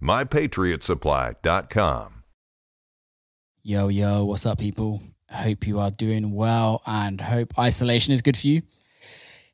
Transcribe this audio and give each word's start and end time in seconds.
mypatriotsupply.com. 0.00 2.22
Yo, 3.62 3.88
yo, 3.88 4.24
what's 4.24 4.46
up, 4.46 4.58
people? 4.58 5.02
Hope 5.30 5.66
you 5.66 5.80
are 5.80 5.90
doing 5.90 6.32
well 6.32 6.82
and 6.86 7.20
hope 7.20 7.58
isolation 7.58 8.14
is 8.14 8.22
good 8.22 8.36
for 8.36 8.46
you. 8.46 8.62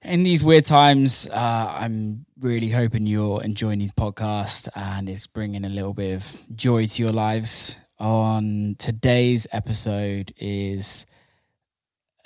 In 0.02 0.22
these 0.22 0.44
weird 0.44 0.64
times, 0.64 1.26
uh, 1.28 1.74
I'm 1.78 2.26
really 2.40 2.68
hoping 2.68 3.06
you're 3.06 3.42
enjoying 3.42 3.78
these 3.78 3.92
podcasts 3.92 4.68
and 4.74 5.08
it's 5.08 5.26
bringing 5.26 5.64
a 5.64 5.68
little 5.68 5.94
bit 5.94 6.16
of 6.16 6.42
joy 6.54 6.86
to 6.88 7.02
your 7.02 7.12
lives. 7.12 7.78
On 7.98 8.76
today's 8.78 9.46
episode 9.52 10.34
is 10.36 11.06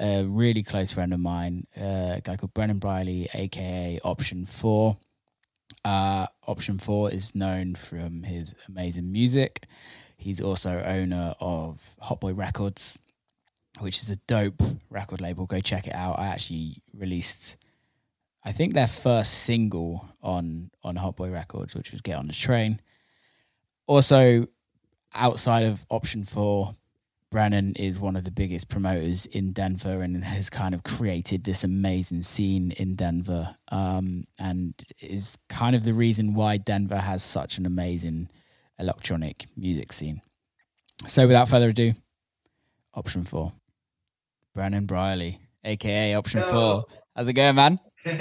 a 0.00 0.25
really 0.25 0.62
close 0.62 0.92
friend 0.92 1.12
of 1.12 1.20
mine, 1.20 1.67
uh, 1.78 2.14
a 2.17 2.20
guy 2.25 2.37
called 2.37 2.55
Brennan 2.55 2.81
Bryarly, 2.81 3.28
aka 3.34 4.00
Option 4.03 4.47
4. 4.47 4.97
Uh, 5.87 6.27
Option 6.48 6.79
4 6.79 7.12
is 7.12 7.33
known 7.37 7.77
from 7.77 8.25
his 8.25 8.56
amazing 8.67 9.12
music. 9.12 9.67
He's 10.17 10.41
also 10.41 10.83
owner 10.84 11.33
of 11.39 11.95
HotBoi 12.03 12.37
Records, 12.37 12.98
which 13.78 14.03
is 14.03 14.11
a 14.11 14.17
dope 14.27 14.61
record 14.91 15.20
label. 15.20 15.47
Go 15.47 15.61
check 15.61 15.87
it 15.87 15.95
out. 15.95 16.19
I 16.19 16.27
actually 16.27 16.83
released, 16.93 17.56
I 18.43 18.51
think, 18.51 18.75
their 18.75 18.89
first 18.89 19.45
single 19.45 20.09
on 20.20 20.73
on 20.83 20.97
HotBoi 20.97 21.33
Records, 21.33 21.77
which 21.77 21.93
was 21.93 22.00
"Get 22.00 22.19
on 22.19 22.27
the 22.27 22.33
Train." 22.33 22.81
Also, 23.87 24.48
outside 25.15 25.67
of 25.67 25.87
Option 25.89 26.25
Four, 26.25 26.75
Brennan 27.37 27.75
is 27.77 28.01
one 28.01 28.17
of 28.17 28.25
the 28.25 28.31
biggest 28.31 28.70
promoters 28.70 29.27
in 29.27 29.53
Denver 29.53 30.01
and 30.01 30.25
has 30.25 30.48
kind 30.48 30.75
of 30.75 30.84
created 30.84 31.45
this 31.45 31.65
amazing 31.65 32.23
scene 32.23 32.70
in 32.78 32.95
Denver, 32.95 33.55
um, 33.69 34.25
and 34.39 34.73
is 35.03 35.37
kind 35.51 35.77
of 35.77 35.84
the 35.84 35.93
reason 35.93 36.33
why 36.33 36.56
Denver 36.56 36.97
has 36.97 37.23
such 37.23 37.59
an 37.59 37.67
amazing 37.67 38.31
electronic 38.78 39.45
music 39.55 39.93
scene. 39.93 40.23
So, 41.09 41.27
without 41.27 41.51
further 41.51 41.69
ado, 41.69 41.93
option 42.95 43.27
four, 43.27 43.53
Brennan 44.55 44.87
Bryarly, 44.87 45.39
aka 45.62 46.15
Option 46.15 46.41
Yo. 46.41 46.50
Four. 46.50 46.84
How's 47.15 47.28
it 47.28 47.34
going, 47.34 47.55
man? 47.55 47.78
uh, 48.06 48.12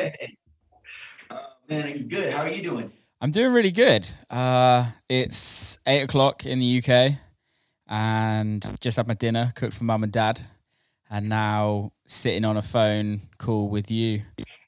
man, 1.69 1.88
I'm 1.88 2.09
good. 2.09 2.34
How 2.34 2.41
are 2.41 2.50
you 2.50 2.62
doing? 2.62 2.91
I'm 3.22 3.31
doing 3.31 3.53
really 3.53 3.72
good. 3.72 4.06
Uh, 4.29 4.91
it's 5.07 5.79
eight 5.88 6.01
o'clock 6.01 6.45
in 6.45 6.59
the 6.59 6.84
UK 6.84 7.18
and 7.88 8.78
just 8.81 8.97
had 8.97 9.07
my 9.07 9.13
dinner, 9.13 9.51
cooked 9.56 9.75
for 9.75 9.84
mum 9.84 10.03
and 10.03 10.12
dad, 10.12 10.41
and 11.09 11.29
now 11.29 11.91
sitting 12.07 12.46
on 12.46 12.57
a 12.57 12.62
phone 12.62 13.22
call 13.38 13.69
with 13.69 13.91
you. 13.91 14.23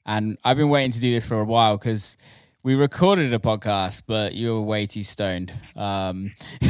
And 0.06 0.38
I've 0.44 0.56
been 0.56 0.68
waiting 0.68 0.92
to 0.92 1.00
do 1.00 1.12
this 1.12 1.26
for 1.26 1.40
a 1.40 1.44
while 1.44 1.76
because 1.76 2.16
we 2.62 2.74
recorded 2.74 3.32
a 3.34 3.38
podcast, 3.38 4.02
but 4.06 4.34
you 4.34 4.54
were 4.54 4.60
way 4.60 4.86
too 4.86 5.04
stoned. 5.04 5.52
Um, 5.76 6.32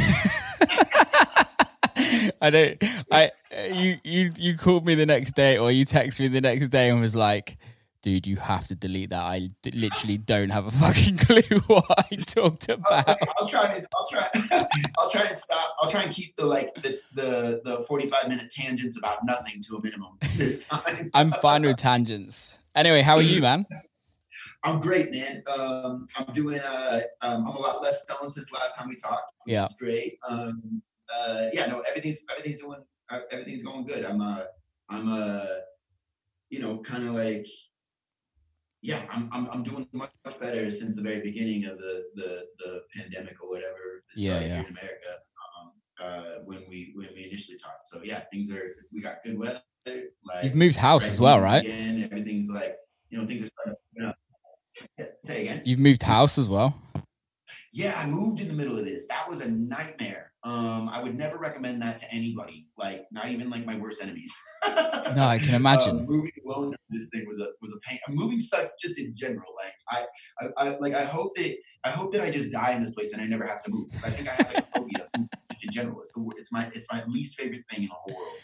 I 2.41 2.49
don't. 2.49 2.83
I 3.11 3.31
you 3.71 3.97
you 4.03 4.31
you 4.37 4.57
called 4.57 4.85
me 4.85 4.95
the 4.95 5.05
next 5.05 5.35
day, 5.35 5.57
or 5.57 5.71
you 5.71 5.85
texted 5.85 6.21
me 6.21 6.27
the 6.29 6.41
next 6.41 6.69
day 6.69 6.89
and 6.89 7.01
was 7.01 7.15
like, 7.15 7.57
dude, 8.01 8.25
you 8.25 8.37
have 8.37 8.67
to 8.67 8.75
delete 8.75 9.09
that. 9.09 9.21
I 9.21 9.49
d- 9.61 9.71
literally 9.71 10.17
don't 10.17 10.49
have 10.49 10.67
a 10.67 10.71
fucking 10.71 11.17
clue 11.25 11.59
what 11.67 11.85
I 12.11 12.15
talked 12.15 12.69
about. 12.69 13.09
Okay, 13.09 13.25
I'll 13.37 13.47
try 13.47 13.65
and 13.73 13.87
I'll 13.95 14.07
try 14.09 14.67
I'll 14.99 15.09
try 15.09 15.23
and 15.23 15.37
stop. 15.37 15.75
I'll 15.81 15.89
try 15.89 16.03
and 16.03 16.13
keep 16.13 16.35
the 16.35 16.45
like 16.45 16.73
the 16.75 16.99
the 17.13 17.61
the 17.63 17.85
45 17.87 18.27
minute 18.27 18.51
tangents 18.51 18.97
about 18.97 19.25
nothing 19.25 19.61
to 19.63 19.75
a 19.77 19.83
minimum 19.83 20.17
this 20.35 20.67
time. 20.67 21.09
I'm 21.13 21.31
fine 21.33 21.63
with 21.63 21.77
tangents. 21.77 22.57
Anyway, 22.75 23.01
how 23.01 23.15
are 23.15 23.21
you, 23.21 23.41
man? 23.41 23.65
I'm 24.63 24.79
great, 24.79 25.11
man. 25.11 25.43
Um, 25.47 26.07
I'm 26.15 26.33
doing 26.33 26.59
uh 26.59 27.01
um, 27.21 27.47
I'm 27.47 27.55
a 27.55 27.59
lot 27.59 27.81
less 27.81 28.01
stoned 28.03 28.31
since 28.31 28.51
last 28.51 28.75
time 28.75 28.89
we 28.89 28.95
talked, 28.95 29.33
which 29.43 29.53
yeah. 29.53 29.65
is 29.65 29.75
great. 29.79 30.17
Um, 30.27 30.81
uh, 31.13 31.47
yeah, 31.53 31.65
no, 31.65 31.81
everything's 31.81 32.23
everything's 32.29 32.59
doing 32.59 32.79
uh, 33.09 33.19
everything's 33.31 33.63
going 33.63 33.85
good. 33.85 34.05
I'm 34.05 34.21
uh 34.21 34.43
I'm 34.89 35.11
uh 35.11 35.45
you 36.49 36.59
know 36.59 36.77
kind 36.79 37.07
of 37.07 37.13
like 37.15 37.47
yeah, 38.81 39.01
I'm, 39.11 39.29
I'm, 39.33 39.49
I'm 39.51 39.63
doing 39.63 39.87
much, 39.91 40.11
much 40.23 40.39
better 40.39 40.71
since 40.71 40.95
the 40.95 41.01
very 41.01 41.19
beginning 41.21 41.65
of 41.65 41.77
the, 41.77 42.05
the, 42.15 42.45
the 42.59 42.81
pandemic 42.95 43.35
or 43.43 43.49
whatever. 43.49 44.03
Yeah, 44.15 44.39
yeah. 44.39 44.47
Here 44.47 44.55
in 44.57 44.77
America, 44.77 45.11
um, 45.59 45.71
uh, 46.01 46.43
when 46.45 46.63
we 46.69 46.93
when 46.95 47.09
we 47.13 47.25
initially 47.25 47.57
talked. 47.57 47.83
So 47.83 48.01
yeah, 48.03 48.21
things 48.31 48.51
are 48.51 48.75
we 48.93 49.01
got 49.01 49.23
good 49.23 49.37
weather. 49.37 49.61
Like 49.85 50.43
you've 50.43 50.55
moved 50.55 50.77
house 50.77 51.07
as 51.07 51.19
well, 51.19 51.39
right? 51.39 51.63
Again, 51.63 52.07
everything's 52.11 52.49
like 52.49 52.77
you 53.09 53.19
know 53.19 53.27
things 53.27 53.43
are 53.43 53.47
starting. 53.47 53.75
Know, 53.95 54.13
say 55.21 55.41
again. 55.41 55.61
You've 55.65 55.79
moved 55.79 56.03
house 56.03 56.37
as 56.37 56.47
well. 56.47 56.75
Yeah, 57.71 57.95
I 57.97 58.07
moved 58.07 58.39
in 58.39 58.47
the 58.47 58.53
middle 58.53 58.79
of 58.79 58.85
this. 58.85 59.07
That 59.07 59.29
was 59.29 59.41
a 59.41 59.51
nightmare. 59.51 59.98
Um, 60.79 60.89
I 60.89 61.01
would 61.01 61.17
never 61.17 61.37
recommend 61.37 61.81
that 61.81 61.97
to 61.97 62.13
anybody, 62.13 62.67
like 62.77 63.05
not 63.11 63.29
even 63.29 63.49
like 63.49 63.65
my 63.65 63.75
worst 63.75 64.01
enemies. 64.01 64.33
no, 64.67 65.23
I 65.23 65.37
can 65.39 65.53
imagine. 65.53 65.99
Uh, 65.99 66.03
moving 66.03 66.31
alone, 66.45 66.75
this 66.89 67.09
thing 67.09 67.25
was 67.27 67.39
a 67.39 67.49
was 67.61 67.73
a 67.73 67.79
pain. 67.87 67.99
Moving 68.09 68.39
sucks 68.39 68.75
just 68.81 68.97
in 68.97 69.13
general. 69.15 69.53
Like 69.61 69.73
I, 69.89 70.05
I, 70.39 70.67
I, 70.67 70.77
like 70.77 70.93
I 70.93 71.03
hope 71.03 71.35
that 71.35 71.55
I 71.83 71.89
hope 71.89 72.13
that 72.13 72.21
I 72.21 72.29
just 72.29 72.51
die 72.51 72.71
in 72.71 72.81
this 72.81 72.93
place 72.93 73.13
and 73.13 73.21
I 73.21 73.25
never 73.25 73.45
have 73.45 73.61
to 73.63 73.71
move. 73.71 73.89
I 74.05 74.09
think 74.09 74.29
I 74.29 74.33
have 74.33 74.53
like 74.53 74.57
a 74.57 74.79
phobia 74.79 75.07
just 75.51 75.63
in 75.63 75.71
general. 75.71 76.01
It's, 76.01 76.13
the, 76.13 76.31
it's 76.37 76.51
my 76.51 76.71
it's 76.73 76.87
my 76.91 77.03
least 77.07 77.35
favorite 77.35 77.63
thing 77.69 77.83
in 77.83 77.89
the 77.89 77.95
whole 77.95 78.15
world. 78.15 78.37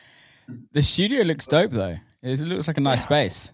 The 0.73 0.84
studio 0.84 1.23
looks 1.23 1.47
dope 1.47 1.72
though. 1.72 1.97
It 2.22 2.40
looks 2.40 2.67
like 2.67 2.78
a 2.78 2.81
nice 2.81 3.00
yeah. 3.00 3.06
space. 3.06 3.53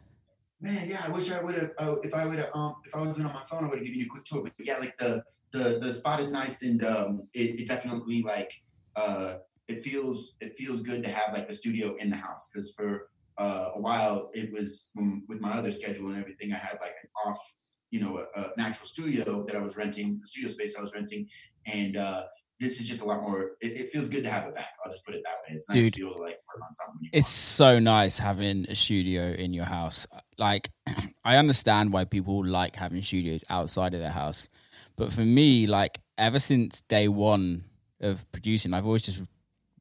Man, 0.59 0.89
yeah, 0.89 1.01
I 1.05 1.09
wish 1.09 1.31
I 1.31 1.41
would 1.41 1.55
have. 1.55 1.71
Uh, 1.77 1.95
if 2.03 2.13
I 2.13 2.25
would 2.25 2.37
have, 2.37 2.49
um, 2.53 2.75
if 2.85 2.93
I 2.93 3.01
was 3.01 3.15
on 3.15 3.23
my 3.23 3.43
phone, 3.49 3.63
I 3.63 3.69
would 3.69 3.77
have 3.77 3.85
given 3.85 3.99
you 3.99 4.07
a 4.07 4.09
quick 4.09 4.25
tour. 4.25 4.43
But 4.43 4.53
yeah, 4.59 4.77
like 4.77 4.97
the 4.97 5.23
the 5.51 5.79
the 5.81 5.91
spot 5.91 6.19
is 6.19 6.29
nice 6.29 6.61
and 6.63 6.83
um, 6.83 7.27
it, 7.33 7.59
it 7.61 7.67
definitely 7.67 8.23
like 8.23 8.51
uh, 8.95 9.35
it 9.67 9.83
feels 9.83 10.35
it 10.41 10.55
feels 10.55 10.81
good 10.81 11.03
to 11.03 11.09
have 11.09 11.33
like 11.33 11.49
a 11.49 11.53
studio 11.53 11.95
in 11.97 12.09
the 12.09 12.17
house 12.17 12.49
because 12.51 12.71
for 12.71 13.09
uh, 13.39 13.69
a 13.75 13.81
while 13.81 14.29
it 14.33 14.51
was 14.51 14.89
um, 14.97 15.23
with 15.27 15.39
my 15.39 15.51
other 15.51 15.71
schedule 15.71 16.09
and 16.09 16.19
everything 16.19 16.51
I 16.53 16.57
had 16.57 16.77
like 16.81 16.93
an 17.03 17.09
off 17.25 17.55
you 17.89 18.01
know 18.01 18.25
a, 18.35 18.39
a, 18.39 18.51
an 18.57 18.73
studio 18.83 19.43
that 19.45 19.55
I 19.55 19.59
was 19.59 19.77
renting 19.77 20.19
the 20.21 20.27
studio 20.27 20.49
space 20.49 20.75
I 20.77 20.81
was 20.81 20.93
renting 20.93 21.27
and 21.65 21.95
uh, 21.97 22.23
this 22.59 22.79
is 22.79 22.87
just 22.87 23.01
a 23.01 23.05
lot 23.05 23.21
more 23.21 23.51
it, 23.61 23.71
it, 23.79 23.91
feels 23.91 24.07
good 24.07 24.23
to 24.23 24.29
have 24.29 24.47
it 24.47 24.55
back 24.55 24.69
I'll 24.83 24.91
just 24.91 25.05
put 25.05 25.15
it 25.15 25.23
that 25.23 25.35
way. 25.49 25.57
It's 25.57 25.69
nice 25.69 25.75
Dude, 25.75 25.93
to 25.93 25.99
to 26.01 26.09
like 26.09 26.37
work 26.47 26.61
on 26.63 26.73
something 26.73 27.09
it's 27.13 27.27
so 27.27 27.79
nice 27.79 28.19
having 28.19 28.65
a 28.69 28.75
studio 28.75 29.31
in 29.31 29.53
your 29.53 29.65
house. 29.65 30.05
Like 30.37 30.69
I 31.23 31.37
understand 31.37 31.93
why 31.93 32.05
people 32.05 32.45
like 32.45 32.75
having 32.75 33.03
studios 33.03 33.43
outside 33.49 33.93
of 33.93 34.01
their 34.01 34.11
house 34.11 34.49
but 34.95 35.11
for 35.11 35.21
me, 35.21 35.67
like 35.67 35.99
ever 36.17 36.39
since 36.39 36.81
day 36.81 37.07
one 37.07 37.63
of 38.01 38.29
producing, 38.31 38.73
I've 38.73 38.85
always 38.85 39.03
just 39.03 39.21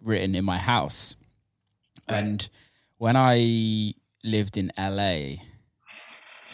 written 0.02 0.34
in 0.34 0.44
my 0.44 0.58
house. 0.58 1.16
Right. 2.08 2.18
And 2.18 2.48
when 2.98 3.16
I 3.16 3.94
lived 4.24 4.56
in 4.56 4.72
LA 4.78 5.42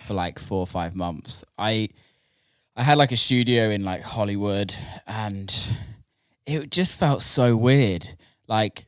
for 0.05 0.15
like 0.15 0.39
four 0.39 0.61
or 0.61 0.67
five 0.67 0.95
months, 0.95 1.45
I 1.59 1.89
I 2.77 2.83
had 2.83 2.99
like 2.99 3.13
a 3.13 3.17
studio 3.17 3.71
in 3.71 3.85
like 3.85 4.03
Hollywood 4.03 4.75
and 5.07 5.55
it 6.47 6.71
just 6.71 6.97
felt 6.97 7.23
so 7.23 7.57
weird. 7.57 8.09
Like 8.47 8.87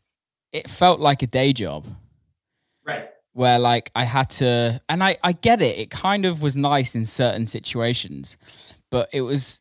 it 0.52 0.70
felt 0.70 1.00
like 1.00 1.22
a 1.22 1.26
day 1.26 1.52
job. 1.52 1.86
Right. 2.84 3.08
Where 3.32 3.58
like 3.58 3.90
I 3.94 4.04
had 4.04 4.30
to 4.30 4.80
and 4.88 5.02
I, 5.02 5.16
I 5.22 5.32
get 5.32 5.62
it. 5.62 5.78
It 5.78 5.90
kind 5.90 6.26
of 6.26 6.42
was 6.42 6.56
nice 6.56 6.94
in 6.94 7.04
certain 7.04 7.46
situations, 7.46 8.36
but 8.90 9.08
it 9.12 9.22
was 9.22 9.60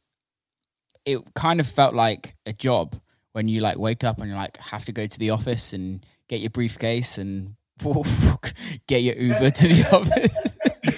it 1.06 1.20
kind 1.36 1.60
of 1.60 1.68
felt 1.68 1.96
like 1.96 2.36
a 2.46 2.52
job 2.52 3.00
when 3.38 3.48
you 3.48 3.62
like 3.62 3.78
wake 3.78 4.04
up 4.04 4.18
and 4.18 4.32
you 4.32 4.36
like 4.36 4.58
have 4.58 4.84
to 4.84 4.92
go 4.92 5.06
to 5.06 5.20
the 5.20 5.30
office 5.30 5.72
and 5.72 6.04
get 6.28 6.40
your 6.40 6.50
briefcase 6.50 7.20
and 7.20 7.54
get 8.88 9.04
your 9.04 9.16
Uber 9.16 9.52
to 9.52 9.68
the 9.68 9.88
office. 9.96 10.34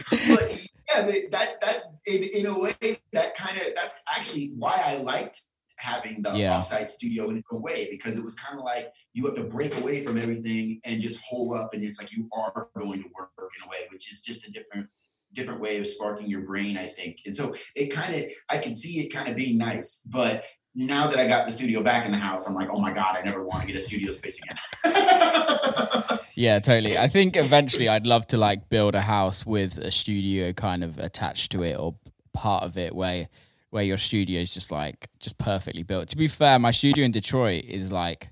but, 0.29 0.61
yeah, 0.87 1.27
that 1.31 1.59
that 1.59 1.83
in, 2.05 2.23
in 2.23 2.45
a 2.45 2.57
way 2.57 3.01
that 3.11 3.35
kind 3.35 3.57
of 3.57 3.63
that's 3.75 3.95
actually 4.07 4.53
why 4.57 4.81
I 4.85 4.95
liked 5.01 5.41
having 5.75 6.21
the 6.21 6.31
yeah. 6.33 6.53
offsite 6.53 6.87
studio 6.87 7.29
in 7.29 7.43
a 7.51 7.57
way 7.57 7.89
because 7.91 8.17
it 8.17 8.23
was 8.23 8.35
kind 8.35 8.57
of 8.57 8.63
like 8.63 8.93
you 9.11 9.25
have 9.25 9.35
to 9.35 9.43
break 9.43 9.77
away 9.77 10.01
from 10.01 10.17
everything 10.17 10.79
and 10.85 11.01
just 11.01 11.19
hole 11.19 11.53
up 11.53 11.73
and 11.73 11.83
it's 11.83 11.99
like 11.99 12.13
you 12.13 12.29
are 12.31 12.69
going 12.77 13.03
to 13.03 13.09
work 13.17 13.31
in 13.37 13.67
a 13.67 13.69
way 13.69 13.79
which 13.91 14.09
is 14.13 14.21
just 14.21 14.47
a 14.47 14.51
different 14.51 14.87
different 15.33 15.59
way 15.61 15.77
of 15.77 15.87
sparking 15.87 16.27
your 16.27 16.41
brain 16.41 16.75
i 16.75 16.85
think 16.85 17.19
and 17.25 17.35
so 17.35 17.53
it 17.75 17.87
kind 17.87 18.15
of 18.15 18.23
i 18.49 18.57
can 18.57 18.75
see 18.75 18.99
it 18.99 19.09
kind 19.09 19.29
of 19.29 19.35
being 19.37 19.57
nice 19.57 20.01
but 20.07 20.43
now 20.85 21.07
that 21.07 21.19
i 21.19 21.27
got 21.27 21.45
the 21.45 21.51
studio 21.51 21.83
back 21.83 22.05
in 22.05 22.11
the 22.11 22.17
house 22.17 22.47
i'm 22.47 22.55
like 22.55 22.69
oh 22.69 22.79
my 22.79 22.91
god 22.91 23.15
i 23.17 23.21
never 23.21 23.43
want 23.43 23.61
to 23.61 23.67
get 23.67 23.75
a 23.75 23.81
studio 23.81 24.11
space 24.11 24.39
again 24.41 26.19
yeah 26.35 26.59
totally 26.59 26.97
i 26.97 27.07
think 27.07 27.35
eventually 27.35 27.89
i'd 27.89 28.07
love 28.07 28.25
to 28.25 28.37
like 28.37 28.69
build 28.69 28.95
a 28.95 29.01
house 29.01 29.45
with 29.45 29.77
a 29.77 29.91
studio 29.91 30.53
kind 30.53 30.83
of 30.83 30.97
attached 30.97 31.51
to 31.51 31.63
it 31.63 31.77
or 31.77 31.95
part 32.33 32.63
of 32.63 32.77
it 32.77 32.95
where 32.95 33.27
where 33.69 33.83
your 33.83 33.97
studio 33.97 34.41
is 34.41 34.53
just 34.53 34.71
like 34.71 35.09
just 35.19 35.37
perfectly 35.37 35.83
built. 35.83 36.09
To 36.09 36.17
be 36.17 36.27
fair, 36.27 36.59
my 36.59 36.71
studio 36.71 37.05
in 37.05 37.11
Detroit 37.11 37.65
is 37.65 37.91
like 37.91 38.29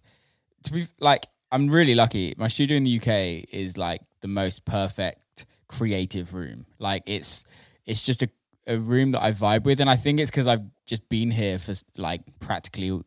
to 0.64 0.74
be 0.74 0.88
like 1.00 1.28
I'm 1.52 1.70
really 1.70 1.96
lucky. 1.96 2.34
My 2.38 2.48
studio 2.48 2.78
in 2.78 2.84
the 2.84 2.98
UK 2.98 3.48
is 3.52 3.78
like 3.78 4.02
the 4.22 4.28
most 4.28 4.66
perfect 4.66 5.46
creative 5.68 6.34
room. 6.34 6.66
Like 6.80 7.04
it's 7.06 7.46
it's 7.86 8.04
just 8.04 8.24
a, 8.24 8.30
a 8.66 8.78
room 8.78 9.12
that 9.12 9.24
I 9.24 9.32
vibe 9.32 9.64
with, 9.64 9.80
and 9.80 9.90
I 9.90 9.96
think 9.96 10.20
it's 10.20 10.32
because 10.32 10.48
I've 10.48 10.66
just 10.88 11.08
been 11.10 11.30
here 11.30 11.60
for 11.60 11.74
like 11.98 12.22
practically 12.40 13.00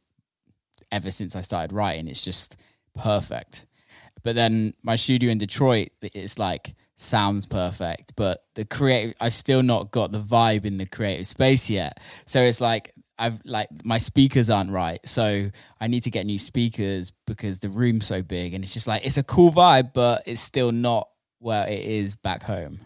ever 0.93 1.11
since 1.11 1.35
I 1.35 1.41
started 1.41 1.73
writing. 1.73 2.07
It's 2.07 2.23
just 2.23 2.57
perfect. 2.95 3.67
But 4.23 4.35
then 4.35 4.75
my 4.83 4.97
studio 4.97 5.31
in 5.31 5.39
Detroit, 5.39 5.89
it's 6.03 6.39
like 6.39 6.75
sounds 6.97 7.47
perfect, 7.47 8.13
but 8.17 8.45
the 8.55 8.65
creative, 8.67 9.15
I've 9.21 9.33
still 9.33 9.63
not 9.63 9.91
got 9.91 10.13
the 10.13 10.21
vibe 10.21 10.67
in 10.67 10.77
the 10.77 10.87
creative 10.87 11.27
space 11.27 11.71
yet. 11.71 11.99
So 12.27 12.41
it's 12.41 12.61
like, 12.61 12.93
I've 13.19 13.39
like 13.45 13.69
my 13.85 13.99
speakers 13.99 14.49
aren't 14.49 14.71
right. 14.71 15.01
So 15.07 15.51
I 15.81 15.87
need 15.87 16.05
to 16.05 16.11
get 16.11 16.25
new 16.25 16.39
speakers 16.39 17.13
because 17.27 17.59
the 17.59 17.69
room's 17.69 18.07
so 18.07 18.23
big 18.23 18.55
and 18.55 18.65
it's 18.65 18.73
just 18.73 18.87
like, 18.87 19.05
it's 19.05 19.19
a 19.19 19.23
cool 19.23 19.51
vibe, 19.51 19.93
but 19.93 20.23
it's 20.27 20.41
still 20.41 20.73
not 20.73 21.09
where 21.39 21.67
it 21.67 21.85
is 21.85 22.17
back 22.17 22.43
home. 22.43 22.81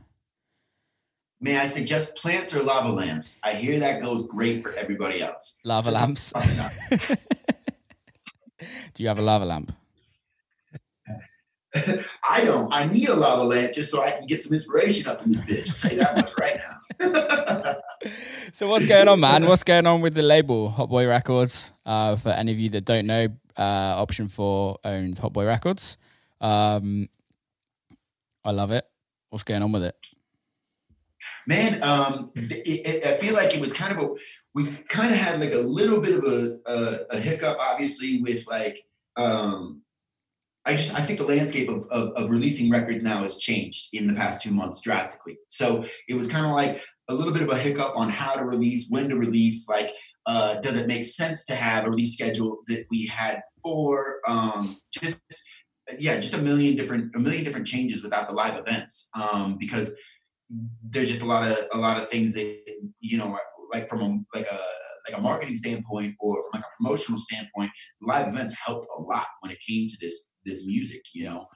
May 1.45 1.59
I 1.59 1.67
suggest 1.67 2.17
plants 2.17 2.55
or 2.55 2.63
lava 2.63 2.89
lamps? 2.89 3.37
I 3.43 3.53
hear 3.53 3.79
that 3.81 4.01
goes 4.01 4.27
great 4.27 4.63
for 4.63 4.73
everybody 4.73 5.21
else. 5.21 5.61
Lava 5.63 5.91
lamps. 5.91 6.33
Do 8.95 9.03
you 9.03 9.09
have 9.09 9.19
a 9.19 9.23
lava 9.23 9.45
lamp? 9.45 9.71
I 12.27 12.45
don't. 12.47 12.73
I 12.73 12.85
need 12.87 13.11
a 13.11 13.15
lava 13.15 13.43
lamp 13.43 13.75
just 13.75 13.91
so 13.91 14.03
I 14.03 14.13
can 14.13 14.27
get 14.27 14.41
some 14.41 14.55
inspiration 14.55 15.07
up 15.07 15.23
in 15.23 15.33
this 15.33 15.43
bitch. 15.43 15.69
I'll 15.69 15.77
tell 15.77 15.93
you 15.93 15.99
that 15.99 16.17
much 16.17 16.33
right 16.41 16.59
now. 16.65 17.77
so 18.55 18.67
what's 18.71 18.87
going 18.87 19.09
on, 19.09 19.21
man? 19.21 19.47
What's 19.47 19.65
going 19.65 19.87
on 19.87 20.01
with 20.01 20.15
the 20.15 20.23
label 20.23 20.71
HotBoi 20.75 21.07
Records? 21.07 21.75
Uh, 21.85 22.17
for 22.17 22.31
any 22.31 22.53
of 22.53 22.59
you 22.59 22.71
that 22.71 22.87
don't 22.87 23.07
know, 23.07 23.29
uh, 23.59 24.01
Option 24.01 24.31
Four 24.31 24.79
owns 24.83 25.21
HotBoi 25.21 25.47
Records. 25.47 25.99
Um, 26.41 27.11
I 28.43 28.53
love 28.53 28.71
it. 28.71 28.87
What's 29.29 29.45
going 29.45 29.63
on 29.63 29.73
with 29.73 29.85
it? 29.85 29.95
Man, 31.47 31.83
um, 31.83 32.31
it, 32.35 32.67
it, 32.67 33.07
I 33.07 33.17
feel 33.17 33.35
like 33.35 33.55
it 33.55 33.61
was 33.61 33.73
kind 33.73 33.97
of 33.97 34.05
a. 34.05 34.15
We 34.55 34.67
kind 34.89 35.13
of 35.13 35.19
had 35.19 35.41
like 35.41 35.53
a 35.53 35.59
little 35.59 36.01
bit 36.01 36.15
of 36.15 36.25
a, 36.25 36.59
a, 36.67 37.17
a 37.17 37.19
hiccup, 37.19 37.59
obviously, 37.59 38.23
with 38.23 38.47
like 38.47 38.79
um, 39.17 39.83
I 40.65 40.75
just 40.75 40.95
I 40.95 41.03
think 41.03 41.19
the 41.19 41.27
landscape 41.27 41.69
of, 41.69 41.87
of, 41.91 42.11
of 42.15 42.31
releasing 42.31 42.71
records 42.71 43.03
now 43.03 43.23
has 43.23 43.37
changed 43.37 43.91
in 43.93 44.07
the 44.07 44.15
past 44.15 44.41
two 44.41 44.51
months 44.51 44.81
drastically. 44.81 45.39
So 45.49 45.85
it 46.09 46.15
was 46.15 46.27
kind 46.27 46.47
of 46.47 46.53
like 46.53 46.83
a 47.09 47.15
little 47.15 47.33
bit 47.33 47.43
of 47.43 47.51
a 47.51 47.59
hiccup 47.59 47.97
on 47.97 48.09
how 48.09 48.35
to 48.35 48.45
release, 48.45 48.89
when 48.89 49.11
to 49.11 49.17
release, 49.17 49.69
like 49.69 49.91
uh, 50.27 50.61
does 50.61 50.77
it 50.77 50.87
make 50.87 51.05
sense 51.05 51.45
to 51.47 51.55
have 51.55 51.85
a 51.87 51.91
release 51.91 52.15
schedule 52.15 52.61
that 52.69 52.87
we 52.91 53.07
had 53.07 53.43
for 53.63 54.21
um, 54.27 54.77
just 54.91 55.21
yeah 55.99 56.19
just 56.19 56.33
a 56.33 56.39
million 56.39 56.77
different 56.77 57.15
a 57.15 57.19
million 57.19 57.45
different 57.45 57.67
changes 57.67 58.03
without 58.03 58.27
the 58.27 58.35
live 58.35 58.57
events 58.57 59.11
um, 59.15 59.59
because 59.59 59.95
there's 60.91 61.09
just 61.09 61.23
a 61.23 61.27
lot 61.27 61.49
of 61.49 61.57
a 61.73 61.79
lot 61.79 61.97
of 61.97 62.09
things 62.09 62.33
that 62.35 62.61
you 63.01 63.19
know 63.19 63.37
like 63.73 63.89
from 63.89 64.01
a 64.01 64.39
like 64.39 64.47
a 64.47 64.61
like 65.09 65.19
a 65.19 65.21
marketing 65.21 65.55
standpoint 65.55 66.15
or 66.19 66.43
from 66.43 66.61
like 66.61 66.65
a 66.65 66.77
promotional 66.77 67.21
standpoint, 67.21 67.71
live 68.01 68.29
events 68.29 68.55
helped 68.65 68.87
a 68.97 69.03
lot 69.03 69.27
when 69.41 69.53
it 69.53 69.59
came 69.67 69.89
to 69.89 69.97
this 70.01 70.33
this 70.45 70.67
music, 70.67 71.03
you 71.13 71.25
know. 71.25 71.47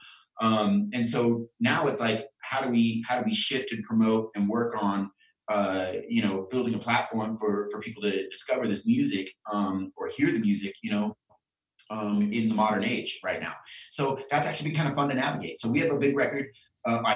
Um, 0.41 0.89
and 0.93 1.07
so 1.07 1.47
now 1.59 1.87
it's 1.87 1.99
like, 1.99 2.27
how 2.43 2.61
do 2.61 2.69
we 2.69 3.03
how 3.07 3.19
do 3.19 3.23
we 3.25 3.33
shift 3.33 3.71
and 3.71 3.83
promote 3.83 4.29
and 4.35 4.47
work 4.47 4.81
on 4.81 5.11
uh, 5.49 5.93
you 6.07 6.21
know 6.21 6.47
building 6.51 6.75
a 6.75 6.79
platform 6.79 7.35
for 7.35 7.67
for 7.71 7.79
people 7.79 8.03
to 8.03 8.29
discover 8.29 8.67
this 8.67 8.85
music 8.85 9.31
um, 9.51 9.91
or 9.97 10.07
hear 10.07 10.31
the 10.31 10.39
music, 10.39 10.73
you 10.83 10.91
know, 10.91 11.17
um, 11.89 12.31
in 12.31 12.49
the 12.49 12.55
modern 12.55 12.83
age 12.83 13.19
right 13.23 13.41
now. 13.41 13.53
So 13.89 14.19
that's 14.29 14.47
actually 14.47 14.69
been 14.69 14.77
kind 14.77 14.89
of 14.89 14.95
fun 14.95 15.09
to 15.09 15.15
navigate. 15.15 15.59
So 15.59 15.69
we 15.69 15.79
have 15.79 15.91
a 15.91 15.97
big 15.97 16.15
record. 16.15 16.47
Uh, 16.85 17.15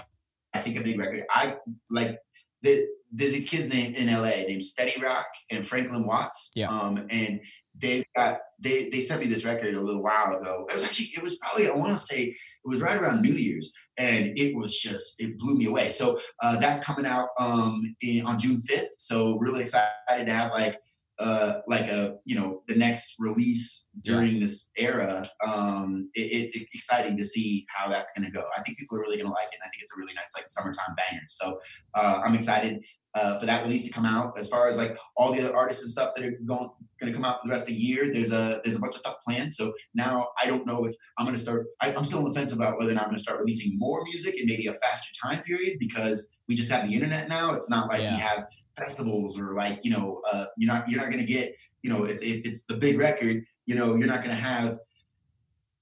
I, 0.54 0.60
think 0.60 0.78
a 0.78 0.84
big 0.84 1.00
record. 1.00 1.24
I 1.30 1.58
like 1.90 2.20
the 2.62 2.88
there's 3.12 3.34
these 3.34 3.48
kids 3.50 3.72
named 3.74 3.96
in 3.96 4.12
LA 4.12 4.30
named 4.48 4.64
Steady 4.64 5.00
Rock 5.02 5.28
and 5.52 5.66
Franklin 5.66 6.06
Watts. 6.06 6.52
Yeah. 6.56 6.70
Um, 6.70 7.06
and 7.10 7.40
they 7.78 8.04
got 8.16 8.40
they 8.60 8.90
they 8.90 9.02
sent 9.02 9.22
me 9.22 9.28
this 9.28 9.46
record 9.46 9.76
a 9.76 9.82
little 9.82 10.02
while 10.02 10.36
ago. 10.36 10.66
It 10.70 10.74
was 10.74 10.84
actually 10.84 11.12
it 11.16 11.24
was 11.24 11.36
probably 11.38 11.70
I 11.70 11.76
want 11.76 11.98
to 11.98 12.04
say 12.04 12.22
it 12.24 12.38
was 12.68 12.82
right 12.82 13.00
around 13.00 13.22
New 13.22 13.34
Year's, 13.34 13.74
and 13.98 14.38
it 14.38 14.56
was 14.56 14.78
just 14.78 15.16
it 15.20 15.38
blew 15.38 15.58
me 15.58 15.66
away. 15.66 15.92
So 15.92 16.20
uh, 16.42 16.60
that's 16.60 16.84
coming 16.84 17.06
out 17.06 17.30
um 17.40 17.96
in, 18.02 18.26
on 18.26 18.40
June 18.40 18.60
fifth. 18.62 18.96
So 18.98 19.38
really 19.38 19.62
excited 19.62 19.92
to 20.26 20.34
have 20.34 20.52
like 20.52 20.80
uh, 21.24 21.62
like 21.68 21.88
a 21.90 22.16
you 22.26 22.36
know 22.36 22.62
the 22.68 22.76
next 22.76 23.16
release 23.18 23.88
during 24.04 24.36
yeah. 24.36 24.42
this 24.42 24.70
era 24.78 25.30
um, 25.48 26.10
it, 26.14 26.22
it's 26.22 26.58
exciting 26.74 27.16
to 27.18 27.24
see 27.24 27.66
how 27.70 27.90
that's 27.90 28.12
going 28.16 28.26
to 28.26 28.32
go. 28.32 28.44
I 28.58 28.62
think 28.62 28.78
people 28.78 28.98
are 28.98 29.02
really 29.02 29.18
going 29.18 29.28
to 29.28 29.34
like 29.34 29.48
it 29.52 29.60
and 29.62 29.66
i 29.66 29.70
think 29.70 29.82
it's 29.82 29.94
a 29.96 30.00
really 30.00 30.14
nice 30.14 30.34
like 30.36 30.48
summertime 30.48 30.96
banger. 30.98 31.24
So 31.28 31.60
uh, 31.96 32.22
i'm 32.24 32.36
excited 32.36 32.84
uh, 33.16 33.38
for 33.38 33.46
that 33.46 33.64
release 33.64 33.84
to 33.84 33.92
come 33.92 34.06
out. 34.06 34.34
As 34.38 34.48
far 34.48 34.68
as 34.68 34.78
like 34.78 34.98
all 35.16 35.32
the 35.32 35.40
other 35.40 35.56
artists 35.56 35.84
and 35.84 35.92
stuff 35.92 36.14
that 36.16 36.26
are 36.26 36.34
going 36.46 36.70
going 37.00 37.12
to 37.12 37.14
come 37.14 37.26
out 37.26 37.42
for 37.42 37.48
the 37.48 37.52
rest 37.52 37.64
of 37.64 37.68
the 37.68 37.74
year 37.74 38.12
there's 38.14 38.32
a 38.32 38.62
there's 38.64 38.76
a 38.76 38.80
bunch 38.80 38.96
of 38.96 39.00
stuff 39.00 39.16
planned. 39.26 39.54
So 39.54 39.74
now 39.94 40.30
i 40.42 40.48
don't 40.48 40.66
know 40.66 40.86
if 40.86 40.96
i'm 41.18 41.26
going 41.26 41.36
to 41.36 41.42
start 41.42 41.68
I, 41.82 41.92
am 41.92 42.06
still 42.06 42.20
on 42.20 42.26
the 42.26 42.34
fence 42.34 42.52
about 42.52 42.78
whether 42.78 42.92
or 42.92 42.96
not 42.96 43.04
i'm 43.04 43.10
going 43.10 43.18
to 43.18 43.24
start 43.24 43.40
releasing 43.40 43.78
more 43.78 44.04
music 44.06 44.40
in 44.40 44.46
maybe 44.48 44.68
a 44.68 44.74
faster 44.74 45.12
time 45.22 45.44
period 45.44 45.78
because 45.80 46.34
we 46.48 46.56
just 46.56 46.72
have 46.72 46.88
the 46.88 46.94
internet 46.94 47.30
now. 47.30 47.54
It's 47.54 47.70
not 47.70 47.88
like 47.88 48.02
yeah. 48.02 48.16
we 48.16 48.20
have 48.20 48.46
festivals 48.76 49.40
or 49.40 49.54
like 49.54 49.80
you 49.84 49.92
know 49.92 50.22
uh, 50.32 50.46
you're 50.58 50.74
not 50.74 50.90
you're 50.90 51.00
not 51.00 51.08
to 51.20 51.32
get 51.32 51.56
you 51.82 51.90
know 51.90 52.04
if, 52.04 52.22
if 52.22 52.46
it's 52.46 52.64
the 52.64 52.76
big 52.76 52.98
record 52.98 53.44
you 53.66 53.76
know 53.76 53.96
you're 53.96 54.08
not 54.08 54.24
to 54.30 54.36
have 54.36 54.80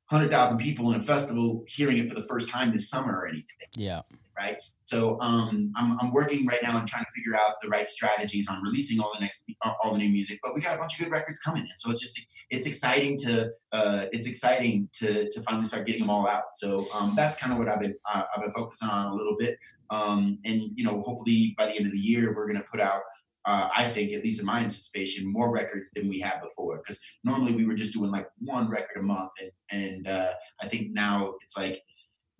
100,000 0.10 0.58
people 0.58 0.92
in 0.92 1.00
a 1.00 1.04
festival 1.04 1.64
hearing 1.68 1.98
it 1.98 2.10
for 2.10 2.16
the 2.16 2.24
first 2.24 2.50
time 2.50 2.74
this 2.74 2.90
summer 2.90 3.18
or 3.18 3.28
anything. 3.28 3.46
Yeah 3.76 4.02
right 4.42 4.62
so 4.86 5.20
um, 5.20 5.72
I'm, 5.76 5.98
I'm 6.00 6.12
working 6.12 6.46
right 6.46 6.62
now 6.64 6.78
and 6.78 6.88
trying 6.88 7.06
to 7.06 7.12
figure 7.16 7.36
out 7.36 7.56
the 7.62 7.70
right 7.70 7.88
strategies 7.88 8.48
on 8.50 8.62
releasing 8.64 9.00
all 9.00 9.12
the 9.14 9.22
next 9.22 9.44
all 9.84 9.94
the 9.94 10.00
new 10.00 10.10
music 10.10 10.40
but 10.44 10.54
we 10.56 10.62
got 10.62 10.76
a 10.76 10.80
bunch 10.80 10.94
of 10.94 11.00
good 11.00 11.12
records 11.12 11.40
coming 11.40 11.64
in 11.64 11.78
so 11.78 11.92
it's 11.92 12.02
just 12.02 12.20
it's 12.50 12.68
exciting 12.68 13.18
to 13.18 13.50
uh, 13.72 14.06
it's 14.12 14.28
exciting 14.28 14.90
to 14.94 15.30
to 15.32 15.42
finally 15.44 15.66
start 15.66 15.86
getting 15.86 16.02
them 16.02 16.10
all 16.10 16.28
out 16.28 16.56
so 16.56 16.88
um, 16.94 17.14
that's 17.16 17.36
kind 17.38 17.54
of 17.54 17.60
what 17.60 17.70
I've 17.70 17.80
been 17.80 17.96
uh, 18.12 18.24
I've 18.36 18.44
been 18.44 18.54
focusing 18.54 18.90
on 18.90 19.08
a 19.08 19.16
little 19.16 19.38
bit 19.38 19.58
um, 19.92 20.40
and 20.46 20.72
you 20.74 20.84
know, 20.84 21.02
hopefully 21.02 21.54
by 21.58 21.68
the 21.68 21.74
end 21.74 21.86
of 21.86 21.92
the 21.92 22.00
year, 22.00 22.34
we're 22.36 22.48
going 22.48 22.60
to 22.60 22.68
put 22.72 22.80
out. 22.80 23.02
Uh, 23.44 23.68
I 23.76 23.90
think, 23.90 24.14
at 24.14 24.24
least 24.24 24.40
in 24.40 24.46
my 24.46 24.60
anticipation, 24.60 25.26
more 25.26 25.52
records 25.52 25.90
than 25.96 26.08
we 26.08 26.20
had 26.20 26.42
before. 26.44 26.78
Because 26.78 27.02
normally 27.24 27.56
we 27.56 27.66
were 27.66 27.74
just 27.74 27.92
doing 27.92 28.12
like 28.12 28.30
one 28.38 28.70
record 28.70 28.98
a 28.98 29.02
month, 29.02 29.32
and 29.42 29.52
and 29.72 30.08
uh, 30.08 30.34
I 30.62 30.68
think 30.68 30.92
now 30.92 31.34
it's 31.44 31.58
like 31.58 31.82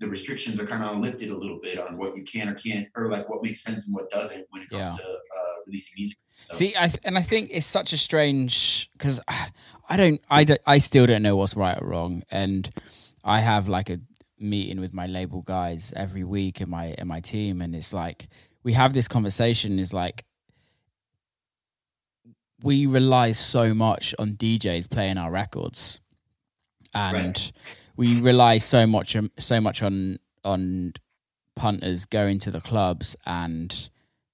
the 0.02 0.10
restrictions 0.10 0.60
are 0.60 0.66
kind 0.66 0.84
of 0.84 0.98
lifted 0.98 1.30
a 1.30 1.38
little 1.38 1.60
bit 1.60 1.80
on 1.80 1.96
what 1.96 2.18
you 2.18 2.24
can 2.24 2.50
or 2.50 2.56
can't, 2.56 2.88
or 2.96 3.10
like 3.10 3.30
what 3.30 3.42
makes 3.44 3.62
sense 3.62 3.86
and 3.86 3.96
what 3.96 4.10
doesn't 4.10 4.46
when 4.50 4.64
it 4.64 4.70
comes 4.70 4.82
yeah. 4.82 4.96
to 4.98 5.04
uh, 5.04 5.54
releasing 5.66 5.94
music. 5.96 6.18
So. 6.42 6.56
See, 6.56 6.74
I 6.76 6.88
th- 6.88 7.00
and 7.04 7.18
I 7.18 7.22
think 7.22 7.50
it's 7.54 7.68
such 7.68 7.94
a 7.94 7.98
strange 7.98 8.90
because 8.94 9.20
I 9.28 9.96
don't, 9.96 10.20
I 10.30 10.44
don't, 10.44 10.60
I 10.66 10.80
still 10.80 11.06
don't 11.06 11.22
know 11.22 11.36
what's 11.36 11.56
right 11.56 11.80
or 11.80 11.88
wrong, 11.88 12.24
and 12.32 12.70
I 13.24 13.42
have 13.42 13.68
like 13.68 13.90
a 13.92 14.00
meeting 14.40 14.82
with 14.82 14.92
my 14.92 15.06
label 15.06 15.44
guys 15.44 15.94
every 15.96 16.24
week 16.24 16.62
in 16.62 16.70
my 16.70 16.96
in 16.98 17.08
my 17.08 17.20
team 17.20 17.62
and 17.62 17.76
it's 17.76 17.94
like 17.94 18.28
we 18.64 18.74
have 18.74 18.92
this 18.92 19.08
conversation 19.08 19.78
is 19.78 19.94
like 19.94 20.26
we 22.64 22.88
rely 22.88 23.32
so 23.32 23.74
much 23.74 24.16
on 24.18 24.34
DJs 24.34 24.90
playing 24.90 25.20
our 25.20 25.30
records 25.32 26.02
and 26.94 27.14
right. 27.14 27.52
We 28.02 28.20
rely 28.20 28.58
so 28.58 28.88
much 28.88 29.16
so 29.38 29.62
much 29.62 29.84
on 29.84 30.18
on 30.44 30.92
punters 31.56 32.06
going 32.06 32.40
to 32.40 32.50
the 32.50 32.60
clubs 32.60 33.16
and 33.28 33.92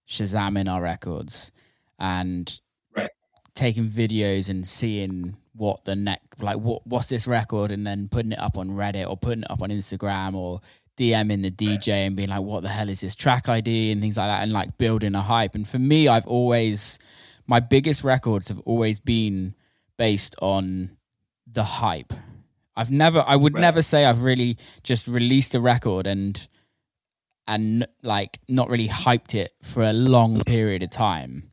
shazamming 0.08 0.72
our 0.72 0.82
records 0.82 1.52
and 2.00 2.62
right. 2.96 3.10
taking 3.56 3.90
videos 3.90 4.48
and 4.48 4.66
seeing 4.66 5.36
what 5.54 5.84
the 5.84 5.98
next 5.98 6.42
like 6.42 6.56
what 6.60 6.88
what's 6.88 7.08
this 7.08 7.28
record 7.28 7.70
and 7.74 7.86
then 7.86 8.08
putting 8.08 8.32
it 8.32 8.40
up 8.40 8.58
on 8.58 8.70
Reddit 8.70 9.10
or 9.10 9.18
putting 9.18 9.44
it 9.44 9.52
up 9.52 9.62
on 9.62 9.70
Instagram 9.70 10.34
or 10.34 10.62
DMing 10.98 11.42
the 11.42 11.52
DJ 11.52 12.08
and 12.08 12.16
being 12.16 12.30
like, 12.30 12.42
what 12.42 12.64
the 12.64 12.70
hell 12.70 12.88
is 12.88 13.02
this 13.02 13.16
track 13.16 13.50
ID 13.50 13.92
and 13.92 14.02
things 14.02 14.16
like 14.16 14.30
that 14.30 14.44
and 14.44 14.54
like 14.54 14.78
building 14.78 15.14
a 15.14 15.22
hype. 15.22 15.56
And 15.56 15.68
for 15.68 15.78
me, 15.78 16.08
I've 16.08 16.26
always 16.26 17.00
my 17.48 17.60
biggest 17.60 18.06
records 18.06 18.48
have 18.48 18.60
always 18.62 19.02
been 19.02 19.56
based 19.98 20.38
on 20.42 20.92
the 21.52 21.66
hype. 21.66 22.14
I've 22.78 22.92
never 22.92 23.24
I 23.28 23.36
would 23.36 23.54
Right. 23.56 23.62
never 23.62 23.82
say 23.82 24.06
I've 24.06 24.24
really 24.24 24.58
just 24.84 25.08
released 25.08 25.56
a 25.56 25.60
record 25.62 26.08
and 26.08 26.48
and 27.48 27.88
like 28.04 28.40
not 28.48 28.70
really 28.70 28.88
hyped 28.88 29.34
it 29.36 29.52
for 29.64 29.82
a 29.84 29.94
long 29.94 30.44
period 30.44 30.84
of 30.84 30.92
time 30.92 31.52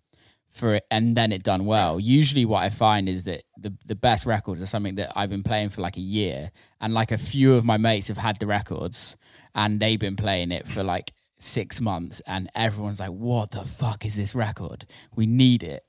for 0.51 0.75
it 0.75 0.85
and 0.91 1.17
then 1.17 1.33
it 1.33 1.43
done 1.43 1.65
well. 1.67 1.99
Usually 1.99 2.45
what 2.45 2.63
I 2.63 2.69
find 2.69 3.09
is 3.09 3.25
that 3.25 3.43
the 3.59 3.75
the 3.87 3.95
best 3.97 4.27
records 4.27 4.61
are 4.63 4.67
something 4.67 4.97
that 4.97 5.13
I've 5.17 5.31
been 5.31 5.43
playing 5.43 5.71
for 5.71 5.81
like 5.81 5.97
a 5.97 6.01
year 6.19 6.51
and 6.81 6.95
like 6.95 7.11
a 7.11 7.19
few 7.19 7.55
of 7.55 7.65
my 7.65 7.77
mates 7.79 8.09
have 8.09 8.19
had 8.19 8.39
the 8.39 8.47
records 8.47 9.17
and 9.55 9.81
they've 9.81 9.99
been 9.99 10.17
playing 10.17 10.53
it 10.53 10.67
for 10.67 10.83
like 10.83 11.13
6 11.41 11.81
months 11.81 12.21
and 12.27 12.49
everyone's 12.55 13.01
like 13.01 13.11
what 13.11 13.51
the 13.53 13.63
fuck 13.65 14.05
is 14.05 14.17
this 14.17 14.35
record? 14.35 14.87
We 15.17 15.27
need 15.27 15.63
it. 15.63 15.83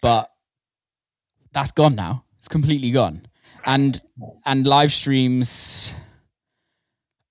But 0.00 0.30
that's 1.52 1.72
gone 1.72 1.94
now. 1.96 2.24
It's 2.38 2.48
completely 2.48 2.90
gone. 2.90 3.27
And 3.64 4.00
and 4.46 4.66
live 4.66 4.92
streams 4.92 5.94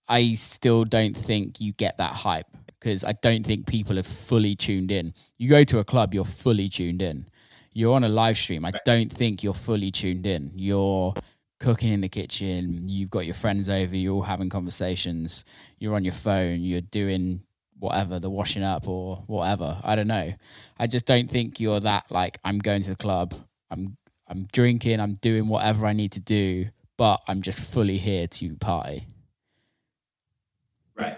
I 0.08 0.34
still 0.34 0.86
don't 0.86 1.16
think 1.16 1.60
you 1.60 1.74
get 1.74 1.98
that 1.98 2.14
hype 2.14 2.48
because 2.80 3.04
I 3.04 3.14
don't 3.14 3.46
think 3.46 3.68
people 3.68 4.00
are 4.00 4.04
fully 4.04 4.56
tuned 4.56 4.92
in. 4.92 5.14
You 5.38 5.50
go 5.50 5.64
to 5.66 5.80
a 5.80 5.84
club, 5.84 6.14
you're 6.14 6.26
fully 6.26 6.70
tuned 6.70 7.02
in. 7.02 7.28
You're 7.74 7.94
on 7.94 8.04
a 8.04 8.10
live 8.10 8.38
stream. 8.38 8.66
I 8.66 8.72
don't 8.86 9.12
think 9.12 9.44
you're 9.44 9.54
fully 9.54 9.92
tuned 9.92 10.26
in. 10.26 10.52
You're 10.56 11.14
cooking 11.60 11.92
in 11.92 12.02
the 12.02 12.10
kitchen, 12.10 12.88
you've 12.88 13.10
got 13.10 13.26
your 13.26 13.34
friends 13.34 13.68
over, 13.68 13.96
you're 13.96 14.14
all 14.14 14.22
having 14.22 14.50
conversations, 14.50 15.44
you're 15.80 15.96
on 15.96 16.04
your 16.04 16.14
phone, 16.14 16.62
you're 16.62 16.82
doing 16.82 17.42
whatever, 17.80 18.20
the 18.20 18.30
washing 18.30 18.64
up 18.64 18.88
or 18.88 19.24
whatever. 19.28 19.80
I 19.84 19.96
don't 19.96 20.08
know. 20.08 20.34
I 20.78 20.88
just 20.88 21.06
don't 21.06 21.30
think 21.30 21.60
you're 21.60 21.80
that 21.80 22.06
like 22.12 22.38
I'm 22.46 22.60
going 22.60 22.84
to 22.84 22.92
the 22.92 22.96
club, 22.96 23.34
I'm 23.72 23.97
I'm 24.30 24.48
drinking, 24.52 25.00
I'm 25.00 25.14
doing 25.16 25.48
whatever 25.48 25.86
I 25.86 25.94
need 25.94 26.12
to 26.14 26.20
do, 26.20 26.68
but 26.98 27.22
I'm 27.28 27.42
just 27.42 27.62
fully 27.62 27.98
here 27.98 28.28
to 28.28 28.56
party. 28.58 29.06
Right. 30.98 31.18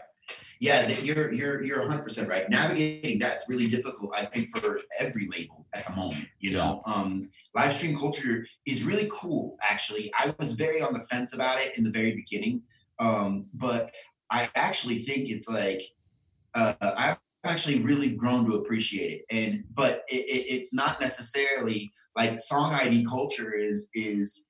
Yeah, 0.59 0.85
that 0.85 1.03
you're 1.03 1.31
you're 1.31 1.63
you're 1.63 1.79
100 1.79 2.03
percent 2.03 2.29
right. 2.29 2.49
Navigating 2.49 3.17
that's 3.17 3.47
really 3.47 3.67
difficult, 3.67 4.13
I 4.15 4.25
think, 4.25 4.55
for 4.55 4.81
every 4.99 5.27
label 5.27 5.65
at 5.73 5.87
the 5.87 5.93
moment. 5.93 6.27
You 6.39 6.51
know, 6.51 6.81
um, 6.85 7.29
live 7.55 7.75
stream 7.75 7.97
culture 7.97 8.45
is 8.65 8.83
really 8.83 9.09
cool. 9.11 9.57
Actually, 9.61 10.11
I 10.19 10.35
was 10.37 10.51
very 10.53 10.81
on 10.81 10.93
the 10.93 11.01
fence 11.03 11.33
about 11.33 11.59
it 11.59 11.77
in 11.77 11.83
the 11.83 11.91
very 11.91 12.11
beginning, 12.11 12.61
um, 12.99 13.45
but 13.53 13.91
I 14.29 14.49
actually 14.55 14.99
think 14.99 15.29
it's 15.29 15.47
like 15.47 15.81
uh, 16.53 16.73
I've 16.81 17.17
actually 17.43 17.81
really 17.81 18.09
grown 18.09 18.45
to 18.45 18.55
appreciate 18.55 19.11
it. 19.11 19.35
And 19.35 19.63
but 19.73 20.03
it, 20.09 20.25
it, 20.25 20.45
it's 20.49 20.73
not 20.73 20.99
necessarily 21.01 21.91
like 22.19 22.39
song 22.39 22.73
ID 22.73 23.05
culture 23.05 23.53
is 23.53 23.89
is 23.93 24.45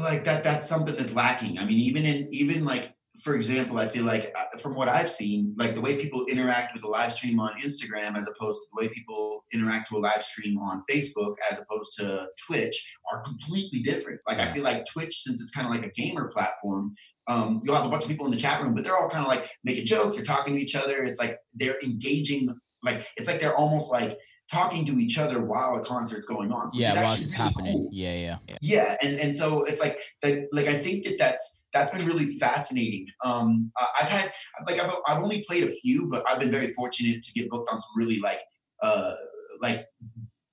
like 0.00 0.24
that. 0.24 0.44
That's 0.44 0.68
something 0.68 0.94
that's 0.96 1.14
lacking. 1.14 1.58
I 1.58 1.64
mean, 1.64 1.80
even 1.80 2.04
in 2.04 2.28
even 2.32 2.64
like 2.64 2.90
for 3.22 3.36
example, 3.36 3.78
I 3.78 3.86
feel 3.86 4.04
like 4.04 4.34
uh, 4.36 4.58
from 4.58 4.74
what 4.74 4.88
I've 4.88 5.10
seen, 5.10 5.54
like 5.56 5.74
the 5.74 5.80
way 5.80 5.96
people 5.96 6.26
interact 6.26 6.74
with 6.74 6.84
a 6.84 6.88
live 6.88 7.12
stream 7.12 7.38
on 7.38 7.52
Instagram 7.60 8.16
as 8.16 8.28
opposed 8.28 8.60
to 8.60 8.66
the 8.72 8.82
way 8.82 8.88
people 8.88 9.44
interact 9.52 9.88
to 9.88 9.96
a 9.96 9.98
live 9.98 10.24
stream 10.24 10.58
on 10.58 10.82
Facebook 10.90 11.34
as 11.50 11.60
opposed 11.60 11.96
to 11.98 12.26
Twitch 12.46 12.76
are 13.12 13.22
completely 13.22 13.80
different. 13.82 14.20
Like 14.26 14.40
I 14.40 14.52
feel 14.52 14.64
like 14.64 14.84
Twitch, 14.84 15.22
since 15.22 15.40
it's 15.40 15.52
kind 15.52 15.66
of 15.66 15.72
like 15.72 15.86
a 15.86 15.90
gamer 15.90 16.28
platform, 16.28 16.94
um, 17.28 17.60
you'll 17.62 17.76
have 17.76 17.86
a 17.86 17.88
bunch 17.88 18.02
of 18.02 18.08
people 18.08 18.26
in 18.26 18.32
the 18.32 18.38
chat 18.38 18.62
room, 18.62 18.74
but 18.74 18.84
they're 18.84 18.96
all 18.96 19.08
kind 19.08 19.24
of 19.24 19.28
like 19.28 19.48
making 19.62 19.86
jokes, 19.86 20.16
they're 20.16 20.24
talking 20.24 20.54
to 20.54 20.60
each 20.60 20.74
other. 20.74 21.04
It's 21.04 21.20
like 21.20 21.38
they're 21.54 21.80
engaging, 21.82 22.48
like 22.82 23.06
it's 23.16 23.28
like 23.28 23.40
they're 23.40 23.56
almost 23.56 23.92
like 23.92 24.18
talking 24.50 24.84
to 24.86 24.98
each 24.98 25.18
other 25.18 25.42
while 25.44 25.76
a 25.76 25.84
concert's 25.84 26.26
going 26.26 26.52
on. 26.52 26.66
which 26.68 26.80
is 26.82 26.94
Yeah, 26.94 27.00
actually 27.00 27.24
it's 27.24 27.38
really 27.38 27.44
happening. 27.50 27.72
cool 27.72 27.88
Yeah, 27.92 28.14
yeah, 28.14 28.38
yeah. 28.48 28.58
yeah 28.60 28.96
and 29.02 29.18
and 29.18 29.34
so 29.34 29.64
it's 29.64 29.80
like 29.80 29.98
that 30.22 30.46
like 30.52 30.66
i 30.66 30.74
think 30.74 31.04
that 31.06 31.16
that's 31.18 31.60
that's 31.72 31.90
been 31.90 32.06
really 32.06 32.36
fascinating 32.38 33.06
um 33.24 33.72
i've 34.00 34.08
had 34.08 34.32
like 34.66 34.78
I've, 34.78 34.94
I've 35.08 35.22
only 35.22 35.42
played 35.48 35.64
a 35.64 35.70
few 35.70 36.08
but 36.10 36.22
i've 36.28 36.38
been 36.38 36.50
very 36.50 36.72
fortunate 36.74 37.22
to 37.22 37.32
get 37.32 37.48
booked 37.50 37.70
on 37.72 37.80
some 37.80 37.90
really 37.96 38.20
like 38.20 38.40
uh 38.82 39.14
like 39.60 39.86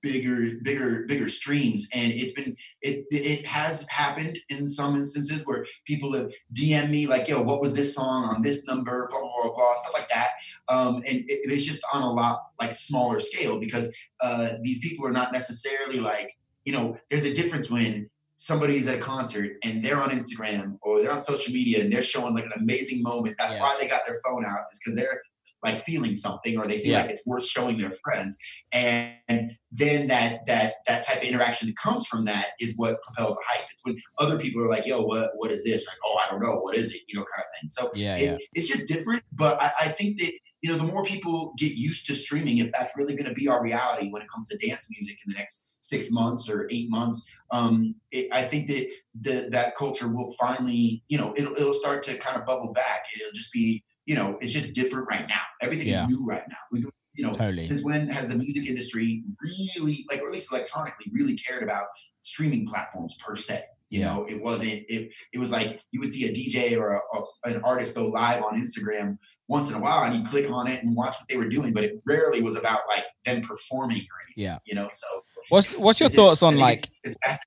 bigger 0.02 0.56
bigger 0.62 1.04
bigger 1.06 1.28
streams 1.28 1.88
and 1.92 2.12
it's 2.12 2.32
been 2.32 2.56
it 2.82 3.04
it 3.10 3.46
has 3.46 3.86
happened 3.88 4.38
in 4.48 4.68
some 4.68 4.96
instances 4.96 5.46
where 5.46 5.64
people 5.86 6.12
have 6.12 6.30
dm 6.52 6.90
me 6.90 7.06
like 7.06 7.28
yo 7.28 7.40
what 7.40 7.60
was 7.60 7.72
this 7.72 7.94
song 7.94 8.24
on 8.24 8.42
this 8.42 8.66
number 8.66 9.06
blah 9.10 9.20
blah 9.20 9.30
blah, 9.44 9.54
blah 9.54 9.74
stuff 9.74 9.92
like 9.94 10.08
that 10.08 10.30
um 10.68 10.96
and 10.96 11.18
it, 11.28 11.40
it's 11.52 11.64
just 11.64 11.82
on 11.92 12.02
a 12.02 12.12
lot 12.12 12.42
like 12.60 12.74
smaller 12.74 13.20
scale 13.20 13.58
because 13.60 13.94
uh 14.20 14.54
these 14.62 14.80
people 14.80 15.06
are 15.06 15.12
not 15.12 15.32
necessarily 15.32 16.00
like 16.00 16.30
you 16.64 16.72
know, 16.72 16.96
there's 17.10 17.24
a 17.24 17.34
difference 17.34 17.68
when 17.70 18.08
somebody's 18.36 18.86
at 18.86 18.94
a 18.96 19.00
concert 19.00 19.56
and 19.64 19.84
they're 19.84 20.00
on 20.00 20.10
Instagram 20.10 20.78
or 20.82 21.02
they're 21.02 21.10
on 21.12 21.20
social 21.20 21.52
media 21.52 21.82
and 21.82 21.92
they're 21.92 22.02
showing 22.02 22.34
like 22.34 22.44
an 22.44 22.52
amazing 22.56 23.02
moment. 23.02 23.36
That's 23.38 23.54
Yeah. 23.54 23.62
why 23.62 23.76
they 23.80 23.88
got 23.88 24.02
their 24.06 24.20
phone 24.24 24.44
out, 24.44 24.66
is 24.72 24.78
because 24.78 24.96
they're 24.96 25.22
like 25.62 25.84
feeling 25.84 26.14
something 26.14 26.58
or 26.58 26.66
they 26.66 26.78
feel 26.78 26.92
Yeah. 26.92 27.02
like 27.02 27.10
it's 27.10 27.26
worth 27.26 27.46
showing 27.46 27.78
their 27.78 27.92
friends. 28.04 28.36
And 28.72 29.14
and, 29.28 29.52
then 29.74 30.06
that 30.08 30.44
that 30.46 30.74
that 30.86 31.02
type 31.06 31.18
of 31.18 31.22
interaction 31.22 31.68
that 31.68 31.76
comes 31.76 32.06
from 32.06 32.26
that 32.26 32.48
is 32.60 32.74
what 32.76 33.00
propels 33.02 33.36
the 33.36 33.42
hype. 33.48 33.64
It's 33.72 33.82
when 33.84 33.96
other 34.18 34.38
people 34.38 34.62
are 34.62 34.68
like, 34.68 34.84
yo, 34.84 35.00
what 35.02 35.30
what 35.36 35.50
is 35.50 35.64
this? 35.64 35.86
Like, 35.86 35.96
oh, 36.04 36.16
I 36.26 36.30
don't 36.30 36.42
know, 36.42 36.56
what 36.56 36.76
is 36.76 36.92
it? 36.94 37.00
You 37.08 37.18
know, 37.18 37.24
kind 37.34 37.42
of 37.42 37.60
thing. 37.60 37.68
So 37.70 37.90
Yeah, 37.94 38.16
it- 38.16 38.24
yeah. 38.24 38.36
it's 38.52 38.68
just 38.68 38.86
different. 38.86 39.22
But 39.32 39.62
I, 39.62 39.72
I 39.80 39.88
think 39.88 40.20
that 40.20 40.32
you 40.62 40.70
know, 40.70 40.76
the 40.78 40.84
more 40.84 41.02
people 41.02 41.54
get 41.58 41.72
used 41.72 42.06
to 42.06 42.14
streaming, 42.14 42.58
if 42.58 42.70
that's 42.72 42.96
really 42.96 43.16
going 43.16 43.28
to 43.28 43.34
be 43.34 43.48
our 43.48 43.60
reality 43.62 44.10
when 44.10 44.22
it 44.22 44.28
comes 44.28 44.48
to 44.48 44.56
dance 44.58 44.86
music 44.90 45.18
in 45.26 45.32
the 45.32 45.36
next 45.38 45.72
six 45.80 46.12
months 46.12 46.48
or 46.48 46.68
eight 46.70 46.88
months, 46.88 47.26
um, 47.50 47.96
it, 48.12 48.28
I 48.32 48.44
think 48.44 48.68
that 48.68 48.86
the, 49.20 49.48
that 49.50 49.74
culture 49.74 50.06
will 50.06 50.32
finally, 50.38 51.02
you 51.08 51.18
know, 51.18 51.34
it'll, 51.36 51.54
it'll 51.54 51.72
start 51.74 52.04
to 52.04 52.16
kind 52.16 52.36
of 52.38 52.46
bubble 52.46 52.72
back. 52.72 53.06
It'll 53.18 53.32
just 53.32 53.52
be, 53.52 53.82
you 54.06 54.14
know, 54.14 54.38
it's 54.40 54.52
just 54.52 54.72
different 54.72 55.06
right 55.08 55.26
now. 55.28 55.40
Everything 55.60 55.88
Yeah. 55.88 56.04
is 56.06 56.08
new 56.10 56.24
right 56.24 56.42
now. 56.48 56.56
We, 56.70 56.84
you 57.14 57.24
know, 57.24 57.32
Totally. 57.32 57.64
since 57.64 57.82
when 57.82 58.08
has 58.08 58.26
the 58.28 58.34
music 58.36 58.66
industry 58.66 59.22
really, 59.40 60.04
like, 60.10 60.20
or 60.22 60.28
at 60.28 60.32
least 60.32 60.50
electronically, 60.50 61.06
really 61.12 61.36
cared 61.36 61.62
about 61.62 61.86
streaming 62.22 62.66
platforms 62.66 63.14
per 63.16 63.36
se? 63.36 63.64
You 63.90 64.00
Yeah. 64.00 64.14
know, 64.14 64.24
it 64.24 64.40
wasn't. 64.42 64.84
It 64.88 65.12
it 65.34 65.38
was 65.38 65.50
like 65.50 65.80
you 65.90 66.00
would 66.00 66.10
see 66.12 66.24
a 66.26 66.32
DJ 66.32 66.78
or 66.78 66.94
a, 66.94 67.00
a, 67.14 67.54
an 67.54 67.62
artist 67.62 67.94
go 67.94 68.06
live 68.06 68.42
on 68.42 68.58
Instagram 68.58 69.18
once 69.48 69.68
in 69.68 69.74
a 69.76 69.78
while, 69.80 70.02
and 70.04 70.16
you 70.16 70.24
click 70.24 70.50
on 70.50 70.66
it 70.66 70.82
and 70.82 70.96
watch 70.96 71.14
what 71.20 71.28
they 71.28 71.36
were 71.36 71.48
doing, 71.48 71.74
but 71.74 71.84
it 71.84 72.00
rarely 72.06 72.40
was 72.40 72.56
about 72.56 72.80
like 72.88 73.04
them 73.26 73.42
performing 73.42 73.98
or 73.98 74.16
anything. 74.26 74.44
Yeah. 74.44 74.58
You 74.64 74.74
know, 74.76 74.88
so 74.90 75.06
What's 75.50 75.70
what's 75.72 76.00
your 76.00 76.06
it's 76.06 76.14
just- 76.14 76.26
thoughts 76.40 76.42
on 76.42 76.56
like 76.56 76.78
it's, 77.04 77.14
it's 77.22 77.38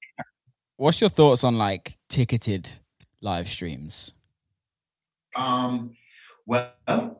what's 0.77 1.01
your 1.01 1.09
thoughts 1.09 1.43
on 1.43 1.57
like 1.57 1.97
ticketed 2.09 2.69
live 3.21 3.49
streams? 3.49 4.13
Um, 5.35 5.95
well, 6.45 6.71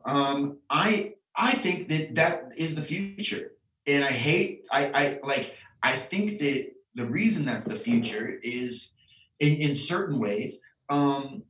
um, 0.04 0.58
I 0.70 1.14
I 1.34 1.52
think 1.52 1.88
that 1.88 2.14
that 2.14 2.52
is 2.56 2.74
the 2.76 2.82
future, 2.82 3.52
and 3.86 4.04
I 4.04 4.12
hate 4.12 4.64
I 4.70 4.86
I 4.86 5.18
like 5.22 5.54
I 5.82 5.92
think 5.92 6.38
that 6.38 6.72
the 6.94 7.06
reason 7.06 7.44
that's 7.44 7.64
the 7.64 7.76
future 7.76 8.38
is 8.42 8.92
in 9.40 9.54
in 9.56 9.74
certain 9.74 10.18
ways. 10.18 10.60
Um, 10.88 11.42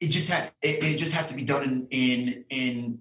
it 0.00 0.08
just 0.08 0.30
ha- 0.30 0.50
it, 0.62 0.82
it 0.84 0.96
just 0.98 1.12
has 1.12 1.28
to 1.28 1.34
be 1.34 1.44
done 1.44 1.64
in 1.64 1.88
in 1.90 2.44
in 2.50 2.98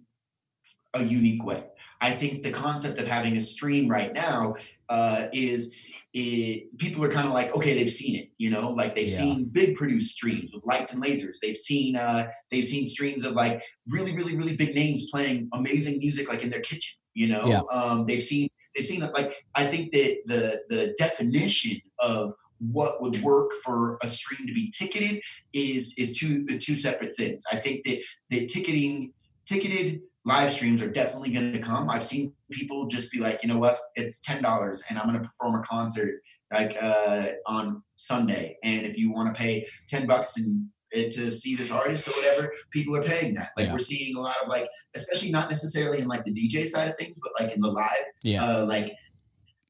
a 0.93 1.03
unique 1.03 1.43
way. 1.43 1.63
I 2.01 2.11
think 2.11 2.43
the 2.43 2.51
concept 2.51 2.99
of 2.99 3.07
having 3.07 3.37
a 3.37 3.41
stream 3.41 3.89
right 3.89 4.13
now 4.13 4.55
uh, 4.89 5.27
is 5.33 5.75
it, 6.17 6.77
people 6.77 7.03
are 7.03 7.09
kind 7.11 7.27
of 7.27 7.33
like, 7.33 7.53
okay, 7.53 7.73
they've 7.73 7.91
seen 7.91 8.15
it, 8.15 8.29
you 8.37 8.49
know, 8.49 8.69
like 8.69 8.95
they've 8.95 9.09
Yeah. 9.11 9.17
seen 9.17 9.45
big 9.51 9.75
produced 9.75 10.13
streams 10.13 10.49
with 10.53 10.63
lights 10.63 10.93
and 10.93 11.03
lasers. 11.03 11.39
They've 11.41 11.57
seen 11.57 11.97
uh, 11.97 12.29
they've 12.49 12.63
seen 12.63 12.87
streams 12.87 13.25
of 13.25 13.33
like 13.33 13.61
really, 13.89 14.15
really, 14.15 14.37
really 14.37 14.55
big 14.55 14.73
names 14.75 15.09
playing 15.11 15.49
amazing 15.51 15.99
music, 15.99 16.29
like 16.29 16.41
in 16.41 16.49
their 16.49 16.61
kitchen. 16.61 16.95
You 17.15 17.27
know, 17.27 17.45
Yeah. 17.47 17.61
um, 17.69 18.05
they've 18.05 18.23
seen 18.23 18.47
they've 18.73 18.85
seen 18.85 19.01
like 19.01 19.33
I 19.55 19.67
think 19.67 19.91
that 19.91 20.19
the 20.25 20.61
the 20.69 20.95
definition 20.97 21.81
of 21.99 22.33
what 22.59 23.01
would 23.01 23.21
work 23.21 23.51
for 23.65 23.97
a 24.01 24.07
stream 24.07 24.47
to 24.47 24.53
be 24.53 24.71
ticketed 24.71 25.21
is 25.51 25.93
is 25.97 26.17
two 26.17 26.45
two 26.45 26.75
separate 26.75 27.17
things. 27.17 27.43
I 27.51 27.57
think 27.57 27.83
that 27.83 27.99
the 28.29 28.45
ticketing 28.45 29.11
ticketed 29.45 29.99
live 30.25 30.51
streams 30.51 30.81
are 30.81 30.89
definitely 30.89 31.31
going 31.31 31.53
to 31.53 31.59
come. 31.59 31.89
I've 31.89 32.03
seen 32.03 32.33
people 32.51 32.87
just 32.87 33.11
be 33.11 33.19
like, 33.19 33.41
you 33.43 33.49
know 33.49 33.57
what, 33.59 33.77
it's 33.95 34.19
ten 34.19 34.41
dollars, 34.41 34.83
and 34.89 34.97
I'm 34.99 35.07
going 35.07 35.21
to 35.21 35.27
perform 35.27 35.55
a 35.55 35.63
concert 35.63 36.21
like 36.53 36.77
uh, 36.81 37.27
on 37.47 37.83
Sunday, 37.95 38.57
and 38.63 38.85
if 38.85 38.97
you 38.97 39.11
want 39.11 39.33
to 39.33 39.39
pay 39.39 39.65
ten 39.87 40.05
bucks 40.07 40.37
and 40.37 40.67
to 40.93 41.29
see 41.29 41.55
this 41.55 41.71
artist 41.71 42.07
or 42.07 42.11
whatever, 42.11 42.53
people 42.71 42.95
are 42.95 43.03
paying 43.03 43.33
that. 43.33 43.49
Like 43.57 43.65
Yeah. 43.67 43.73
we're 43.73 43.79
seeing 43.79 44.15
a 44.15 44.21
lot 44.21 44.37
of 44.41 44.47
like, 44.47 44.65
especially 44.95 45.29
not 45.29 45.49
necessarily 45.49 45.99
in 46.01 46.07
like 46.07 46.23
the 46.23 46.31
DJ 46.31 46.65
side 46.65 46.89
of 46.89 46.95
things, 46.97 47.19
but 47.21 47.31
like 47.43 47.53
in 47.53 47.59
the 47.59 47.67
live 47.67 47.89
Yeah. 48.23 48.45
uh, 48.45 48.65
like 48.65 48.93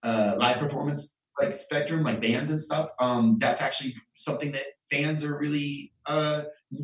uh, 0.04 0.36
live 0.38 0.58
performance 0.58 1.16
like 1.40 1.54
Spectrum, 1.54 2.04
like 2.04 2.22
bands 2.22 2.50
and 2.52 2.62
stuff, 2.62 2.92
um, 3.00 3.38
that's 3.40 3.62
actually 3.62 3.96
something 4.14 4.52
that 4.52 4.64
fans 4.92 5.24
are 5.24 5.38
really 5.38 5.92
uh, 6.06 6.44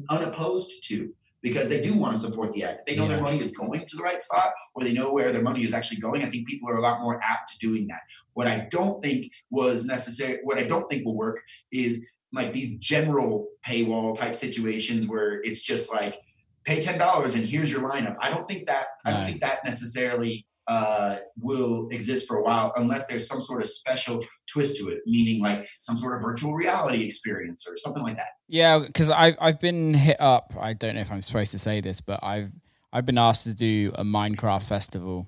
unopposed 0.10 0.72
to 0.88 1.14
because 1.42 1.70
they 1.70 1.82
do 1.82 1.94
want 1.94 2.14
to 2.14 2.20
support 2.20 2.54
the 2.54 2.64
act. 2.64 2.86
They 2.86 2.96
know 2.96 3.04
yeah. 3.04 3.16
their 3.16 3.22
money 3.22 3.40
is 3.40 3.52
going 3.52 3.86
to 3.86 3.98
the 3.98 4.04
right 4.04 4.22
spot 4.22 4.54
or 4.76 4.84
they 4.84 4.94
know 4.94 5.12
where 5.12 5.32
their 5.32 5.42
money 5.42 5.64
is 5.64 5.74
actually 5.74 6.00
going. 6.00 6.24
I 6.24 6.30
think 6.30 6.48
people 6.48 6.70
are 6.70 6.78
a 6.78 6.82
lot 6.82 7.02
more 7.02 7.20
apt 7.24 7.52
to 7.52 7.58
doing 7.58 7.88
that. 7.88 8.02
What 8.34 8.48
I 8.48 8.68
don't 8.70 9.04
think 9.04 9.32
was 9.50 9.86
necessary, 9.86 10.40
what 10.44 10.58
I 10.58 10.64
don't 10.64 10.90
think 10.90 11.06
will 11.06 11.18
work 11.18 11.42
is 11.72 12.08
like 12.34 12.54
these 12.54 12.78
general 12.78 13.48
paywall 13.66 14.18
type 14.18 14.36
situations 14.36 15.08
where 15.08 15.42
it's 15.42 15.62
just 15.62 15.92
like 15.92 16.20
pay 16.64 16.80
ten 16.80 16.98
dollars 16.98 17.36
and 17.36 17.46
here's 17.46 17.72
your 17.72 17.82
lineup. 17.82 18.16
I 18.20 18.30
don't 18.30 18.48
think 18.48 18.68
that 18.68 18.88
I 19.06 19.12
don't 19.12 19.26
think 19.26 19.42
that 19.42 19.66
necessarily 19.66 20.46
uh, 20.68 21.18
will 21.38 21.90
exist 21.90 22.28
for 22.28 22.38
a 22.38 22.44
while 22.44 22.72
unless 22.76 23.08
there's 23.08 23.28
some 23.28 23.42
sort 23.42 23.62
of 23.62 23.68
special 23.68 24.24
twist 24.48 24.78
to 24.78 24.90
it, 24.90 25.00
meaning 25.06 25.42
like 25.42 25.68
some 25.80 25.98
sort 25.98 26.16
of 26.16 26.22
virtual 26.22 26.54
reality 26.54 27.04
experience 27.04 27.66
or 27.68 27.76
something 27.78 28.04
like 28.04 28.18
that. 28.18 28.30
Yeah, 28.48 28.80
because 28.80 29.10
I've 29.10 29.36
I've 29.40 29.60
been 29.60 29.94
hit 29.94 30.18
up. 30.20 30.54
I 30.60 30.74
don't 30.74 30.96
know 30.96 31.02
if 31.02 31.12
I'm 31.12 31.22
supposed 31.22 31.52
to 31.52 31.60
say 31.60 31.82
this, 31.82 32.02
but 32.02 32.20
I've 32.24 32.52
I've 32.94 33.06
been 33.06 33.18
asked 33.18 33.46
to 33.46 33.54
do 33.54 33.92
a 33.96 34.04
Minecraft 34.04 34.64
festival, 34.64 35.28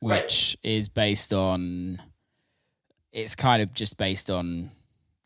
which 0.00 0.56
right. 0.64 0.70
is 0.70 0.88
based 0.88 1.32
on. 1.32 2.00
It's 3.12 3.34
kind 3.34 3.62
of 3.62 3.74
just 3.74 3.96
based 3.96 4.30
on. 4.30 4.70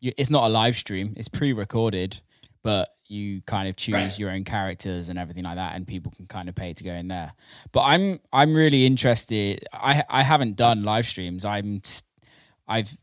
It's 0.01 0.29
not 0.29 0.45
a 0.45 0.49
live 0.49 0.75
stream. 0.75 1.13
It's 1.17 1.27
pre-recorded, 1.27 2.21
but 2.65 2.89
you 3.05 3.43
kind 3.43 3.69
of 3.69 3.75
choose 3.75 3.93
right. 3.93 4.19
your 4.19 4.31
own 4.31 4.43
characters 4.43 5.09
and 5.09 5.19
everything 5.19 5.43
like 5.43 5.57
that 5.57 5.75
and 5.75 5.85
people 5.85 6.11
can 6.11 6.25
kind 6.25 6.49
of 6.49 6.55
pay 6.55 6.73
to 6.73 6.83
go 6.83 6.91
in 6.91 7.07
there. 7.07 7.31
But 7.71 7.81
i'm 7.81 8.19
i'm 8.33 8.55
really 8.55 8.87
interested 8.87 9.63
i 9.71 10.03
i 10.09 10.23
haven't 10.23 10.55
done 10.55 10.81
live 10.81 11.05
streams. 11.05 11.45
I'm 11.45 11.83
i've 12.67 12.97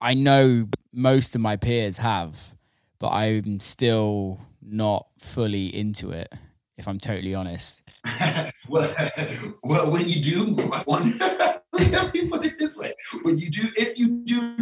i 0.00 0.14
know 0.14 0.66
most 0.92 1.36
of 1.36 1.40
my 1.40 1.56
peers 1.56 1.98
have 1.98 2.56
but 2.98 3.10
i'm 3.10 3.60
still 3.60 4.40
not 4.60 5.06
fully 5.20 5.66
into 5.66 6.10
it 6.10 6.32
if 6.76 6.88
i'm 6.88 6.98
totally 6.98 7.34
honest. 7.34 7.80
Well, 8.68 8.94
well 9.64 9.90
when 9.90 10.08
you 10.08 10.22
do 10.22 10.54
one 10.84 11.18
let 11.18 12.14
me 12.14 12.28
put 12.28 12.44
it 12.44 12.58
this 12.58 12.76
way. 12.76 12.94
When 13.22 13.38
you 13.38 13.50
do 13.50 13.62
if 13.76 13.98
you 13.98 14.08
do 14.24 14.61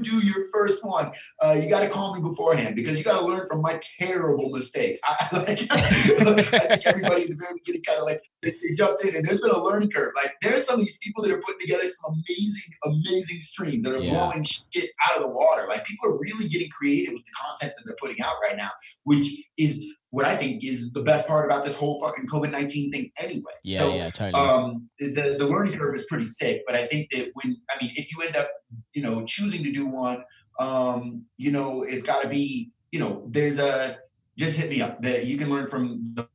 do 0.00 0.24
your 0.24 0.46
first 0.52 0.84
one, 0.84 1.12
uh, 1.42 1.52
you 1.52 1.68
got 1.68 1.80
to 1.80 1.88
call 1.88 2.14
me 2.14 2.22
beforehand 2.22 2.76
because 2.76 2.98
you 2.98 3.04
got 3.04 3.18
to 3.20 3.26
learn 3.26 3.46
from 3.48 3.60
my 3.60 3.80
terrible 3.98 4.50
mistakes. 4.50 5.00
I, 5.04 5.36
like, 5.38 5.66
I 5.70 5.80
think 5.80 6.86
everybody 6.86 7.22
in 7.22 7.30
the 7.30 7.36
very 7.36 7.54
beginning 7.54 7.82
kind 7.82 7.98
of 7.98 8.06
like 8.06 8.22
they, 8.42 8.50
they, 8.50 8.74
jumped 8.74 9.04
in, 9.04 9.16
and 9.16 9.24
there's 9.24 9.40
been 9.40 9.50
a 9.50 9.62
learning 9.62 9.90
curve. 9.90 10.12
Like 10.14 10.34
there's 10.42 10.64
some 10.66 10.78
of 10.78 10.84
these 10.84 10.98
people 10.98 11.22
that 11.24 11.32
are 11.32 11.40
putting 11.40 11.60
together 11.60 11.88
some 11.88 12.14
amazing, 12.14 12.74
amazing 12.84 13.40
streams 13.40 13.84
that 13.84 13.94
are 13.94 13.98
yeah. 13.98 14.10
blowing 14.10 14.44
shit 14.44 14.90
out 15.08 15.16
of 15.16 15.22
the 15.22 15.28
water. 15.28 15.66
Like 15.68 15.84
people 15.84 16.08
are 16.08 16.18
really 16.18 16.48
getting 16.48 16.70
creative 16.70 17.14
with 17.14 17.24
the 17.24 17.32
content 17.32 17.72
that 17.76 17.82
they're 17.84 17.96
putting 18.00 18.20
out 18.22 18.34
right 18.42 18.56
now, 18.56 18.70
which 19.04 19.28
is 19.56 19.84
what 20.10 20.24
I 20.24 20.36
think 20.36 20.64
is 20.64 20.92
the 20.92 21.02
best 21.02 21.26
part 21.28 21.44
about 21.44 21.64
this 21.64 21.76
whole 21.76 22.00
fucking 22.00 22.26
COVID 22.26 22.50
nineteen 22.50 22.90
thing 22.90 23.10
anyway. 23.18 23.52
Yeah, 23.62 23.78
so, 23.78 23.94
yeah, 23.94 24.10
totally. 24.10 24.42
Um, 24.42 24.88
the 24.98 25.36
the 25.38 25.46
learning 25.46 25.78
curve 25.78 25.94
is 25.94 26.06
pretty 26.06 26.24
thick, 26.24 26.62
but 26.66 26.74
I 26.74 26.86
think 26.86 27.10
that 27.10 27.30
when 27.34 27.56
I 27.70 27.82
mean, 27.82 27.92
if 27.94 28.10
you 28.12 28.22
end 28.22 28.36
up, 28.36 28.48
you 28.94 29.02
know, 29.02 29.24
choosing 29.24 29.62
to 29.64 29.72
do 29.72 29.86
one, 29.86 30.24
um, 30.58 31.24
you 31.36 31.52
know, 31.52 31.82
it's 31.82 32.04
got 32.04 32.22
to 32.22 32.28
be, 32.28 32.70
you 32.90 33.00
know, 33.00 33.24
there's 33.28 33.58
a 33.58 33.98
just 34.38 34.58
hit 34.58 34.70
me 34.70 34.80
up 34.80 35.02
that 35.02 35.26
you 35.26 35.36
can 35.36 35.50
learn 35.50 35.66
from 35.66 36.04
the, 36.14 36.28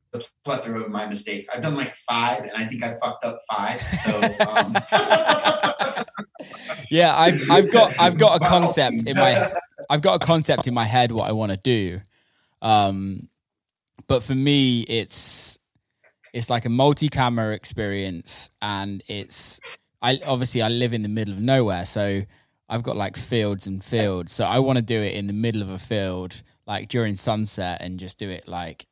plethora 0.44 0.80
of 0.80 0.90
my 0.90 1.06
mistakes. 1.06 1.48
I've 1.52 1.60
done 1.60 1.74
like 1.74 1.92
five, 2.08 2.44
and 2.44 2.52
I 2.52 2.66
think 2.66 2.84
I 2.84 2.94
fucked 3.02 3.24
up 3.24 3.40
five. 3.50 3.80
So. 4.04 4.22
Um, 4.46 4.76
yeah, 6.88 7.16
I've 7.16 7.50
I've 7.50 7.72
got 7.72 7.98
I've 7.98 8.16
got 8.16 8.40
a 8.40 8.44
concept 8.48 9.08
in 9.08 9.16
my 9.16 9.52
I've 9.90 10.02
got 10.02 10.22
a 10.22 10.24
concept 10.24 10.68
in 10.68 10.74
my 10.74 10.84
head 10.84 11.10
what 11.10 11.28
I 11.28 11.32
want 11.32 11.50
to 11.50 11.56
do. 11.56 12.00
Um, 12.62 13.28
but 14.06 14.22
for 14.22 14.34
me, 14.34 14.82
it's 14.82 15.58
it's 16.32 16.50
like 16.50 16.64
a 16.64 16.68
multi-camera 16.68 17.54
experience, 17.54 18.50
and 18.60 19.02
it's 19.08 19.60
I 20.02 20.20
obviously 20.26 20.62
I 20.62 20.68
live 20.68 20.92
in 20.92 21.02
the 21.02 21.08
middle 21.08 21.34
of 21.34 21.40
nowhere, 21.40 21.86
so 21.86 22.22
I've 22.68 22.82
got 22.82 22.96
like 22.96 23.16
fields 23.16 23.66
and 23.66 23.84
fields. 23.84 24.32
So 24.32 24.44
I 24.44 24.58
want 24.58 24.76
to 24.76 24.82
do 24.82 25.00
it 25.00 25.14
in 25.14 25.26
the 25.26 25.32
middle 25.32 25.62
of 25.62 25.70
a 25.70 25.78
field, 25.78 26.42
like 26.66 26.88
during 26.88 27.16
sunset, 27.16 27.80
and 27.80 28.00
just 28.00 28.18
do 28.18 28.28
it 28.30 28.48
like 28.48 28.86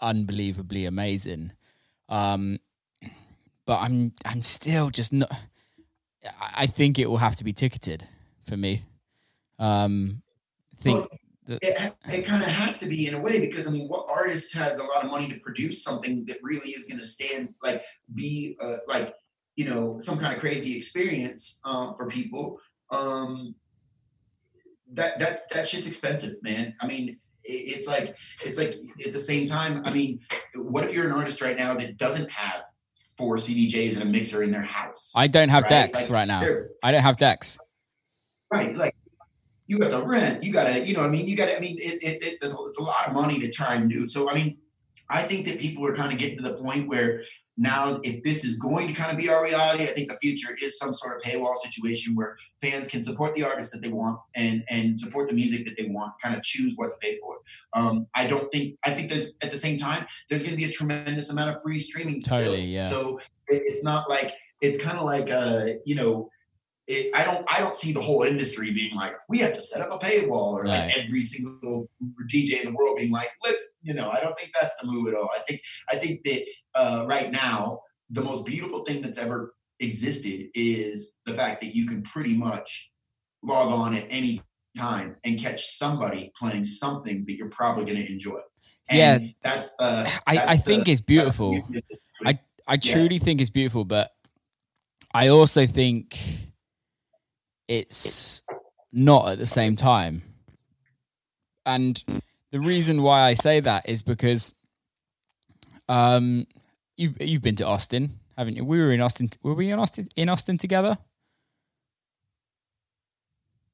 unbelievably 0.00 0.86
amazing. 0.86 1.52
Um, 2.08 2.58
but 3.66 3.80
I'm 3.80 4.12
I'm 4.24 4.42
still 4.42 4.90
just 4.90 5.12
not. 5.12 5.30
I 6.54 6.66
think 6.66 6.98
it 6.98 7.08
will 7.08 7.18
have 7.18 7.36
to 7.36 7.44
be 7.44 7.52
ticketed 7.52 8.06
for 8.44 8.56
me. 8.56 8.84
Um, 9.58 10.22
think 10.80 11.00
well, 11.00 11.08
it, 11.62 11.94
it 12.08 12.22
kind 12.26 12.42
of 12.42 12.48
has 12.48 12.78
to 12.80 12.86
be 12.86 13.06
in 13.06 13.14
a 13.14 13.20
way 13.20 13.40
because 13.40 13.66
I 13.66 13.70
mean, 13.70 13.88
what 13.88 14.06
artist 14.08 14.54
has 14.54 14.78
a 14.78 14.84
lot 14.84 15.04
of 15.04 15.10
money 15.10 15.28
to 15.28 15.38
produce 15.40 15.82
something 15.82 16.24
that 16.26 16.38
really 16.42 16.70
is 16.70 16.84
going 16.84 16.98
to 16.98 17.04
stand 17.04 17.54
like 17.62 17.82
be 18.14 18.56
uh, 18.62 18.76
like 18.86 19.14
you 19.56 19.68
know 19.68 19.98
some 19.98 20.18
kind 20.18 20.34
of 20.34 20.40
crazy 20.40 20.76
experience 20.76 21.60
um, 21.64 21.94
for 21.96 22.06
people? 22.06 22.58
Um, 22.90 23.54
that 24.92 25.18
that 25.18 25.50
that 25.52 25.68
shit's 25.68 25.86
expensive, 25.86 26.36
man. 26.42 26.74
I 26.80 26.86
mean, 26.86 27.16
it's 27.44 27.86
like 27.86 28.16
it's 28.44 28.58
like 28.58 28.76
at 29.06 29.12
the 29.12 29.20
same 29.20 29.46
time. 29.46 29.82
I 29.84 29.92
mean, 29.92 30.20
what 30.54 30.84
if 30.84 30.92
you're 30.92 31.06
an 31.06 31.12
artist 31.12 31.40
right 31.40 31.56
now 31.56 31.74
that 31.74 31.96
doesn't 31.96 32.30
have 32.30 32.62
four 33.16 33.36
CDJs 33.36 33.94
and 33.94 34.02
a 34.02 34.06
mixer 34.06 34.42
in 34.42 34.50
their 34.50 34.62
house? 34.62 35.12
I 35.14 35.26
don't 35.26 35.48
have 35.48 35.64
right? 35.64 35.68
decks 35.92 36.02
like, 36.02 36.10
right 36.10 36.28
now. 36.28 36.42
I 36.82 36.92
don't 36.92 37.02
have 37.02 37.16
decks. 37.16 37.58
Right, 38.52 38.74
like 38.74 38.96
you 39.70 39.78
got 39.78 39.92
the 39.92 40.04
rent, 40.04 40.42
you 40.42 40.52
got 40.52 40.64
to, 40.64 40.84
you 40.84 40.94
know, 40.94 41.04
I 41.04 41.06
mean, 41.06 41.28
you 41.28 41.36
got 41.36 41.46
to, 41.46 41.56
I 41.56 41.60
mean, 41.60 41.78
it, 41.78 42.02
it, 42.02 42.18
it's, 42.22 42.42
a, 42.42 42.50
it's 42.66 42.78
a 42.78 42.82
lot 42.82 43.06
of 43.06 43.12
money 43.12 43.38
to 43.38 43.48
try 43.52 43.76
and 43.76 43.88
do. 43.88 44.04
So, 44.04 44.28
I 44.28 44.34
mean, 44.34 44.58
I 45.08 45.22
think 45.22 45.46
that 45.46 45.60
people 45.60 45.86
are 45.86 45.94
kind 45.94 46.12
of 46.12 46.18
getting 46.18 46.38
to 46.38 46.42
the 46.42 46.54
point 46.54 46.88
where 46.88 47.22
now, 47.56 48.00
if 48.02 48.20
this 48.24 48.44
is 48.44 48.56
going 48.56 48.88
to 48.88 48.92
kind 48.94 49.12
of 49.12 49.16
be 49.16 49.28
our 49.28 49.44
reality, 49.44 49.84
I 49.84 49.92
think 49.92 50.10
the 50.10 50.16
future 50.20 50.56
is 50.60 50.76
some 50.76 50.92
sort 50.92 51.16
of 51.16 51.22
paywall 51.22 51.56
situation 51.56 52.16
where 52.16 52.36
fans 52.60 52.88
can 52.88 53.00
support 53.00 53.36
the 53.36 53.44
artists 53.44 53.70
that 53.72 53.80
they 53.80 53.90
want 53.90 54.18
and 54.34 54.64
and 54.70 54.98
support 54.98 55.28
the 55.28 55.34
music 55.34 55.66
that 55.66 55.76
they 55.78 55.88
want, 55.88 56.14
kind 56.20 56.34
of 56.34 56.42
choose 56.42 56.72
what 56.76 56.88
to 56.88 56.96
pay 57.00 57.18
for. 57.18 57.36
Um, 57.74 58.08
I 58.14 58.26
don't 58.26 58.50
think 58.50 58.76
I 58.84 58.92
think 58.92 59.08
there's 59.08 59.34
at 59.42 59.52
the 59.52 59.58
same 59.58 59.76
time 59.78 60.06
there's 60.28 60.42
going 60.42 60.52
to 60.52 60.56
be 60.56 60.64
a 60.64 60.72
tremendous 60.72 61.30
amount 61.30 61.50
of 61.50 61.62
free 61.62 61.78
streaming. 61.78 62.20
Totally, 62.20 62.56
still. 62.56 62.66
yeah. 62.66 62.88
So 62.88 63.18
it, 63.46 63.62
it's 63.66 63.84
not 63.84 64.08
like 64.08 64.32
it's 64.60 64.82
kind 64.82 64.98
of 64.98 65.04
like 65.04 65.30
uh, 65.30 65.74
you 65.84 65.94
know 65.94 66.30
it, 66.90 67.10
I 67.14 67.24
don't 67.24 67.46
I 67.48 67.60
don't 67.60 67.76
see 67.76 67.92
the 67.92 68.02
whole 68.02 68.24
industry 68.24 68.72
being 68.72 68.94
like 68.96 69.14
we 69.28 69.38
have 69.38 69.54
to 69.54 69.62
set 69.62 69.80
up 69.80 69.92
a 69.92 70.04
paywall 70.04 70.54
or 70.54 70.62
right. 70.62 70.86
like 70.86 70.98
every 70.98 71.22
single 71.22 71.88
DJ 72.32 72.60
in 72.60 72.72
the 72.72 72.76
world 72.76 72.96
being 72.96 73.12
like 73.12 73.30
let's 73.44 73.74
you 73.82 73.94
know 73.94 74.10
I 74.10 74.20
don't 74.20 74.36
think 74.36 74.52
that's 74.60 74.74
the 74.76 74.88
move 74.88 75.08
at 75.08 75.14
all. 75.14 75.30
I 75.36 75.40
think 75.42 75.62
I 75.88 75.96
think 75.96 76.24
that 76.24 76.44
uh, 76.74 77.04
right 77.06 77.30
now 77.30 77.80
the 78.10 78.22
most 78.22 78.44
beautiful 78.44 78.84
thing 78.84 79.02
that's 79.02 79.18
ever 79.18 79.54
existed 79.78 80.48
is 80.54 81.14
the 81.26 81.34
fact 81.34 81.60
that 81.62 81.76
you 81.76 81.86
can 81.86 82.02
pretty 82.02 82.36
much 82.36 82.90
log 83.42 83.72
on 83.72 83.94
at 83.94 84.06
any 84.10 84.40
time 84.76 85.16
and 85.24 85.38
catch 85.38 85.66
somebody 85.66 86.32
playing 86.36 86.64
something 86.64 87.24
that 87.26 87.36
you're 87.36 87.48
probably 87.48 87.84
going 87.84 88.04
to 88.04 88.12
enjoy. 88.12 88.40
And 88.88 88.98
yeah, 88.98 89.30
that's 89.42 89.74
uh, 89.78 90.02
that's 90.02 90.20
I, 90.26 90.44
I 90.52 90.56
think 90.56 90.86
the, 90.86 90.92
it's 90.92 91.00
beautiful. 91.00 91.62
I 92.26 92.40
I 92.66 92.76
truly 92.78 93.16
yeah. 93.16 93.22
think 93.22 93.40
it's 93.40 93.50
beautiful, 93.50 93.84
but 93.84 94.10
I 95.14 95.28
also 95.28 95.66
think 95.66 96.18
it's 97.70 98.42
not 98.92 99.28
at 99.28 99.38
the 99.38 99.46
same 99.46 99.76
time. 99.76 100.22
And 101.64 102.02
the 102.50 102.58
reason 102.58 103.00
why 103.00 103.22
I 103.22 103.34
say 103.34 103.60
that 103.60 103.88
is 103.88 104.02
because 104.02 104.54
um, 105.88 106.46
you've 106.96 107.14
you've 107.20 107.42
been 107.42 107.54
to 107.56 107.66
Austin, 107.66 108.18
haven't 108.36 108.56
you? 108.56 108.64
We 108.64 108.80
were 108.80 108.90
in 108.90 109.00
Austin. 109.00 109.30
Were 109.44 109.54
we 109.54 109.70
in 109.70 109.78
Austin 109.78 110.08
in 110.16 110.28
Austin 110.28 110.58
together? 110.58 110.98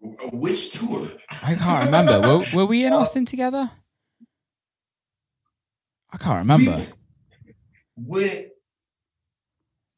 Which 0.00 0.72
tour? 0.72 1.10
I 1.42 1.54
can't 1.54 1.86
remember. 1.86 2.20
were, 2.20 2.44
were 2.54 2.66
we 2.66 2.84
in 2.84 2.92
Austin 2.92 3.24
together? 3.24 3.70
I 6.12 6.18
can't 6.18 6.40
remember. 6.40 6.84
We, 7.96 8.04
we 8.04 8.50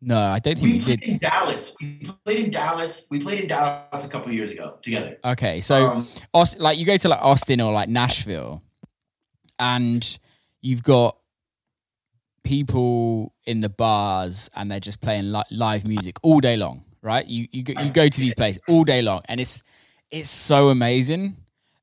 no, 0.01 0.17
I 0.17 0.39
don't 0.39 0.57
think 0.57 0.65
we, 0.65 0.79
we 0.79 0.97
did. 0.97 1.03
In 1.03 1.19
Dallas, 1.19 1.75
we 1.81 2.01
played 2.25 2.45
in 2.45 2.51
Dallas. 2.51 3.09
We 3.11 3.19
played 3.19 3.41
in 3.41 3.49
Dallas 3.49 4.05
a 4.05 4.09
couple 4.09 4.31
years 4.33 4.51
ago 4.51 4.79
together. 4.83 5.19
Okay, 5.25 5.61
so 5.61 5.87
um, 5.87 6.09
Austin, 6.33 6.63
like 6.63 6.79
you 6.79 6.87
go 6.87 6.97
to 6.97 7.09
like 7.09 7.21
Austin 7.21 7.61
or 7.61 7.73
like 7.73 7.89
Nashville, 7.89 8.63
and 9.59 10.19
you've 10.61 10.85
got 10.85 11.19
people 12.45 13.35
in 13.45 13.61
the 13.61 13.69
bars 13.69 14.49
and 14.55 14.71
they're 14.71 14.81
just 14.81 15.01
playing 15.01 15.33
li- 15.33 15.43
live 15.51 15.85
music 15.85 16.17
all 16.23 16.41
day 16.41 16.57
long, 16.57 16.85
right? 17.03 17.27
You 17.27 17.49
you 17.51 17.65
go, 17.65 17.81
you 17.83 17.91
go 17.91 18.09
to 18.09 18.21
these 18.21 18.35
places 18.35 18.63
all 18.69 18.85
day 18.85 19.03
long, 19.03 19.23
and 19.25 19.41
it's 19.41 19.65
it's 20.13 20.31
so 20.31 20.69
amazing. 20.69 21.37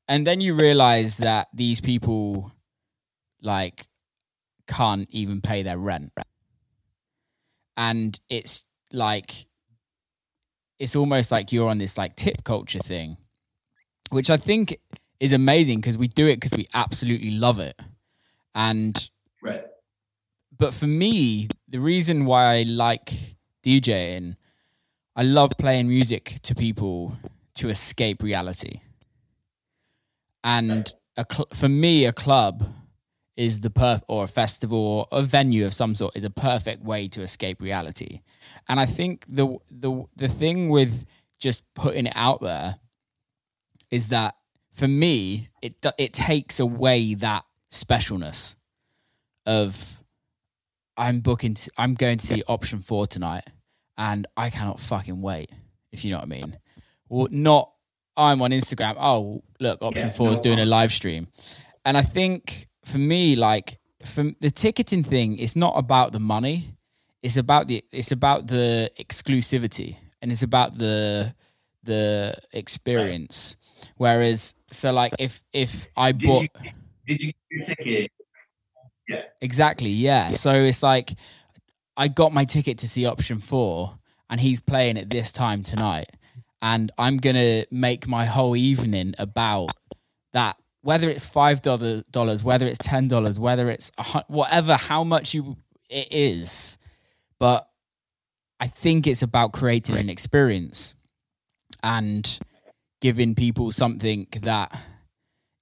And 0.07 0.25
then 0.25 0.39
you 0.39 0.53
realize 0.53 1.17
that 1.17 1.49
these 1.53 1.81
people 1.81 2.51
like 3.41 3.87
can't 4.67 5.07
even 5.11 5.41
pay 5.41 5.63
their 5.63 5.77
rent 5.77 6.13
and 7.77 8.19
it's 8.29 8.65
like 8.91 9.47
it's 10.79 10.95
almost 10.95 11.31
like 11.31 11.51
you're 11.51 11.69
on 11.69 11.77
this 11.77 11.97
like 11.97 12.15
tip 12.15 12.43
culture 12.43 12.79
thing, 12.79 13.17
which 14.09 14.29
I 14.29 14.37
think 14.37 14.77
is 15.19 15.31
amazing 15.33 15.79
because 15.79 15.97
we 15.97 16.07
do 16.07 16.27
it 16.27 16.35
because 16.37 16.51
we 16.57 16.67
absolutely 16.73 17.31
love 17.31 17.59
it. 17.59 17.79
And 18.53 19.09
Right. 19.41 19.63
but 20.57 20.73
for 20.73 20.87
me, 20.87 21.47
the 21.67 21.79
reason 21.79 22.25
why 22.25 22.55
I 22.57 22.63
like 22.63 23.13
DJing, 23.63 24.35
I 25.15 25.23
love 25.23 25.51
playing 25.57 25.87
music 25.87 26.39
to 26.43 26.53
people 26.55 27.17
to 27.55 27.69
escape 27.69 28.21
reality. 28.21 28.81
And 30.43 30.93
a 31.17 31.25
cl- 31.29 31.47
for 31.53 31.69
me, 31.69 32.05
a 32.05 32.13
club 32.13 32.73
is 33.37 33.61
the 33.61 33.69
perf 33.69 34.01
or 34.07 34.23
a 34.23 34.27
festival 34.27 35.07
or 35.11 35.19
a 35.19 35.21
venue 35.21 35.65
of 35.65 35.73
some 35.73 35.93
sort 35.93 36.15
is 36.15 36.23
a 36.23 36.29
perfect 36.29 36.83
way 36.83 37.07
to 37.09 37.21
escape 37.21 37.61
reality. 37.61 38.21
And 38.69 38.79
I 38.79 38.85
think 38.85 39.25
the 39.27 39.57
the 39.69 40.05
the 40.15 40.27
thing 40.27 40.69
with 40.69 41.05
just 41.39 41.61
putting 41.73 42.07
it 42.07 42.13
out 42.15 42.41
there 42.41 42.77
is 43.91 44.07
that 44.09 44.35
for 44.73 44.87
me, 44.87 45.49
it 45.61 45.85
it 45.97 46.13
takes 46.13 46.59
away 46.59 47.13
that 47.15 47.43
specialness 47.71 48.55
of 49.45 50.01
I'm 50.97 51.19
booking. 51.19 51.57
I'm 51.77 51.95
going 51.95 52.17
to 52.17 52.25
see 52.25 52.43
option 52.47 52.79
four 52.79 53.05
tonight, 53.07 53.43
and 53.97 54.27
I 54.37 54.49
cannot 54.49 54.79
fucking 54.79 55.21
wait. 55.21 55.49
If 55.91 56.03
you 56.03 56.11
know 56.11 56.17
what 56.17 56.25
I 56.25 56.27
mean. 56.27 56.57
Well, 57.07 57.27
not 57.31 57.71
I'm 58.17 58.41
on 58.41 58.51
Instagram. 58.51 58.95
Oh, 58.97 59.43
look, 59.59 59.81
option 59.81 60.07
Yeah, 60.07 60.13
four 60.13 60.31
is 60.31 60.39
doing 60.39 60.59
a 60.59 60.65
live 60.65 60.91
stream, 60.91 61.27
and 61.83 61.97
I 61.97 62.01
think 62.01 62.67
for 62.85 62.97
me, 62.97 63.35
like 63.35 63.79
from 64.03 64.35
the 64.39 64.51
ticketing 64.51 65.03
thing, 65.03 65.37
it's 65.37 65.55
not 65.55 65.73
about 65.75 66.11
the 66.11 66.19
money. 66.19 66.77
It's 67.21 67.37
about 67.37 67.67
the 67.67 67.83
it's 67.91 68.11
about 68.11 68.47
the 68.47 68.91
exclusivity, 68.99 69.97
and 70.21 70.31
it's 70.31 70.43
about 70.43 70.77
the 70.77 71.33
the 71.83 72.35
experience. 72.53 73.55
Whereas, 73.97 74.55
so 74.67 74.91
like 74.91 75.13
if 75.19 75.43
if 75.53 75.87
I 75.97 76.11
Did 76.11 76.27
bought. 76.27 76.41
you 76.41 76.49
did 77.07 77.21
you 77.23 77.27
get 77.27 77.35
your 77.49 77.61
ticket? 77.63 78.11
Yeah, 79.07 79.23
exactly, 79.41 79.89
yeah. 79.89 80.31
So 80.31 80.53
it's 80.53 80.81
like 80.81 81.13
I 81.97 82.07
got 82.07 82.33
my 82.33 82.45
ticket 82.45 82.77
to 82.79 82.89
see 82.89 83.05
option 83.05 83.39
four 83.39 83.97
and 84.29 84.39
he's 84.39 84.61
playing 84.61 84.97
at 84.97 85.09
this 85.09 85.31
time 85.31 85.63
tonight. 85.63 86.09
And 86.61 86.91
I'm 86.97 87.17
gonna 87.17 87.65
make 87.69 88.07
my 88.07 88.25
whole 88.25 88.55
evening 88.55 89.13
about 89.19 89.69
that, 90.33 90.57
whether 90.85 91.09
it's 91.09 91.25
five 91.25 91.63
dollars, 91.63 92.43
whether 92.43 92.67
it's 92.67 92.77
ten 92.77 93.07
dollars, 93.07 93.39
whether 93.39 93.71
it's 93.71 93.91
whatever, 94.27 94.75
how 94.75 95.03
much 95.03 95.33
you 95.33 95.57
it 95.89 96.07
is. 96.11 96.77
But 97.39 97.67
I 98.59 98.67
think 98.67 99.07
it's 99.07 99.23
about 99.23 99.51
creating 99.51 99.95
an 99.95 100.11
experience 100.11 100.93
and 101.81 102.37
giving 103.01 103.33
people 103.33 103.71
something 103.71 104.27
that 104.43 104.79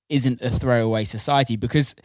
isn't 0.10 0.42
a 0.42 0.50
throwaway 0.50 1.06
society 1.06 1.56
because 1.56 1.96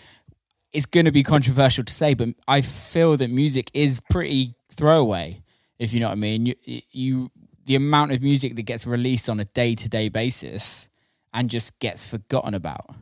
it's 0.73 0.87
going 0.87 1.07
to 1.07 1.13
be 1.13 1.25
controversial 1.25 1.83
to 1.83 1.93
say, 1.93 2.15
but 2.15 2.29
I 2.47 2.61
feel 2.61 3.17
that 3.17 3.31
music 3.31 3.69
is 3.75 3.99
pretty 3.99 4.55
throwaway. 4.71 5.43
If 5.81 5.93
you 5.93 5.99
know 5.99 6.07
what 6.07 6.13
I 6.13 6.21
mean, 6.21 6.47
you, 6.47 6.55
you 6.93 7.31
the 7.65 7.75
amount 7.75 8.13
of 8.13 8.23
music 8.23 8.55
that 8.55 8.63
gets 8.63 8.87
released 8.87 9.29
on 9.29 9.41
a 9.41 9.45
day 9.45 9.75
to 9.75 9.89
day 9.89 10.09
basis 10.09 10.89
and 11.35 11.51
just 11.51 11.77
gets 11.81 12.07
forgotten 12.07 12.55
about. 12.55 12.95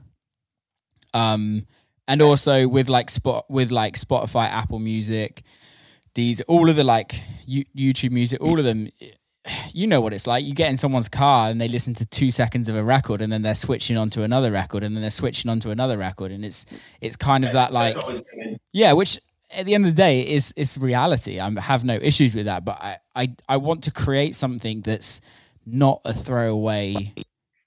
Um, 1.17 1.67
and 2.09 2.23
also 2.23 2.69
with 2.69 2.89
like 2.89 3.11
spot 3.11 3.47
with 3.49 3.71
like 3.73 3.99
Spotify, 3.99 4.49
Apple 4.51 4.79
Music, 4.79 5.43
these 6.15 6.41
all 6.43 6.69
of 6.71 6.77
the 6.77 6.85
like 6.85 7.21
YouTube 7.49 8.11
Music, 8.13 8.41
all 8.41 8.59
of 8.59 8.65
them. 8.65 8.89
You 9.73 9.87
know 9.87 10.01
what 10.01 10.13
it's 10.13 10.27
like. 10.27 10.45
You 10.45 10.55
get 10.55 10.71
in 10.71 10.77
someone's 10.77 11.09
car 11.09 11.51
and 11.51 11.61
they 11.61 11.69
listen 11.69 11.95
to 11.95 12.07
two 12.07 12.33
seconds 12.33 12.69
of 12.69 12.75
a 12.75 12.83
record, 12.83 13.21
and 13.23 13.33
then 13.33 13.43
they're 13.43 13.55
switching 13.55 13.97
onto 13.97 14.23
another 14.23 14.51
record, 14.51 14.83
and 14.83 14.95
then 14.97 15.03
they're 15.03 15.11
switching 15.23 15.49
onto 15.51 15.71
another 15.71 15.97
record, 15.97 16.33
and 16.33 16.45
it's 16.45 16.67
it's 17.01 17.15
kind 17.17 17.45
of 17.45 17.53
that 17.53 17.73
like 17.73 17.95
That's 17.95 18.07
always 18.07 18.23
been- 18.35 18.59
yeah, 18.73 18.93
which 18.93 19.21
at 19.53 19.65
the 19.65 19.75
end 19.77 19.87
of 19.87 19.93
the 19.95 20.03
day 20.03 20.23
is 20.23 20.53
is 20.57 20.77
reality. 20.79 21.39
I 21.39 21.49
have 21.61 21.85
no 21.85 21.95
issues 21.95 22.35
with 22.35 22.47
that, 22.47 22.65
but 22.65 22.77
I, 22.81 22.99
I 23.15 23.35
I 23.49 23.57
want 23.59 23.85
to 23.85 23.93
create 23.93 24.35
something 24.35 24.81
that's 24.81 25.21
not 25.65 26.01
a 26.05 26.13
throwaway 26.13 27.15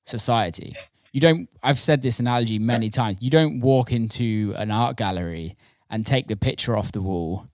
society. 0.06 0.76
You 1.12 1.22
don't. 1.22 1.50
I've 1.63 1.80
said 1.80 2.02
this 2.02 2.19
analogy 2.19 2.60
many 2.60 2.89
times. 2.89 3.17
You 3.22 3.30
don't 3.30 3.60
walk 3.62 3.91
into 3.91 4.54
an 4.58 4.72
art 4.72 4.98
gallery 4.98 5.58
and 5.89 6.06
take 6.06 6.28
the 6.28 6.38
picture 6.38 6.78
off 6.78 6.91
the 6.91 7.02
wall 7.02 7.48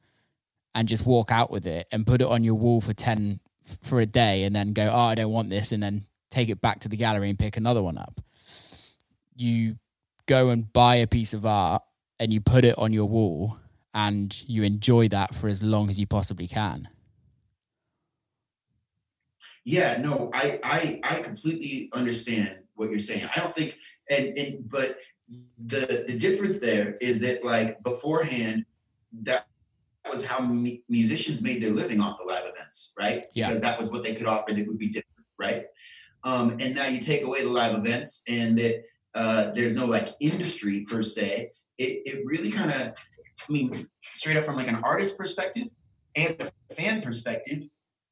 and 0.73 0.87
just 0.87 1.05
walk 1.05 1.31
out 1.31 1.51
with 1.51 1.65
it 1.65 1.87
and 1.91 2.05
put 2.05 2.21
it 2.21 2.27
on 2.27 2.43
your 2.43 2.55
wall 2.55 2.81
for 2.81 2.93
ten 2.93 3.39
for 3.81 3.99
a 3.99 4.05
day 4.05 4.43
and 4.43 4.55
then 4.55 4.73
go, 4.73 4.89
oh, 4.91 4.99
I 4.99 5.15
don't 5.15 5.31
want 5.31 5.49
this, 5.49 5.71
and 5.71 5.81
then 5.81 6.05
take 6.29 6.49
it 6.49 6.59
back 6.59 6.81
to 6.81 6.89
the 6.89 6.97
gallery 6.97 7.29
and 7.29 7.39
pick 7.39 7.55
another 7.55 7.81
one 7.81 7.97
up. 7.97 8.19
You 9.35 9.77
go 10.25 10.49
and 10.49 10.71
buy 10.71 10.95
a 10.95 11.07
piece 11.07 11.33
of 11.33 11.45
art 11.45 11.81
and 12.19 12.33
you 12.33 12.41
put 12.41 12.65
it 12.65 12.77
on 12.77 12.91
your 12.91 13.05
wall 13.05 13.57
and 13.93 14.35
you 14.47 14.63
enjoy 14.63 15.07
that 15.09 15.33
for 15.33 15.47
as 15.47 15.63
long 15.63 15.89
as 15.89 15.97
you 15.99 16.05
possibly 16.05 16.47
can. 16.47 16.89
Yeah, 19.63 19.97
no, 19.97 20.29
I, 20.33 20.59
I 20.63 20.99
I 21.03 21.21
completely 21.21 21.89
understand 21.93 22.57
what 22.75 22.89
you're 22.89 22.99
saying. 22.99 23.27
I 23.35 23.39
don't 23.39 23.55
think 23.55 23.77
and 24.09 24.37
and 24.37 24.69
but 24.69 24.97
the 25.67 26.05
the 26.07 26.17
difference 26.17 26.59
there 26.59 26.97
is 27.01 27.19
that 27.21 27.43
like 27.43 27.81
beforehand 27.83 28.65
that 29.23 29.47
was 30.11 30.25
how 30.25 30.39
mu- 30.39 30.77
musicians 30.87 31.41
made 31.41 31.63
their 31.63 31.71
living 31.71 31.99
off 31.99 32.17
the 32.17 32.23
live 32.23 32.43
events, 32.45 32.93
right? 32.99 33.25
Yeah. 33.33 33.47
Because 33.47 33.61
that 33.61 33.79
was 33.79 33.89
what 33.89 34.03
they 34.03 34.13
could 34.13 34.27
offer 34.27 34.53
that 34.53 34.67
would 34.67 34.77
be 34.77 34.89
different, 34.89 35.25
right? 35.39 35.65
Um, 36.23 36.57
and 36.59 36.75
now 36.75 36.87
you 36.87 36.99
take 36.99 37.23
away 37.23 37.41
the 37.41 37.49
live 37.49 37.75
events 37.75 38.21
and 38.27 38.57
that 38.57 38.83
uh, 39.13 39.51
there's 39.51 39.73
no 39.73 39.85
like 39.85 40.09
industry 40.19 40.85
per 40.87 41.01
se. 41.03 41.51
It 41.77 42.01
it 42.05 42.25
really 42.25 42.51
kind 42.51 42.71
of, 42.71 42.81
I 42.81 43.51
mean, 43.51 43.87
straight 44.13 44.37
up 44.37 44.45
from 44.45 44.55
like 44.55 44.67
an 44.67 44.81
artist 44.83 45.17
perspective 45.17 45.69
and 46.15 46.35
a 46.39 46.75
fan 46.75 47.01
perspective, 47.01 47.63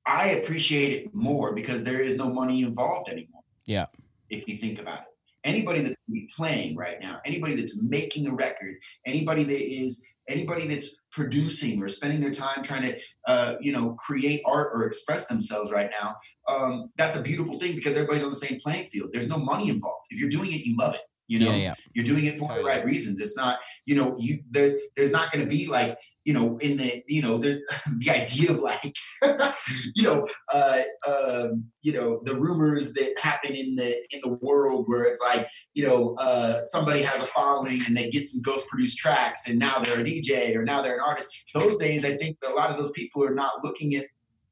I 0.05 0.29
appreciate 0.29 1.05
it 1.05 1.13
more 1.13 1.53
because 1.53 1.83
there 1.83 2.01
is 2.01 2.15
no 2.15 2.29
money 2.29 2.61
involved 2.61 3.09
anymore. 3.09 3.41
Yeah. 3.65 3.87
If 4.33 4.47
you 4.47 4.57
think 4.57 4.79
about 4.79 4.99
it, 4.99 5.05
anybody 5.43 5.81
that's 5.81 5.97
playing 6.35 6.75
right 6.75 7.01
now, 7.01 7.19
anybody 7.25 7.55
that's 7.55 7.77
making 7.81 8.27
a 8.27 8.33
record, 8.33 8.75
anybody 9.05 9.43
that 9.43 9.61
is 9.61 10.03
anybody 10.29 10.67
that's 10.67 10.95
producing 11.11 11.83
or 11.83 11.89
spending 11.89 12.21
their 12.21 12.31
time 12.31 12.63
trying 12.63 12.81
to 12.83 12.97
uh, 13.27 13.55
you 13.59 13.73
know 13.73 13.91
create 13.93 14.41
art 14.45 14.71
or 14.73 14.85
express 14.85 15.27
themselves 15.27 15.69
right 15.69 15.91
now 16.01 16.15
um, 16.47 16.89
that's 16.97 17.17
a 17.17 17.21
beautiful 17.21 17.59
thing 17.59 17.75
because 17.75 17.95
everybody's 17.95 18.23
on 18.23 18.29
the 18.29 18.35
same 18.35 18.57
playing 18.59 18.85
field. 18.85 19.09
There's 19.11 19.27
no 19.27 19.37
money 19.37 19.67
involved. 19.69 20.05
If 20.09 20.21
you're 20.21 20.29
doing 20.29 20.53
it 20.53 20.65
you 20.65 20.77
love 20.77 20.93
it 20.93 21.01
you 21.27 21.39
know? 21.39 21.51
yeah, 21.51 21.55
yeah. 21.55 21.73
you're 21.93 22.05
doing 22.05 22.25
it 22.25 22.37
for 22.37 22.53
the 22.53 22.63
right 22.63 22.83
reasons. 22.85 23.19
It's 23.19 23.37
not 23.37 23.59
you 23.85 23.95
know 23.95 24.15
you 24.19 24.39
there's 24.49 24.73
there's 24.95 25.11
not 25.11 25.31
going 25.31 25.43
to 25.43 25.49
be 25.49 25.67
like 25.67 25.97
you 26.25 26.33
know 26.33 26.57
in 26.59 26.77
the 26.77 27.03
you 27.07 27.21
know 27.21 27.37
the 27.37 27.61
the 27.99 28.09
idea 28.09 28.51
of 28.51 28.59
like 28.59 28.95
you 29.95 30.03
know 30.03 30.27
uh 30.53 30.81
um 31.07 31.65
you 31.81 31.91
know 31.93 32.21
the 32.23 32.35
rumors 32.35 32.93
that 32.93 33.13
happen 33.21 33.53
in 33.55 33.75
the 33.75 33.97
in 34.15 34.21
the 34.21 34.29
world 34.41 34.85
where 34.87 35.03
it's 35.03 35.21
like 35.21 35.47
you 35.73 35.85
know 35.85 36.15
uh 36.15 36.61
somebody 36.61 37.01
has 37.01 37.19
a 37.21 37.25
following 37.25 37.81
and 37.85 37.95
they 37.95 38.09
get 38.09 38.25
some 38.27 38.41
ghost 38.41 38.67
produced 38.67 38.97
tracks 38.97 39.47
and 39.47 39.59
now 39.59 39.79
they're 39.79 39.99
a 39.99 40.03
dj 40.03 40.55
or 40.55 40.63
now 40.63 40.81
they're 40.81 40.95
an 40.95 41.03
artist 41.05 41.29
those 41.53 41.77
days 41.77 42.05
i 42.05 42.15
think 42.15 42.37
a 42.47 42.53
lot 42.53 42.69
of 42.69 42.77
those 42.77 42.91
people 42.91 43.23
are 43.23 43.35
not 43.35 43.63
looking 43.63 43.95
at 43.95 44.05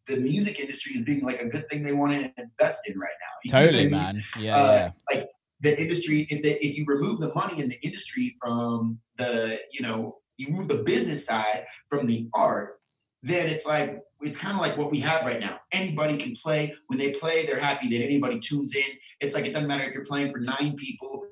the 0.07 0.17
music 0.17 0.59
industry 0.59 0.93
as 0.95 1.03
being 1.03 1.21
like 1.21 1.39
a 1.41 1.47
good 1.47 1.69
thing 1.69 1.83
they 1.83 1.93
want 1.93 2.11
to 2.11 2.19
invest 2.37 2.81
in 2.87 2.97
right 2.99 3.09
now 3.21 3.33
You 3.43 3.51
know 3.51 3.59
I 3.59 3.65
Totally, 3.65 3.83
mean? 3.83 3.91
man. 3.91 4.23
Yeah, 4.39 4.57
Uh, 4.57 4.91
yeah. 5.13 5.23
the 5.61 5.79
industry 5.79 6.27
if 6.29 6.41
they, 6.41 6.55
if 6.57 6.75
you 6.75 6.85
remove 6.87 7.19
the 7.19 7.31
money 7.35 7.61
in 7.61 7.69
the 7.69 7.79
industry 7.85 8.33
from 8.41 8.99
the 9.17 9.59
you 9.71 9.81
know 9.85 10.17
you 10.37 10.47
remove 10.47 10.67
the 10.67 10.83
business 10.83 11.25
side 11.25 11.65
from 11.89 12.07
the 12.07 12.27
art 12.33 12.79
then 13.23 13.49
it's 13.49 13.65
like 13.65 13.99
it's 14.21 14.37
kind 14.37 14.55
of 14.55 14.61
like 14.61 14.77
what 14.77 14.91
we 14.91 14.99
have 14.99 15.25
right 15.25 15.39
now 15.39 15.59
anybody 15.71 16.17
can 16.17 16.33
play 16.33 16.73
when 16.87 16.97
they 16.97 17.11
play 17.11 17.45
they're 17.45 17.59
happy 17.59 17.87
that 17.89 18.03
anybody 18.03 18.39
tunes 18.39 18.75
in 18.75 18.83
it's 19.19 19.35
like 19.35 19.45
it 19.45 19.53
doesn't 19.53 19.67
matter 19.67 19.83
if 19.83 19.93
you're 19.93 20.05
playing 20.05 20.31
for 20.31 20.39
nine 20.39 20.75
people 20.75 21.25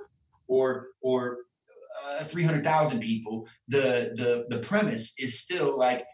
or 0.47 0.87
or 1.01 1.37
uh, 2.05 2.23
300,000 2.23 2.99
people 2.99 3.47
the 3.67 4.13
the 4.15 4.45
the 4.55 4.61
premise 4.61 5.13
is 5.17 5.39
still 5.39 5.77
like 5.77 6.05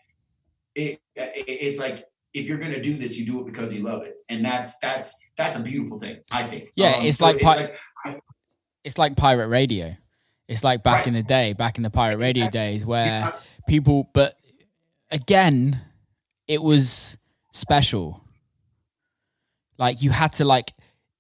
it, 0.76 1.00
it 1.16 1.46
it's 1.48 1.80
like 1.80 2.06
if 2.36 2.48
you're 2.48 2.58
gonna 2.58 2.82
do 2.82 2.98
this, 2.98 3.18
you 3.18 3.26
do 3.26 3.40
it 3.40 3.46
because 3.46 3.74
you 3.74 3.82
love 3.82 4.04
it, 4.04 4.18
and 4.30 4.44
that's 4.46 4.78
that's 4.80 5.18
that's 5.38 5.58
a 5.58 5.62
beautiful 5.62 5.98
thing. 5.98 6.18
I 6.30 6.44
think. 6.44 6.70
Yeah, 6.76 6.98
Um, 6.98 7.06
it's 7.06 7.18
so 7.18 7.26
like 7.26 7.40
pi- 7.40 7.72
like 8.06 8.20
It's 8.84 8.98
like 8.98 9.16
pirate 9.16 9.48
radio. 9.48 9.96
It's 10.48 10.64
like 10.64 10.84
back 10.84 10.98
Right. 10.98 11.08
in 11.08 11.14
the 11.16 11.24
day, 11.24 11.54
back 11.54 11.78
in 11.78 11.84
the 11.84 11.90
pirate 11.90 12.18
radio 12.18 12.50
days 12.50 12.86
where 12.86 13.06
Yeah. 13.06 13.32
people 13.68 14.10
but 14.14 14.38
again, 15.12 15.82
it 16.48 16.62
was 16.62 17.18
special. 17.52 18.22
Like 19.78 20.02
you 20.02 20.12
had 20.12 20.34
to 20.34 20.46
like 20.46 20.74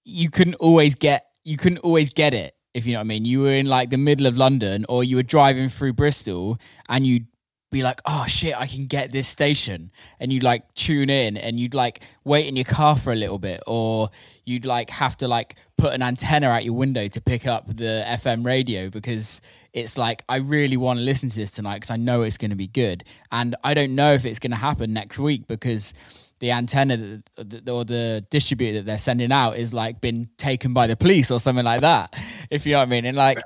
you 0.03 0.29
couldn't 0.29 0.55
always 0.55 0.95
get 0.95 1.25
you 1.43 1.57
couldn't 1.57 1.79
always 1.79 2.09
get 2.09 2.33
it, 2.33 2.55
if 2.73 2.85
you 2.85 2.93
know 2.93 2.99
what 2.99 3.05
I 3.05 3.07
mean. 3.07 3.25
You 3.25 3.41
were 3.41 3.51
in 3.51 3.65
like 3.67 3.89
the 3.89 3.97
middle 3.97 4.25
of 4.27 4.37
London 4.37 4.85
or 4.89 5.03
you 5.03 5.15
were 5.15 5.23
driving 5.23 5.69
through 5.69 5.93
Bristol 5.93 6.57
and 6.89 7.05
you'd 7.05 7.27
be 7.75 7.83
like, 7.83 8.01
oh 8.05 8.25
shit, 8.25 8.59
I 8.59 8.67
can 8.67 8.85
get 8.85 9.11
this 9.11 9.27
station. 9.27 9.91
And 10.19 10.31
you'd 10.31 10.43
like 10.43 10.73
tune 10.75 11.09
in 11.09 11.35
and 11.35 11.59
you'd 11.59 11.73
like 11.73 12.03
wait 12.23 12.47
in 12.47 12.55
your 12.55 12.65
car 12.65 12.95
for 12.95 13.11
a 13.11 13.15
little 13.15 13.37
bit, 13.37 13.61
or 13.67 14.09
you'd 14.45 14.65
like 14.65 14.89
have 14.89 15.17
to 15.17 15.27
like 15.27 15.55
put 15.77 15.93
an 15.93 16.01
antenna 16.01 16.47
out 16.47 16.63
your 16.63 16.73
window 16.73 17.07
to 17.07 17.21
pick 17.21 17.45
up 17.45 17.67
the 17.67 18.03
FM 18.07 18.45
radio 18.45 18.89
because 18.89 19.41
it's 19.73 19.97
like, 19.97 20.23
I 20.29 20.37
really 20.37 20.77
want 20.77 20.99
to 20.99 21.05
listen 21.05 21.29
to 21.29 21.35
this 21.35 21.51
tonight 21.51 21.75
because 21.75 21.91
I 21.91 21.97
know 21.97 22.21
it's 22.21 22.37
going 22.37 22.51
to 22.51 22.55
be 22.55 22.67
good. 22.67 23.03
And 23.31 23.55
I 23.63 23.73
don't 23.73 23.93
know 23.93 24.13
if 24.13 24.23
it's 24.23 24.39
going 24.39 24.51
to 24.51 24.57
happen 24.57 24.93
next 24.93 25.19
week 25.19 25.45
because 25.47 25.93
the 26.39 26.51
antenna 26.51 27.21
or 27.67 27.83
the 27.83 28.25
distributor 28.29 28.79
that 28.79 28.85
they're 28.85 28.97
sending 28.97 29.33
out 29.33 29.57
is 29.57 29.73
like 29.73 29.99
been 29.99 30.29
taken 30.37 30.73
by 30.73 30.87
the 30.87 30.95
police 30.95 31.29
or 31.29 31.41
something 31.41 31.65
like 31.65 31.81
that. 31.81 32.15
If 32.51 32.65
you 32.65 32.73
know 32.73 32.79
what 32.79 32.87
I 32.87 32.91
mean. 32.91 33.05
And 33.05 33.17
like, 33.17 33.39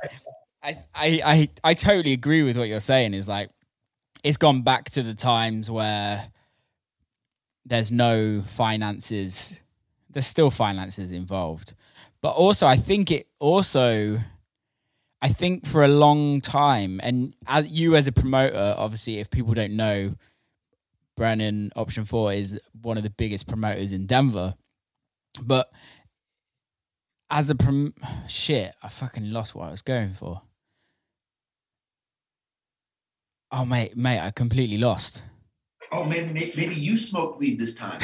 I, 0.61 0.77
I, 0.93 1.21
I, 1.25 1.49
I 1.63 1.73
totally 1.73 2.11
agree 2.13 2.43
with 2.43 2.57
what 2.57 2.67
you're 2.67 2.81
saying. 2.81 3.13
Is 3.13 3.29
like, 3.29 3.49
it's 4.23 4.38
gone 4.38 4.62
back 4.62 4.89
to 4.91 5.03
the 5.03 5.13
times 5.13 5.69
where 5.69 6.29
there's 7.65 7.91
no 7.91 8.41
finances. 8.41 9.62
There's 10.10 10.27
still 10.27 10.51
finances 10.51 11.12
involved, 11.12 11.73
but 12.21 12.32
also 12.32 12.67
I 12.67 12.75
think 12.75 13.12
it 13.12 13.27
also. 13.39 14.19
I 15.21 15.27
think 15.27 15.67
for 15.67 15.84
a 15.84 15.89
long 15.89 16.39
time, 16.39 17.01
and 17.03 17.36
as 17.45 17.67
you 17.67 17.97
as 17.97 18.08
a 18.08 18.13
promoter, 18.13 18.73
obviously, 18.77 19.19
if 19.19 19.29
people 19.29 19.53
don't 19.53 19.75
know, 19.75 20.15
Brennan 21.17 21.73
Option 21.75 22.05
Four 22.05 22.32
is 22.32 22.58
one 22.82 22.95
of 22.95 23.03
the 23.03 23.10
biggest 23.10 23.45
promoters 23.45 23.91
in 23.91 24.05
Denver. 24.05 24.55
But 25.41 25.69
as 27.29 27.49
a 27.49 27.55
prom, 27.55 27.93
shit, 28.29 28.73
I 28.82 28.88
fucking 28.88 29.32
lost 29.32 29.55
what 29.55 29.67
I 29.67 29.71
was 29.71 29.82
going 29.82 30.13
for. 30.13 30.41
Oh 33.51 33.65
mate, 33.65 33.97
mate, 33.97 34.19
I 34.19 34.31
completely 34.31 34.77
lost. 34.77 35.23
Oh, 35.91 36.05
maybe 36.05 36.31
maybe, 36.31 36.53
maybe 36.55 36.75
you 36.75 36.97
smoked 36.97 37.39
weed 37.39 37.59
this 37.59 37.73
time. 37.73 37.99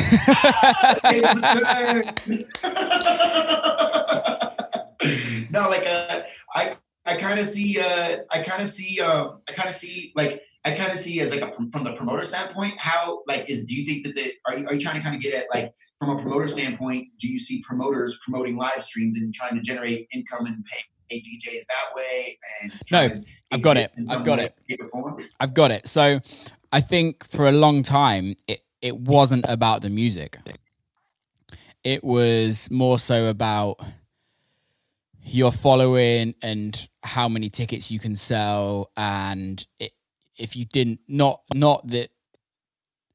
no, 5.51 5.69
like 5.69 5.86
uh, 5.86 6.21
I 6.55 6.75
I 7.05 7.17
kind 7.17 7.39
of 7.39 7.47
see 7.47 7.79
uh, 7.79 8.17
I 8.31 8.41
kind 8.41 8.63
of 8.63 8.69
see 8.69 8.99
uh, 8.99 9.34
I 9.47 9.51
kind 9.51 9.69
of 9.69 9.75
see 9.75 10.12
like 10.15 10.41
I 10.65 10.71
kind 10.71 10.91
of 10.91 10.99
see 10.99 11.19
as 11.19 11.31
like 11.31 11.41
a, 11.41 11.53
from 11.71 11.84
the 11.84 11.93
promoter 11.93 12.25
standpoint, 12.25 12.79
how 12.79 13.21
like 13.27 13.47
is 13.47 13.65
do 13.65 13.75
you 13.75 13.86
think 13.86 14.08
that 14.08 14.15
the 14.15 14.34
are 14.47 14.58
you, 14.58 14.67
are 14.67 14.73
you 14.73 14.79
trying 14.79 14.95
to 14.95 15.01
kind 15.01 15.15
of 15.15 15.21
get 15.21 15.36
at 15.36 15.45
like 15.53 15.71
from 15.99 16.17
a 16.17 16.21
promoter 16.21 16.47
standpoint, 16.47 17.08
do 17.19 17.27
you 17.27 17.39
see 17.39 17.63
promoters 17.67 18.17
promoting 18.23 18.58
live 18.58 18.84
streams 18.84 19.15
and 19.15 19.31
trying 19.31 19.53
to 19.55 19.62
generate 19.62 20.08
income 20.12 20.47
and 20.47 20.65
pay, 20.65 20.81
pay 21.09 21.21
DJs 21.21 21.65
that 21.67 21.95
way? 21.95 22.39
And 22.61 22.73
no, 22.91 23.23
I've 23.51 23.61
got 23.61 23.77
it. 23.77 23.91
I've 24.09 24.23
got 24.23 24.39
it. 24.39 24.55
I've 25.39 25.53
got 25.53 25.71
it. 25.71 25.87
So 25.87 26.19
I 26.71 26.81
think 26.81 27.27
for 27.27 27.47
a 27.47 27.51
long 27.51 27.83
time 27.83 28.35
it 28.47 28.61
it 28.81 28.97
wasn't 28.97 29.45
about 29.47 29.81
the 29.81 29.89
music. 29.89 30.37
It 31.83 32.03
was 32.03 32.69
more 32.69 32.99
so 32.99 33.27
about 33.27 33.79
your 35.23 35.51
following 35.51 36.35
and 36.41 36.87
how 37.03 37.27
many 37.27 37.49
tickets 37.49 37.89
you 37.89 37.99
can 37.99 38.15
sell 38.15 38.91
and 38.95 39.65
it, 39.79 39.91
if 40.37 40.55
you 40.55 40.65
didn't 40.65 40.99
not 41.07 41.41
not 41.53 41.87
that 41.87 42.09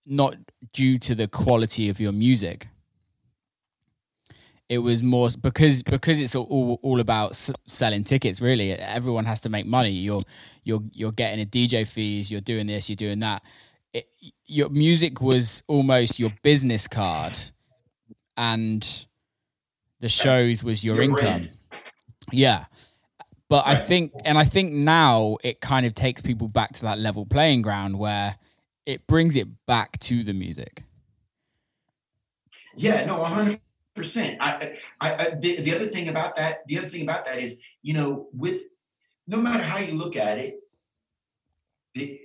not 0.06 0.34
due 0.72 0.98
to 0.98 1.14
the 1.14 1.28
quality 1.28 1.88
of 1.88 2.00
your 2.00 2.12
music 2.12 2.66
it 4.70 4.78
was 4.78 5.02
more 5.02 5.28
because 5.42 5.82
because 5.82 6.18
it's 6.20 6.34
all 6.34 6.78
all 6.82 7.00
about 7.00 7.34
selling 7.66 8.04
tickets 8.04 8.40
really 8.40 8.72
everyone 8.72 9.24
has 9.24 9.40
to 9.40 9.50
make 9.50 9.66
money 9.66 9.90
you're 9.90 10.22
you're 10.62 10.80
you're 10.92 11.12
getting 11.12 11.42
a 11.42 11.44
DJ 11.44 11.86
fees 11.86 12.30
you're 12.30 12.40
doing 12.40 12.68
this 12.68 12.88
you're 12.88 12.96
doing 12.96 13.18
that 13.18 13.42
it, 13.92 14.08
your 14.46 14.70
music 14.70 15.20
was 15.20 15.64
almost 15.66 16.20
your 16.20 16.32
business 16.42 16.86
card 16.86 17.36
and 18.36 19.04
the 19.98 20.08
shows 20.08 20.62
was 20.62 20.84
your, 20.84 20.94
your 20.94 21.04
income 21.04 21.20
brand. 21.20 21.50
yeah 22.30 22.64
but 23.48 23.66
right. 23.66 23.78
I 23.78 23.80
think, 23.80 24.12
and 24.24 24.38
I 24.38 24.44
think 24.44 24.70
now 24.70 25.36
it 25.42 25.60
kind 25.60 25.84
of 25.84 25.92
takes 25.92 26.22
people 26.22 26.46
back 26.46 26.72
to 26.74 26.82
that 26.82 27.00
level 27.00 27.26
playing 27.26 27.62
ground 27.62 27.98
where 27.98 28.36
it 28.86 29.08
brings 29.08 29.34
it 29.34 29.48
back 29.66 29.98
to 29.98 30.22
the 30.22 30.32
music. 30.32 30.84
Yeah, 32.76 33.04
no, 33.06 33.24
hundred 33.24 33.58
percent. 34.00 34.38
I, 34.40 34.78
I, 35.00 35.14
I 35.14 35.30
the, 35.38 35.60
the 35.60 35.74
other 35.74 35.86
thing 35.86 36.08
about 36.08 36.36
that, 36.36 36.66
the 36.66 36.78
other 36.78 36.88
thing 36.88 37.02
about 37.02 37.26
that 37.26 37.38
is, 37.38 37.60
you 37.82 37.94
know, 37.94 38.28
with 38.32 38.62
no 39.26 39.36
matter 39.36 39.62
how 39.62 39.78
you 39.78 39.92
look 39.92 40.16
at 40.16 40.38
it, 40.38 40.56
the, 41.94 42.20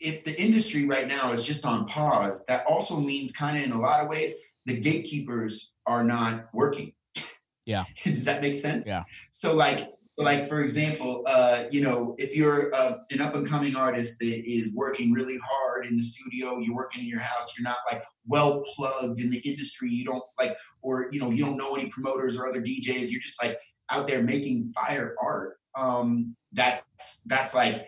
if 0.00 0.24
the 0.24 0.40
industry 0.40 0.86
right 0.86 1.08
now 1.08 1.32
is 1.32 1.44
just 1.44 1.64
on 1.64 1.86
pause, 1.86 2.44
that 2.46 2.66
also 2.66 3.00
means 3.00 3.32
kind 3.32 3.56
of 3.56 3.64
in 3.64 3.72
a 3.72 3.80
lot 3.80 4.00
of 4.00 4.08
ways 4.08 4.34
the 4.66 4.78
gatekeepers 4.78 5.72
are 5.86 6.04
not 6.04 6.46
working. 6.52 6.92
Yeah. 7.64 7.84
Does 8.04 8.24
that 8.24 8.42
make 8.42 8.56
sense? 8.56 8.86
Yeah. 8.86 9.04
So 9.32 9.54
like 9.54 9.92
like 10.18 10.48
for 10.48 10.62
example 10.62 11.22
uh, 11.26 11.64
you 11.70 11.80
know 11.80 12.14
if 12.18 12.34
you're 12.34 12.74
uh, 12.74 12.98
an 13.10 13.20
up 13.20 13.34
and 13.34 13.46
coming 13.46 13.76
artist 13.76 14.18
that 14.18 14.50
is 14.50 14.72
working 14.72 15.12
really 15.12 15.38
hard 15.38 15.86
in 15.86 15.96
the 15.96 16.02
studio 16.02 16.58
you're 16.58 16.74
working 16.74 17.02
in 17.02 17.08
your 17.08 17.20
house 17.20 17.54
you're 17.56 17.64
not 17.64 17.78
like 17.90 18.02
well 18.26 18.64
plugged 18.74 19.20
in 19.20 19.30
the 19.30 19.38
industry 19.38 19.90
you 19.90 20.04
don't 20.04 20.24
like 20.38 20.56
or 20.82 21.08
you 21.12 21.20
know 21.20 21.30
you 21.30 21.44
don't 21.44 21.56
know 21.56 21.74
any 21.74 21.88
promoters 21.88 22.36
or 22.36 22.48
other 22.48 22.60
djs 22.60 23.10
you're 23.10 23.20
just 23.20 23.42
like 23.42 23.58
out 23.90 24.08
there 24.08 24.22
making 24.22 24.68
fire 24.68 25.14
art 25.22 25.58
um, 25.76 26.34
that's 26.52 27.22
that's 27.26 27.54
like 27.54 27.86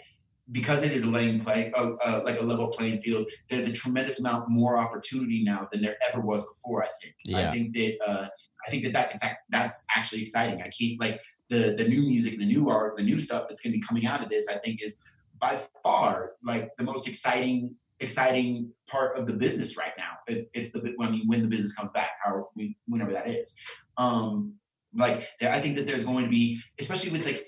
because 0.52 0.82
it 0.82 0.92
is 0.92 1.02
a 1.02 1.08
lane 1.08 1.40
play 1.40 1.72
uh, 1.72 1.92
uh, 2.04 2.20
like 2.24 2.38
a 2.40 2.42
level 2.42 2.68
playing 2.68 3.00
field 3.00 3.26
there's 3.48 3.66
a 3.66 3.72
tremendous 3.72 4.20
amount 4.20 4.48
more 4.48 4.78
opportunity 4.78 5.42
now 5.42 5.66
than 5.72 5.82
there 5.82 5.96
ever 6.08 6.20
was 6.20 6.44
before 6.46 6.82
i 6.82 6.88
think 7.02 7.14
yeah. 7.24 7.38
i 7.38 7.52
think 7.52 7.74
that 7.74 7.96
uh, 8.06 8.28
i 8.66 8.70
think 8.70 8.84
that 8.84 8.92
that's 8.92 9.12
exact 9.12 9.38
that's 9.50 9.84
actually 9.94 10.22
exciting 10.22 10.62
i 10.62 10.68
keep 10.68 11.00
like 11.00 11.20
the 11.48 11.74
the 11.76 11.88
new 11.88 12.02
music, 12.02 12.38
the 12.38 12.46
new 12.46 12.68
art, 12.68 12.96
the 12.96 13.02
new 13.02 13.18
stuff 13.18 13.46
that's 13.48 13.60
going 13.60 13.72
to 13.72 13.78
be 13.78 13.84
coming 13.84 14.06
out 14.06 14.22
of 14.22 14.28
this, 14.28 14.48
I 14.48 14.56
think 14.58 14.82
is 14.82 14.98
by 15.40 15.58
far 15.82 16.32
like 16.42 16.70
the 16.76 16.84
most 16.84 17.06
exciting 17.08 17.74
exciting 18.00 18.72
part 18.88 19.16
of 19.16 19.26
the 19.26 19.32
business 19.32 19.76
right 19.76 19.92
now. 19.98 20.18
If, 20.26 20.46
if 20.54 20.72
the 20.72 20.94
I 21.00 21.10
mean 21.10 21.26
when 21.26 21.42
the 21.42 21.48
business 21.48 21.74
comes 21.74 21.90
back, 21.92 22.10
how 22.22 22.48
we 22.54 22.76
whenever 22.86 23.12
that 23.12 23.28
is. 23.28 23.54
Um, 23.96 24.54
like 24.94 25.28
I 25.42 25.60
think 25.60 25.76
that 25.76 25.86
there's 25.86 26.04
going 26.04 26.24
to 26.24 26.30
be, 26.30 26.60
especially 26.80 27.10
with 27.10 27.24
like 27.24 27.46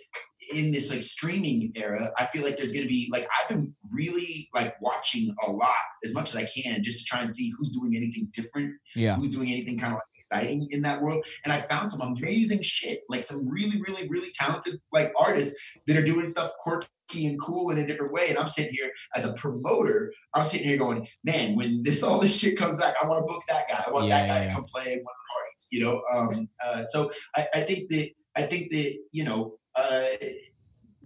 in 0.52 0.72
this 0.72 0.90
like 0.90 1.02
streaming 1.02 1.72
era, 1.74 2.10
I 2.18 2.26
feel 2.26 2.44
like 2.44 2.56
there's 2.56 2.72
going 2.72 2.84
to 2.84 2.88
be 2.88 3.08
like 3.12 3.26
I've 3.40 3.48
been 3.48 3.74
really 3.90 4.48
like 4.54 4.80
watching 4.80 5.34
a 5.46 5.50
lot 5.50 5.74
as 6.04 6.14
much 6.14 6.30
as 6.30 6.36
I 6.36 6.44
can 6.44 6.82
just 6.82 6.98
to 6.98 7.04
try 7.04 7.20
and 7.20 7.30
see 7.30 7.52
who's 7.56 7.70
doing 7.70 7.96
anything 7.96 8.28
different, 8.32 8.74
yeah, 8.94 9.16
who's 9.16 9.30
doing 9.30 9.50
anything 9.50 9.78
kind 9.78 9.92
of 9.92 9.96
like 9.96 10.04
exciting 10.14 10.68
in 10.70 10.82
that 10.82 11.00
world. 11.00 11.24
And 11.44 11.52
I 11.52 11.60
found 11.60 11.90
some 11.90 12.00
amazing 12.00 12.62
shit, 12.62 13.00
like 13.08 13.24
some 13.24 13.48
really, 13.48 13.80
really, 13.86 14.08
really 14.08 14.30
talented 14.32 14.80
like 14.92 15.12
artists 15.18 15.58
that 15.86 15.96
are 15.96 16.04
doing 16.04 16.26
stuff 16.26 16.52
quirky 16.58 16.88
and 17.26 17.40
cool 17.40 17.70
in 17.70 17.78
a 17.78 17.86
different 17.86 18.12
way. 18.12 18.28
And 18.28 18.38
I'm 18.38 18.48
sitting 18.48 18.72
here 18.72 18.90
as 19.14 19.24
a 19.24 19.32
promoter, 19.34 20.12
I'm 20.34 20.44
sitting 20.44 20.66
here 20.66 20.76
going, 20.76 21.06
man, 21.24 21.56
when 21.56 21.82
this 21.82 22.02
all 22.02 22.20
this 22.20 22.36
shit 22.36 22.58
comes 22.58 22.80
back, 22.80 22.94
I 23.02 23.06
want 23.06 23.22
to 23.22 23.32
book 23.32 23.42
that 23.48 23.68
guy. 23.68 23.84
I 23.86 23.90
want 23.90 24.06
yeah, 24.06 24.20
that 24.20 24.28
guy 24.28 24.42
yeah. 24.42 24.48
to 24.48 24.54
come 24.54 24.64
play 24.64 24.84
one 24.84 24.90
of 24.90 24.96
the 24.96 25.34
parties, 25.34 25.68
you 25.70 25.84
know. 25.84 26.02
Um, 26.12 26.48
uh, 26.64 26.84
so 26.84 27.10
I, 27.36 27.46
I 27.54 27.60
think 27.62 27.88
that 27.90 28.10
I 28.36 28.42
think 28.42 28.70
that 28.70 28.96
you 29.12 29.24
know 29.24 29.58
uh, 29.76 30.04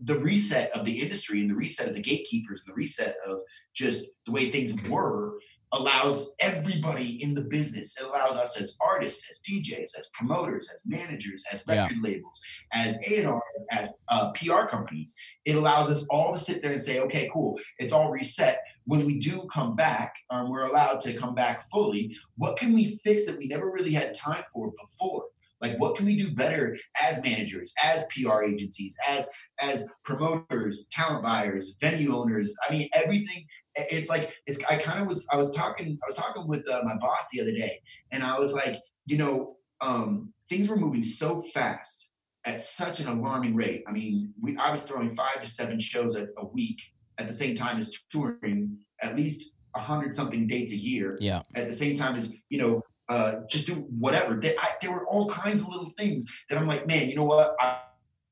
the 0.02 0.18
reset 0.18 0.70
of 0.76 0.84
the 0.84 1.00
industry 1.00 1.40
and 1.40 1.50
the 1.50 1.54
reset 1.54 1.88
of 1.88 1.94
the 1.94 2.00
gatekeepers 2.00 2.62
and 2.66 2.72
the 2.72 2.76
reset 2.76 3.16
of 3.26 3.38
just 3.74 4.06
the 4.26 4.32
way 4.32 4.50
things 4.50 4.74
were 4.88 5.34
allows 5.74 6.32
everybody 6.38 7.22
in 7.22 7.34
the 7.34 7.42
business. 7.42 7.96
It 7.98 8.06
allows 8.06 8.36
us 8.36 8.58
as 8.60 8.76
artists, 8.80 9.28
as 9.30 9.40
DJs, 9.40 9.98
as 9.98 10.08
promoters, 10.12 10.68
as 10.72 10.80
managers, 10.86 11.42
as 11.52 11.64
record 11.66 11.96
yeah. 11.96 12.02
labels, 12.02 12.40
as 12.72 12.96
A&Rs, 13.08 13.66
as 13.72 13.92
uh, 14.08 14.30
PR 14.32 14.66
companies. 14.66 15.14
It 15.44 15.56
allows 15.56 15.90
us 15.90 16.06
all 16.10 16.32
to 16.32 16.38
sit 16.38 16.62
there 16.62 16.72
and 16.72 16.82
say, 16.82 17.00
okay, 17.00 17.28
cool, 17.32 17.58
it's 17.78 17.92
all 17.92 18.10
reset. 18.10 18.60
When 18.84 19.04
we 19.04 19.18
do 19.18 19.46
come 19.52 19.74
back, 19.74 20.14
um, 20.30 20.50
we're 20.50 20.66
allowed 20.66 21.00
to 21.02 21.14
come 21.14 21.34
back 21.34 21.68
fully. 21.70 22.16
What 22.36 22.56
can 22.56 22.72
we 22.72 22.96
fix 23.02 23.26
that 23.26 23.36
we 23.36 23.48
never 23.48 23.70
really 23.70 23.92
had 23.92 24.14
time 24.14 24.44
for 24.52 24.72
before? 24.80 25.24
Like, 25.64 25.80
what 25.80 25.96
can 25.96 26.04
we 26.04 26.16
do 26.16 26.30
better 26.30 26.76
as 27.02 27.22
managers, 27.22 27.72
as 27.82 28.04
PR 28.10 28.42
agencies, 28.42 28.94
as 29.08 29.28
as 29.60 29.88
promoters, 30.04 30.88
talent 30.92 31.22
buyers, 31.22 31.76
venue 31.80 32.14
owners? 32.14 32.54
I 32.68 32.72
mean, 32.72 32.88
everything. 32.92 33.46
It's 33.74 34.10
like 34.10 34.34
it's. 34.46 34.62
I 34.64 34.76
kind 34.76 35.00
of 35.00 35.06
was. 35.06 35.26
I 35.32 35.36
was 35.36 35.54
talking. 35.54 35.98
I 36.02 36.06
was 36.06 36.16
talking 36.16 36.46
with 36.46 36.68
uh, 36.70 36.82
my 36.84 36.96
boss 37.00 37.28
the 37.32 37.40
other 37.40 37.52
day, 37.52 37.80
and 38.12 38.22
I 38.22 38.38
was 38.38 38.52
like, 38.52 38.76
you 39.06 39.16
know, 39.16 39.56
um, 39.80 40.34
things 40.50 40.68
were 40.68 40.76
moving 40.76 41.02
so 41.02 41.40
fast 41.40 42.10
at 42.44 42.60
such 42.60 43.00
an 43.00 43.08
alarming 43.08 43.54
rate. 43.54 43.84
I 43.88 43.92
mean, 43.92 44.34
we 44.42 44.58
I 44.58 44.70
was 44.70 44.82
throwing 44.82 45.16
five 45.16 45.40
to 45.40 45.46
seven 45.46 45.80
shows 45.80 46.14
a, 46.14 46.26
a 46.36 46.46
week 46.46 46.80
at 47.16 47.26
the 47.26 47.32
same 47.32 47.54
time 47.56 47.78
as 47.78 47.90
touring 48.10 48.78
at 49.00 49.16
least 49.16 49.54
a 49.74 49.80
hundred 49.80 50.14
something 50.14 50.46
dates 50.46 50.72
a 50.72 50.76
year. 50.76 51.16
Yeah. 51.20 51.42
At 51.56 51.68
the 51.68 51.74
same 51.74 51.96
time 51.96 52.16
as 52.16 52.30
you 52.50 52.58
know 52.58 52.82
uh, 53.08 53.40
just 53.48 53.66
do 53.66 53.74
whatever. 53.98 54.36
They, 54.36 54.56
I, 54.56 54.70
there 54.80 54.92
were 54.92 55.06
all 55.06 55.28
kinds 55.28 55.60
of 55.60 55.68
little 55.68 55.90
things 55.98 56.24
that 56.48 56.58
I'm 56.58 56.66
like, 56.66 56.86
man, 56.86 57.08
you 57.08 57.16
know 57.16 57.24
what? 57.24 57.54
I, 57.60 57.78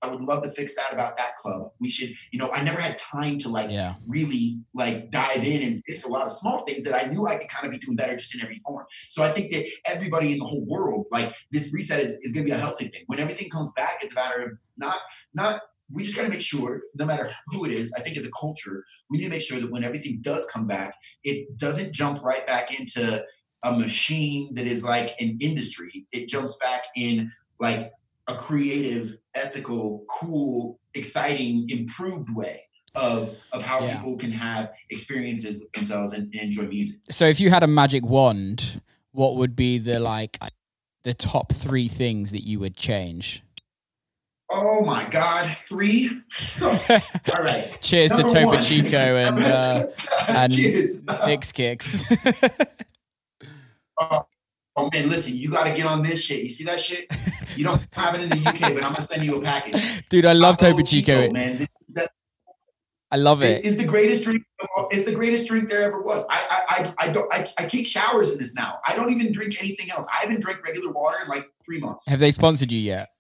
I 0.03 0.09
would 0.09 0.21
love 0.21 0.43
to 0.43 0.51
fix 0.51 0.75
that 0.75 0.93
about 0.93 1.17
that 1.17 1.37
club. 1.37 1.71
We 1.81 1.89
should, 1.89 2.13
you 2.33 2.39
know, 2.39 2.51
I 2.51 2.63
never 2.63 2.81
had 2.81 2.99
time 2.99 3.39
to 3.39 3.49
like 3.49 3.71
Yeah. 3.71 3.95
really 4.07 4.63
like 4.75 5.13
dive 5.13 5.45
in 5.45 5.63
and 5.63 5.83
fix 5.87 6.05
a 6.05 6.09
lot 6.09 6.27
of 6.27 6.33
small 6.33 6.65
things 6.65 6.83
that 6.83 6.95
I 6.95 7.09
knew 7.09 7.27
I 7.27 7.37
could 7.37 7.49
kind 7.49 7.67
of 7.67 7.71
be 7.71 7.79
doing 7.79 7.97
better 7.97 8.17
just 8.17 8.35
in 8.35 8.43
every 8.43 8.59
form. 8.59 8.85
So 9.11 9.23
I 9.23 9.31
think 9.31 9.53
that 9.53 9.65
everybody 9.87 10.33
in 10.33 10.39
the 10.39 10.45
whole 10.45 10.65
world, 10.67 11.07
like 11.13 11.33
this 11.53 11.73
reset 11.73 12.01
is, 12.01 12.17
is 12.23 12.33
gonna 12.33 12.45
be 12.45 12.51
a 12.51 12.59
healthy 12.59 12.89
thing. 12.89 13.05
When 13.07 13.21
everything 13.21 13.49
comes 13.49 13.71
back, 13.77 13.99
it's 14.03 14.13
a 14.13 14.17
matter 14.17 14.43
of 14.43 14.51
not 14.77 14.99
not 15.35 15.63
we 15.91 16.03
just 16.03 16.17
gotta 16.17 16.31
make 16.31 16.41
sure, 16.41 16.83
no 16.95 17.05
matter 17.05 17.31
who 17.49 17.65
it 17.65 17.73
is, 17.73 17.93
I 17.97 18.01
think 18.01 18.17
as 18.17 18.25
a 18.25 18.31
culture, 18.31 18.85
we 19.11 19.19
need 19.19 19.25
to 19.25 19.31
make 19.31 19.43
sure 19.43 19.61
that 19.61 19.71
when 19.71 19.85
everything 19.85 20.19
does 20.23 20.47
come 20.47 20.67
back, 20.67 20.95
it 21.23 21.59
doesn't 21.59 21.93
jump 21.93 22.23
right 22.23 22.47
back 22.47 22.79
into 22.79 23.23
a 23.63 23.73
machine 23.73 24.55
that 24.55 24.67
is 24.67 24.85
like 24.85 25.15
an 25.21 25.39
industry. 25.41 26.07
It 26.13 26.29
jumps 26.29 26.57
back 26.57 26.83
in 26.97 27.31
like 27.61 27.93
a 28.29 28.35
creative, 28.37 29.17
ethical, 29.35 30.05
cool, 30.09 30.79
exciting, 30.95 31.67
improved 31.71 32.35
way 32.35 32.63
of 32.95 33.35
of 33.53 33.63
how 33.63 33.85
Yeah. 33.85 33.97
people 33.97 34.17
can 34.17 34.33
have 34.33 34.71
experiences 34.91 35.59
with 35.59 35.73
themselves 35.73 36.13
and, 36.13 36.25
and 36.35 36.43
enjoy 36.43 36.65
music. 36.67 36.97
So 37.11 37.25
if 37.27 37.41
you 37.41 37.51
had 37.51 37.63
a 37.63 37.67
magic 37.67 38.05
wand, 38.05 38.83
what 39.13 39.37
would 39.37 39.57
be 39.57 39.79
the 39.79 39.99
like 39.99 40.39
the 41.05 41.15
top 41.15 41.53
three 41.53 41.89
things 41.89 42.31
that 42.33 42.45
you 42.45 42.59
would 42.61 42.77
change? 42.77 43.43
Oh 44.55 44.85
my 44.85 45.05
God, 45.09 45.57
three! 45.57 46.11
All 46.63 46.69
right. 47.43 47.79
Cheers 47.81 48.11
to 48.13 48.19
Number 48.19 48.33
Topo 48.35 48.47
one. 48.49 48.63
Chico 48.63 48.97
and 49.17 49.43
uh, 49.43 49.87
and 50.29 50.53
Cheers. 50.57 51.03
Nix 51.27 51.53
Kix. 51.53 52.05
Oh, 54.01 54.27
oh 54.77 54.91
man, 54.93 55.09
listen, 55.09 55.37
you 55.37 55.51
got 55.51 55.65
to 55.65 55.73
get 55.73 55.87
on 55.87 56.03
this 56.03 56.23
shit. 56.23 56.43
You 56.43 56.51
see 56.51 56.65
that 56.65 56.81
shit? 56.81 57.07
You 57.55 57.65
don't 57.65 57.87
have 57.93 58.15
it 58.15 58.23
in 58.23 58.31
the 58.31 58.49
UK, 58.49 58.73
but 58.73 58.83
I'm 58.83 58.95
gonna 58.95 59.03
send 59.03 59.25
you 59.25 59.35
a 59.35 59.43
package. 59.43 60.09
Dude, 60.09 60.25
I 60.25 60.33
love 60.33 60.57
Topo 60.57 60.81
Chico. 60.81 61.31
man. 61.31 61.59
This, 61.59 61.69
that, 61.89 62.11
I 63.11 63.17
love 63.17 63.43
it 63.43 63.59
it. 63.59 63.65
is 63.67 63.77
the 63.77 63.85
greatest 63.85 64.23
drink. 64.23 64.43
It's 64.91 65.05
the 65.05 65.13
greatest 65.13 65.47
drink 65.47 65.69
there 65.69 65.83
ever 65.83 66.01
was. 66.01 66.25
I 66.31 66.41
I 66.51 66.65
I, 66.69 66.95
I 67.09 67.13
don't. 67.13 67.31
I, 67.31 67.47
I 67.59 67.67
take 67.67 67.87
showers 67.87 68.31
in 68.31 68.39
this 68.39 68.55
now. 68.55 68.79
I 68.87 68.97
don't 68.97 69.13
even 69.13 69.33
drink 69.33 69.61
anything 69.61 69.91
else. 69.91 70.07
I 70.11 70.21
haven't 70.23 70.41
drank 70.41 70.65
regular 70.65 70.91
water 70.93 71.19
in 71.23 71.29
like 71.29 71.47
three 71.63 71.79
months. 71.79 72.09
Have 72.09 72.21
they 72.21 72.31
sponsored 72.31 72.73
you 72.73 72.81
yet? 72.81 73.11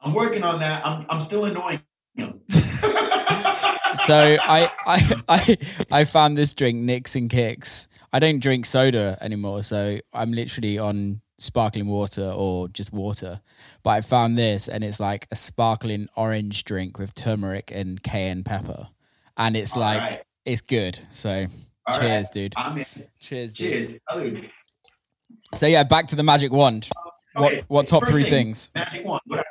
I'm 0.00 0.14
working 0.14 0.44
on 0.44 0.60
that. 0.60 0.86
I'm 0.86 1.06
I'm 1.08 1.20
still 1.20 1.46
annoying 1.46 1.80
them. 2.14 2.40
So 4.06 4.36
I 4.42 4.70
I 4.86 5.22
I 5.28 5.58
I 5.90 6.04
found 6.04 6.36
this 6.36 6.54
drink, 6.54 6.78
Nix 6.78 7.14
and 7.14 7.30
Kix. 7.30 7.88
I 8.12 8.18
don't 8.18 8.40
drink 8.40 8.66
soda 8.66 9.16
anymore, 9.20 9.62
so 9.62 9.98
I'm 10.12 10.32
literally 10.32 10.78
on 10.78 11.22
sparkling 11.38 11.88
water 11.88 12.30
or 12.34 12.68
just 12.68 12.92
water. 12.92 13.40
But 13.82 13.90
I 13.90 14.00
found 14.02 14.36
this, 14.36 14.68
and 14.68 14.84
it's 14.84 15.00
like 15.00 15.26
a 15.30 15.36
sparkling 15.36 16.08
orange 16.16 16.64
drink 16.64 16.98
with 16.98 17.14
turmeric 17.14 17.70
and 17.74 18.02
cayenne 18.02 18.44
pepper, 18.44 18.88
and 19.36 19.56
it's 19.56 19.74
All 19.74 19.80
like 19.80 20.00
right. 20.00 20.22
it's 20.44 20.60
good. 20.60 20.98
So 21.10 21.46
All 21.86 21.98
cheers, 21.98 22.26
right. 22.26 22.32
dude. 22.32 22.54
In. 22.76 22.86
Cheers, 23.18 23.54
dude. 23.54 23.72
Cheers. 23.72 24.00
Salud. 24.10 24.48
So 25.54 25.66
yeah, 25.66 25.84
back 25.84 26.06
to 26.08 26.16
the 26.16 26.22
magic 26.22 26.52
wand. 26.52 26.88
What 27.34 27.52
Okay, 27.52 27.64
what 27.68 27.86
top 27.86 28.02
first 28.02 28.12
three 28.12 28.24
thing, 28.24 28.30
things? 28.30 28.70
Magic 28.74 29.06
wand. 29.06 29.22
What 29.26 29.44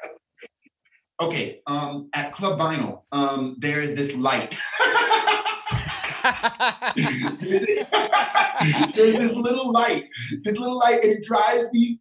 okay. 1.20 1.62
Um, 1.66 2.10
at 2.14 2.32
Club 2.32 2.60
Vinyl, 2.60 3.02
um, 3.12 3.56
there 3.58 3.82
is 3.82 3.96
this 3.96 4.16
light. 4.16 4.56
There's 8.96 9.16
this 9.16 9.34
little 9.34 9.72
light, 9.72 10.08
this 10.44 10.58
little 10.58 10.78
light, 10.78 11.04
it 11.04 11.24
drives 11.24 11.66
me 11.72 12.00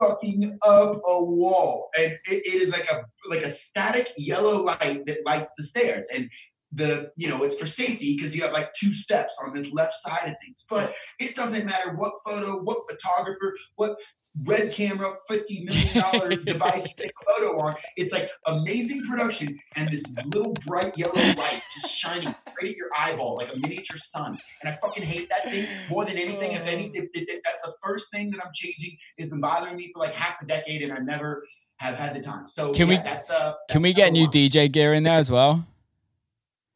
fucking 0.00 0.58
up 0.66 1.00
a 1.06 1.24
wall. 1.24 1.90
And 1.98 2.12
it, 2.12 2.46
it 2.46 2.62
is 2.62 2.72
like 2.72 2.90
a 2.90 3.04
like 3.28 3.42
a 3.42 3.50
static 3.50 4.12
yellow 4.16 4.62
light 4.62 5.06
that 5.06 5.24
lights 5.24 5.52
the 5.56 5.64
stairs. 5.64 6.08
And 6.14 6.30
the 6.72 7.12
you 7.16 7.28
know 7.28 7.44
it's 7.44 7.56
for 7.56 7.66
safety 7.66 8.16
because 8.16 8.34
you 8.34 8.42
have 8.42 8.52
like 8.52 8.72
two 8.72 8.92
steps 8.92 9.38
on 9.44 9.54
this 9.54 9.72
left 9.72 9.94
side 9.94 10.28
of 10.28 10.34
things. 10.44 10.64
But 10.68 10.94
it 11.20 11.34
doesn't 11.34 11.66
matter 11.66 11.94
what 11.94 12.14
photo, 12.24 12.60
what 12.62 12.78
photographer, 12.90 13.56
what 13.76 13.96
red 14.42 14.72
camera, 14.72 15.14
fifty 15.28 15.64
million 15.64 15.94
dollar 15.94 16.30
device 16.36 16.88
you 16.88 17.04
take 17.04 17.12
a 17.22 17.24
photo 17.38 17.58
on. 17.60 17.76
It's 17.96 18.12
like 18.12 18.28
amazing 18.46 19.02
production 19.08 19.58
and 19.76 19.88
this 19.88 20.02
little 20.26 20.52
bright 20.66 20.98
yellow 20.98 21.14
light 21.14 21.62
just 21.74 21.96
shining 21.96 22.26
right 22.28 22.70
at 22.70 22.76
your 22.76 22.88
eyeball 22.98 23.36
like 23.36 23.52
a 23.54 23.58
miniature 23.58 23.96
sun. 23.96 24.38
And 24.62 24.68
I 24.72 24.76
fucking 24.76 25.04
hate 25.04 25.28
that 25.30 25.50
thing 25.50 25.66
more 25.88 26.04
than 26.04 26.16
anything. 26.18 26.52
If 26.52 26.66
any, 26.66 26.86
if, 26.94 27.04
if- 27.14 27.28
if 27.28 27.42
that's 27.44 27.62
the 27.64 27.74
first 27.82 28.10
thing 28.10 28.30
that 28.32 28.40
I'm 28.44 28.50
changing. 28.54 28.96
It's 29.18 29.28
been 29.30 29.40
bothering 29.40 29.76
me 29.76 29.90
for 29.92 30.00
like 30.00 30.12
half 30.12 30.42
a 30.42 30.46
decade, 30.46 30.82
and 30.82 30.92
I 30.92 30.98
never 30.98 31.44
have 31.78 31.94
had 31.96 32.14
the 32.14 32.20
time. 32.20 32.48
So 32.48 32.72
Can 32.72 32.88
yeah, 32.88 32.98
we- 32.98 33.02
That's 33.02 33.30
uh. 33.30 33.54
Can 33.70 33.82
we 33.82 33.92
get 33.92 34.12
new. 34.12 34.26
DJ 34.28 34.70
gear 34.70 34.92
in 34.94 35.02
there 35.04 35.18
as 35.18 35.30
well? 35.30 35.64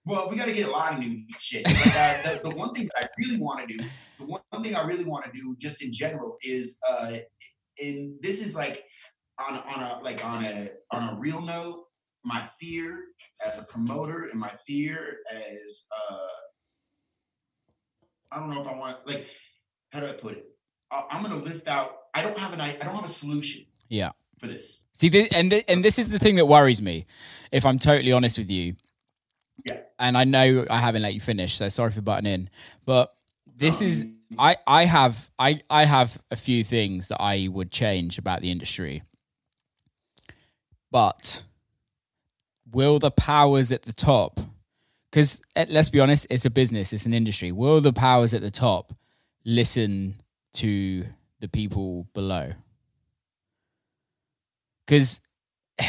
Well, 0.08 0.30
we 0.30 0.36
got 0.36 0.46
to 0.46 0.54
get 0.54 0.66
a 0.66 0.70
lot 0.70 0.94
of 0.94 1.00
new 1.00 1.22
shit. 1.38 1.66
Like, 1.66 1.86
uh, 1.94 2.22
the, 2.22 2.48
the 2.48 2.56
one 2.56 2.72
thing 2.72 2.88
that 2.94 3.04
I 3.04 3.08
really 3.18 3.36
want 3.36 3.68
to 3.68 3.76
do, 3.76 3.84
the 4.18 4.24
one, 4.24 4.40
one 4.48 4.62
thing 4.62 4.74
I 4.74 4.86
really 4.86 5.04
want 5.04 5.26
to 5.26 5.30
do, 5.38 5.54
just 5.60 5.82
in 5.82 5.92
general, 5.92 6.38
is 6.42 6.78
uh, 6.88 7.18
in 7.76 8.18
this 8.22 8.40
is 8.40 8.56
like 8.56 8.84
on 9.38 9.58
on 9.58 9.82
a 9.82 10.00
like 10.02 10.24
on 10.24 10.44
a 10.46 10.70
on 10.90 11.14
a 11.14 11.20
real 11.20 11.42
note. 11.42 11.84
My 12.24 12.42
fear 12.58 13.04
as 13.46 13.58
a 13.58 13.64
promoter 13.64 14.24
and 14.24 14.40
my 14.40 14.50
fear 14.66 15.18
as 15.30 15.84
uh, 16.10 16.16
I 18.32 18.40
don't 18.40 18.50
know 18.50 18.62
if 18.62 18.66
I 18.66 18.78
want 18.78 19.06
like 19.06 19.26
how 19.92 20.00
do 20.00 20.06
I 20.06 20.12
put 20.12 20.38
it? 20.38 20.46
I, 20.90 21.04
I'm 21.10 21.22
gonna 21.22 21.36
list 21.36 21.68
out. 21.68 21.96
I 22.14 22.22
don't 22.22 22.36
have 22.38 22.54
an 22.54 22.62
I 22.62 22.70
I 22.80 22.84
don't 22.84 22.94
have 22.94 23.04
a 23.04 23.08
solution. 23.08 23.66
Yeah. 23.90 24.12
For 24.38 24.46
this. 24.46 24.86
See, 24.94 25.08
this, 25.08 25.32
and 25.32 25.50
th- 25.50 25.64
and 25.68 25.84
this 25.84 25.98
is 25.98 26.10
the 26.10 26.18
thing 26.18 26.36
that 26.36 26.46
worries 26.46 26.80
me. 26.80 27.06
If 27.50 27.66
I'm 27.66 27.78
totally 27.78 28.12
honest 28.12 28.38
with 28.38 28.50
you, 28.50 28.76
Yeah. 29.68 29.80
and 29.98 30.16
I 30.16 30.24
know 30.24 30.66
I 30.70 30.78
haven't 30.78 31.02
let 31.02 31.14
you 31.14 31.20
finish, 31.20 31.56
so 31.56 31.68
sorry 31.68 31.90
for 31.90 32.00
butting 32.02 32.30
in. 32.30 32.50
But 32.84 33.12
this 33.56 33.80
No, 33.80 33.86
is 33.86 34.06
I 34.38 34.56
I 34.66 34.84
have 34.84 35.30
I 35.38 35.60
I 35.70 35.84
have 35.84 36.20
a 36.30 36.36
few 36.36 36.64
things 36.64 37.08
that 37.08 37.20
I 37.20 37.48
would 37.50 37.70
change 37.70 38.18
about 38.18 38.40
the 38.40 38.50
industry. 38.50 39.02
But 40.90 41.42
will 42.70 42.98
the 42.98 43.10
powers 43.10 43.72
at 43.72 43.82
the 43.82 43.92
top 43.92 44.40
because 45.10 45.40
eh, 45.56 45.66
let's 45.70 45.88
be 45.88 46.00
honest, 46.00 46.26
it's 46.30 46.44
a 46.44 46.50
business, 46.50 46.92
it's 46.92 47.06
an 47.06 47.14
industry. 47.14 47.50
Will 47.52 47.80
the 47.80 47.92
powers 47.92 48.34
at 48.34 48.42
the 48.42 48.50
top 48.50 48.92
listen 49.44 50.20
to 50.54 51.04
the 51.40 51.48
people 51.48 52.06
below? 52.14 52.52
Because 54.86 55.20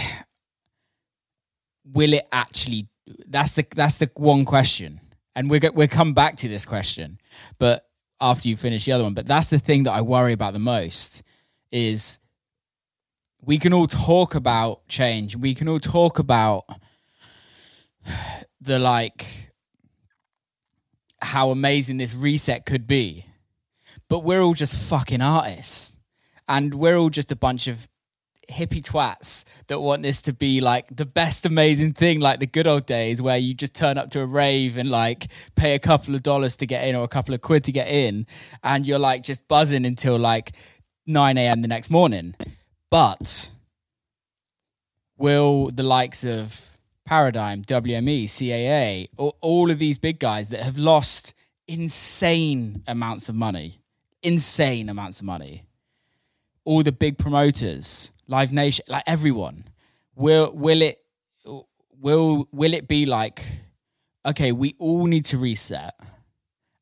will 1.86 2.13
it 2.13 2.28
actually? 2.32 2.88
That's 3.28 3.54
the 3.54 3.65
that's 3.76 3.98
the 3.98 4.10
one 4.15 4.45
question, 4.45 5.00
and 5.36 5.50
we're 5.50 5.72
we'll 5.74 5.88
come 5.88 6.13
back 6.13 6.38
to 6.38 6.48
this 6.48 6.65
question, 6.65 7.19
but 7.58 7.86
after 8.22 8.50
you 8.50 8.56
finish 8.56 8.86
the 8.86 8.91
other 8.91 9.04
one. 9.04 9.13
But 9.13 9.26
that's 9.26 9.50
the 9.50 9.60
thing 9.60 9.84
that 9.84 9.93
I 9.93 10.02
worry 10.02 10.34
about 10.34 10.54
the 10.54 10.60
most 10.60 11.24
is 11.72 12.19
we 13.41 13.58
can 13.58 13.74
all 13.74 13.88
talk 13.88 14.36
about 14.36 14.88
change. 14.88 15.36
We 15.36 15.54
can 15.56 15.67
all 15.67 15.80
talk 15.80 16.19
about 16.19 16.65
the 18.62 18.80
like 18.80 19.26
how 21.22 21.52
amazing 21.52 21.98
this 21.98 22.15
reset 22.15 22.65
could 22.65 22.88
be. 22.88 23.26
But 24.10 24.24
we're 24.24 24.41
all 24.41 24.54
just 24.54 24.76
fucking 24.76 25.22
artists. 25.22 25.95
And 26.48 26.74
we're 26.74 26.98
all 26.98 27.10
just 27.10 27.32
a 27.32 27.36
bunch 27.36 27.67
of 27.67 27.88
hippie 28.50 28.84
twats 28.84 29.44
that 29.68 29.80
want 29.80 30.04
this 30.04 30.22
to 30.24 30.34
be 30.34 30.62
like 30.62 30.86
the 30.96 31.06
best 31.06 31.46
amazing 31.46 31.94
thing, 31.94 32.20
like 32.20 32.40
the 32.40 32.48
good 32.48 32.68
old 32.68 32.86
days 32.86 33.22
where 33.22 33.38
you 33.38 33.54
just 33.54 33.74
turn 33.74 33.98
up 33.98 34.10
to 34.12 34.22
a 34.22 34.26
rave 34.26 34.78
and 34.78 34.90
like 34.90 35.28
pay 35.56 35.76
a 35.76 35.80
couple 35.80 36.16
of 36.16 36.24
dollars 36.24 36.56
to 36.58 36.66
get 36.66 36.88
in 36.88 36.96
or 36.96 37.04
a 37.04 37.08
couple 37.08 37.34
of 37.34 37.42
quid 37.42 37.64
to 37.66 37.72
get 37.72 37.88
in. 37.88 38.26
And 38.64 38.86
you're 38.86 39.00
like 39.00 39.24
just 39.24 39.48
buzzing 39.48 39.86
until 39.86 40.18
like 40.18 40.54
9 41.06 41.38
a.m. 41.38 41.62
the 41.62 41.68
next 41.68 41.90
morning. 41.90 42.36
But 42.90 43.52
will 45.18 45.70
the 45.72 45.84
likes 45.84 46.24
of 46.24 46.78
Paradigm, 47.06 47.64
WME, 47.64 48.26
CAA, 48.26 49.10
all, 49.18 49.36
all 49.42 49.72
of 49.72 49.80
these 49.80 49.98
big 49.98 50.20
guys 50.20 50.50
that 50.50 50.62
have 50.62 50.78
lost 50.78 51.34
insane 51.68 52.84
amounts 52.88 53.30
of 53.30 53.36
money, 53.36 53.82
insane 54.22 54.89
amounts 54.89 55.20
of 55.20 55.26
money, 55.26 55.66
all 56.66 56.84
the 56.84 56.91
big 56.91 57.18
promoters, 57.18 58.12
Live 58.30 58.53
Nation, 58.53 58.86
like 58.88 59.03
everyone, 59.07 59.65
will 60.15 60.51
will 60.53 60.82
it 60.82 60.99
will 61.99 62.47
will 62.51 62.73
it 62.73 62.88
be 62.88 63.05
like, 63.05 63.43
okay, 64.25 64.51
we 64.51 64.75
all 64.80 65.07
need 65.07 65.25
to 65.25 65.38
reset, 65.38 65.99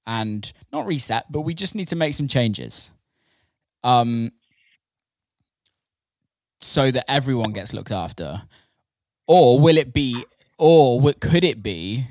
and 0.06 0.52
not 0.72 0.86
reset, 0.86 1.32
but 1.32 1.42
we 1.42 1.54
just 1.54 1.74
need 1.74 1.88
to 1.88 1.96
make 1.96 2.14
some 2.14 2.28
changes, 2.28 2.92
um, 3.84 4.32
so 6.60 6.92
that 6.92 7.10
everyone 7.10 7.54
gets 7.54 7.74
looked 7.74 7.92
after? 7.92 8.44
Or 9.26 9.60
will 9.60 9.78
it 9.78 9.94
be 9.94 10.26
or 10.58 11.00
what 11.00 11.20
could 11.20 11.44
it 11.44 11.62
be 11.64 12.06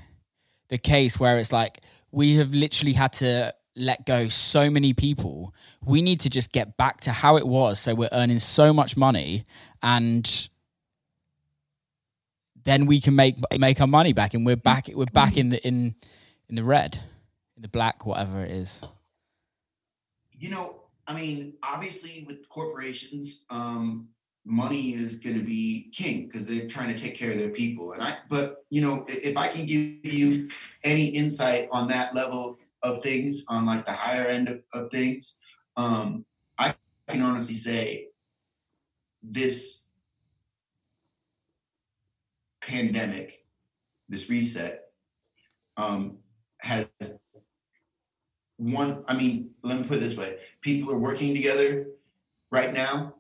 the 0.68 0.78
case 0.78 1.18
where 1.18 1.38
it's 1.38 1.52
like 1.52 1.80
we 2.12 2.36
have 2.36 2.54
literally 2.54 2.92
had 2.92 3.12
to 3.14 3.52
let 3.76 4.06
go 4.06 4.26
so 4.26 4.70
many 4.70 4.92
people 4.94 5.54
we 5.84 6.00
need 6.00 6.18
to 6.18 6.30
just 6.30 6.50
get 6.50 6.76
back 6.76 7.00
to 7.00 7.12
how 7.12 7.36
it 7.36 7.46
was 7.46 7.78
so 7.78 7.94
we're 7.94 8.08
earning 8.12 8.38
so 8.38 8.72
much 8.72 8.96
money 8.96 9.44
and 9.82 10.48
then 12.66 12.84
we 12.84 13.00
can 13.00 13.14
make 13.14 13.36
make 13.58 13.80
our 13.80 13.86
money 13.86 14.12
back, 14.12 14.34
and 14.34 14.44
we're 14.44 14.56
back 14.56 14.88
we're 14.92 15.06
back 15.06 15.36
in 15.38 15.50
the 15.50 15.66
in 15.66 15.94
in 16.48 16.56
the 16.56 16.64
red, 16.64 17.00
in 17.56 17.62
the 17.62 17.68
black, 17.68 18.04
whatever 18.04 18.44
it 18.44 18.50
is. 18.50 18.82
You 20.32 20.50
know, 20.50 20.82
I 21.06 21.14
mean, 21.14 21.54
obviously 21.62 22.24
with 22.26 22.48
corporations, 22.48 23.44
um, 23.50 24.08
money 24.44 24.94
is 24.94 25.20
going 25.20 25.38
to 25.38 25.44
be 25.44 25.90
king 25.94 26.26
because 26.26 26.46
they're 26.46 26.66
trying 26.66 26.94
to 26.94 27.00
take 27.00 27.14
care 27.14 27.30
of 27.30 27.38
their 27.38 27.50
people. 27.50 27.92
And 27.92 28.02
I, 28.02 28.18
but 28.28 28.64
you 28.68 28.82
know, 28.82 29.06
if 29.08 29.36
I 29.36 29.46
can 29.46 29.64
give 29.64 30.12
you 30.12 30.50
any 30.82 31.06
insight 31.06 31.68
on 31.70 31.86
that 31.88 32.16
level 32.16 32.58
of 32.82 33.02
things, 33.02 33.44
on 33.48 33.66
like 33.66 33.84
the 33.84 33.92
higher 33.92 34.26
end 34.26 34.48
of, 34.48 34.60
of 34.72 34.90
things, 34.90 35.38
um, 35.76 36.24
I 36.58 36.74
can 37.08 37.22
honestly 37.22 37.54
say 37.54 38.08
this 39.22 39.84
pandemic, 42.60 43.44
this 44.08 44.28
reset, 44.30 44.84
um, 45.76 46.18
has 46.58 46.88
one. 48.56 49.04
I 49.06 49.16
mean, 49.16 49.50
let 49.62 49.78
me 49.80 49.86
put 49.86 49.98
it 49.98 50.00
this 50.00 50.16
way: 50.16 50.38
people 50.60 50.92
are 50.92 50.98
working 50.98 51.34
together 51.34 51.86
right 52.50 52.72
now 52.72 53.14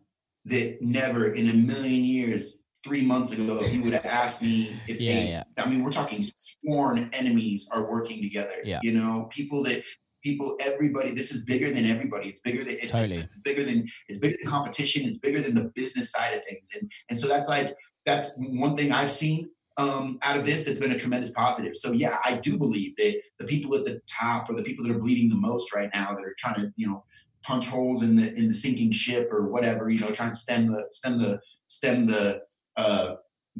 that 0.46 0.80
never 0.80 1.32
in 1.32 1.50
a 1.50 1.54
million 1.54 2.04
years 2.04 2.56
three 2.86 3.04
months 3.04 3.32
ago 3.32 3.58
if 3.60 3.72
you 3.74 3.82
would 3.82 3.92
have 3.92 4.06
asked 4.06 4.40
me 4.42 4.56
if 4.86 5.00
Yeah, 5.00 5.14
they 5.14 5.28
yeah. 5.28 5.42
i 5.58 5.68
mean 5.68 5.82
we're 5.82 5.90
talking 6.00 6.22
sworn 6.22 7.10
enemies 7.12 7.68
are 7.72 7.90
working 7.90 8.22
together 8.22 8.58
Yeah. 8.64 8.78
you 8.82 8.92
know 8.92 9.28
people 9.38 9.64
that 9.64 9.82
people 10.22 10.56
everybody 10.60 11.10
this 11.12 11.32
is 11.34 11.44
bigger 11.44 11.72
than 11.72 11.84
everybody 11.84 12.28
it's 12.28 12.40
bigger 12.40 12.62
than 12.62 12.76
it's, 12.80 12.92
Totally. 12.92 13.16
it's, 13.16 13.26
it's 13.30 13.40
bigger 13.40 13.64
than 13.64 13.86
it's 14.08 14.20
bigger 14.20 14.36
than 14.40 14.46
competition 14.48 15.04
it's 15.08 15.18
bigger 15.18 15.40
than 15.40 15.54
the 15.56 15.70
business 15.74 16.12
side 16.12 16.32
of 16.34 16.44
things 16.44 16.70
and 16.74 16.90
and 17.10 17.18
so 17.18 17.26
that's 17.26 17.48
like 17.48 17.74
that's 18.04 18.30
one 18.36 18.76
thing 18.76 18.92
i've 18.92 19.12
seen 19.12 19.48
um, 19.78 20.18
out 20.22 20.38
of 20.38 20.46
this 20.46 20.64
that's 20.64 20.78
been 20.78 20.92
a 20.92 20.98
tremendous 20.98 21.32
positive 21.32 21.74
so 21.76 21.90
yeah 21.92 22.16
i 22.24 22.32
do 22.36 22.56
believe 22.56 22.96
that 22.96 23.14
the 23.40 23.44
people 23.46 23.74
at 23.74 23.84
the 23.84 24.00
top 24.06 24.48
or 24.48 24.54
the 24.54 24.62
people 24.62 24.82
that 24.84 24.94
are 24.94 24.98
bleeding 24.98 25.28
the 25.28 25.36
most 25.36 25.74
right 25.74 25.90
now 25.92 26.14
that 26.14 26.24
are 26.24 26.34
trying 26.38 26.54
to 26.62 26.72
you 26.76 26.86
know 26.86 27.04
punch 27.42 27.66
holes 27.66 28.02
in 28.02 28.16
the 28.16 28.32
in 28.38 28.46
the 28.48 28.54
sinking 28.54 28.90
ship 28.92 29.28
or 29.32 29.48
whatever 29.48 29.90
you 29.90 29.98
know 29.98 30.10
trying 30.10 30.30
to 30.30 30.36
stem 30.46 30.62
the 30.72 30.84
stem 30.90 31.18
the 31.18 31.40
stem 31.68 32.06
the 32.06 32.40
uh 32.76 33.14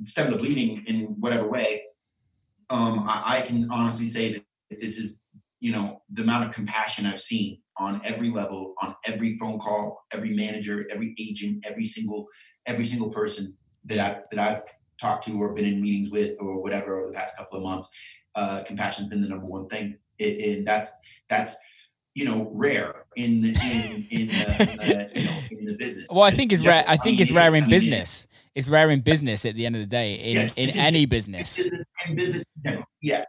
stem 0.04 0.30
the 0.30 0.36
bleeding 0.36 0.84
in 0.86 1.16
whatever 1.20 1.48
way 1.48 1.82
um 2.70 3.06
i, 3.08 3.38
I 3.38 3.40
can 3.42 3.70
honestly 3.70 4.08
say 4.08 4.32
that 4.32 4.44
this 4.70 4.98
is 4.98 5.20
you 5.60 5.72
know 5.72 6.02
the 6.12 6.22
amount 6.22 6.48
of 6.48 6.54
compassion 6.54 7.06
i've 7.06 7.20
seen 7.20 7.58
on 7.78 8.00
every 8.04 8.30
level 8.30 8.74
on 8.82 8.94
every 9.04 9.38
phone 9.38 9.58
call 9.58 10.04
every 10.12 10.34
manager 10.34 10.86
every 10.90 11.14
agent 11.18 11.64
every 11.66 11.86
single 11.86 12.26
every 12.66 12.84
single 12.84 13.10
person 13.10 13.54
that 13.84 13.98
i've 13.98 14.22
that 14.30 14.38
i've 14.38 14.62
talked 15.00 15.24
to 15.24 15.40
or 15.40 15.52
been 15.52 15.66
in 15.66 15.80
meetings 15.80 16.10
with 16.10 16.36
or 16.40 16.62
whatever 16.62 16.98
over 16.98 17.08
the 17.08 17.14
past 17.14 17.36
couple 17.36 17.58
of 17.58 17.64
months 17.64 17.88
uh 18.36 18.62
compassion's 18.64 19.08
been 19.08 19.22
the 19.22 19.28
number 19.28 19.46
one 19.46 19.68
thing. 19.68 19.98
It, 20.18 20.58
and 20.58 20.66
that's 20.66 20.92
that's 21.28 21.56
you 22.16 22.24
know 22.24 22.50
rare 22.54 23.04
in 23.14 23.42
the 23.42 23.48
in 23.50 24.06
in 24.10 24.28
the, 24.28 25.10
uh, 25.12 25.18
you 25.18 25.24
know 25.26 25.38
in 25.50 25.64
the 25.66 25.74
business 25.74 26.06
Well, 26.10 26.22
I 26.22 26.30
think 26.30 26.50
it's 26.50 26.64
rare. 26.64 26.82
I 26.88 26.96
think 26.96 27.20
it's 27.20 27.30
rare 27.30 27.54
in 27.54 27.68
business. 27.68 28.26
It's 28.54 28.68
rare 28.68 28.88
in 28.88 29.00
business 29.02 29.44
at 29.44 29.54
the 29.54 29.66
end 29.66 29.76
of 29.76 29.82
the 29.82 29.86
day. 29.86 30.14
In 30.14 30.36
Yeah, 30.36 30.48
in 30.56 30.70
any 30.78 31.04
business. 31.04 31.60
and 32.06 32.16
business. 32.16 32.42
Yeah, 33.02 33.24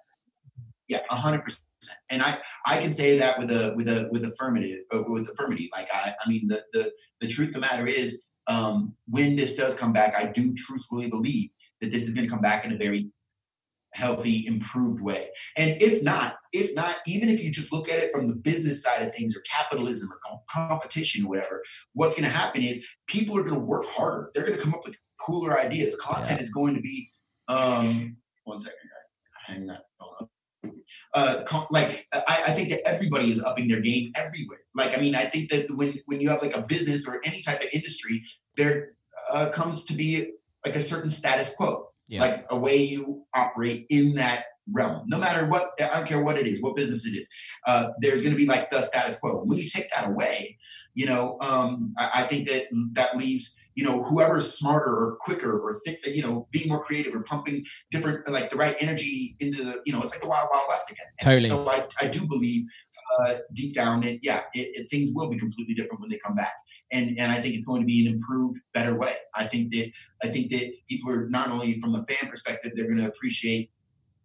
yeah, 0.88 1.00
a 1.12 1.16
hundred 1.16 1.44
percent. 1.44 1.62
And 2.10 2.22
I 2.22 2.40
I 2.66 2.80
can 2.82 2.94
say 2.94 3.18
that 3.20 3.38
with 3.38 3.52
a 3.52 3.74
with 3.76 3.90
a 3.90 4.08
with 4.14 4.24
affirmative 4.24 4.80
uh, 4.94 5.04
with 5.06 5.28
affirmity. 5.28 5.68
Like 5.74 5.90
I 5.94 6.14
I 6.24 6.30
mean 6.30 6.48
the 6.48 6.64
the 6.72 6.92
the 7.20 7.28
truth 7.28 7.50
of 7.50 7.56
the 7.56 7.60
matter 7.60 7.88
is 7.88 8.24
um, 8.48 8.96
when 9.10 9.36
this 9.36 9.56
does 9.56 9.76
come 9.76 9.92
back, 9.92 10.16
I 10.16 10.28
do 10.28 10.54
truthfully 10.54 11.10
believe 11.10 11.50
that 11.82 11.92
this 11.92 12.08
is 12.08 12.14
going 12.14 12.26
to 12.26 12.32
come 12.32 12.42
back 12.42 12.64
in 12.64 12.72
a 12.72 12.78
very 12.78 13.12
healthy, 13.98 14.46
improved 14.46 15.02
way. 15.02 15.30
And 15.58 15.82
if 15.82 16.04
not, 16.04 16.38
if 16.54 16.74
not, 16.76 16.98
even 17.08 17.30
if 17.30 17.44
you 17.44 17.52
just 17.52 17.74
look 17.74 17.90
at 17.90 17.98
it 17.98 18.12
from 18.14 18.28
the 18.28 18.36
business 18.36 18.84
side 18.84 19.02
of 19.02 19.14
things 19.14 19.36
or 19.36 19.42
capitalism 19.42 20.10
or 20.12 20.40
competition 20.50 21.26
or 21.26 21.30
whatever, 21.30 21.64
what's 21.94 22.14
going 22.14 22.30
to 22.30 22.36
happen 22.36 22.62
is 22.62 22.86
people 23.08 23.36
are 23.38 23.42
going 23.42 23.56
to 23.56 23.60
work 23.60 23.86
harder. 23.86 24.32
They're 24.34 24.46
going 24.46 24.58
to 24.58 24.64
come 24.64 24.76
up 24.76 24.86
with 24.86 24.98
cooler 25.20 25.60
ideas. 25.60 25.96
Content 26.00 26.42
is 26.42 26.52
going 26.52 26.76
to 26.76 26.82
be, 26.82 27.10
um, 27.48 28.18
one 28.44 28.60
second, 28.60 28.78
hang 29.46 29.66
that 29.68 29.86
phone. 30.00 30.30
Uh, 31.14 31.44
com- 31.46 31.68
like 31.72 32.06
I, 32.14 32.44
I 32.48 32.52
think 32.52 32.70
that 32.70 32.82
everybody 32.86 33.32
is 33.32 33.44
upping 33.44 33.68
their 33.68 33.80
game 33.80 34.12
everywhere. 34.16 34.60
Like 34.76 34.98
I 34.98 35.02
mean, 35.02 35.16
I 35.16 35.26
think 35.26 35.50
that 35.52 35.76
when 35.76 36.00
when 36.06 36.20
you 36.20 36.30
have 36.30 36.42
like 36.42 36.56
a 36.56 36.62
business 36.62 37.08
or 37.08 37.22
any 37.26 37.42
type 37.42 37.62
of 37.62 37.68
industry, 37.74 38.24
there 38.56 38.94
uh, 39.32 39.50
comes 39.50 39.86
to 39.86 39.94
be 39.94 40.34
like 40.66 40.76
a 40.76 40.82
certain 40.82 41.10
status 41.10 41.54
quo 41.56 41.88
Yeah. 42.08 42.22
like 42.22 42.46
a 42.50 42.58
way 42.58 42.78
you 42.78 43.26
operate 43.34 43.86
in 43.90 44.16
that 44.16 44.46
realm 44.72 45.04
no 45.08 45.18
matter 45.18 45.46
what 45.46 45.72
i 45.80 45.88
don't 45.88 46.08
care 46.08 46.22
what 46.22 46.38
it 46.38 46.48
is 46.48 46.62
what 46.62 46.76
business 46.76 47.06
it 47.06 47.12
is 47.12 47.30
uh, 47.66 47.90
there's 48.00 48.22
going 48.22 48.34
to 48.34 48.38
be 48.38 48.46
like 48.46 48.70
the 48.70 48.82
status 48.82 49.18
quo 49.18 49.42
when 49.44 49.58
you 49.58 49.68
take 49.68 49.90
that 49.92 50.08
away 50.08 50.58
you 50.94 51.06
know 51.06 51.38
um, 51.42 51.94
I, 51.98 52.10
I 52.16 52.24
think 52.24 52.50
that 52.50 52.68
that 52.94 53.16
leaves 53.18 53.56
you 53.76 53.84
know 53.84 54.02
whoever's 54.02 54.52
smarter 54.52 54.90
or 54.90 55.18
quicker 55.22 55.60
or 55.60 55.80
thick, 55.86 56.00
you 56.08 56.24
know 56.24 56.48
being 56.52 56.68
more 56.68 56.84
creative 56.84 57.14
or 57.14 57.22
pumping 57.22 57.64
different 57.92 58.28
like 58.28 58.50
the 58.50 58.58
right 58.58 58.76
energy 58.80 59.36
into 59.40 59.64
the 59.64 59.82
you 59.86 59.94
know 59.94 60.02
it's 60.02 60.12
like 60.12 60.22
the 60.22 60.28
wild 60.28 60.50
wild 60.52 60.66
west 60.68 60.90
again 60.92 61.06
And 61.20 61.26
Totally. 61.30 61.50
so 61.50 61.70
i, 61.70 61.86
I 62.02 62.08
do 62.08 62.26
believe 62.26 62.66
uh, 63.20 63.34
deep 63.54 63.74
down 63.74 64.02
that 64.02 64.20
yeah 64.24 64.42
it, 64.54 64.70
it, 64.76 64.90
things 64.90 65.10
will 65.14 65.30
be 65.30 65.38
completely 65.38 65.74
different 65.74 66.00
when 66.00 66.10
they 66.10 66.18
come 66.18 66.36
back 66.36 66.54
and 66.92 67.18
and 67.18 67.32
i 67.32 67.36
think 67.42 67.56
it's 67.56 67.66
going 67.66 67.82
to 67.82 67.86
be 67.86 68.06
an 68.08 68.14
improved 68.14 68.60
better 68.74 68.96
way 68.96 69.16
i 69.36 69.46
think 69.46 69.72
that 69.72 69.90
I 70.24 70.30
think 70.30 70.50
that 70.50 70.72
people 70.90 71.12
are 71.12 71.30
not 71.30 71.50
only 71.52 71.80
from 71.80 71.92
the 71.94 72.04
fan 72.06 72.28
perspective, 72.28 72.72
they're 72.76 72.86
going 72.88 72.98
to 72.98 73.06
appreciate 73.08 73.70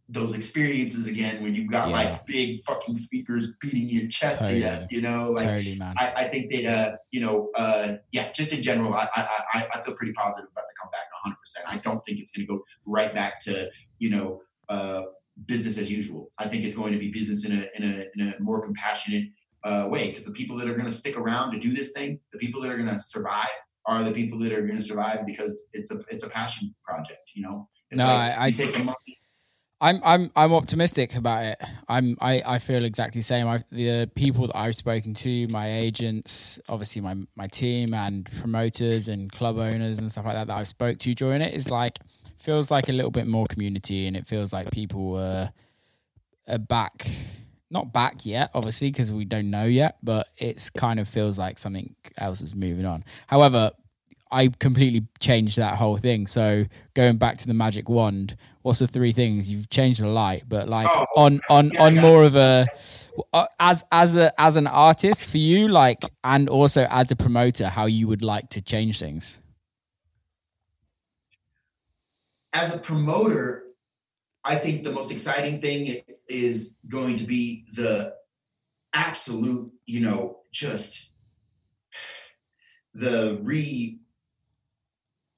those 0.09 0.35
experiences 0.35 1.07
again 1.07 1.43
when 1.43 1.55
you've 1.55 1.71
got 1.71 1.89
Yeah. 1.89 1.95
like 1.97 2.27
big 2.27 2.61
fucking 2.63 2.97
speakers 2.97 3.53
beating 3.61 3.89
your 3.91 4.09
chest 4.09 4.39
to 4.39 4.45
Totally. 4.45 4.61
death, 4.61 4.87
you 4.91 5.03
know, 5.03 5.31
like 5.33 5.45
totally, 5.47 5.75
man. 5.77 5.95
I, 5.99 6.13
I 6.17 6.29
think 6.29 6.51
that 6.53 6.65
uh, 6.67 6.97
you 7.11 7.21
know, 7.21 7.51
uh, 7.57 7.97
yeah, 8.11 8.33
just 8.33 8.53
in 8.55 8.63
general, 8.63 8.95
I, 8.95 9.07
I 9.15 9.29
I 9.55 9.69
I 9.75 9.83
feel 9.83 9.95
pretty 9.95 10.15
positive 10.15 10.49
about 10.51 10.65
the 10.71 10.75
comeback, 10.81 11.07
100. 11.25 11.37
percent 11.37 11.65
I 11.69 11.77
don't 11.79 12.03
think 12.07 12.19
it's 12.21 12.33
going 12.33 12.47
to 12.47 12.53
go 12.55 12.65
right 12.87 13.15
back 13.15 13.39
to 13.41 13.69
you 13.99 14.11
know 14.11 14.41
uh, 14.71 15.03
business 15.47 15.79
as 15.79 15.91
usual. 15.91 16.31
I 16.39 16.49
think 16.49 16.65
it's 16.65 16.75
going 16.75 16.93
to 16.93 16.99
be 16.99 17.11
business 17.11 17.45
in 17.45 17.53
a 17.53 17.67
in 17.75 17.83
a 17.83 18.05
in 18.15 18.29
a 18.29 18.41
more 18.41 18.61
compassionate 18.61 19.29
uh, 19.65 19.87
way 19.89 20.09
because 20.09 20.25
the 20.25 20.33
people 20.33 20.57
that 20.59 20.69
are 20.69 20.75
going 20.75 20.87
to 20.87 20.93
stick 20.93 21.17
around 21.17 21.53
to 21.53 21.59
do 21.59 21.73
this 21.73 21.93
thing, 21.93 22.21
the 22.33 22.39
people 22.39 22.61
that 22.63 22.71
are 22.71 22.77
going 22.77 22.89
to 22.89 23.01
survive, 23.01 23.49
are 23.87 24.03
the 24.03 24.13
people 24.13 24.39
that 24.41 24.53
are 24.53 24.63
going 24.63 24.77
to 24.77 24.83
survive 24.83 25.27
because 25.27 25.69
it's 25.73 25.91
a 25.91 26.01
it's 26.09 26.23
a 26.23 26.29
passion 26.29 26.75
project. 26.85 27.31
You 27.35 27.43
know, 27.43 27.69
it's 27.91 27.99
No, 27.99 28.07
like 28.07 28.39
I, 28.39 28.47
I 28.47 28.51
take 28.51 28.75
the 28.75 28.85
money. 28.85 29.19
I'm 29.83 30.01
I'm 30.05 30.31
I'm 30.37 30.53
optimistic 30.53 31.17
about 31.17 31.45
it. 31.45 31.61
I'm 31.89 32.17
I, 32.21 32.41
I 32.47 32.59
feel 32.61 32.85
exactly 32.85 33.21
the 33.21 33.25
same. 33.25 33.49
I, 33.49 33.65
the 33.73 34.09
people 34.15 34.47
that 34.47 34.57
I've 34.57 34.77
spoken 34.77 35.13
to, 35.15 35.49
my 35.49 35.73
agents, 35.73 36.61
obviously 36.69 37.03
my 37.03 37.17
my 37.35 37.49
team 37.49 37.93
and 37.93 38.31
promoters 38.41 39.09
and 39.09 39.31
club 39.33 39.59
owners 39.59 39.99
and 39.99 40.11
stuff 40.11 40.25
like 40.25 40.35
that 40.35 40.47
that 40.47 40.57
I've 40.57 40.69
spoke 40.69 40.99
to 40.99 41.15
during 41.17 41.43
it 41.43 41.53
is 41.53 41.69
like 41.69 41.99
feels 42.43 42.71
like 42.71 42.89
a 42.89 42.93
little 42.93 43.11
bit 43.11 43.27
more 43.27 43.47
community 43.47 44.07
and 44.07 44.17
it 44.17 44.27
feels 44.27 44.53
like 44.53 44.71
people 44.71 45.17
uh, 45.17 45.49
are 46.49 46.59
back. 46.59 47.07
Not 47.71 47.93
back 47.93 48.27
yet, 48.27 48.51
obviously, 48.53 48.91
because 48.91 49.11
we 49.11 49.25
don't 49.25 49.51
know 49.51 49.65
yet, 49.65 49.97
but 50.03 50.27
it's 50.37 50.69
kind 50.69 51.01
of 51.01 51.09
feels 51.09 51.39
like 51.39 51.59
something 51.59 51.95
else 52.19 52.43
is 52.43 52.55
moving 52.55 52.85
on. 52.85 53.03
However, 53.27 53.71
I 54.31 54.49
completely 54.49 55.07
changed 55.21 55.57
that 55.57 55.77
whole 55.77 55.97
thing. 55.97 56.27
So 56.27 56.65
going 56.95 57.17
back 57.17 57.39
to 57.39 57.47
the 57.47 57.55
magic 57.55 57.89
wand, 57.89 58.37
what's 58.63 58.81
the 58.81 58.87
three 58.87 59.13
things 59.13 59.51
you've 59.51 59.71
changed 59.71 60.01
a 60.01 60.09
light, 60.09 60.45
but 60.49 60.69
like 60.69 60.89
Oh, 60.95 61.07
on 61.17 61.41
on 61.49 61.71
yeah, 61.73 61.83
on 61.83 61.95
yeah. 61.95 62.01
more 62.03 62.25
of 62.25 62.37
a 62.37 62.67
uh, 63.33 63.47
as 63.61 63.85
as 63.93 64.17
a 64.17 64.39
as 64.41 64.57
an 64.57 64.67
artist 64.67 65.31
for 65.31 65.39
you, 65.39 65.69
like, 65.69 66.03
and 66.25 66.49
also 66.49 66.87
as 66.91 67.11
a 67.11 67.17
promoter, 67.17 67.69
how 67.69 67.87
you 67.87 68.09
would 68.09 68.23
like 68.23 68.49
to 68.51 68.61
change 68.63 68.99
things. 68.99 69.39
As 72.53 72.75
a 72.75 72.79
promoter, 72.79 73.65
I 74.45 74.57
think 74.57 74.83
the 74.83 74.93
most 74.93 75.11
exciting 75.11 75.61
thing 75.61 76.03
is 76.29 76.77
going 76.89 77.17
to 77.19 77.25
be 77.25 77.67
the 77.73 78.15
absolute, 78.93 79.73
you 79.87 80.01
know, 80.01 80.39
just 80.51 81.09
the 82.95 83.39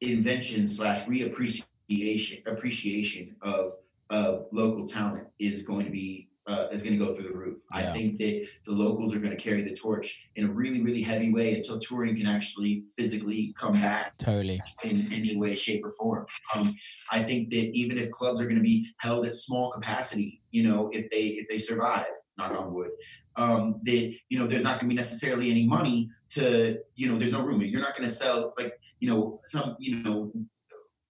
reinvention 0.03 0.69
slash 0.69 1.05
reappreciation 1.05 2.47
appreciation 2.47 3.37
of 3.43 3.75
of 4.11 4.47
local 4.53 4.87
talent 4.87 5.27
is 5.39 5.63
going 5.63 5.85
to 5.85 5.91
be 5.91 6.29
uh, 6.47 6.67
is 6.71 6.83
going 6.83 6.99
to 6.99 7.05
go 7.05 7.15
through 7.15 7.29
the 7.29 7.35
roof. 7.35 7.61
I 7.73 7.85
think 7.93 8.19
that 8.19 8.47
the 8.65 8.73
locals 8.73 9.15
are 9.15 9.19
going 9.19 9.37
to 9.37 9.43
carry 9.43 9.63
the 9.63 9.75
torch 9.75 10.21
in 10.37 10.45
a 10.45 10.53
really 10.53 10.83
really 10.83 11.03
heavy 11.03 11.33
way 11.33 11.55
until 11.55 11.79
touring 11.79 12.17
can 12.17 12.27
actually 12.27 12.85
physically 12.97 13.55
come 13.57 13.75
back 13.75 14.17
Totally. 14.19 14.61
in 14.83 15.13
any 15.13 15.37
way, 15.37 15.55
shape, 15.55 15.85
or 15.85 15.91
form. 15.91 16.27
Um, 16.55 16.77
I 17.11 17.23
think 17.23 17.51
that 17.51 17.73
even 17.73 17.99
if 17.99 18.11
clubs 18.11 18.41
are 18.41 18.45
going 18.45 18.57
to 18.57 18.63
be 18.63 18.87
held 18.99 19.27
at 19.27 19.35
small 19.35 19.71
capacity, 19.71 20.43
you 20.51 20.63
know, 20.63 20.91
if 20.93 21.11
they 21.11 21.29
if 21.29 21.49
they 21.49 21.59
survive, 21.59 22.07
knock 22.37 22.53
on 22.53 22.75
wood, 22.75 22.91
um, 23.37 23.81
that 23.85 24.15
you 24.29 24.39
know, 24.39 24.47
there's 24.47 24.63
not 24.63 24.81
going 24.81 24.89
to 24.89 24.95
be 24.95 24.95
necessarily 24.95 25.51
any 25.51 25.67
money 25.67 26.11
to, 26.31 26.79
you 26.97 27.09
know, 27.09 27.17
there's 27.17 27.33
no 27.33 27.43
room. 27.43 27.63
You're 27.63 27.81
not 27.81 27.97
going 27.97 28.09
to 28.09 28.15
sell 28.15 28.55
like, 28.59 28.79
you 29.01 29.09
know, 29.09 29.41
some, 29.45 29.77
you 29.79 30.03
know, 30.03 30.33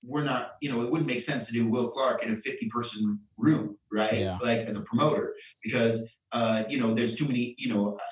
we're 0.07 0.24
not, 0.24 0.52
you 0.61 0.70
know, 0.70 0.82
it 0.82 0.90
wouldn't 0.90 1.09
make 1.09 1.20
sense 1.20 1.46
to 1.46 1.52
do 1.52 1.66
Will 1.68 1.88
Clarke 1.88 2.22
in 2.22 2.32
a 2.34 2.40
50 2.40 2.68
person 2.68 3.18
room, 3.38 3.76
right? 3.92 4.12
Yeah. 4.18 4.38
Like 4.42 4.61
as 4.61 4.76
a 4.76 4.82
promoter, 4.82 5.34
because, 5.62 6.07
uh, 6.32 6.64
you 6.68 6.78
know, 6.78 6.92
there's 6.94 7.14
too 7.14 7.26
many, 7.26 7.55
you 7.59 7.72
know, 7.72 7.94
uh, 7.96 8.02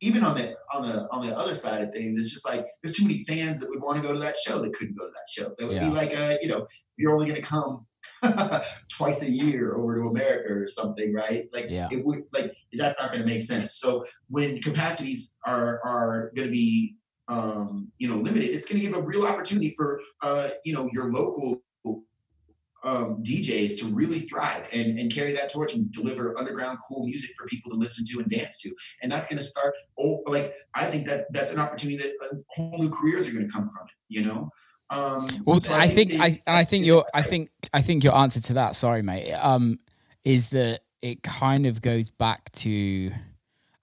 even 0.00 0.22
on 0.22 0.36
the 0.36 0.54
on 0.72 0.82
the 0.82 1.08
on 1.10 1.26
the 1.26 1.36
other 1.36 1.54
side 1.54 1.80
of 1.82 1.92
things, 1.92 2.20
it's 2.20 2.30
just 2.30 2.46
like 2.46 2.66
there's 2.82 2.96
too 2.96 3.04
many 3.04 3.24
fans 3.24 3.60
that 3.60 3.68
would 3.70 3.80
want 3.80 3.96
to 3.96 4.06
go 4.06 4.12
to 4.12 4.20
that 4.20 4.36
show 4.36 4.60
that 4.60 4.74
couldn't 4.74 4.98
go 4.98 5.04
to 5.06 5.10
that 5.12 5.28
show. 5.30 5.54
That 5.56 5.66
would 5.66 5.76
Yeah. 5.76 5.88
be 5.88 5.94
like, 5.94 6.18
uh, 6.18 6.36
you 6.42 6.48
know, 6.48 6.66
you're 6.96 7.12
only 7.14 7.26
going 7.26 7.40
to 7.40 7.46
come 7.48 7.86
twice 8.90 9.22
a 9.22 9.30
year 9.30 9.76
over 9.76 9.94
to 10.00 10.08
America 10.08 10.52
or 10.52 10.66
something, 10.66 11.14
right? 11.14 11.48
Like 11.54 11.66
Yeah. 11.70 11.88
it 11.90 12.04
would 12.04 12.24
like 12.32 12.54
that's 12.72 13.00
not 13.00 13.12
going 13.12 13.22
to 13.22 13.26
make 13.26 13.42
sense. 13.42 13.76
So 13.76 14.04
when 14.28 14.60
capacities 14.60 15.36
are 15.46 15.80
are 15.84 16.32
going 16.34 16.48
to 16.48 16.52
be 16.52 16.96
um, 17.28 17.90
you 17.98 18.08
know 18.08 18.16
limited, 18.16 18.50
it's 18.50 18.66
going 18.66 18.80
to 18.80 18.86
give 18.86 18.96
a 18.96 19.02
real 19.02 19.26
opportunity 19.26 19.74
for 19.76 20.00
uh, 20.22 20.48
you 20.64 20.74
know 20.74 20.88
your 20.92 21.12
local 21.12 21.62
um, 22.84 23.22
DJs 23.22 23.78
to 23.78 23.86
really 23.86 24.20
thrive 24.20 24.64
and, 24.72 24.98
and 24.98 25.12
carry 25.12 25.32
that 25.32 25.50
torch 25.50 25.72
and 25.72 25.90
deliver 25.90 26.38
underground 26.38 26.78
cool 26.86 27.06
music 27.06 27.30
for 27.36 27.46
people 27.46 27.70
to 27.70 27.76
listen 27.78 28.04
to 28.10 28.18
and 28.20 28.30
dance 28.30 28.58
to. 28.58 28.74
And 29.02 29.10
that's 29.10 29.26
going 29.26 29.38
to 29.38 29.44
start. 29.44 29.74
Oh, 29.98 30.22
like 30.26 30.54
I 30.74 30.84
think 30.86 31.06
that 31.06 31.32
that's 31.32 31.50
an 31.52 31.58
opportunity 31.58 31.96
that 31.98 32.12
uh, 32.22 32.34
whole 32.50 32.76
new 32.78 32.90
careers 32.90 33.26
are 33.26 33.32
going 33.32 33.46
to 33.46 33.52
come 33.52 33.70
from 33.70 33.86
it. 33.86 33.92
You 34.08 34.22
know. 34.26 34.50
Um, 34.90 35.26
Well, 35.46 35.60
so 35.60 35.74
I 35.74 35.88
think 35.88 36.12
it- 36.12 36.20
I 36.20 36.42
I 36.46 36.64
think 36.64 36.84
your 36.84 37.06
I 37.14 37.22
think 37.22 37.50
I 37.72 37.80
think 37.80 38.04
your 38.04 38.14
answer 38.14 38.40
to 38.42 38.52
that, 38.54 38.76
sorry, 38.76 39.02
mate, 39.02 39.32
um, 39.32 39.78
is 40.24 40.50
that 40.50 40.80
it 41.00 41.22
kind 41.22 41.66
of 41.66 41.82
goes 41.82 42.08
back 42.10 42.50
to, 42.52 43.10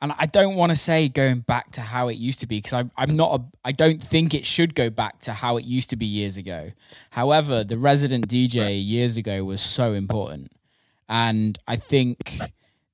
and 0.02 0.14
I 0.18 0.26
don't 0.26 0.56
want 0.56 0.72
to 0.72 0.76
say 0.76 1.08
going 1.08 1.42
back 1.42 1.72
to 1.74 1.82
how 1.82 2.08
it 2.08 2.18
used 2.18 2.40
to 2.40 2.48
be 2.48 2.58
because 2.58 2.74
I'm 2.74 2.92
I'm 2.98 3.16
not 3.16 3.40
a 3.40 3.44
I 3.64 3.72
don't 3.72 4.02
think 4.02 4.34
it 4.34 4.46
should 4.46 4.74
go 4.74 4.90
back 4.90 5.20
to 5.22 5.34
how 5.34 5.58
it 5.58 5.64
used 5.64 5.92
to 5.92 5.96
be 5.96 6.06
years 6.06 6.38
ago. 6.38 6.72
However, 7.12 7.64
the 7.64 7.78
resident 7.78 8.28
DJ 8.28 8.84
years 8.84 9.16
ago 9.18 9.44
was 9.44 9.62
so 9.62 9.94
important, 9.94 10.52
and 11.08 11.58
I 11.68 11.76
think 11.76 12.40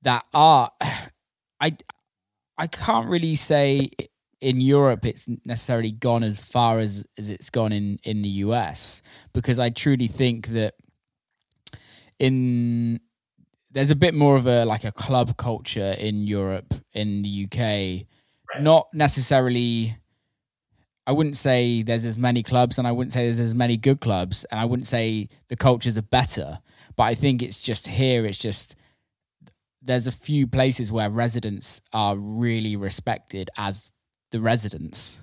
that 0.02 0.24
art, 0.34 0.72
I 1.60 1.76
I 2.58 2.66
can't 2.66 3.08
really 3.08 3.36
say 3.36 3.90
in 4.40 4.60
Europe 4.60 5.04
it's 5.04 5.26
necessarily 5.44 5.90
gone 5.90 6.22
as 6.22 6.38
far 6.38 6.78
as 6.78 7.04
as 7.16 7.30
it's 7.30 7.50
gone 7.50 7.72
in 7.72 7.98
in 8.04 8.22
the 8.22 8.28
US 8.46 9.02
because 9.32 9.58
I 9.58 9.70
truly 9.70 10.08
think 10.08 10.48
that 10.48 10.74
in 12.18 13.00
there's 13.70 13.90
a 13.90 13.96
bit 13.96 14.14
more 14.14 14.36
of 14.36 14.46
a 14.46 14.64
like 14.64 14.84
a 14.84 14.92
club 14.92 15.36
culture 15.36 15.94
in 15.98 16.22
Europe 16.24 16.74
in 16.98 17.22
the 17.22 17.44
UK 17.46 18.06
Right. 18.54 18.62
not 18.62 18.86
necessarily 18.94 19.96
I 21.06 21.12
wouldn't 21.12 21.36
say 21.36 21.82
there's 21.82 22.04
as 22.04 22.18
many 22.18 22.42
clubs 22.42 22.78
and 22.78 22.86
I 22.86 22.92
wouldn't 22.92 23.12
say 23.12 23.24
there's 23.24 23.40
as 23.40 23.54
many 23.54 23.76
good 23.76 24.00
clubs 24.00 24.44
and 24.50 24.58
I 24.60 24.64
wouldn't 24.64 24.86
say 24.86 25.28
the 25.48 25.56
cultures 25.56 25.96
are 25.98 26.02
better 26.20 26.58
but 26.96 27.04
I 27.04 27.14
think 27.14 27.42
it's 27.42 27.60
just 27.60 27.86
here 27.86 28.24
it's 28.26 28.38
just 28.38 28.74
there's 29.82 30.06
a 30.06 30.12
few 30.12 30.46
places 30.46 30.90
where 30.92 31.08
residents 31.10 31.80
are 31.92 32.16
really 32.16 32.74
respected 32.76 33.48
as 33.56 33.92
the 34.32 34.40
residents. 34.40 35.20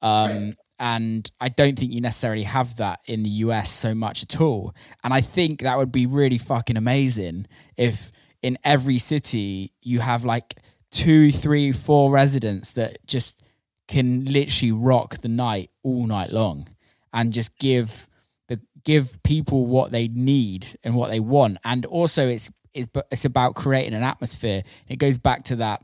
Um, 0.00 0.30
Right. 0.30 0.54
And 0.78 1.30
I 1.40 1.48
don't 1.48 1.78
think 1.78 1.92
you 1.92 2.00
necessarily 2.00 2.42
have 2.42 2.76
that 2.78 2.98
in 3.06 3.22
the 3.22 3.30
US 3.46 3.70
so 3.70 3.94
much 3.94 4.24
at 4.24 4.40
all. 4.40 4.74
And 5.04 5.14
I 5.14 5.20
think 5.20 5.60
that 5.60 5.78
would 5.78 5.92
be 5.92 6.06
really 6.06 6.38
fucking 6.38 6.76
amazing 6.76 7.46
if 7.76 8.10
in 8.42 8.58
every 8.64 8.98
city 8.98 9.72
you 9.80 10.00
have 10.00 10.24
like 10.24 10.56
two, 10.92 11.32
three, 11.32 11.72
four 11.72 12.10
residents 12.12 12.72
that 12.72 13.04
just 13.06 13.42
can 13.88 14.24
literally 14.26 14.72
rock 14.72 15.18
the 15.18 15.28
night 15.28 15.70
all 15.82 16.06
night 16.06 16.30
long 16.30 16.68
and 17.12 17.32
just 17.32 17.58
give 17.58 18.08
the 18.48 18.60
give 18.84 19.20
people 19.22 19.66
what 19.66 19.90
they 19.90 20.06
need 20.08 20.78
and 20.84 20.94
what 20.94 21.10
they 21.10 21.20
want. 21.20 21.58
And 21.64 21.84
also 21.86 22.28
it's 22.28 22.50
it's 22.74 22.88
it's 23.10 23.24
about 23.24 23.54
creating 23.54 23.94
an 23.94 24.02
atmosphere. 24.02 24.62
It 24.88 24.96
goes 24.96 25.18
back 25.18 25.44
to 25.44 25.56
that 25.56 25.82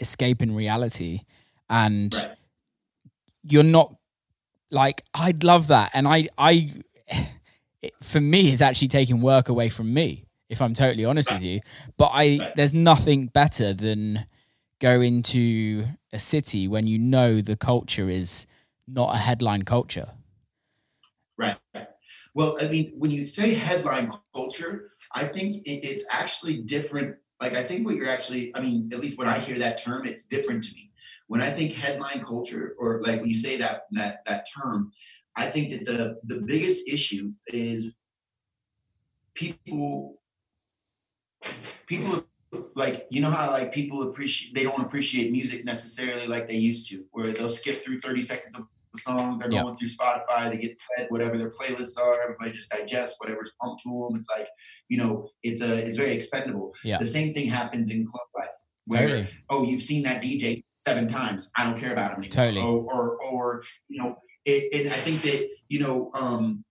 escaping 0.00 0.54
reality 0.54 1.20
and 1.68 2.14
Right. 2.14 2.36
you're 3.42 3.62
not 3.62 3.94
like 4.70 5.02
I'd 5.14 5.44
love 5.44 5.68
that 5.68 5.90
and 5.94 6.06
I 6.06 6.28
I 6.36 6.74
it, 7.82 7.94
for 8.02 8.20
me 8.20 8.52
it's 8.52 8.62
actually 8.62 8.88
taking 8.88 9.20
work 9.20 9.48
away 9.48 9.68
from 9.68 9.92
me 9.92 10.24
if 10.48 10.60
I'm 10.60 10.74
totally 10.74 11.04
honest 11.04 11.30
with 11.30 11.42
you 11.42 11.60
but 11.96 12.10
I 12.12 12.52
there's 12.54 12.74
nothing 12.74 13.26
better 13.26 13.72
than 13.72 14.26
going 14.80 15.22
to 15.22 15.86
a 16.12 16.18
city 16.18 16.68
when 16.68 16.86
you 16.86 16.98
know 16.98 17.40
the 17.40 17.56
culture 17.56 18.08
is 18.08 18.46
not 18.86 19.14
a 19.14 19.18
headline 19.18 19.62
culture 19.62 20.12
Right. 21.38 21.56
Well, 22.34 22.58
I 22.60 22.66
mean, 22.66 22.92
when 22.96 23.12
you 23.12 23.26
say 23.26 23.54
headline 23.54 24.10
culture, 24.34 24.90
I 25.14 25.24
think 25.24 25.66
it, 25.66 25.86
it's 25.88 26.04
actually 26.10 26.58
different. 26.62 27.16
Like, 27.40 27.54
I 27.54 27.62
think 27.62 27.86
what 27.86 27.94
you're 27.94 28.08
actually, 28.08 28.54
I 28.56 28.60
mean, 28.60 28.90
at 28.92 28.98
least 28.98 29.18
when 29.18 29.28
I 29.28 29.38
hear 29.38 29.58
that 29.60 29.82
term, 29.82 30.06
it's 30.06 30.26
different 30.26 30.64
to 30.64 30.74
me. 30.74 30.90
When 31.28 31.40
I 31.40 31.50
think 31.50 31.72
headline 31.72 32.24
culture, 32.24 32.74
or 32.78 33.00
like 33.02 33.20
when 33.20 33.28
you 33.28 33.36
say 33.36 33.56
that 33.58 33.82
that 33.92 34.24
that 34.26 34.46
term, 34.56 34.90
I 35.36 35.46
think 35.46 35.70
that 35.70 35.84
the 35.84 36.18
the 36.24 36.40
biggest 36.42 36.88
issue 36.88 37.32
is 37.46 37.98
people 39.34 40.17
people 41.86 42.24
like 42.74 43.06
you 43.10 43.20
know 43.20 43.30
how 43.30 43.50
like 43.50 43.72
people 43.72 44.02
appreciate 44.02 44.54
they 44.54 44.62
don't 44.62 44.80
appreciate 44.80 45.30
music 45.30 45.64
necessarily 45.64 46.26
like 46.26 46.46
they 46.46 46.56
used 46.56 46.88
to 46.88 47.04
where 47.12 47.32
they'll 47.32 47.48
skip 47.48 47.74
through 47.84 48.00
30 48.00 48.22
seconds 48.22 48.56
of 48.56 48.62
a 48.94 48.98
song 48.98 49.38
they're 49.38 49.50
Yeah. 49.50 49.62
going 49.62 49.76
through 49.76 49.88
spotify 49.88 50.50
they 50.50 50.56
get 50.56 50.78
fed 50.80 51.06
whatever 51.10 51.36
their 51.36 51.50
playlists 51.50 51.98
are 51.98 52.22
everybody 52.22 52.52
just 52.52 52.70
digests 52.70 53.16
whatever's 53.18 53.52
pumped 53.60 53.82
to 53.82 53.88
them 54.08 54.16
it's 54.18 54.30
like 54.30 54.48
you 54.88 54.98
know 54.98 55.28
it's 55.42 55.60
a 55.60 55.86
it's 55.86 55.96
very 55.96 56.12
expendable 56.12 56.74
Yeah. 56.82 56.98
the 56.98 57.06
same 57.06 57.34
thing 57.34 57.46
happens 57.46 57.90
in 57.90 58.06
club 58.06 58.26
life 58.34 58.48
where 58.88 59.08
totally 59.08 59.28
oh, 59.50 59.64
you've 59.64 59.82
seen 59.82 60.02
that 60.04 60.22
DJ 60.22 60.64
seven 60.74 61.08
times. 61.08 61.50
I 61.56 61.64
don't 61.64 61.78
care 61.78 61.92
about 61.92 62.12
him 62.12 62.24
anymore. 62.24 62.30
Totally. 62.30 62.62
Or, 62.62 62.92
or, 62.92 63.16
or 63.22 63.62
you 63.88 64.02
know, 64.02 64.16
it, 64.44 64.72
and 64.72 64.92
I 64.92 64.96
think 64.96 65.22
that 65.22 65.46
you 65.68 65.80
know, 65.80 66.10
um, 66.14 66.64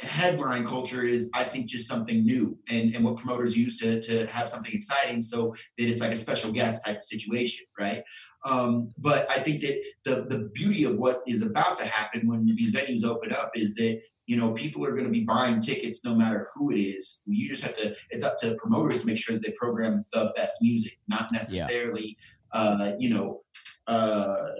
headline 0.00 0.66
culture 0.66 1.02
is, 1.02 1.28
I 1.34 1.44
think, 1.44 1.66
just 1.66 1.86
something 1.86 2.24
new, 2.24 2.58
and 2.68 2.94
and 2.94 3.04
what 3.04 3.16
promoters 3.16 3.56
use 3.56 3.76
to 3.78 4.00
to 4.02 4.26
have 4.26 4.48
something 4.48 4.72
exciting, 4.72 5.22
so 5.22 5.54
that 5.76 5.88
it's 5.88 6.00
like 6.00 6.12
a 6.12 6.16
special 6.16 6.52
guest 6.52 6.84
type 6.84 6.98
of 6.98 7.04
situation, 7.04 7.66
right? 7.78 8.02
Um, 8.44 8.92
but 8.98 9.30
I 9.30 9.40
think 9.40 9.62
that 9.62 9.80
the 10.04 10.26
the 10.28 10.50
beauty 10.54 10.84
of 10.84 10.96
what 10.96 11.22
is 11.26 11.42
about 11.42 11.76
to 11.78 11.84
happen 11.84 12.28
when 12.28 12.46
these 12.46 12.72
venues 12.72 13.04
open 13.04 13.32
up 13.32 13.52
is 13.54 13.74
that 13.74 14.00
you 14.26 14.36
know 14.36 14.52
people 14.52 14.84
are 14.84 14.92
going 14.92 15.04
to 15.04 15.10
be 15.10 15.24
buying 15.24 15.60
tickets 15.60 16.04
no 16.04 16.14
matter 16.14 16.46
who 16.54 16.70
it 16.70 16.80
is. 16.80 17.22
You 17.26 17.48
just 17.48 17.64
have 17.64 17.76
to. 17.76 17.94
It's 18.10 18.24
up 18.24 18.38
to 18.38 18.54
promoters 18.54 19.00
to 19.00 19.06
make 19.06 19.18
sure 19.18 19.34
that 19.34 19.42
they 19.42 19.52
program 19.52 20.04
the 20.12 20.32
best 20.36 20.56
music, 20.60 20.98
not 21.08 21.32
necessarily, 21.32 22.16
uh, 22.52 22.92
you 22.98 23.10
know, 23.10 23.42
uh, 23.86 24.50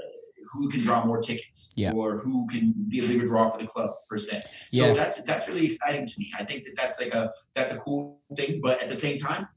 who 0.53 0.69
can 0.69 0.81
draw 0.81 1.05
more 1.05 1.21
tickets 1.21 1.73
Yeah. 1.77 1.93
or 1.93 2.17
who 2.17 2.47
can 2.47 2.73
be 2.89 3.05
a 3.05 3.09
bigger 3.09 3.27
draw 3.27 3.51
for 3.51 3.59
the 3.59 3.67
club 3.67 3.91
per 4.09 4.19
se. 4.19 4.43
So 4.73 4.87
Yeah. 4.87 4.93
that's 4.95 5.23
that's 5.23 5.49
really 5.49 5.67
exciting 5.67 6.07
to 6.07 6.15
me. 6.19 6.33
I 6.39 6.45
think 6.45 6.65
that 6.65 6.77
that's 6.77 7.01
like 7.01 7.15
a 7.15 7.33
that's 7.55 7.73
a 7.73 7.77
cool 7.77 8.21
thing, 8.37 8.61
but 8.61 8.83
at 8.83 8.89
the 8.89 8.97
same 8.97 9.19
time, 9.19 9.49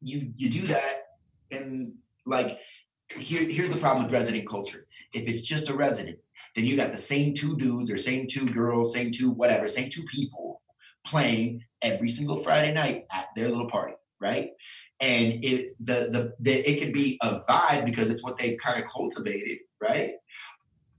you 0.00 0.32
you 0.36 0.50
do 0.50 0.66
that 0.68 0.94
and 1.50 1.94
like 2.26 2.58
here 3.16 3.42
here's 3.48 3.70
the 3.70 3.78
problem 3.78 4.04
with 4.04 4.12
resident 4.12 4.48
culture. 4.48 4.86
If 5.12 5.28
it's 5.28 5.42
just 5.42 5.68
a 5.68 5.74
resident, 5.74 6.18
then 6.54 6.64
you 6.66 6.76
got 6.76 6.92
the 6.92 6.98
same 6.98 7.34
two 7.34 7.56
dudes 7.56 7.90
or 7.90 7.96
same 7.96 8.26
two 8.26 8.46
girls, 8.46 8.92
same 8.92 9.10
two 9.10 9.30
whatever, 9.30 9.68
same 9.68 9.90
two 9.90 10.04
people 10.04 10.62
playing 11.04 11.62
every 11.82 12.10
single 12.10 12.38
Friday 12.38 12.72
night 12.72 13.06
at 13.12 13.26
their 13.36 13.48
little 13.48 13.68
party, 13.68 13.94
right? 14.20 14.50
And 15.08 15.26
it 15.50 15.58
the 15.88 15.98
the, 16.14 16.20
the 16.46 16.52
it 16.70 16.74
could 16.80 16.92
be 17.00 17.08
a 17.22 17.30
vibe 17.48 17.84
because 17.90 18.08
it's 18.12 18.22
what 18.26 18.34
they've 18.38 18.58
kind 18.66 18.76
of 18.82 18.88
cultivated, 18.90 19.58
right? 19.88 20.12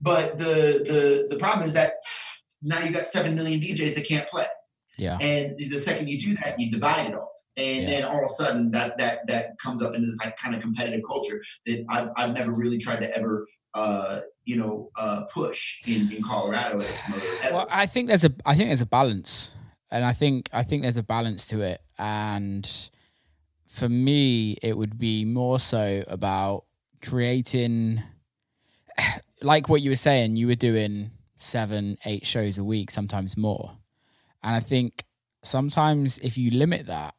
But 0.00 0.38
the 0.38 0.54
the 0.90 1.26
the 1.32 1.38
problem 1.44 1.66
is 1.66 1.72
that 1.80 1.90
now 2.62 2.80
you 2.84 2.90
got 2.98 3.06
seven 3.06 3.34
million 3.38 3.58
DJs 3.60 3.94
that 3.96 4.06
can't 4.12 4.28
play. 4.28 4.46
yeah 5.04 5.16
And 5.20 5.44
the 5.58 5.80
second 5.88 6.04
you 6.12 6.18
do 6.18 6.32
that, 6.40 6.50
you 6.60 6.66
divide 6.70 7.06
it 7.10 7.14
all. 7.14 7.32
And 7.56 7.82
Yeah. 7.82 7.90
then 7.90 8.02
all 8.04 8.18
of 8.24 8.30
a 8.32 8.34
sudden 8.40 8.70
that 8.76 8.90
that 8.98 9.26
that 9.30 9.44
comes 9.64 9.80
up 9.84 9.92
into 9.94 10.06
this 10.10 10.18
like 10.24 10.36
kind 10.36 10.54
of 10.54 10.60
competitive 10.66 11.02
culture 11.12 11.38
that 11.66 11.78
I've, 11.94 12.08
I've 12.18 12.34
never 12.40 12.52
really 12.62 12.78
tried 12.78 13.00
to 13.04 13.08
ever 13.18 13.34
uh 13.74 14.20
you 14.50 14.56
know 14.60 14.74
uh 15.02 15.20
push 15.38 15.60
in, 15.92 16.00
in 16.14 16.20
Colorado 16.30 16.74
as 16.82 16.90
a 16.90 16.98
promoter, 17.02 17.26
ever. 17.44 17.54
Well, 17.56 17.68
I 17.70 17.86
think 17.92 18.04
there's 18.08 18.24
a 18.24 18.32
I 18.44 18.54
think 18.56 18.66
there's 18.70 18.86
a 18.90 18.92
balance, 19.00 19.50
and 19.90 20.02
I 20.04 20.12
think 20.20 20.38
I 20.60 20.62
think 20.68 20.78
there's 20.84 20.96
a 21.06 21.08
balance 21.16 21.42
to 21.52 21.56
it. 21.72 21.80
And 21.98 22.64
for 23.76 23.90
me, 23.90 24.56
it 24.62 24.76
would 24.76 24.98
be 24.98 25.26
more 25.26 25.60
so 25.60 26.02
about 26.08 26.64
creating, 27.04 28.02
like 29.42 29.68
what 29.68 29.82
you 29.82 29.90
were 29.90 29.96
saying. 29.96 30.36
You 30.36 30.46
were 30.46 30.54
doing 30.54 31.10
seven, 31.36 31.98
eight 32.06 32.24
shows 32.24 32.56
a 32.56 32.64
week, 32.64 32.90
sometimes 32.90 33.36
more. 33.36 33.76
And 34.42 34.56
I 34.56 34.60
think 34.60 35.04
sometimes 35.44 36.18
if 36.20 36.38
you 36.38 36.52
limit 36.52 36.86
that, 36.86 37.14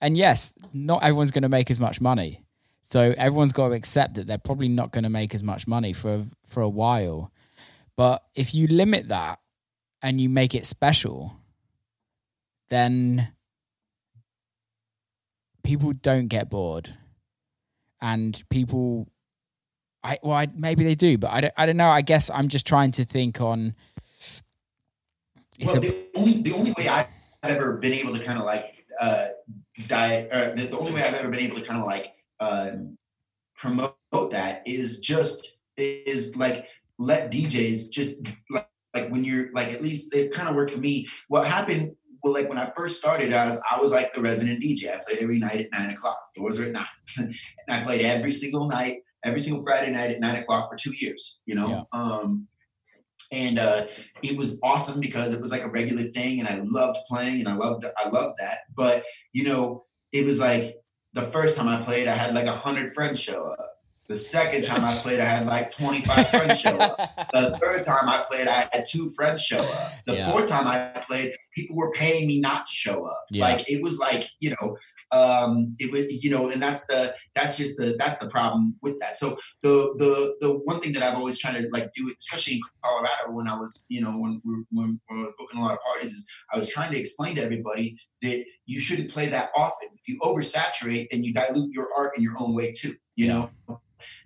and 0.00 0.16
yes, 0.16 0.52
not 0.72 1.04
everyone's 1.04 1.30
going 1.30 1.42
to 1.42 1.48
make 1.48 1.70
as 1.70 1.78
much 1.78 2.00
money. 2.00 2.42
So 2.82 3.14
everyone's 3.16 3.52
got 3.52 3.68
to 3.68 3.74
accept 3.74 4.14
that 4.14 4.26
they're 4.26 4.36
probably 4.36 4.68
not 4.68 4.90
going 4.90 5.04
to 5.04 5.10
make 5.10 5.32
as 5.32 5.44
much 5.44 5.68
money 5.68 5.92
for 5.92 6.14
a, 6.14 6.24
for 6.44 6.60
a 6.60 6.68
while. 6.68 7.30
But 7.96 8.24
if 8.34 8.52
you 8.52 8.66
limit 8.66 9.08
that 9.08 9.38
and 10.02 10.20
you 10.20 10.28
make 10.28 10.56
it 10.56 10.66
special, 10.66 11.36
then 12.68 13.33
people 15.64 15.92
don't 15.92 16.28
get 16.28 16.48
bored, 16.48 16.94
and 18.00 18.40
people, 18.50 19.08
I 20.04 20.18
well, 20.22 20.34
I, 20.34 20.48
maybe 20.54 20.84
they 20.84 20.94
do, 20.94 21.18
but 21.18 21.30
I 21.30 21.40
don't, 21.40 21.54
I 21.56 21.66
don't 21.66 21.76
know. 21.76 21.88
I 21.88 22.02
guess 22.02 22.30
I'm 22.30 22.48
just 22.48 22.66
trying 22.66 22.92
to 22.92 23.04
think 23.04 23.40
on. 23.40 23.74
well, 25.64 25.76
a, 25.76 25.80
the 25.80 26.06
only 26.14 26.42
the 26.42 26.52
only 26.52 26.72
way 26.78 26.88
I've 26.88 27.08
ever 27.42 27.78
been 27.78 27.94
able 27.94 28.14
to 28.14 28.22
kind 28.22 28.38
of 28.38 28.44
like 28.44 28.84
uh, 29.00 29.28
die, 29.88 30.28
uh, 30.30 30.54
the, 30.54 30.66
the 30.66 30.78
only 30.78 30.92
way 30.92 31.02
I've 31.02 31.14
ever 31.14 31.30
been 31.30 31.40
able 31.40 31.56
to 31.56 31.64
kind 31.64 31.80
of 31.80 31.86
like 31.86 32.12
uh, 32.38 32.72
promote 33.56 33.96
that 34.30 34.62
is 34.66 35.00
just 35.00 35.56
is 35.76 36.36
like 36.36 36.66
let 36.98 37.32
DJs 37.32 37.90
just 37.90 38.14
like, 38.50 38.68
like 38.94 39.08
when 39.10 39.24
you're 39.24 39.50
like 39.52 39.68
at 39.68 39.82
least 39.82 40.14
it 40.14 40.32
kind 40.32 40.48
of 40.48 40.54
worked 40.54 40.72
for 40.72 40.78
me. 40.78 41.08
What 41.28 41.46
happened 41.46 41.96
well, 42.24 42.32
like 42.32 42.48
when 42.48 42.56
I 42.56 42.72
first 42.74 42.96
started, 42.96 43.34
I 43.34 43.50
was 43.50 43.60
I 43.70 43.78
was 43.78 43.90
like 43.92 44.14
the 44.14 44.22
resident 44.22 44.62
DJ. 44.62 44.94
I 44.94 45.00
played 45.06 45.18
every 45.18 45.38
night 45.38 45.60
at 45.60 45.78
nine 45.78 45.90
o'clock. 45.90 46.18
Doors 46.34 46.58
are 46.58 46.64
at 46.64 46.72
nine, 46.72 46.86
and 47.18 47.34
I 47.68 47.82
played 47.82 48.00
every 48.00 48.32
single 48.32 48.66
night, 48.66 49.02
every 49.22 49.40
single 49.40 49.62
Friday 49.62 49.92
night 49.92 50.10
at 50.10 50.20
nine 50.20 50.36
o'clock 50.36 50.70
for 50.70 50.76
two 50.76 50.94
years. 50.96 51.42
You 51.44 51.56
know, 51.56 51.68
yeah. 51.68 51.82
um, 51.92 52.48
and 53.30 53.58
uh, 53.58 53.88
it 54.22 54.38
was 54.38 54.58
awesome 54.62 55.00
because 55.00 55.34
it 55.34 55.40
was 55.40 55.50
like 55.50 55.64
a 55.64 55.68
regular 55.68 56.04
thing, 56.04 56.40
and 56.40 56.48
I 56.48 56.62
loved 56.64 57.00
playing, 57.06 57.40
and 57.40 57.48
I 57.48 57.56
loved 57.56 57.84
I 57.84 58.08
loved 58.08 58.38
that. 58.38 58.60
But 58.74 59.04
you 59.34 59.44
know, 59.44 59.84
it 60.10 60.24
was 60.24 60.38
like 60.38 60.76
the 61.12 61.26
first 61.26 61.58
time 61.58 61.68
I 61.68 61.78
played, 61.78 62.08
I 62.08 62.14
had 62.14 62.34
like 62.34 62.46
a 62.46 62.56
hundred 62.56 62.94
friends 62.94 63.20
show 63.20 63.44
up. 63.48 63.70
The 64.08 64.16
second 64.16 64.64
time 64.64 64.84
I 64.84 64.94
played, 64.94 65.20
I 65.20 65.24
had 65.24 65.46
like 65.46 65.70
25 65.70 66.28
friends 66.28 66.60
show 66.60 66.76
up. 66.76 67.00
The 67.32 67.58
third 67.58 67.82
time 67.82 68.08
I 68.08 68.22
played, 68.22 68.46
I 68.46 68.68
had 68.70 68.84
two 68.88 69.08
friends 69.10 69.42
show 69.42 69.58
up. 69.58 69.92
The 70.06 70.14
yeah. 70.14 70.30
fourth 70.30 70.46
time 70.46 70.68
I 70.68 71.00
played, 71.00 71.34
people 71.54 71.76
were 71.76 71.90
paying 71.92 72.26
me 72.26 72.40
not 72.40 72.66
to 72.66 72.72
show 72.72 73.06
up. 73.06 73.24
Yeah. 73.30 73.44
Like 73.44 73.68
it 73.68 73.82
was 73.82 73.98
like, 73.98 74.28
you 74.40 74.50
know, 74.50 74.76
um, 75.12 75.74
it 75.78 75.90
was, 75.92 76.06
you 76.08 76.30
know, 76.30 76.50
and 76.50 76.60
that's 76.60 76.86
the 76.86 77.14
that's 77.34 77.56
just 77.56 77.76
the 77.78 77.96
that's 77.98 78.18
the 78.18 78.28
problem 78.28 78.76
with 78.82 78.98
that. 79.00 79.16
So 79.16 79.38
the 79.62 79.94
the 79.98 80.34
the 80.40 80.52
one 80.52 80.80
thing 80.80 80.92
that 80.92 81.02
I've 81.02 81.16
always 81.16 81.38
tried 81.38 81.60
to 81.60 81.68
like 81.72 81.92
do, 81.94 82.12
especially 82.18 82.54
in 82.54 82.60
Colorado 82.82 83.32
when 83.32 83.48
I 83.48 83.58
was, 83.58 83.84
you 83.88 84.00
know, 84.00 84.12
when 84.12 84.40
when, 84.44 84.66
when 84.70 85.00
I 85.10 85.14
was 85.14 85.34
booking 85.38 85.60
a 85.60 85.62
lot 85.62 85.72
of 85.72 85.80
parties, 85.80 86.12
is 86.12 86.26
I 86.52 86.56
was 86.56 86.68
trying 86.68 86.92
to 86.92 86.98
explain 86.98 87.36
to 87.36 87.42
everybody 87.42 87.96
that 88.22 88.44
you 88.66 88.80
shouldn't 88.80 89.10
play 89.10 89.28
that 89.28 89.50
often. 89.56 89.88
If 89.94 90.08
you 90.08 90.18
oversaturate, 90.20 91.08
then 91.10 91.24
you 91.24 91.32
dilute 91.32 91.72
your 91.72 91.88
art 91.96 92.12
in 92.16 92.22
your 92.22 92.34
own 92.38 92.54
way 92.54 92.72
too. 92.72 92.94
You 93.16 93.28
know, 93.28 93.50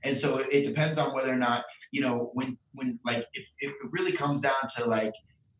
and 0.03 0.16
so 0.16 0.39
it 0.39 0.64
depends 0.64 0.97
on 0.97 1.14
whether 1.14 1.31
or 1.33 1.37
not, 1.37 1.64
you 1.93 2.01
know, 2.01 2.31
when, 2.33 2.57
when 2.72 2.99
like, 3.05 3.26
if, 3.35 3.47
if 3.61 3.70
it 3.70 3.91
really 3.91 4.12
comes 4.12 4.41
down 4.41 4.55
to 4.76 4.87
like 4.87 5.12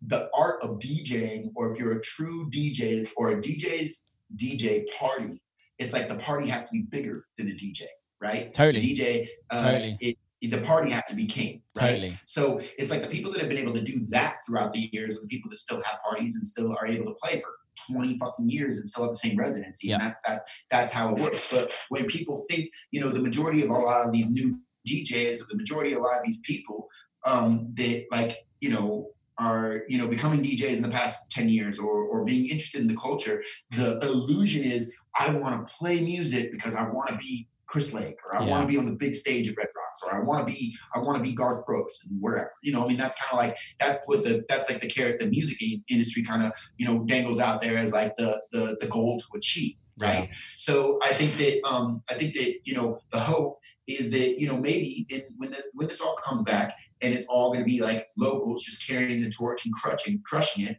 the 0.07 0.29
art 0.35 0.63
of 0.63 0.79
DJing, 0.79 1.51
or 1.55 1.73
if 1.73 1.79
you're 1.79 1.99
a 1.99 2.01
true 2.03 2.49
DJ's 2.51 3.13
or 3.17 3.31
a 3.31 3.37
DJ's 3.37 4.03
DJ 4.37 4.85
party, 4.99 5.43
it's 5.79 5.93
like 5.93 6.09
the 6.09 6.17
party 6.17 6.47
has 6.49 6.69
to 6.69 6.73
be 6.73 6.83
bigger 6.83 7.27
than 7.37 7.47
the 7.47 7.55
DJ, 7.55 7.83
right? 8.21 8.53
Totally. 8.53 8.81
The 8.81 8.97
DJ, 8.97 9.29
uh, 9.51 9.63
totally. 9.63 9.99
It, 10.01 10.17
the 10.51 10.59
party 10.59 10.91
has 10.91 11.05
to 11.07 11.15
be 11.15 11.27
king, 11.27 11.63
right? 11.77 11.91
Totally. 11.91 12.21
So 12.27 12.61
it's 12.79 12.91
like 12.93 13.03
the 13.03 13.09
people 13.09 13.33
that 13.33 13.41
have 13.41 13.49
been 13.49 13.59
able 13.59 13.75
to 13.75 13.83
do 13.83 14.07
that 14.11 14.39
throughout 14.47 14.73
the 14.73 14.89
years 14.93 15.19
are 15.19 15.23
the 15.23 15.27
people 15.27 15.51
that 15.51 15.59
still 15.59 15.83
have 15.83 16.01
parties 16.09 16.37
and 16.37 16.47
still 16.47 16.77
are 16.79 16.87
able 16.87 17.07
to 17.07 17.19
play 17.21 17.41
for 17.41 17.51
20 17.93 18.19
fucking 18.19 18.49
years 18.49 18.79
and 18.79 18.89
still 18.89 19.05
have 19.05 19.13
the 19.13 19.19
same 19.19 19.37
residency. 19.37 19.89
Yeah. 19.89 19.95
And 19.95 20.03
that, 20.03 20.17
that, 20.27 20.43
that's 20.71 20.93
how 20.93 21.15
it 21.15 21.21
works. 21.21 21.49
But 21.51 21.73
when 21.89 22.07
people 22.07 22.45
think, 22.49 22.71
you 22.93 23.01
know, 23.01 23.09
the 23.09 23.21
majority 23.21 23.63
of 23.63 23.71
a 23.71 23.73
lot 23.73 24.07
of 24.07 24.13
these 24.13 24.31
new 24.31 24.61
DJs 24.87 25.43
or 25.43 25.47
the 25.51 25.57
majority 25.57 25.93
of 25.93 25.99
a 25.99 26.03
lot 26.03 26.19
of 26.19 26.25
these 26.25 26.41
people 26.41 26.89
um, 27.25 27.73
that 27.75 28.07
like, 28.11 28.47
you 28.61 28.71
know, 28.71 29.11
are 29.39 29.83
you 29.89 29.99
know 29.99 30.09
becoming 30.09 30.43
DJs 30.43 30.77
in 30.77 30.83
the 30.83 30.89
past 30.89 31.21
10 31.31 31.49
years 31.49 31.79
or 31.79 32.03
or 32.05 32.25
being 32.25 32.49
interested 32.49 32.81
in 32.81 32.89
the 32.89 32.97
culture, 32.97 33.43
the 33.71 33.99
illusion 34.01 34.65
is 34.65 34.93
I 35.19 35.31
want 35.31 35.67
to 35.67 35.75
play 35.75 36.01
music 36.01 36.53
because 36.53 36.75
I 36.75 36.89
want 36.89 37.09
to 37.09 37.17
be 37.17 37.49
Chris 37.69 37.93
Lake, 37.93 38.17
or 38.25 38.35
I 38.35 38.45
yeah. 38.45 38.51
want 38.51 38.63
to 38.63 38.67
be 38.67 38.79
on 38.79 38.87
the 38.87 38.97
big 38.97 39.15
stage 39.15 39.47
at 39.47 39.57
Red 39.57 39.69
Rocks, 39.77 40.01
or 40.03 40.15
I 40.15 40.25
want 40.25 40.47
to 40.47 40.53
be 40.53 40.75
I 40.95 40.99
want 40.99 41.19
to 41.19 41.23
be 41.23 41.35
Garth 41.35 41.67
Brooks 41.67 42.07
and 42.09 42.21
wherever. 42.21 42.51
You 42.63 42.73
know, 42.73 42.85
I 42.85 42.89
mean, 42.89 42.97
that's 42.97 43.17
kind 43.21 43.31
of 43.33 43.39
like 43.39 43.57
that's 43.79 44.07
what 44.07 44.25
the 44.25 44.45
that's 44.49 44.71
like 44.71 44.81
the 44.81 44.89
carrot 44.89 45.21
the 45.21 45.27
music 45.27 45.59
industry 45.89 46.23
kind 46.23 46.43
of 46.43 46.53
you 46.79 46.87
know 46.87 47.05
dangles 47.05 47.41
out 47.41 47.61
there 47.61 47.77
as 47.77 47.93
like 47.93 48.17
the 48.17 48.41
the 48.53 48.77
the 48.81 48.87
goal 48.87 49.21
to 49.21 49.27
achieve, 49.37 49.77
right? 49.99 50.29
Yeah. 50.31 50.37
So 50.57 50.99
I 51.03 51.13
think 51.13 51.37
that 51.37 51.61
um 51.69 52.03
I 52.09 52.15
think 52.15 52.35
that 52.35 52.55
you 52.65 52.75
know 52.75 53.01
the 53.13 53.21
hope 53.21 53.59
is 53.87 54.11
that 54.13 54.41
you 54.41 54.49
know 54.49 54.57
maybe 54.57 55.07
in, 55.11 55.23
when 55.37 55.51
the, 55.51 55.63
when 55.75 55.89
this 55.89 56.01
all 56.01 56.17
comes 56.17 56.43
back 56.43 56.75
and 57.03 57.15
it's 57.15 57.27
all 57.27 57.53
going 57.53 57.65
to 57.65 57.71
be 57.71 57.81
like 57.81 58.09
locals 58.17 58.65
just 58.65 58.87
carrying 58.87 59.23
the 59.23 59.31
torch 59.31 59.65
and 59.65 59.75
crushing 59.75 60.21
crushing 60.25 60.67
it. 60.67 60.79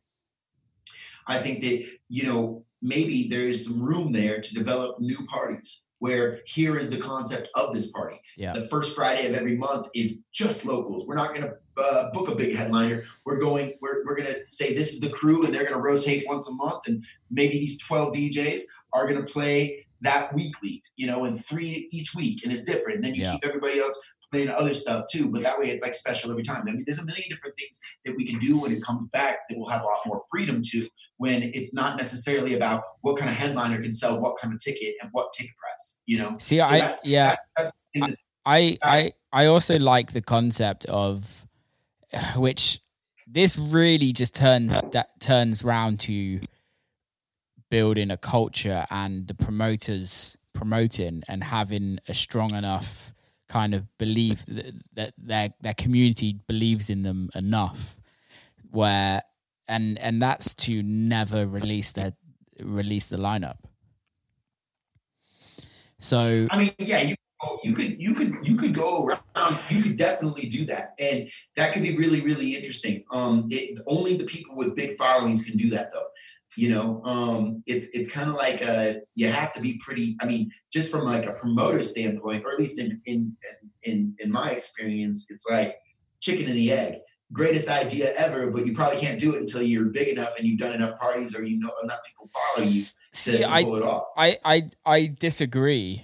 I 1.27 1.37
think 1.37 1.61
that 1.61 1.85
you 2.07 2.23
know 2.23 2.65
maybe 2.81 3.27
there 3.27 3.47
is 3.47 3.65
some 3.65 3.81
room 3.81 4.11
there 4.11 4.39
to 4.39 4.53
develop 4.53 4.99
new 4.99 5.25
parties 5.27 5.85
where 5.99 6.39
here 6.45 6.77
is 6.77 6.89
the 6.89 6.97
concept 6.97 7.49
of 7.55 7.73
this 7.73 7.91
party. 7.91 8.19
Yeah. 8.37 8.53
The 8.53 8.67
first 8.67 8.95
Friday 8.95 9.27
of 9.27 9.33
every 9.33 9.55
month 9.55 9.87
is 9.93 10.19
just 10.31 10.65
locals. 10.65 11.05
We're 11.05 11.15
not 11.15 11.35
going 11.35 11.41
to 11.41 11.81
uh, 11.81 12.11
book 12.11 12.29
a 12.29 12.35
big 12.35 12.55
headliner. 12.55 13.03
We're 13.25 13.39
going, 13.39 13.73
we're, 13.81 14.05
we're 14.05 14.15
going 14.15 14.29
to 14.29 14.47
say 14.47 14.73
this 14.73 14.93
is 14.93 15.01
the 15.01 15.09
crew 15.09 15.43
and 15.43 15.53
they're 15.53 15.63
going 15.63 15.75
to 15.75 15.81
rotate 15.81 16.25
once 16.25 16.49
a 16.49 16.53
month. 16.53 16.87
And 16.87 17.03
maybe 17.29 17.59
these 17.59 17.77
12 17.83 18.13
DJs 18.13 18.61
are 18.93 19.05
going 19.07 19.23
to 19.23 19.31
play 19.31 19.85
that 20.01 20.33
weekly, 20.33 20.81
you 20.95 21.05
know, 21.05 21.25
and 21.25 21.37
three 21.37 21.89
each 21.91 22.15
week. 22.15 22.43
And 22.43 22.53
it's 22.53 22.63
different. 22.63 22.97
And 22.97 23.03
then 23.03 23.15
you 23.15 23.23
yeah. 23.23 23.33
keep 23.33 23.45
everybody 23.45 23.79
else 23.79 23.99
playing 24.31 24.49
other 24.49 24.73
stuff 24.73 25.05
too. 25.11 25.31
But 25.31 25.43
that 25.43 25.57
way 25.57 25.69
it's 25.69 25.83
like 25.83 25.93
special 25.93 26.31
every 26.31 26.43
time. 26.43 26.61
I 26.61 26.71
mean, 26.71 26.83
there's 26.85 26.99
a 26.99 27.05
million 27.05 27.29
different 27.29 27.55
things 27.57 27.79
that 28.05 28.15
we 28.15 28.25
can 28.25 28.39
do 28.39 28.57
when 28.57 28.71
it 28.71 28.83
comes 28.83 29.07
back 29.07 29.39
that 29.49 29.57
we'll 29.57 29.69
have 29.69 29.81
a 29.81 29.85
lot 29.85 29.99
more 30.05 30.21
freedom 30.31 30.61
to 30.71 30.87
when 31.17 31.43
it's 31.43 31.73
not 31.73 31.97
necessarily 31.97 32.55
about 32.55 32.83
what 33.01 33.17
kind 33.17 33.29
of 33.29 33.35
headliner 33.35 33.81
can 33.81 33.93
sell 33.93 34.19
what 34.19 34.37
kind 34.37 34.53
of 34.53 34.59
ticket 34.59 34.95
and 35.01 35.09
what 35.13 35.31
ticket 35.33 35.53
price, 35.57 35.99
you 36.05 36.17
know? 36.17 36.35
See, 36.39 36.57
so 36.57 36.63
I, 36.63 36.79
that's, 36.79 37.05
yeah, 37.05 37.35
that's, 37.57 37.71
that's 37.95 38.21
I, 38.45 38.77
I, 38.83 39.13
I 39.31 39.45
also 39.45 39.77
like 39.77 40.13
the 40.13 40.21
concept 40.21 40.85
of 40.85 41.45
which 42.35 42.81
this 43.27 43.57
really 43.57 44.11
just 44.11 44.35
turns 44.35 44.79
that 44.91 45.19
turns 45.19 45.63
round 45.63 45.99
to 46.01 46.41
building 47.69 48.09
a 48.09 48.17
culture 48.17 48.85
and 48.89 49.27
the 49.27 49.35
promoters 49.35 50.35
promoting 50.53 51.23
and 51.27 51.43
having 51.43 51.99
a 52.07 52.13
strong 52.13 52.53
enough 52.55 53.13
kind 53.49 53.73
of 53.73 53.85
believe 53.97 54.45
that 54.93 55.13
their 55.17 55.49
their 55.59 55.73
community 55.73 56.39
believes 56.47 56.89
in 56.89 57.03
them 57.03 57.29
enough 57.35 57.97
where 58.71 59.21
and 59.67 59.97
and 59.99 60.21
that's 60.21 60.53
to 60.53 60.83
never 60.83 61.47
release 61.47 61.91
their 61.91 62.13
release 62.63 63.07
the 63.07 63.17
lineup. 63.17 63.57
So 65.97 66.47
i 66.51 66.57
mean 66.57 66.71
yeah 66.77 67.01
you 67.01 67.15
you 67.63 67.73
could 67.73 68.01
you 68.01 68.13
could 68.13 68.35
you 68.43 68.55
could 68.55 68.73
go 68.73 69.05
around 69.05 69.59
you 69.69 69.81
could 69.81 69.97
definitely 69.97 70.47
do 70.47 70.65
that. 70.65 70.93
And 70.99 71.29
that 71.55 71.73
could 71.73 71.83
be 71.83 71.97
really 71.97 72.21
really 72.21 72.55
interesting. 72.55 73.03
Um 73.11 73.47
it, 73.49 73.79
only 73.87 74.15
the 74.15 74.25
people 74.25 74.55
with 74.55 74.75
big 74.75 74.97
followings 74.97 75.41
can 75.41 75.57
do 75.57 75.69
that 75.71 75.91
though 75.91 76.07
you 76.59 76.69
know 76.69 77.01
um 77.05 77.63
it's 77.65 77.87
it's 77.93 78.11
kind 78.11 78.29
of 78.29 78.35
like 78.35 78.61
uh 78.61 78.93
you 79.15 79.29
have 79.29 79.53
to 79.53 79.61
be 79.61 79.79
pretty 79.83 80.17
i 80.21 80.25
mean 80.25 80.51
just 80.71 80.91
from 80.91 81.05
like 81.05 81.25
a 81.25 81.31
promoter 81.31 81.81
standpoint 81.81 82.43
or 82.45 82.51
at 82.51 82.59
least 82.59 82.79
in 82.79 83.01
in 83.05 83.35
in 83.83 84.13
in 84.19 84.29
my 84.29 84.51
experience 84.51 85.27
it's 85.29 85.45
like 85.49 85.77
chicken 86.19 86.47
and 86.47 86.55
the 86.55 86.71
egg. 86.71 86.95
Greatest 87.31 87.69
idea 87.69 88.13
ever 88.15 88.51
but 88.51 88.65
you 88.65 88.73
probably 88.73 88.99
can't 88.99 89.19
do 89.19 89.35
it 89.35 89.39
until 89.39 89.61
you're 89.61 89.85
big 89.85 90.09
enough 90.09 90.33
and 90.37 90.45
you've 90.45 90.59
done 90.59 90.73
enough 90.73 90.99
parties 90.99 91.33
or 91.37 91.43
you 91.43 91.57
know 91.59 91.71
enough 91.83 91.99
people 92.05 92.29
follow 92.35 92.67
you 92.67 92.81
to, 92.81 92.89
See, 93.13 93.37
to 93.37 93.49
I, 93.49 93.63
pull 93.63 93.75
it 93.77 93.83
off. 93.83 94.03
I 94.17 94.37
i 94.43 94.67
i 94.85 95.15
disagree 95.17 96.03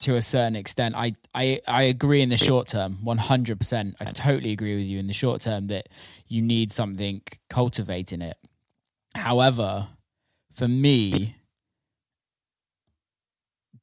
to 0.00 0.16
a 0.16 0.22
certain 0.22 0.56
extent. 0.56 0.96
I 0.96 1.14
i 1.32 1.60
i 1.66 1.82
agree 1.84 2.20
in 2.20 2.28
the 2.28 2.36
short 2.36 2.68
term 2.68 2.98
100% 3.04 3.94
i 4.00 4.04
totally 4.10 4.52
agree 4.52 4.74
with 4.74 4.84
you 4.84 4.98
in 4.98 5.06
the 5.06 5.12
short 5.14 5.40
term 5.42 5.68
that 5.68 5.88
you 6.26 6.42
need 6.42 6.72
something 6.72 7.22
cultivating 7.48 8.20
it 8.20 8.36
However, 9.18 9.88
for 10.54 10.68
me, 10.68 11.36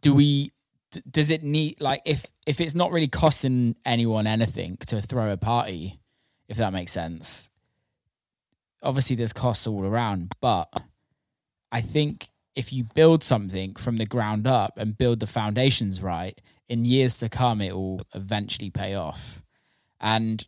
do 0.01 0.13
we 0.13 0.51
does 1.09 1.29
it 1.29 1.43
need 1.43 1.81
like 1.81 2.01
if 2.05 2.25
if 2.47 2.61
it's 2.61 2.75
not 2.75 2.91
really 2.91 3.07
costing 3.07 3.75
anyone 3.85 4.27
anything 4.27 4.77
to 4.87 5.01
throw 5.01 5.31
a 5.31 5.37
party, 5.37 5.99
if 6.47 6.57
that 6.57 6.73
makes 6.73 6.91
sense. 6.91 7.49
Obviously, 8.81 9.15
there's 9.15 9.33
costs 9.33 9.67
all 9.67 9.83
around, 9.83 10.31
but 10.41 10.71
I 11.71 11.81
think 11.81 12.29
if 12.55 12.71
you 12.71 12.85
build 12.93 13.23
something 13.23 13.75
from 13.75 13.97
the 13.97 14.05
ground 14.05 14.47
up 14.47 14.77
and 14.77 14.97
build 14.97 15.19
the 15.19 15.27
foundations 15.27 16.01
right, 16.01 16.39
in 16.69 16.85
years 16.85 17.17
to 17.17 17.29
come, 17.29 17.61
it 17.61 17.75
will 17.75 18.01
eventually 18.13 18.69
pay 18.69 18.95
off. 18.95 19.41
And 19.99 20.45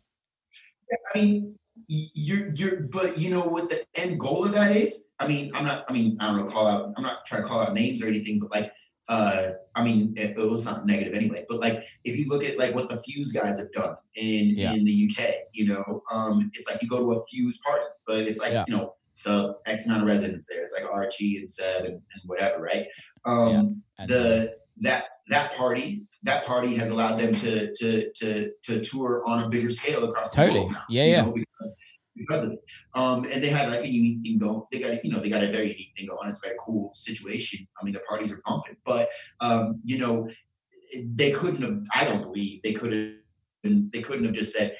I 1.14 1.18
mean, 1.18 1.58
you're 1.86 2.52
you're 2.54 2.80
but 2.82 3.18
you 3.18 3.30
know 3.30 3.42
what 3.42 3.68
the 3.68 3.84
end 3.94 4.18
goal 4.18 4.44
of 4.44 4.52
that 4.52 4.74
is 4.76 5.06
i 5.20 5.26
mean 5.26 5.50
i'm 5.54 5.64
not 5.64 5.84
i 5.88 5.92
mean 5.92 6.16
i 6.20 6.26
don't 6.26 6.38
know 6.38 6.44
call 6.44 6.66
out 6.66 6.92
i'm 6.96 7.02
not 7.02 7.24
trying 7.26 7.42
to 7.42 7.48
call 7.48 7.60
out 7.60 7.72
names 7.72 8.02
or 8.02 8.06
anything 8.06 8.38
but 8.38 8.50
like 8.50 8.72
uh, 9.08 9.52
I 9.74 9.82
mean, 9.82 10.12
it, 10.16 10.36
it, 10.36 10.50
was 10.50 10.66
not 10.66 10.84
negative 10.84 11.14
anyway, 11.14 11.46
but 11.48 11.60
like 11.60 11.82
if 12.04 12.16
you 12.16 12.28
look 12.28 12.44
at 12.44 12.58
like 12.58 12.74
what 12.74 12.90
the 12.90 13.00
Fuse 13.02 13.32
guys 13.32 13.58
have 13.58 13.72
done 13.72 13.96
in 14.16 14.50
yeah. 14.50 14.74
in 14.74 14.84
the 14.84 15.10
UK, 15.10 15.34
you 15.52 15.66
know, 15.66 16.02
um, 16.12 16.50
it's 16.54 16.70
like 16.70 16.82
you 16.82 16.88
go 16.88 16.98
to 16.98 17.18
a 17.18 17.26
Fuse 17.26 17.58
party, 17.58 17.84
but 18.06 18.24
it's 18.24 18.38
like 18.38 18.52
yeah. 18.52 18.64
you 18.68 18.76
know 18.76 18.96
the 19.24 19.56
X 19.64 19.86
amount 19.86 20.02
of 20.02 20.08
residents 20.08 20.46
there. 20.46 20.62
It's 20.62 20.74
like 20.74 20.84
Archie 20.84 21.38
and 21.38 21.50
Seb 21.50 21.84
and, 21.84 21.94
and 21.94 22.22
whatever, 22.26 22.60
right? 22.60 22.86
Um, 23.24 23.82
yeah. 23.98 24.06
the 24.06 24.56
that 24.80 25.04
that 25.28 25.54
party 25.54 26.02
that 26.22 26.44
party 26.46 26.74
has 26.74 26.90
allowed 26.90 27.18
them 27.18 27.34
to 27.34 27.72
to 27.74 28.12
to 28.12 28.52
to 28.62 28.80
tour 28.80 29.22
on 29.26 29.44
a 29.44 29.48
bigger 29.48 29.70
scale 29.70 30.04
across 30.04 30.30
totally. 30.30 30.60
the 30.60 30.64
world 30.66 30.72
now. 30.72 30.82
Yeah, 30.88 31.04
yeah. 31.04 31.22
Know, 31.22 31.32
because, 31.32 31.72
because 32.16 32.44
of 32.44 32.52
it. 32.52 32.64
Um, 32.94 33.24
and 33.32 33.42
they 33.42 33.48
had 33.48 33.70
like 33.70 33.84
a 33.84 33.88
unique 33.88 34.22
thing 34.22 34.38
going. 34.38 34.62
They 34.72 34.80
got 34.80 35.04
you 35.04 35.12
know 35.12 35.20
they 35.20 35.28
got 35.28 35.42
a 35.42 35.52
very 35.52 35.68
unique 35.68 35.92
thing 35.96 36.08
going. 36.08 36.28
It's 36.28 36.40
a 36.42 36.48
very 36.48 36.56
cool 36.58 36.90
situation. 36.94 37.66
I 37.80 37.84
mean 37.84 37.94
the 37.94 38.00
parties 38.00 38.32
are 38.32 38.42
pumping, 38.44 38.76
but 38.84 39.08
um, 39.40 39.80
you 39.84 39.98
know 39.98 40.28
they 41.14 41.30
couldn't 41.30 41.62
have. 41.62 41.82
I 41.94 42.04
don't 42.04 42.22
believe 42.22 42.62
they 42.62 42.72
could 42.72 42.92
have. 42.92 43.90
They 43.92 44.00
couldn't 44.02 44.24
have 44.24 44.34
just 44.34 44.52
said. 44.52 44.76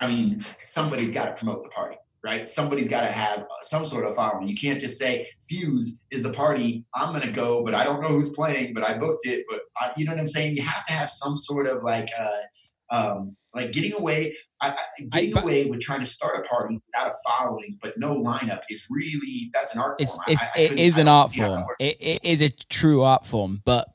I 0.00 0.08
mean, 0.08 0.44
somebody's 0.62 1.12
got 1.12 1.26
to 1.26 1.32
promote 1.34 1.62
the 1.62 1.70
party 1.70 1.96
right? 2.24 2.48
Somebody's 2.48 2.88
got 2.88 3.02
to 3.02 3.12
have 3.12 3.44
some 3.62 3.84
sort 3.84 4.06
of 4.06 4.16
following. 4.16 4.48
You 4.48 4.56
can't 4.56 4.80
just 4.80 4.98
say 4.98 5.28
Fuse 5.46 6.02
is 6.10 6.22
the 6.22 6.32
party. 6.32 6.84
I'm 6.94 7.10
going 7.10 7.26
to 7.26 7.30
go, 7.30 7.62
but 7.62 7.74
I 7.74 7.84
don't 7.84 8.00
know 8.00 8.08
who's 8.08 8.30
playing, 8.30 8.72
but 8.72 8.82
I 8.82 8.98
booked 8.98 9.26
it. 9.26 9.44
But 9.48 9.60
I, 9.76 9.92
you 9.96 10.06
know 10.06 10.12
what 10.12 10.20
I'm 10.20 10.28
saying? 10.28 10.56
You 10.56 10.62
have 10.62 10.84
to 10.86 10.92
have 10.92 11.10
some 11.10 11.36
sort 11.36 11.66
of 11.66 11.82
like, 11.82 12.08
uh, 12.18 12.94
um, 12.94 13.36
like 13.54 13.72
getting 13.72 13.92
away, 13.92 14.34
I, 14.62 14.74
getting 15.10 15.36
I, 15.36 15.42
away 15.42 15.66
with 15.66 15.80
trying 15.80 16.00
to 16.00 16.06
start 16.06 16.38
a 16.38 16.48
party 16.48 16.80
without 16.86 17.12
a 17.12 17.14
following, 17.28 17.78
but 17.82 17.98
no 17.98 18.14
lineup 18.14 18.62
is 18.70 18.86
really 18.88 19.50
that's 19.52 19.74
an 19.74 19.80
art 19.80 19.96
it's, 20.00 20.12
form. 20.12 20.24
It's, 20.26 20.42
I, 20.42 20.60
it 20.60 20.78
is 20.78 20.96
an 20.96 21.08
art 21.08 21.34
form. 21.34 21.66
It, 21.78 21.96
it 22.00 22.24
is 22.24 22.40
a 22.40 22.48
true 22.48 23.02
art 23.02 23.26
form, 23.26 23.60
but 23.66 23.88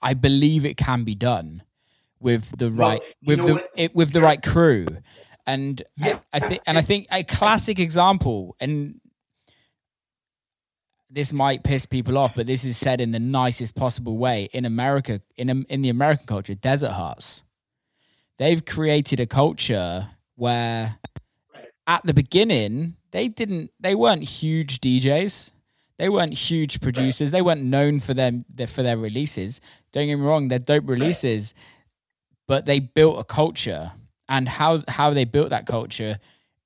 I 0.00 0.14
believe 0.14 0.64
it 0.64 0.76
can 0.76 1.02
be 1.02 1.16
done 1.16 1.64
with 2.20 2.56
the 2.56 2.70
right 2.70 3.00
well, 3.24 3.36
with 3.36 3.46
the 3.46 3.68
it, 3.76 3.94
with 3.94 4.12
the 4.12 4.20
right 4.20 4.42
crew 4.42 4.86
and 5.48 5.82
yeah. 5.96 6.18
I, 6.32 6.36
I 6.36 6.40
think, 6.40 6.62
and 6.66 6.78
I 6.78 6.82
think 6.82 7.06
a 7.10 7.24
classic 7.24 7.78
example, 7.78 8.54
and 8.60 9.00
this 11.10 11.32
might 11.32 11.64
piss 11.64 11.86
people 11.86 12.18
off, 12.18 12.34
but 12.34 12.46
this 12.46 12.66
is 12.66 12.76
said 12.76 13.00
in 13.00 13.12
the 13.12 13.18
nicest 13.18 13.74
possible 13.74 14.18
way. 14.18 14.50
In 14.52 14.66
America, 14.66 15.22
in 15.36 15.48
um, 15.48 15.66
in 15.70 15.80
the 15.80 15.88
American 15.88 16.26
culture, 16.26 16.54
Desert 16.54 16.92
Hearts, 16.92 17.42
they've 18.36 18.62
created 18.64 19.20
a 19.20 19.26
culture 19.26 20.10
where, 20.36 20.98
at 21.86 22.04
the 22.04 22.12
beginning, 22.12 22.96
they 23.10 23.28
didn't, 23.28 23.70
they 23.80 23.94
weren't 23.94 24.24
huge 24.24 24.80
DJs, 24.82 25.52
they 25.98 26.10
weren't 26.10 26.34
huge 26.34 26.82
producers, 26.82 27.30
they 27.30 27.42
weren't 27.42 27.64
known 27.64 28.00
for 28.00 28.12
them 28.12 28.44
for 28.68 28.82
their 28.82 28.98
releases. 28.98 29.62
Don't 29.92 30.06
get 30.08 30.16
me 30.16 30.26
wrong, 30.26 30.48
they're 30.48 30.58
dope 30.58 30.86
releases, 30.86 31.54
but 32.46 32.66
they 32.66 32.80
built 32.80 33.18
a 33.18 33.24
culture 33.24 33.92
and 34.28 34.48
how 34.48 34.82
how 34.88 35.14
they 35.14 35.24
built 35.24 35.50
that 35.50 35.66
culture 35.66 36.18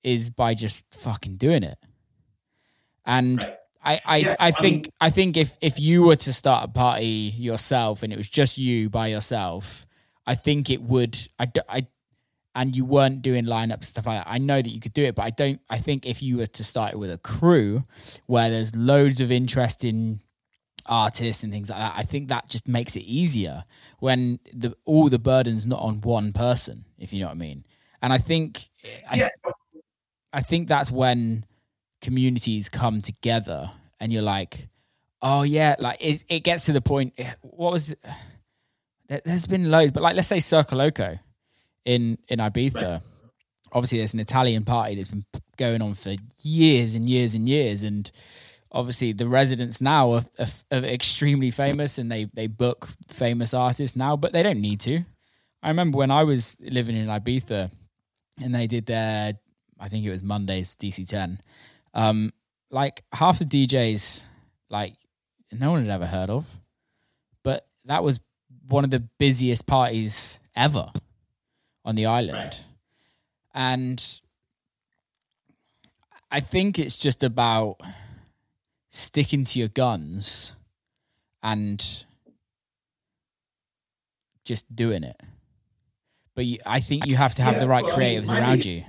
is 0.02 0.30
by 0.30 0.54
just 0.54 0.84
fucking 0.94 1.36
doing 1.36 1.62
it. 1.62 1.78
And 3.04 3.42
right. 3.42 3.56
I 3.84 4.00
I, 4.04 4.16
yeah, 4.16 4.36
I 4.38 4.50
think 4.50 4.90
I, 5.00 5.06
I 5.06 5.10
think 5.10 5.36
if 5.36 5.56
if 5.60 5.78
you 5.78 6.02
were 6.02 6.16
to 6.16 6.32
start 6.32 6.64
a 6.64 6.68
party 6.68 7.34
yourself 7.36 8.02
and 8.02 8.12
it 8.12 8.16
was 8.16 8.28
just 8.28 8.58
you 8.58 8.90
by 8.90 9.08
yourself, 9.08 9.86
I 10.26 10.34
think 10.34 10.70
it 10.70 10.82
would 10.82 11.18
I 11.38 11.50
I 11.68 11.86
and 12.54 12.76
you 12.76 12.84
weren't 12.84 13.22
doing 13.22 13.44
lineups 13.44 13.84
stuff 13.84 14.06
like 14.06 14.24
that. 14.24 14.30
I 14.30 14.38
know 14.38 14.60
that 14.60 14.68
you 14.68 14.80
could 14.80 14.92
do 14.92 15.04
it, 15.04 15.14
but 15.14 15.22
I 15.22 15.30
don't. 15.30 15.60
I 15.70 15.78
think 15.78 16.06
if 16.06 16.22
you 16.22 16.38
were 16.38 16.46
to 16.46 16.64
start 16.64 16.92
it 16.92 16.98
with 16.98 17.10
a 17.10 17.18
crew 17.18 17.84
where 18.26 18.50
there's 18.50 18.74
loads 18.76 19.20
of 19.20 19.32
interest 19.32 19.84
in 19.84 20.20
artists 20.86 21.42
and 21.42 21.52
things 21.52 21.70
like 21.70 21.78
that, 21.78 21.94
I 21.96 22.02
think 22.02 22.28
that 22.28 22.48
just 22.48 22.68
makes 22.68 22.96
it 22.96 23.02
easier 23.02 23.64
when 23.98 24.38
the 24.52 24.76
all 24.84 25.08
the 25.08 25.18
burden's 25.18 25.66
not 25.66 25.80
on 25.80 26.00
one 26.00 26.32
person 26.32 26.84
if 26.98 27.12
you 27.12 27.20
know 27.20 27.26
what 27.26 27.32
I 27.32 27.38
mean. 27.38 27.64
And 28.00 28.12
I 28.12 28.18
think, 28.18 28.68
yeah. 29.14 29.28
I, 29.44 29.50
I 30.32 30.40
think 30.40 30.68
that's 30.68 30.90
when 30.90 31.44
communities 32.00 32.68
come 32.68 33.00
together 33.00 33.70
and 34.00 34.12
you're 34.12 34.22
like, 34.22 34.68
oh 35.22 35.42
yeah, 35.42 35.76
like 35.78 35.98
it, 36.00 36.24
it 36.28 36.40
gets 36.40 36.66
to 36.66 36.72
the 36.72 36.80
point. 36.80 37.14
Eh, 37.16 37.32
what 37.42 37.72
was 37.72 37.90
it? 37.90 38.04
There's 39.24 39.46
been 39.46 39.70
loads, 39.70 39.92
but 39.92 40.02
like 40.02 40.16
let's 40.16 40.28
say 40.28 40.38
Circoloco 40.38 41.18
in 41.84 42.18
in 42.28 42.38
Ibiza. 42.38 42.74
Right. 42.74 43.00
Obviously, 43.72 43.98
there's 43.98 44.14
an 44.14 44.20
Italian 44.20 44.64
party 44.64 44.96
that's 44.96 45.08
been 45.08 45.24
going 45.56 45.80
on 45.80 45.94
for 45.94 46.14
years 46.42 46.94
and 46.94 47.08
years 47.08 47.34
and 47.34 47.48
years, 47.48 47.82
and 47.82 48.10
obviously 48.72 49.12
the 49.12 49.28
residents 49.28 49.80
now 49.80 50.12
are, 50.12 50.24
are, 50.38 50.46
are 50.72 50.84
extremely 50.84 51.50
famous 51.50 51.98
and 51.98 52.10
they 52.10 52.24
they 52.32 52.46
book 52.46 52.88
famous 53.08 53.54
artists 53.54 53.96
now, 53.96 54.16
but 54.16 54.32
they 54.32 54.42
don't 54.42 54.60
need 54.60 54.80
to. 54.80 55.04
I 55.62 55.68
remember 55.68 55.98
when 55.98 56.10
I 56.10 56.24
was 56.24 56.56
living 56.60 56.96
in 56.96 57.06
Ibiza 57.06 57.70
and 58.42 58.54
they 58.54 58.66
did 58.66 58.86
their, 58.86 59.34
I 59.78 59.88
think 59.88 60.04
it 60.04 60.10
was 60.10 60.22
Mondays 60.22 60.74
DC10. 60.74 61.38
Um, 61.94 62.32
like 62.70 63.04
half 63.12 63.38
the 63.38 63.44
DJs, 63.44 64.22
like 64.70 64.94
no 65.52 65.70
one 65.70 65.84
had 65.84 65.94
ever 65.94 66.06
heard 66.06 66.30
of, 66.30 66.46
but 67.44 67.64
that 67.84 68.02
was 68.02 68.18
one 68.66 68.82
of 68.82 68.90
the 68.90 69.00
busiest 69.18 69.66
parties 69.66 70.40
ever 70.56 70.90
on 71.84 71.94
the 71.94 72.06
island. 72.06 72.38
Right. 72.38 72.64
And 73.54 74.20
I 76.30 76.40
think 76.40 76.78
it's 76.78 76.96
just 76.96 77.22
about 77.22 77.76
sticking 78.92 79.42
to 79.42 79.58
your 79.58 79.68
guns 79.68 80.52
and 81.42 82.04
just 84.44 84.76
doing 84.76 85.02
it. 85.02 85.20
But 86.34 86.44
you, 86.44 86.58
I 86.64 86.80
think 86.80 87.06
you 87.06 87.16
have 87.16 87.34
to 87.36 87.42
have 87.42 87.54
yeah, 87.54 87.60
the 87.60 87.68
right 87.68 87.84
well, 87.84 87.96
creatives 87.96 88.30
I 88.30 88.34
mean, 88.34 88.42
around 88.42 88.64
you. 88.64 88.84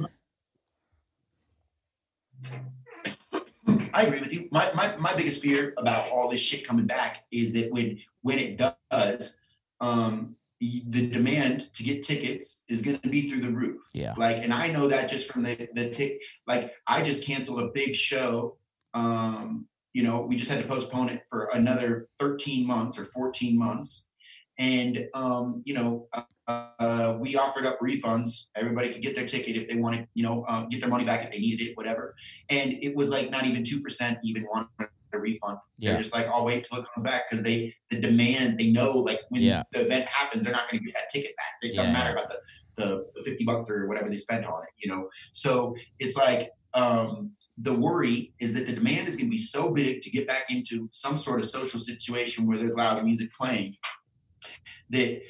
I 3.94 4.04
agree 4.04 4.20
with 4.20 4.34
you. 4.34 4.50
My, 4.52 4.72
my 4.74 4.96
my 4.98 5.16
biggest 5.16 5.42
fear 5.42 5.74
about 5.78 6.10
all 6.10 6.30
this 6.30 6.42
shit 6.42 6.68
coming 6.68 6.86
back 6.86 7.26
is 7.32 7.54
that 7.54 7.72
when 7.72 8.00
when 8.22 8.40
it 8.40 8.58
does, 8.92 9.40
um, 9.82 10.36
the 10.60 11.08
demand 11.10 11.74
to 11.74 11.84
get 11.84 12.04
tickets 12.04 12.64
is 12.68 12.82
going 12.82 13.00
to 13.00 13.10
be 13.10 13.30
through 13.30 13.42
the 13.42 13.50
roof. 13.50 13.82
Yeah. 13.94 14.16
Like, 14.18 14.38
and 14.38 14.54
I 14.54 14.68
know 14.68 14.88
that 14.88 15.10
just 15.10 15.32
from 15.32 15.44
the 15.44 15.70
the 15.76 15.90
tick. 15.90 16.22
Like, 16.48 16.74
I 16.88 17.04
just 17.04 17.24
canceled 17.24 17.62
a 17.62 17.68
big 17.68 17.96
show. 17.96 18.58
Um, 18.94 19.68
you 19.94 20.04
know, 20.04 20.22
we 20.22 20.36
just 20.36 20.50
had 20.50 20.62
to 20.62 20.68
postpone 20.68 21.10
it 21.10 21.24
for 21.30 21.50
another 21.54 22.08
13 22.20 22.66
months 22.66 22.98
or 22.98 23.06
14 23.06 23.58
months, 23.58 24.08
and 24.58 25.08
um, 25.14 25.62
you 25.66 25.74
know, 25.74 26.08
uh, 26.48 27.18
we 27.20 27.36
offered 27.36 27.66
up 27.66 27.80
refunds. 27.80 28.48
Everybody 28.56 28.92
could 28.92 29.02
get 29.02 29.16
their 29.16 29.26
ticket 29.26 29.56
if 29.56 29.70
they 29.70 29.78
wanted, 29.78 30.08
you 30.14 30.24
know, 30.24 30.46
um, 30.48 30.68
get 30.70 30.82
their 30.82 30.90
money 30.90 31.06
back 31.06 31.24
if 31.24 31.32
they 31.32 31.40
needed 31.40 31.66
it, 31.66 31.78
whatever. 31.78 32.16
And 32.50 32.74
it 32.74 32.96
was 32.96 33.10
like 33.10 33.30
not 33.32 33.46
even 33.46 33.64
two 33.64 33.82
percent 33.82 34.18
even 34.24 34.44
wanted 34.44 34.68
a 35.14 35.20
refund. 35.20 35.60
Yeah. 35.78 35.94
They're 35.94 36.02
just 36.02 36.14
like, 36.14 36.28
I'll 36.28 36.46
wait 36.46 36.64
till 36.64 36.80
it 36.80 36.88
comes 36.94 37.04
back 37.04 37.30
because 37.30 37.44
they 37.44 37.74
the 37.90 38.00
demand 38.00 38.58
they 38.58 38.72
know 38.72 38.92
like 38.92 39.20
when 39.30 39.42
yeah. 39.42 39.64
the 39.72 39.86
event 39.86 40.08
happens, 40.08 40.44
they're 40.44 40.54
not 40.54 40.70
going 40.70 40.82
to 40.82 40.86
get 40.86 40.96
that 40.96 41.10
ticket 41.12 41.36
back. 41.38 41.46
It 41.62 41.76
doesn't 41.76 41.92
yeah. 41.92 41.98
matter 41.98 42.14
about 42.14 42.30
the, 42.30 42.38
the 42.76 43.06
the 43.16 43.24
fifty 43.24 43.46
bucks 43.46 43.70
or 43.70 43.88
whatever 43.88 44.10
they 44.10 44.18
spent 44.18 44.46
on 44.46 44.64
it, 44.64 44.70
you 44.78 44.92
know. 44.92 45.10
So 45.32 45.76
it's 46.00 46.18
like 46.18 46.52
um, 46.74 47.32
the 47.58 47.74
worry 47.74 48.34
is 48.40 48.54
that 48.54 48.66
the 48.66 48.74
demand 48.74 49.08
is 49.08 49.16
going 49.16 49.28
to 49.28 49.32
be 49.32 49.38
so 49.38 49.70
big 49.70 50.02
to 50.02 50.10
get 50.10 50.28
back 50.28 50.50
into 50.50 50.90
some 50.92 51.18
sort 51.18 51.40
of 51.40 51.46
social 51.46 51.80
situation 51.80 52.48
where 52.48 52.58
there's 52.58 52.76
loud 52.76 53.04
music 53.04 53.32
playing 53.34 53.76
that 54.90 55.22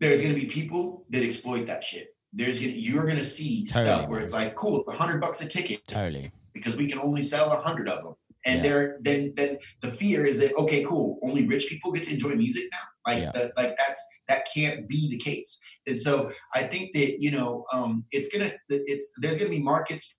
there's 0.00 0.20
going 0.22 0.34
to 0.34 0.40
be 0.40 0.46
people 0.46 1.04
that 1.10 1.22
exploit 1.22 1.66
that 1.66 1.84
shit. 1.84 2.08
There's 2.32 2.58
gonna, 2.58 2.72
you're 2.72 3.04
going 3.04 3.18
to 3.18 3.24
see 3.24 3.66
totally. 3.66 3.84
stuff 3.84 4.08
where 4.08 4.20
it's 4.20 4.32
like, 4.32 4.54
cool, 4.54 4.80
it's 4.80 4.92
a 4.92 4.96
hundred 4.96 5.20
bucks 5.20 5.40
a 5.40 5.46
ticket, 5.46 5.86
totally, 5.86 6.30
because 6.52 6.76
we 6.76 6.86
can 6.86 6.98
only 6.98 7.22
sell 7.22 7.50
a 7.50 7.60
hundred 7.60 7.88
of 7.88 8.04
them. 8.04 8.14
And 8.46 8.56
yeah. 8.56 8.70
there, 8.70 8.98
then, 9.00 9.34
then 9.36 9.58
the 9.80 9.90
fear 9.90 10.24
is 10.24 10.38
that 10.38 10.54
okay, 10.56 10.84
cool, 10.84 11.18
only 11.22 11.46
rich 11.46 11.66
people 11.68 11.90
get 11.90 12.04
to 12.04 12.12
enjoy 12.12 12.30
music 12.30 12.64
now. 12.70 13.12
Like, 13.12 13.22
yeah. 13.22 13.32
the, 13.32 13.52
like 13.56 13.76
that's 13.76 14.06
that 14.28 14.46
can't 14.54 14.86
be 14.86 15.10
the 15.10 15.16
case. 15.16 15.58
And 15.86 15.98
so 15.98 16.30
I 16.54 16.62
think 16.64 16.92
that 16.92 17.20
you 17.20 17.30
know, 17.30 17.64
um, 17.72 18.04
it's 18.10 18.28
gonna, 18.28 18.52
it's 18.68 19.10
there's 19.16 19.38
gonna 19.38 19.50
be 19.50 19.58
markets 19.58 20.14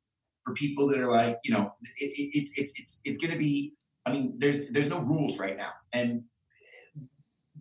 for 0.50 0.56
people 0.56 0.88
that 0.88 1.00
are 1.00 1.12
like, 1.12 1.38
you 1.44 1.54
know, 1.54 1.74
it, 1.98 2.06
it, 2.06 2.38
it's 2.38 2.52
it's 2.58 2.74
it's 2.80 3.02
it's 3.06 3.18
gonna 3.20 3.38
be. 3.38 3.74
I 4.06 4.14
mean, 4.14 4.36
there's 4.40 4.70
there's 4.72 4.90
no 4.90 5.00
rules 5.00 5.38
right 5.38 5.56
now, 5.56 5.72
and 5.94 6.24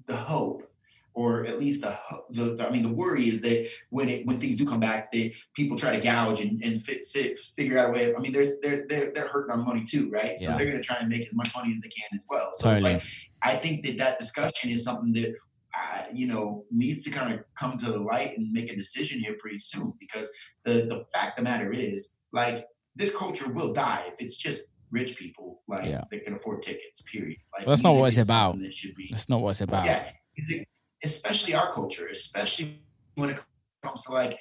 the 0.07 0.17
hope 0.17 0.63
or 1.13 1.45
at 1.47 1.59
least 1.59 1.83
the, 1.83 1.99
the 2.31 2.65
I 2.65 2.71
mean 2.71 2.85
the 2.85 2.89
worry 2.89 3.29
is 3.29 3.41
that 3.41 3.69
when 3.91 4.09
it 4.09 4.25
when 4.25 4.39
things 4.39 4.57
do 4.57 4.65
come 4.65 4.79
back, 4.81 5.11
that 5.13 5.33
people 5.55 5.77
try 5.77 5.95
to 5.95 6.01
gouge 6.01 6.41
and, 6.41 6.63
and 6.63 6.81
fit, 6.81 7.05
sit, 7.05 7.39
figure 7.57 7.77
out 7.77 7.91
a 7.91 7.93
way. 7.93 8.11
Of, 8.11 8.17
I 8.17 8.21
mean, 8.21 8.33
there's 8.33 8.59
they're 8.61 8.87
they're 8.89 9.11
they're 9.13 9.27
hurting 9.27 9.53
on 9.53 9.67
money 9.67 9.85
too, 9.85 10.09
right? 10.11 10.39
So 10.39 10.51
yeah. 10.51 10.57
they're 10.57 10.67
going 10.67 10.81
to 10.81 10.83
try 10.83 10.97
and 11.01 11.09
make 11.09 11.27
as 11.27 11.35
much 11.35 11.51
money 11.57 11.73
as 11.75 11.81
they 11.81 11.89
can 11.89 12.09
as 12.15 12.25
well. 12.31 12.51
So 12.55 12.71
totally. 12.71 12.95
it's 12.95 13.05
like 13.05 13.13
I 13.43 13.57
think 13.57 13.85
that 13.85 13.99
that 13.99 14.21
discussion 14.21 14.71
is 14.71 14.85
something 14.85 15.13
that 15.15 15.35
uh, 15.77 16.05
you 16.13 16.29
know 16.29 16.65
needs 16.71 17.03
to 17.05 17.11
kind 17.11 17.35
of 17.35 17.41
come 17.57 17.77
to 17.79 17.87
the 17.91 17.99
light 17.99 18.39
and 18.39 18.53
make 18.53 18.73
a 18.73 18.77
decision 18.77 19.19
here 19.19 19.37
pretty 19.41 19.59
soon 19.59 19.93
because 19.99 20.31
the 20.65 20.87
the 20.87 21.05
fact 21.13 21.37
of 21.37 21.45
the 21.45 21.51
matter 21.51 21.73
is 21.73 22.17
like 22.33 22.65
this 22.99 23.17
culture 23.17 23.49
will 23.51 23.73
die 23.73 24.05
if 24.13 24.17
it's 24.21 24.37
just 24.37 24.67
rich 24.91 25.17
people 25.17 25.63
like 25.69 25.85
Yeah. 25.87 26.05
that 26.11 26.25
can 26.25 26.35
afford 26.35 26.63
tickets. 26.63 27.03
Period. 27.03 27.39
Like 27.53 27.67
Well, 27.67 27.75
that's 27.75 27.83
not 27.83 27.95
what 27.95 28.09
it's 28.09 28.19
about. 28.29 28.59
That 28.59 28.75
should 28.75 28.95
be. 28.95 29.09
That's 29.11 29.29
not 29.29 29.41
what 29.41 29.51
it's 29.51 29.61
about. 29.61 29.85
Yeah, 29.87 30.11
especially 31.05 31.55
our 31.55 31.73
culture, 31.73 32.07
especially 32.09 32.81
when 33.15 33.31
it 33.31 33.41
comes 33.83 34.03
to 34.05 34.13
like 34.13 34.39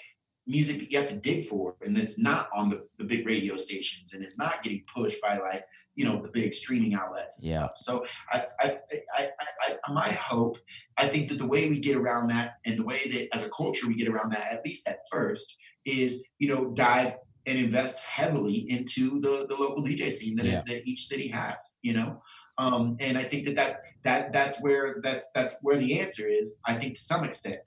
music 0.47 0.79
that 0.79 0.91
you 0.91 0.97
have 0.97 1.09
to 1.09 1.15
dig 1.15 1.45
for 1.45 1.75
and 1.81 1.97
it's 1.97 2.17
not 2.17 2.47
on 2.55 2.69
the, 2.69 2.87
the 2.97 3.03
big 3.03 3.27
radio 3.27 3.57
stations 3.57 4.13
and 4.13 4.23
it's 4.23 4.37
not 4.37 4.63
getting 4.63 4.81
pushed 4.95 5.21
by 5.21 5.37
like 5.37 5.63
you 5.95 6.05
know 6.05 6.21
the 6.21 6.29
big 6.29 6.53
streaming 6.53 6.93
outlets 6.93 7.37
and 7.37 7.47
Yeah. 7.47 7.55
stuff 7.65 7.71
so 7.75 8.05
I, 8.31 8.43
I, 8.61 8.77
I, 9.17 9.29
I, 9.69 9.77
I 9.85 9.91
my 9.91 10.07
hope 10.07 10.57
i 10.97 11.05
think 11.05 11.27
that 11.29 11.37
the 11.37 11.45
way 11.45 11.67
we 11.67 11.79
get 11.79 11.97
around 11.97 12.29
that 12.29 12.53
and 12.65 12.79
the 12.79 12.83
way 12.85 13.01
that 13.11 13.35
as 13.35 13.43
a 13.43 13.49
culture 13.49 13.87
we 13.89 13.95
get 13.95 14.07
around 14.07 14.31
that 14.31 14.47
at 14.53 14.63
least 14.63 14.87
at 14.87 14.99
first 15.11 15.57
is 15.83 16.23
you 16.39 16.47
know 16.47 16.71
dive 16.71 17.15
and 17.47 17.57
invest 17.57 17.99
heavily 18.03 18.69
into 18.69 19.19
the, 19.21 19.45
the 19.49 19.55
local 19.55 19.81
dj 19.83 20.11
scene 20.11 20.35
that, 20.35 20.45
Yeah. 20.45 20.61
that 20.67 20.85
each 20.85 21.07
city 21.07 21.27
has 21.29 21.77
you 21.81 21.93
know? 21.93 22.21
Um, 22.59 22.97
and 22.99 23.17
i 23.17 23.23
think 23.23 23.45
that, 23.45 23.55
that 23.55 23.81
that 24.03 24.31
that's 24.33 24.61
where 24.61 24.97
that's 25.01 25.27
that's 25.33 25.57
where 25.61 25.77
the 25.77 25.99
answer 25.99 26.27
is 26.27 26.57
i 26.65 26.73
think 26.75 26.95
to 26.95 27.01
some 27.01 27.23
extent. 27.23 27.59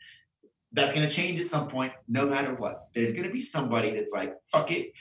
That's 0.73 0.93
going 0.93 1.09
to 1.09 1.13
change 1.13 1.41
at 1.41 1.47
some 1.47 1.67
point 1.67 1.93
no 2.07 2.27
matter 2.27 2.55
what. 2.55 2.77
There's 2.95 3.11
going 3.11 3.25
to 3.25 3.33
be 3.33 3.41
somebody 3.41 3.91
that's 3.91 4.13
like 4.13 4.35
fuck 4.53 4.71
it 4.71 4.93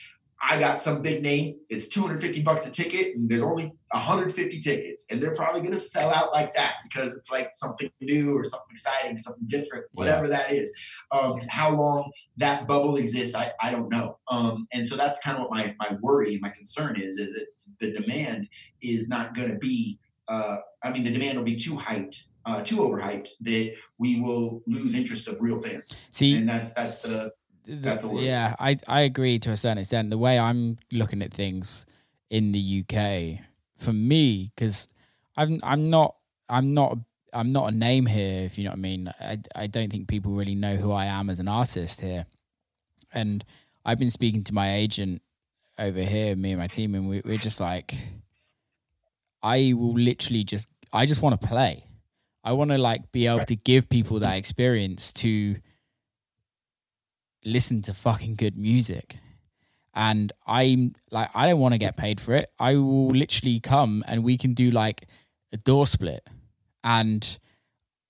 i 0.41 0.57
got 0.57 0.79
some 0.79 1.01
big 1.01 1.21
name 1.21 1.57
it's 1.69 1.87
250 1.89 2.41
bucks 2.43 2.65
a 2.65 2.71
ticket 2.71 3.15
and 3.15 3.29
there's 3.29 3.41
only 3.41 3.65
150 3.91 4.59
tickets 4.59 5.05
and 5.11 5.21
they're 5.21 5.35
probably 5.35 5.59
going 5.61 5.73
to 5.73 5.77
sell 5.77 6.13
out 6.13 6.31
like 6.31 6.53
that 6.53 6.75
because 6.83 7.13
it's 7.13 7.29
like 7.29 7.49
something 7.53 7.89
new 7.99 8.37
or 8.37 8.43
something 8.45 8.71
exciting 8.71 9.19
something 9.19 9.43
different 9.47 9.85
whatever 9.91 10.27
that 10.27 10.51
is. 10.51 10.71
Um, 11.11 11.41
how 11.49 11.75
long 11.75 12.09
that 12.39 12.67
bubble 12.67 12.95
exists 12.97 13.35
i, 13.35 13.51
I 13.61 13.71
don't 13.71 13.89
know 13.89 14.17
um, 14.29 14.67
and 14.73 14.85
so 14.87 14.95
that's 14.95 15.19
kind 15.19 15.37
of 15.37 15.43
what 15.43 15.51
my, 15.51 15.75
my 15.79 15.97
worry 16.01 16.39
my 16.41 16.49
concern 16.49 16.95
is, 16.99 17.17
is 17.19 17.29
that 17.35 17.47
the 17.79 17.91
demand 17.99 18.47
is 18.81 19.07
not 19.07 19.33
going 19.33 19.49
to 19.49 19.57
be 19.57 19.99
uh, 20.27 20.57
i 20.83 20.89
mean 20.91 21.03
the 21.03 21.11
demand 21.11 21.37
will 21.37 21.45
be 21.45 21.55
too 21.55 21.75
hyped 21.75 22.23
uh, 22.45 22.61
too 22.63 22.77
overhyped 22.77 23.29
that 23.41 23.73
we 23.97 24.19
will 24.19 24.61
lose 24.65 24.95
interest 24.95 25.27
of 25.27 25.37
real 25.39 25.59
fans 25.59 25.95
See, 26.11 26.35
and 26.37 26.47
that's 26.49 26.73
that's 26.73 27.01
the 27.03 27.09
the- 27.09 27.31
that's 27.81 28.01
the 28.01 28.07
word. 28.07 28.23
yeah, 28.23 28.55
I 28.59 28.77
I 28.87 29.01
agree 29.01 29.37
to 29.39 29.51
a 29.51 29.57
certain 29.57 29.77
extent. 29.77 30.09
The 30.09 30.17
way 30.17 30.39
I'm 30.39 30.79
looking 30.91 31.21
at 31.21 31.31
things 31.31 31.85
in 32.31 32.51
the 32.51 32.63
UK, 32.83 33.45
for 33.77 33.93
me, 33.93 34.51
because 34.55 34.87
I'm 35.37 35.59
I'm 35.61 35.87
not 35.87 36.15
I'm 36.49 36.73
not 36.73 36.97
I'm 37.33 37.51
not 37.51 37.73
a 37.73 37.75
name 37.75 38.05
here. 38.05 38.43
If 38.43 38.57
you 38.57 38.63
know 38.65 38.71
what 38.71 38.77
I 38.77 38.81
mean, 38.81 39.11
I 39.19 39.37
I 39.55 39.67
don't 39.67 39.89
think 39.89 40.07
people 40.07 40.31
really 40.31 40.55
know 40.55 40.75
who 40.75 40.91
I 40.91 41.05
am 41.05 41.29
as 41.29 41.39
an 41.39 41.47
artist 41.47 42.01
here, 42.01 42.25
and 43.13 43.43
I've 43.85 43.99
been 43.99 44.11
speaking 44.11 44.43
to 44.45 44.53
my 44.53 44.75
agent 44.75 45.21
over 45.77 46.01
here, 46.01 46.35
me 46.35 46.51
and 46.51 46.59
my 46.59 46.67
team, 46.67 46.95
and 46.95 47.07
we, 47.09 47.21
we're 47.23 47.37
just 47.37 47.59
like, 47.59 47.95
I 49.41 49.73
will 49.75 49.93
literally 49.93 50.43
just 50.43 50.67
I 50.91 51.05
just 51.05 51.21
want 51.21 51.39
to 51.39 51.47
play. 51.47 51.85
I 52.43 52.53
want 52.53 52.71
to 52.71 52.77
like 52.77 53.11
be 53.11 53.27
able 53.27 53.45
to 53.45 53.55
give 53.55 53.89
people 53.89 54.19
that 54.19 54.37
experience 54.37 55.11
to 55.13 55.57
listen 57.45 57.81
to 57.83 57.93
fucking 57.93 58.35
good 58.35 58.57
music. 58.57 59.17
And 59.93 60.31
I'm 60.47 60.93
like, 61.11 61.29
I 61.33 61.47
don't 61.47 61.59
want 61.59 61.73
to 61.73 61.77
get 61.77 61.97
paid 61.97 62.21
for 62.21 62.33
it. 62.35 62.49
I 62.59 62.75
will 62.75 63.09
literally 63.09 63.59
come 63.59 64.03
and 64.07 64.23
we 64.23 64.37
can 64.37 64.53
do 64.53 64.71
like 64.71 65.07
a 65.51 65.57
door 65.57 65.87
split, 65.87 66.27
and 66.83 67.37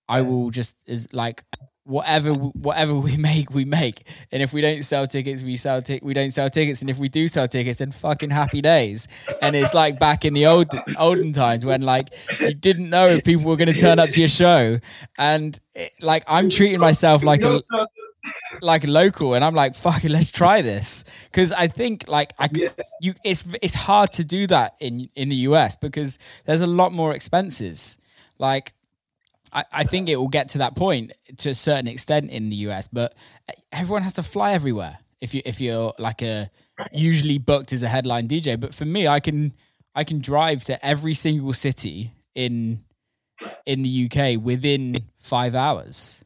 I 0.07 0.21
will 0.21 0.49
just 0.49 0.75
is 0.85 1.07
like 1.13 1.43
whatever 1.83 2.33
whatever 2.33 2.93
we 3.07 3.17
make, 3.17 3.51
we 3.51 3.65
make. 3.65 4.07
And 4.31 4.41
if 4.43 4.53
we 4.53 4.61
don't 4.61 4.83
sell 4.83 5.07
tickets, 5.07 5.41
we 5.43 5.57
sell 5.57 5.81
tic- 5.81 6.03
we 6.03 6.13
don't 6.13 6.31
sell 6.31 6.49
tickets. 6.49 6.81
And 6.81 6.89
if 6.89 6.97
we 6.97 7.09
do 7.09 7.27
sell 7.27 7.47
tickets, 7.47 7.79
then 7.79 7.91
fucking 7.91 8.29
happy 8.29 8.61
days. 8.61 9.07
And 9.41 9.55
it's 9.55 9.73
like 9.73 9.99
back 9.99 10.25
in 10.25 10.33
the 10.33 10.45
old 10.45 10.67
olden 10.97 11.33
times 11.33 11.65
when 11.65 11.81
like 11.81 12.09
you 12.39 12.53
didn't 12.53 12.89
know 12.89 13.07
if 13.07 13.23
people 13.23 13.45
were 13.45 13.57
going 13.57 13.71
to 13.73 13.79
turn 13.79 13.99
up 13.99 14.09
to 14.11 14.19
your 14.19 14.29
show, 14.29 14.79
and 15.17 15.59
it, 15.73 15.91
like 16.01 16.23
I'm 16.27 16.49
treating 16.49 16.79
myself 16.79 17.23
like 17.23 17.41
a 17.41 17.61
like 18.61 18.85
local 18.85 19.33
and 19.33 19.45
i'm 19.45 19.55
like 19.55 19.73
fuck 19.75 20.03
it 20.03 20.11
let's 20.11 20.29
try 20.29 20.61
this 20.61 21.05
because 21.31 21.53
i 21.53 21.67
think 21.67 22.03
like 22.09 22.33
I 22.37 22.49
Yeah. 22.51 22.67
you 22.99 23.13
it's 23.23 23.45
it's 23.61 23.73
hard 23.73 24.11
to 24.13 24.25
do 24.25 24.45
that 24.47 24.75
in 24.81 25.09
in 25.15 25.29
the 25.29 25.37
us 25.37 25.77
because 25.77 26.19
there's 26.45 26.59
a 26.59 26.67
lot 26.67 26.91
more 26.91 27.13
expenses 27.13 27.97
like 28.39 28.73
I, 29.51 29.65
I 29.71 29.83
think 29.83 30.09
it 30.09 30.15
will 30.15 30.27
get 30.27 30.49
to 30.49 30.59
that 30.59 30.75
point 30.75 31.13
to 31.37 31.49
a 31.49 31.55
certain 31.55 31.87
extent 31.87 32.29
in 32.29 32.49
the 32.49 32.55
US, 32.67 32.87
but 32.87 33.13
everyone 33.71 34.03
has 34.03 34.13
to 34.13 34.23
fly 34.23 34.53
everywhere. 34.53 34.99
If 35.21 35.33
you 35.33 35.41
if 35.45 35.59
you're 35.59 35.93
like 35.99 36.21
a 36.21 36.49
usually 36.91 37.37
booked 37.37 37.73
as 37.73 37.83
a 37.83 37.89
headline 37.89 38.27
DJ, 38.27 38.59
but 38.59 38.73
for 38.73 38.85
me, 38.85 39.07
I 39.07 39.19
can 39.19 39.53
I 39.93 40.03
can 40.03 40.19
drive 40.19 40.63
to 40.65 40.85
every 40.85 41.13
single 41.13 41.53
city 41.53 42.13
in 42.35 42.83
in 43.65 43.81
the 43.81 44.09
UK 44.09 44.41
within 44.41 45.05
five 45.17 45.55
hours. 45.55 46.23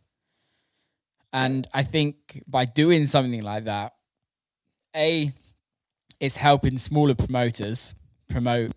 And 1.32 1.68
I 1.74 1.82
think 1.82 2.44
by 2.48 2.66
doing 2.66 3.08
something 3.08 3.42
like 3.42 3.64
that, 3.64 3.94
A, 4.96 5.32
it's 6.20 6.38
helping 6.38 6.78
smaller 6.78 7.16
promoters 7.16 7.96
promote 8.30 8.74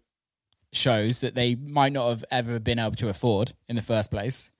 shows 0.76 1.20
that 1.20 1.34
they 1.34 1.54
might 1.54 1.92
not 1.92 2.08
have 2.08 2.24
ever 2.30 2.58
been 2.58 2.78
able 2.78 2.96
to 2.96 3.08
afford 3.08 3.54
in 3.68 3.76
the 3.76 3.82
first 3.82 4.10
place. 4.10 4.50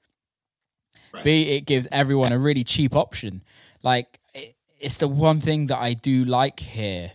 Right. 1.12 1.24
B, 1.24 1.42
it 1.50 1.66
gives 1.66 1.86
everyone 1.92 2.32
a 2.32 2.38
really 2.38 2.64
cheap 2.64 2.94
option. 2.94 3.42
Like, 3.82 4.20
it, 4.34 4.54
it's 4.78 4.98
the 4.98 5.08
one 5.08 5.40
thing 5.40 5.66
that 5.66 5.78
I 5.78 5.94
do 5.94 6.24
like 6.24 6.60
here 6.60 7.12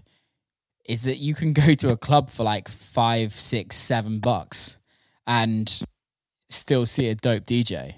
is 0.85 1.03
that 1.03 1.17
you 1.17 1.35
can 1.35 1.53
go 1.53 1.73
to 1.73 1.89
a 1.89 1.97
club 1.97 2.29
for 2.29 2.43
like 2.43 2.67
five, 2.69 3.33
six, 3.33 3.75
seven 3.75 4.19
bucks 4.19 4.77
and 5.27 5.81
still 6.49 6.85
see 6.85 7.07
a 7.07 7.15
dope 7.15 7.45
DJ. 7.45 7.95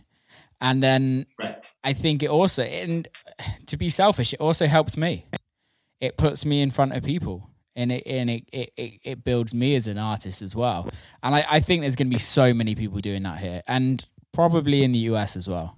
And 0.61 0.81
then 0.81 1.25
right 1.37 1.63
I 1.83 1.93
think 1.93 2.23
it 2.23 2.29
also, 2.29 2.63
and 2.63 3.07
to 3.67 3.77
be 3.77 3.89
selfish, 3.89 4.33
it 4.33 4.39
also 4.39 4.67
helps 4.67 4.95
me. 4.95 5.25
It 5.99 6.17
puts 6.17 6.45
me 6.45 6.61
in 6.61 6.71
front 6.71 6.93
of 6.93 7.03
people, 7.03 7.49
and 7.76 7.91
it 7.91 8.03
and 8.05 8.30
it 8.30 8.45
it, 8.51 8.99
it, 9.03 9.24
builds 9.24 9.53
me 9.53 9.76
as 9.76 9.88
an 9.88 9.97
artist 9.97 10.41
as 10.41 10.55
well. 10.55 10.89
And 11.21 11.36
I, 11.36 11.45
I 11.49 11.59
think 11.59 11.82
there's 11.82 11.95
going 11.95 12.09
to 12.09 12.15
be 12.15 12.19
so 12.19 12.53
many 12.53 12.76
people 12.76 12.99
doing 12.99 13.24
that 13.24 13.39
here, 13.39 13.61
and 13.67 14.05
probably 14.32 14.84
in 14.84 14.91
the 14.91 14.99
US 14.99 15.36
as 15.36 15.47
well. 15.47 15.78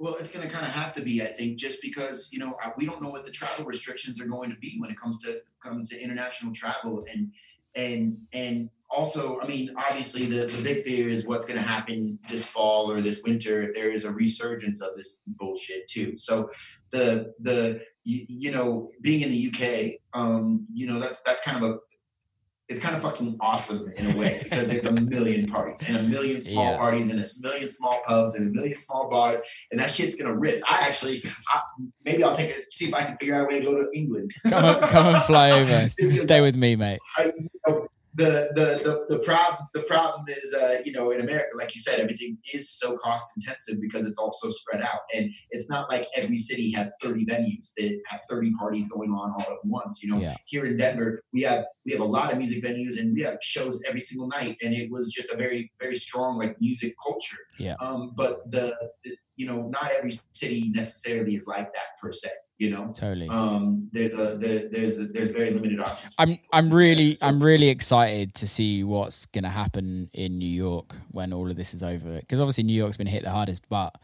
Well, 0.00 0.14
it's 0.14 0.30
going 0.30 0.46
to 0.46 0.52
kind 0.52 0.64
of 0.64 0.72
have 0.72 0.94
to 0.94 1.02
be, 1.02 1.22
I 1.22 1.26
think, 1.26 1.58
just 1.58 1.82
because 1.82 2.28
you 2.30 2.38
know 2.38 2.56
we 2.76 2.86
don't 2.86 3.02
know 3.02 3.10
what 3.10 3.24
the 3.24 3.32
travel 3.32 3.64
restrictions 3.64 4.20
are 4.20 4.26
going 4.26 4.50
to 4.50 4.56
be 4.56 4.76
when 4.78 4.90
it 4.90 4.98
comes 4.98 5.18
to 5.20 5.40
comes 5.62 5.88
to 5.90 6.00
international 6.00 6.52
travel, 6.54 7.04
and 7.10 7.32
and 7.74 8.18
and 8.32 8.70
also, 8.90 9.38
I 9.40 9.46
mean, 9.46 9.74
obviously, 9.76 10.24
the 10.26 10.46
the 10.46 10.62
big 10.62 10.82
fear 10.82 11.08
is 11.08 11.26
what's 11.26 11.44
going 11.44 11.58
to 11.58 11.66
happen 11.66 12.18
this 12.28 12.46
fall 12.46 12.90
or 12.90 13.00
this 13.00 13.22
winter 13.22 13.62
if 13.62 13.74
there 13.74 13.90
is 13.90 14.04
a 14.04 14.10
resurgence 14.10 14.80
of 14.80 14.96
this 14.96 15.20
bullshit 15.26 15.88
too. 15.88 16.16
So 16.16 16.50
the 16.90 17.34
the 17.40 17.82
you, 18.08 18.24
you 18.28 18.50
know 18.50 18.88
being 19.02 19.20
in 19.20 19.28
the 19.30 19.40
UK, 19.48 20.00
um, 20.18 20.66
you 20.72 20.86
know 20.86 20.98
that's 20.98 21.20
that's 21.26 21.42
kind 21.42 21.62
of 21.62 21.70
a 21.70 21.78
it's 22.70 22.80
kind 22.80 22.94
of 22.94 23.00
fucking 23.00 23.34
awesome 23.40 23.90
in 23.96 24.14
a 24.14 24.18
way 24.18 24.40
because 24.42 24.68
there's 24.68 24.84
a 24.84 24.92
million 24.92 25.48
parties 25.50 25.82
and 25.88 25.96
a 25.96 26.02
million 26.02 26.38
small 26.40 26.72
Yeah. 26.72 26.76
parties 26.76 27.10
and 27.10 27.18
a 27.18 27.26
million 27.42 27.68
small 27.68 28.02
pubs 28.06 28.34
and 28.34 28.46
a 28.48 28.50
million 28.50 28.76
small 28.76 29.08
bars 29.10 29.40
and 29.70 29.80
that 29.80 29.90
shit's 29.90 30.14
gonna 30.14 30.34
rip. 30.34 30.60
I 30.68 30.86
actually, 30.86 31.22
I, 31.52 31.60
maybe 32.04 32.22
I'll 32.24 32.36
take 32.36 32.50
it, 32.50 32.70
see 32.70 32.86
if 32.88 32.94
I 32.94 33.04
can 33.04 33.16
figure 33.18 33.34
out 33.36 33.44
a 33.44 33.46
way 33.46 33.60
to 33.60 33.66
go 33.66 33.80
to 33.80 33.88
England. 33.94 34.32
Come 34.50 34.64
on, 34.64 34.80
come 34.82 35.14
and 35.14 35.22
fly 35.24 35.50
over. 35.60 35.88
Stay 35.88 36.40
with 36.42 36.56
me, 36.56 36.76
mate. 36.76 37.00
I, 37.16 37.24
you 37.36 37.48
know, 37.66 37.86
the 38.18 38.50
the 38.58 38.66
the 38.86 39.16
the 39.16 39.22
problem 39.24 39.68
the 39.74 39.82
problem 39.82 40.24
is 40.28 40.52
uh, 40.52 40.78
you 40.84 40.92
know 40.92 41.10
in 41.12 41.20
America, 41.20 41.50
like 41.56 41.74
you 41.74 41.80
said, 41.80 42.00
everything 42.00 42.36
is 42.52 42.70
so 42.70 42.96
cost 42.96 43.32
intensive 43.36 43.80
because 43.80 44.04
it's 44.06 44.18
all 44.18 44.32
so 44.32 44.50
spread 44.50 44.82
out, 44.82 45.02
and 45.14 45.30
it's 45.50 45.70
not 45.70 45.88
like 45.88 46.06
every 46.14 46.36
city 46.36 46.70
has 46.72 46.90
thirty 47.00 47.24
venues 47.24 47.70
that 47.76 47.90
have 48.10 48.20
thirty 48.28 48.52
parties 48.58 48.88
going 48.88 49.10
on 49.10 49.30
all 49.32 49.52
at 49.56 49.64
once. 49.64 50.02
You 50.02 50.10
know, 50.10 50.20
Yeah. 50.20 50.36
here 50.46 50.66
in 50.66 50.76
Denver, 50.76 51.22
we 51.32 51.42
have 51.42 51.64
we 51.86 51.92
have 51.92 52.00
a 52.00 52.12
lot 52.16 52.32
of 52.32 52.38
music 52.38 52.62
venues 52.62 52.98
and 52.98 53.14
we 53.14 53.22
have 53.22 53.38
shows 53.40 53.80
every 53.88 54.00
single 54.00 54.28
night, 54.28 54.56
and 54.62 54.74
it 54.74 54.90
was 54.90 55.12
just 55.12 55.30
a 55.30 55.36
very 55.36 55.70
very 55.80 55.96
strong 55.96 56.38
like 56.38 56.60
music 56.60 56.94
culture. 57.06 57.42
Yeah. 57.58 57.76
Um, 57.80 58.12
but 58.16 58.50
the, 58.50 58.74
the 59.04 59.16
you 59.36 59.46
know 59.46 59.68
not 59.68 59.92
every 59.96 60.12
city 60.32 60.70
necessarily 60.74 61.36
is 61.36 61.46
like 61.46 61.72
that 61.72 61.90
per 62.02 62.12
se. 62.12 62.30
You 62.58 62.70
know, 62.70 62.92
Totally. 62.92 63.28
um, 63.28 63.88
there's 63.92 64.12
a 64.14 64.36
there, 64.36 64.68
there's 64.68 64.98
a, 64.98 65.06
there's 65.06 65.30
very 65.30 65.50
limited 65.52 65.78
options. 65.80 66.14
I'm. 66.18 66.38
I'm 66.52 66.70
really 66.74 67.14
So- 67.14 67.26
I'm 67.28 67.40
really 67.42 67.68
excited 67.68 68.34
to 68.34 68.48
see 68.48 68.82
what's 68.82 69.26
gonna 69.26 69.48
happen 69.48 70.10
in 70.12 70.38
New 70.38 70.48
York 70.50 70.96
when 71.12 71.32
all 71.32 71.48
of 71.48 71.56
this 71.56 71.72
is 71.72 71.84
over. 71.84 72.16
Because 72.18 72.40
obviously 72.40 72.64
New 72.64 72.72
York's 72.72 72.96
been 72.96 73.06
hit 73.06 73.22
the 73.22 73.30
hardest, 73.30 73.68
but 73.68 73.94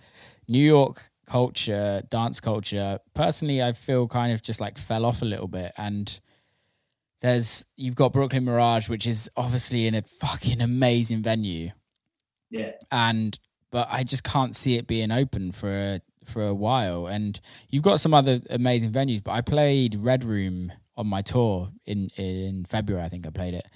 New 0.47 0.65
York 0.65 1.11
culture, 1.27 2.03
dance 2.11 2.39
culture, 2.41 3.01
personally, 3.15 3.61
I 3.61 3.73
feel 3.73 4.07
kind 4.07 4.33
of 4.33 4.41
just 4.41 4.61
like 4.61 4.79
fell 4.79 5.05
off 5.05 5.23
a 5.23 5.25
little 5.25 5.49
bit. 5.49 5.73
And 5.77 6.21
there's 7.23 7.65
you've 7.77 7.97
got 7.97 8.13
Brooklyn 8.13 8.45
Mirage, 8.45 8.89
which 8.89 9.07
is 9.07 9.29
obviously 9.37 9.87
in 9.89 9.95
a 9.97 10.03
fucking 10.03 10.61
amazing 10.61 11.23
venue, 11.23 11.71
Yeah. 12.51 12.73
and 12.93 13.37
but 13.73 13.89
I 13.91 14.05
just 14.05 14.23
can't 14.23 14.55
see 14.55 14.77
it 14.77 14.87
being 14.87 15.11
open 15.11 15.51
for 15.51 15.71
a, 15.73 16.01
for 16.25 16.47
a 16.47 16.55
while. 16.55 17.07
And 17.07 17.41
you've 17.69 17.83
got 17.83 18.01
some 18.01 18.15
other 18.15 18.41
amazing 18.51 18.93
venues, 18.93 19.23
but 19.23 19.33
I 19.33 19.41
played 19.41 19.97
Red 19.97 20.25
Room 20.25 20.73
on 20.97 21.07
my 21.07 21.23
tour 21.23 21.71
in 21.87 22.09
in 22.17 22.65
February. 22.65 23.05
I 23.05 23.09
think 23.09 23.27
I 23.27 23.31
played 23.31 23.55
it, 23.55 23.67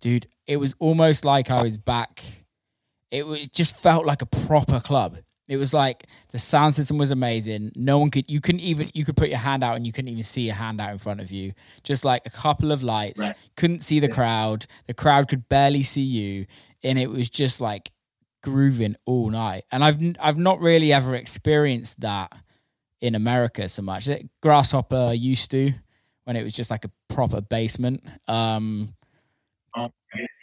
dude. 0.00 0.26
It 0.46 0.58
was 0.58 0.74
almost 0.78 1.24
like 1.24 1.50
I 1.50 1.62
was 1.62 1.76
back. 1.76 2.22
It, 3.10 3.26
was, 3.26 3.40
it 3.40 3.52
just 3.52 3.80
felt 3.82 4.04
like 4.04 4.22
a 4.22 4.26
proper 4.26 4.80
club. 4.80 5.16
It 5.48 5.58
was 5.58 5.72
like 5.72 6.06
the 6.32 6.38
sound 6.38 6.74
system 6.74 6.98
was 6.98 7.10
amazing. 7.10 7.70
No 7.76 7.98
one 7.98 8.10
could, 8.10 8.24
you 8.28 8.40
couldn't 8.40 8.62
even, 8.62 8.90
you 8.94 9.04
could 9.04 9.16
put 9.16 9.28
your 9.28 9.38
hand 9.38 9.62
out 9.62 9.76
and 9.76 9.86
you 9.86 9.92
couldn't 9.92 10.08
even 10.08 10.24
see 10.24 10.48
a 10.48 10.54
hand 10.54 10.80
out 10.80 10.90
in 10.90 10.98
front 10.98 11.20
of 11.20 11.30
you. 11.30 11.52
Just 11.84 12.04
like 12.04 12.26
a 12.26 12.30
couple 12.30 12.72
of 12.72 12.82
lights. 12.82 13.20
Right. 13.20 13.36
Couldn't 13.56 13.84
see 13.84 14.00
the 14.00 14.08
crowd. 14.08 14.66
The 14.86 14.94
crowd 14.94 15.28
could 15.28 15.48
barely 15.48 15.84
see 15.84 16.02
you. 16.02 16.46
And 16.82 16.98
it 16.98 17.10
was 17.10 17.30
just 17.30 17.60
like 17.60 17.92
grooving 18.46 18.94
all 19.06 19.28
night. 19.28 19.64
And 19.72 19.82
I've, 19.82 19.98
I've 20.20 20.38
not 20.38 20.60
really 20.60 20.92
ever 20.92 21.16
experienced 21.16 22.00
that 22.00 22.32
in 23.00 23.16
America 23.16 23.68
so 23.68 23.82
much. 23.82 24.08
Grasshopper 24.40 25.12
used 25.14 25.50
to 25.50 25.72
when 26.24 26.36
it 26.36 26.44
was 26.44 26.54
just 26.54 26.70
like 26.70 26.84
a 26.84 26.90
proper 27.08 27.40
basement. 27.40 28.04
Um, 28.28 28.94
oh, 29.74 29.90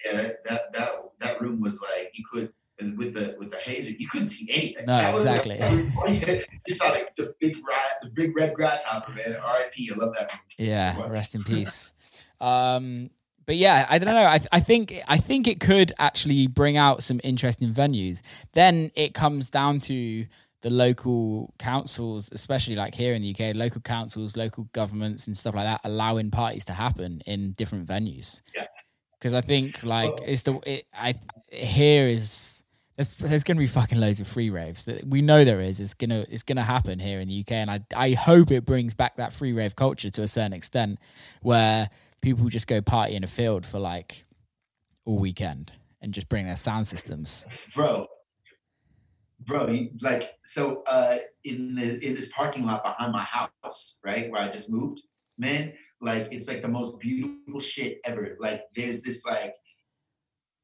yeah, 0.06 0.18
that, 0.18 0.43
that, 0.43 0.74
that, 0.74 0.91
that 1.20 1.41
room 1.41 1.62
was 1.62 1.82
like, 1.82 2.12
you 2.14 2.26
could, 2.30 2.51
with 2.97 3.14
the 3.14 3.38
with 3.39 3.51
the 3.51 3.58
hazer, 3.58 3.91
you 3.91 4.10
couldn't 4.10 4.28
see 4.28 4.45
anything. 4.51 4.86
No, 4.86 4.97
that 4.97 5.14
exactly. 5.14 5.58
Was, 5.58 6.45
you 6.68 6.76
saw 6.76 6.89
like 6.89 7.16
the 7.16 7.34
big 7.39 7.56
the 8.01 8.10
big 8.10 8.36
red 8.36 8.54
grasshopper, 8.54 9.14
man. 9.14 9.38
R.I.P. 9.41 9.89
I 9.93 9.95
love 9.95 10.14
that. 10.20 10.34
Yeah, 10.58 10.97
so 10.97 11.08
rest 11.08 11.36
in 11.36 11.43
peace. 11.45 11.93
um, 12.41 13.10
but 13.45 13.57
yeah, 13.57 13.85
I 13.89 13.97
don't 13.97 14.13
know. 14.13 14.25
I 14.25 14.39
I 14.51 14.59
think 14.59 14.93
I 15.07 15.17
think 15.17 15.47
it 15.47 15.59
could 15.59 15.93
actually 15.99 16.47
bring 16.47 16.77
out 16.77 17.03
some 17.03 17.19
interesting 17.23 17.73
venues. 17.73 18.21
Then 18.53 18.91
it 18.95 19.13
comes 19.13 19.49
down 19.49 19.79
to 19.79 20.25
the 20.63 20.69
local 20.69 21.53
councils, 21.59 22.29
especially 22.31 22.75
like 22.75 22.95
here 22.95 23.13
in 23.13 23.21
the 23.21 23.35
UK, 23.35 23.53
local 23.55 23.81
councils, 23.81 24.37
local 24.37 24.63
governments, 24.71 25.27
and 25.27 25.37
stuff 25.37 25.53
like 25.53 25.65
that, 25.65 25.81
allowing 25.83 26.31
parties 26.31 26.65
to 26.65 26.73
happen 26.73 27.21
in 27.25 27.51
different 27.51 27.85
venues. 27.85 28.41
Yeah. 28.55 28.67
Because 29.19 29.33
I 29.33 29.41
think 29.41 29.83
like 29.83 30.13
it's 30.25 30.41
the 30.43 30.59
it, 30.65 30.85
I 30.93 31.15
here 31.49 32.07
is 32.07 32.63
there's, 32.95 33.09
there's 33.17 33.43
going 33.43 33.57
to 33.57 33.59
be 33.59 33.67
fucking 33.67 33.99
loads 33.99 34.19
of 34.19 34.27
free 34.27 34.49
raves 34.49 34.85
that 34.85 35.05
we 35.05 35.21
know 35.21 35.43
there 35.43 35.59
is. 35.59 35.79
It's 35.79 35.93
gonna 35.93 36.25
it's 36.29 36.43
gonna 36.43 36.63
happen 36.63 36.99
here 36.99 37.19
in 37.19 37.27
the 37.27 37.39
UK, 37.41 37.51
and 37.53 37.71
I 37.71 37.81
I 37.95 38.13
hope 38.13 38.51
it 38.51 38.65
brings 38.65 38.93
back 38.93 39.17
that 39.17 39.33
free 39.33 39.51
rave 39.51 39.75
culture 39.75 40.09
to 40.11 40.21
a 40.21 40.27
certain 40.27 40.53
extent, 40.53 40.99
where 41.41 41.89
people 42.24 42.47
just 42.49 42.67
go 42.67 42.82
party 42.82 43.15
in 43.15 43.24
a 43.24 43.28
field 43.28 43.65
for 43.65 43.78
like 43.78 44.26
all 45.05 45.19
weekend 45.19 45.74
and 46.01 46.13
just 46.13 46.30
bring 46.30 46.45
their 46.47 46.55
sound 46.55 46.88
systems. 46.88 47.45
Bro, 47.76 48.07
bro, 49.41 49.69
you, 49.69 49.89
like 50.01 50.32
so 50.45 50.84
uh, 50.88 51.17
in 51.43 51.76
the 51.76 52.03
in 52.03 52.15
this 52.15 52.32
parking 52.32 52.65
lot 52.65 52.84
behind 52.84 53.11
my 53.11 53.24
house, 53.24 53.99
right 54.03 54.32
where 54.32 54.41
I 54.41 54.49
just 54.49 54.71
moved, 54.71 55.01
man, 55.38 55.74
like 56.01 56.30
it's 56.32 56.47
like 56.47 56.61
the 56.61 56.67
most 56.69 56.97
beautiful 56.99 57.59
shit 57.59 57.99
ever. 58.05 58.38
Like 58.39 58.61
there's 58.76 59.03
this 59.03 59.26
like 59.26 59.53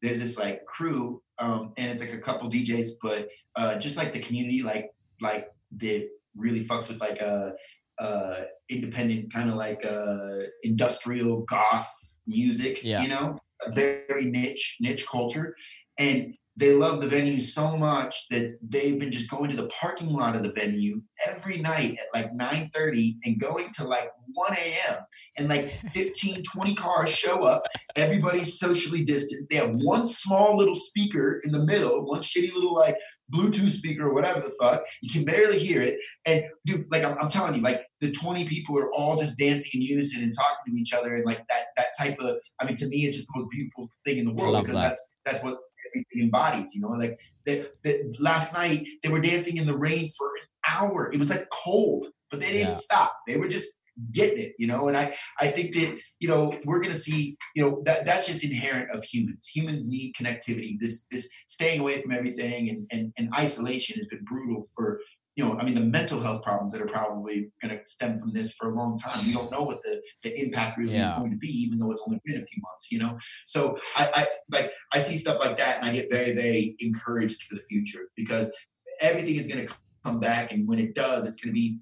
there's 0.01 0.19
this 0.19 0.39
like 0.39 0.65
crew 0.65 1.21
um, 1.39 1.73
and 1.77 1.91
it's 1.91 2.01
like 2.01 2.13
a 2.13 2.19
couple 2.19 2.49
DJs, 2.49 2.91
but 3.01 3.27
uh, 3.57 3.77
just 3.79 3.97
like 3.97 4.13
the 4.13 4.19
community, 4.19 4.63
like 4.63 4.91
like 5.21 5.49
that 5.77 6.07
really 6.37 6.63
fucks 6.63 6.87
with 6.87 7.01
like 7.01 7.19
a, 7.19 7.51
a 7.99 8.45
independent 8.69 9.33
kind 9.33 9.49
of 9.49 9.55
like 9.55 9.83
a 9.83 10.45
industrial 10.63 11.41
goth 11.41 11.89
music, 12.27 12.79
yeah. 12.83 13.01
you 13.01 13.09
know, 13.09 13.37
a 13.65 13.71
very 13.71 14.25
niche 14.25 14.77
niche 14.79 15.05
culture, 15.07 15.55
and 15.97 16.33
they 16.59 16.73
love 16.73 16.99
the 16.99 17.07
venue 17.07 17.39
so 17.39 17.77
much 17.77 18.27
that 18.29 18.57
they've 18.61 18.99
been 18.99 19.11
just 19.11 19.29
going 19.29 19.49
to 19.49 19.55
the 19.55 19.69
parking 19.69 20.09
lot 20.09 20.35
of 20.35 20.43
the 20.43 20.51
venue 20.51 21.01
every 21.25 21.57
night 21.57 21.97
at 21.97 22.07
like 22.13 22.33
9.30 22.37 23.15
and 23.23 23.39
going 23.39 23.71
to 23.75 23.85
like 23.85 24.11
1 24.39 24.53
a.m. 24.53 24.97
and 25.37 25.49
like 25.49 25.69
15, 25.69 26.43
20 26.43 26.75
cars 26.75 27.09
show 27.09 27.43
up. 27.43 27.63
Everybody's 27.97 28.57
socially 28.57 29.03
distanced. 29.03 29.49
They 29.49 29.57
have 29.57 29.71
one 29.73 30.05
small 30.05 30.57
little 30.57 30.75
speaker 30.75 31.41
in 31.43 31.51
the 31.51 31.65
middle, 31.65 32.05
one 32.05 32.21
shitty 32.21 32.53
little 32.53 32.73
like 32.73 32.95
Bluetooth 33.33 33.71
speaker 33.71 34.07
or 34.07 34.13
whatever 34.13 34.39
the 34.39 34.55
fuck. 34.59 34.81
You 35.01 35.11
can 35.11 35.25
barely 35.25 35.59
hear 35.59 35.81
it. 35.81 35.99
And 36.25 36.45
dude, 36.65 36.89
like 36.89 37.03
I'm, 37.03 37.17
I'm 37.17 37.29
telling 37.29 37.55
you, 37.55 37.61
like 37.61 37.85
the 37.99 38.11
20 38.11 38.45
people 38.45 38.77
are 38.77 38.91
all 38.93 39.17
just 39.17 39.37
dancing 39.37 39.71
in 39.73 39.81
unison 39.81 40.23
and 40.23 40.33
talking 40.33 40.73
to 40.73 40.79
each 40.79 40.93
other. 40.93 41.15
And 41.15 41.25
like 41.25 41.45
that, 41.49 41.63
that 41.75 41.87
type 41.97 42.17
of, 42.19 42.37
I 42.61 42.65
mean, 42.65 42.77
to 42.77 42.87
me, 42.87 42.99
it's 42.99 43.17
just 43.17 43.27
the 43.33 43.41
most 43.41 43.51
beautiful 43.51 43.89
thing 44.05 44.19
in 44.19 44.25
the 44.25 44.33
world 44.33 44.61
because 44.61 44.75
that. 44.75 44.87
that's, 44.89 45.11
that's 45.25 45.43
what 45.43 45.57
everything 45.89 46.23
embodies. 46.23 46.73
You 46.73 46.81
know, 46.81 46.89
like 46.89 47.19
the, 47.45 47.69
the, 47.83 48.15
last 48.19 48.53
night 48.53 48.85
they 49.03 49.09
were 49.09 49.19
dancing 49.19 49.57
in 49.57 49.67
the 49.67 49.77
rain 49.77 50.09
for 50.17 50.27
an 50.27 50.75
hour. 50.75 51.11
It 51.11 51.19
was 51.19 51.29
like 51.29 51.49
cold, 51.49 52.07
but 52.31 52.39
they 52.39 52.53
didn't 52.53 52.69
yeah. 52.69 52.77
stop. 52.77 53.13
They 53.27 53.37
were 53.37 53.49
just 53.49 53.79
getting 54.11 54.39
it. 54.39 54.53
You 54.57 54.67
know, 54.67 54.87
and 54.87 54.97
I 54.97 55.15
I 55.39 55.47
think 55.47 55.73
that 55.75 55.97
you 56.19 56.27
know 56.27 56.51
we're 56.65 56.81
gonna 56.81 56.95
see. 56.95 57.37
You 57.55 57.63
know 57.63 57.81
that 57.85 58.05
that's 58.05 58.27
just 58.27 58.43
inherent 58.43 58.91
of 58.91 59.03
humans. 59.03 59.47
Humans 59.47 59.87
need 59.87 60.13
connectivity. 60.15 60.79
This 60.79 61.05
this 61.11 61.29
staying 61.47 61.79
away 61.79 62.01
from 62.01 62.11
everything 62.11 62.69
and 62.69 62.87
and, 62.91 63.13
and 63.17 63.33
isolation 63.37 63.95
has 63.97 64.07
been 64.07 64.23
brutal 64.23 64.65
for 64.75 64.99
you 65.39 65.45
know, 65.45 65.57
I 65.57 65.63
mean, 65.63 65.73
the 65.73 65.79
mental 65.79 66.19
health 66.19 66.43
problems 66.43 66.73
that 66.73 66.81
are 66.81 66.85
probably 66.85 67.49
going 67.61 67.73
to 67.73 67.79
stem 67.89 68.19
from 68.19 68.33
this 68.33 68.51
for 68.55 68.71
a 68.71 68.75
long 68.75 68.97
time. 68.97 69.25
We 69.25 69.31
don't 69.31 69.49
know 69.49 69.61
what 69.61 69.81
the, 69.83 70.01
the 70.21 70.37
impact 70.37 70.77
really 70.77 70.95
yeah. 70.95 71.13
is 71.13 71.17
going 71.17 71.31
to 71.31 71.37
be, 71.37 71.47
even 71.47 71.79
though 71.79 71.93
it's 71.93 72.03
only 72.05 72.19
been 72.25 72.41
a 72.41 72.45
few 72.45 72.61
months, 72.61 72.91
you 72.91 72.99
know? 72.99 73.17
So 73.45 73.77
I, 73.95 74.09
I 74.13 74.27
like, 74.51 74.73
I 74.91 74.99
see 74.99 75.15
stuff 75.15 75.39
like 75.39 75.57
that 75.57 75.77
and 75.77 75.85
I 75.85 75.93
get 75.93 76.11
very, 76.11 76.33
very 76.33 76.75
encouraged 76.79 77.43
for 77.43 77.55
the 77.55 77.61
future 77.69 78.09
because 78.17 78.51
everything 78.99 79.37
is 79.37 79.47
going 79.47 79.65
to 79.65 79.73
come 80.03 80.19
back. 80.19 80.51
And 80.51 80.67
when 80.67 80.77
it 80.77 80.93
does, 80.93 81.25
it's 81.25 81.37
going 81.37 81.53
to 81.53 81.57
be, 81.57 81.79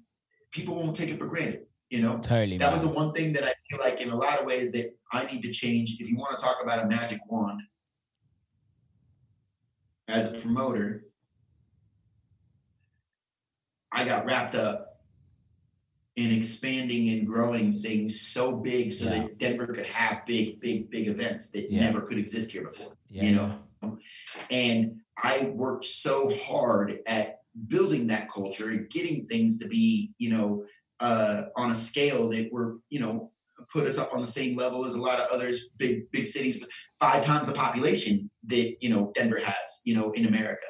people 0.52 0.76
won't 0.76 0.94
take 0.94 1.10
it 1.10 1.18
for 1.18 1.26
granted. 1.26 1.62
You 1.90 2.02
know, 2.02 2.18
totally. 2.18 2.58
That 2.58 2.66
man. 2.66 2.72
was 2.72 2.82
the 2.82 2.88
one 2.88 3.12
thing 3.12 3.32
that 3.32 3.44
I 3.44 3.52
feel 3.70 3.80
like 3.80 4.00
in 4.00 4.10
a 4.10 4.16
lot 4.16 4.40
of 4.40 4.46
ways 4.46 4.72
that 4.72 4.94
I 5.12 5.24
need 5.24 5.42
to 5.42 5.52
change. 5.52 5.96
If 5.98 6.10
you 6.10 6.16
want 6.16 6.36
to 6.36 6.44
talk 6.44 6.58
about 6.62 6.84
a 6.84 6.86
magic 6.86 7.20
wand 7.28 7.62
as 10.06 10.26
a 10.26 10.38
promoter, 10.38 11.04
I 13.90 14.04
got 14.04 14.26
wrapped 14.26 14.54
up 14.54 14.88
in 16.16 16.32
expanding 16.32 17.10
and 17.10 17.26
growing 17.26 17.80
things 17.80 18.20
so 18.20 18.52
big 18.52 18.92
so 18.92 19.04
yeah. 19.04 19.22
that 19.22 19.38
Denver 19.38 19.68
could 19.68 19.86
have 19.86 20.26
big, 20.26 20.60
big, 20.60 20.90
big 20.90 21.06
events 21.06 21.50
that 21.50 21.70
yeah. 21.70 21.80
never 21.80 22.00
could 22.00 22.18
exist 22.18 22.50
here 22.50 22.64
before. 22.64 22.92
Yeah, 23.08 23.22
you 23.22 23.36
know? 23.36 23.98
And 24.50 24.96
I 25.16 25.52
worked 25.54 25.84
so 25.84 26.30
hard 26.44 26.98
at 27.06 27.38
building 27.68 28.08
that 28.08 28.30
culture 28.30 28.70
and 28.70 28.90
getting 28.90 29.26
things 29.26 29.58
to 29.58 29.68
be, 29.68 30.12
you 30.18 30.30
know, 30.30 30.64
uh, 31.00 31.42
on 31.56 31.70
a 31.70 31.74
scale 31.74 32.28
that 32.30 32.52
were, 32.52 32.78
you 32.90 33.00
know, 33.00 33.30
put 33.72 33.86
us 33.86 33.98
up 33.98 34.12
on 34.14 34.20
the 34.20 34.26
same 34.26 34.56
level 34.56 34.84
as 34.86 34.94
a 34.94 35.00
lot 35.00 35.18
of 35.18 35.28
others 35.30 35.66
big 35.76 36.10
big 36.12 36.28
cities 36.28 36.62
five 36.98 37.24
times 37.24 37.48
the 37.48 37.52
population 37.52 38.30
that 38.44 38.76
you 38.80 38.88
know 38.88 39.12
denver 39.16 39.38
has 39.38 39.82
you 39.84 39.94
know 39.94 40.12
in 40.12 40.26
america 40.26 40.64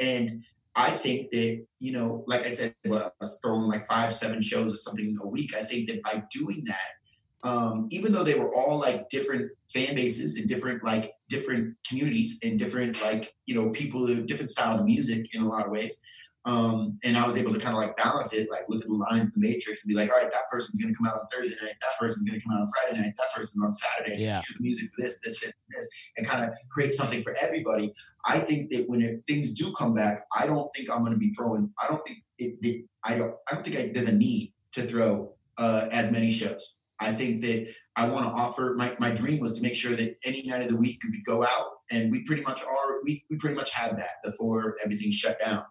and 0.00 0.42
I 0.74 0.90
think 0.90 1.30
that, 1.32 1.64
you 1.80 1.92
know, 1.92 2.24
like 2.26 2.46
I 2.46 2.50
said, 2.50 2.74
well, 2.86 3.04
I 3.04 3.10
was 3.20 3.38
throwing 3.42 3.68
like 3.68 3.86
five, 3.86 4.14
seven 4.14 4.40
shows 4.40 4.72
or 4.72 4.76
something 4.76 5.18
a 5.20 5.26
week. 5.26 5.54
I 5.54 5.64
think 5.64 5.88
that 5.88 6.02
by 6.02 6.22
doing 6.30 6.64
that, 6.66 7.48
um, 7.48 7.88
even 7.90 8.12
though 8.12 8.24
they 8.24 8.38
were 8.38 8.54
all 8.54 8.78
like 8.78 9.10
different 9.10 9.50
fan 9.72 9.94
bases 9.94 10.36
and 10.36 10.48
different 10.48 10.84
like 10.84 11.12
different 11.28 11.76
communities 11.86 12.38
and 12.42 12.58
different 12.58 13.02
like 13.02 13.34
you 13.46 13.54
know 13.54 13.70
people 13.70 14.06
different 14.06 14.50
styles 14.50 14.78
of 14.78 14.84
music 14.84 15.34
in 15.34 15.42
a 15.42 15.48
lot 15.48 15.66
of 15.66 15.72
ways 15.72 16.00
um, 16.44 16.98
and 17.04 17.16
I 17.16 17.26
was 17.26 17.36
able 17.36 17.52
to 17.52 17.60
kind 17.60 17.76
of 17.76 17.80
like 17.80 17.96
balance 17.96 18.32
it, 18.32 18.50
like 18.50 18.62
look 18.68 18.82
at 18.82 18.88
the 18.88 18.94
lines 18.94 19.30
the 19.32 19.40
matrix 19.40 19.84
and 19.84 19.88
be 19.88 19.94
like, 19.94 20.10
all 20.10 20.18
right, 20.18 20.30
that 20.30 20.50
person's 20.50 20.80
going 20.80 20.92
to 20.92 20.98
come 20.98 21.06
out 21.06 21.14
on 21.14 21.26
Thursday 21.32 21.56
night, 21.62 21.74
that 21.80 21.98
person's 22.00 22.24
going 22.28 22.40
to 22.40 22.44
come 22.44 22.56
out 22.56 22.62
on 22.62 22.68
Friday 22.68 23.00
night, 23.00 23.14
that 23.16 23.28
person's 23.34 23.62
on 23.62 23.70
Saturday. 23.70 24.22
Yeah. 24.22 24.42
Here's 24.46 24.56
the 24.56 24.62
music 24.62 24.90
for 24.94 25.02
this, 25.02 25.20
this, 25.22 25.38
this, 25.40 25.52
this, 25.70 25.88
and 26.16 26.26
kind 26.26 26.44
of 26.44 26.56
create 26.68 26.92
something 26.92 27.22
for 27.22 27.34
everybody. 27.40 27.92
I 28.24 28.40
think 28.40 28.70
that 28.72 28.88
when 28.88 29.02
it, 29.02 29.22
things 29.28 29.52
do 29.52 29.72
come 29.72 29.94
back, 29.94 30.26
I 30.36 30.46
don't 30.46 30.68
think 30.74 30.90
I'm 30.90 31.00
going 31.00 31.12
to 31.12 31.18
be 31.18 31.32
throwing. 31.34 31.70
I 31.80 31.88
don't 31.88 32.04
think 32.04 32.18
it. 32.38 32.58
it 32.62 32.84
I 33.04 33.16
don't. 33.16 33.34
I 33.50 33.54
don't 33.54 33.64
think 33.64 33.76
I, 33.76 33.90
there's 33.92 34.08
a 34.08 34.12
need 34.12 34.52
to 34.74 34.86
throw 34.86 35.34
uh, 35.58 35.88
as 35.90 36.10
many 36.10 36.30
shows. 36.30 36.76
I 37.00 37.12
think 37.12 37.42
that 37.42 37.66
I 37.96 38.06
want 38.06 38.26
to 38.26 38.30
offer. 38.30 38.74
My 38.76 38.96
my 39.00 39.10
dream 39.10 39.40
was 39.40 39.54
to 39.54 39.62
make 39.62 39.74
sure 39.74 39.96
that 39.96 40.16
any 40.24 40.42
night 40.44 40.62
of 40.62 40.68
the 40.68 40.76
week 40.76 41.02
you 41.02 41.10
could 41.10 41.24
go 41.24 41.42
out, 41.42 41.66
and 41.90 42.12
we 42.12 42.22
pretty 42.22 42.42
much 42.42 42.62
are. 42.62 43.02
We 43.02 43.24
we 43.28 43.36
pretty 43.36 43.56
much 43.56 43.72
had 43.72 43.96
that 43.96 44.22
before 44.24 44.76
everything 44.84 45.10
shut 45.10 45.38
down. 45.44 45.64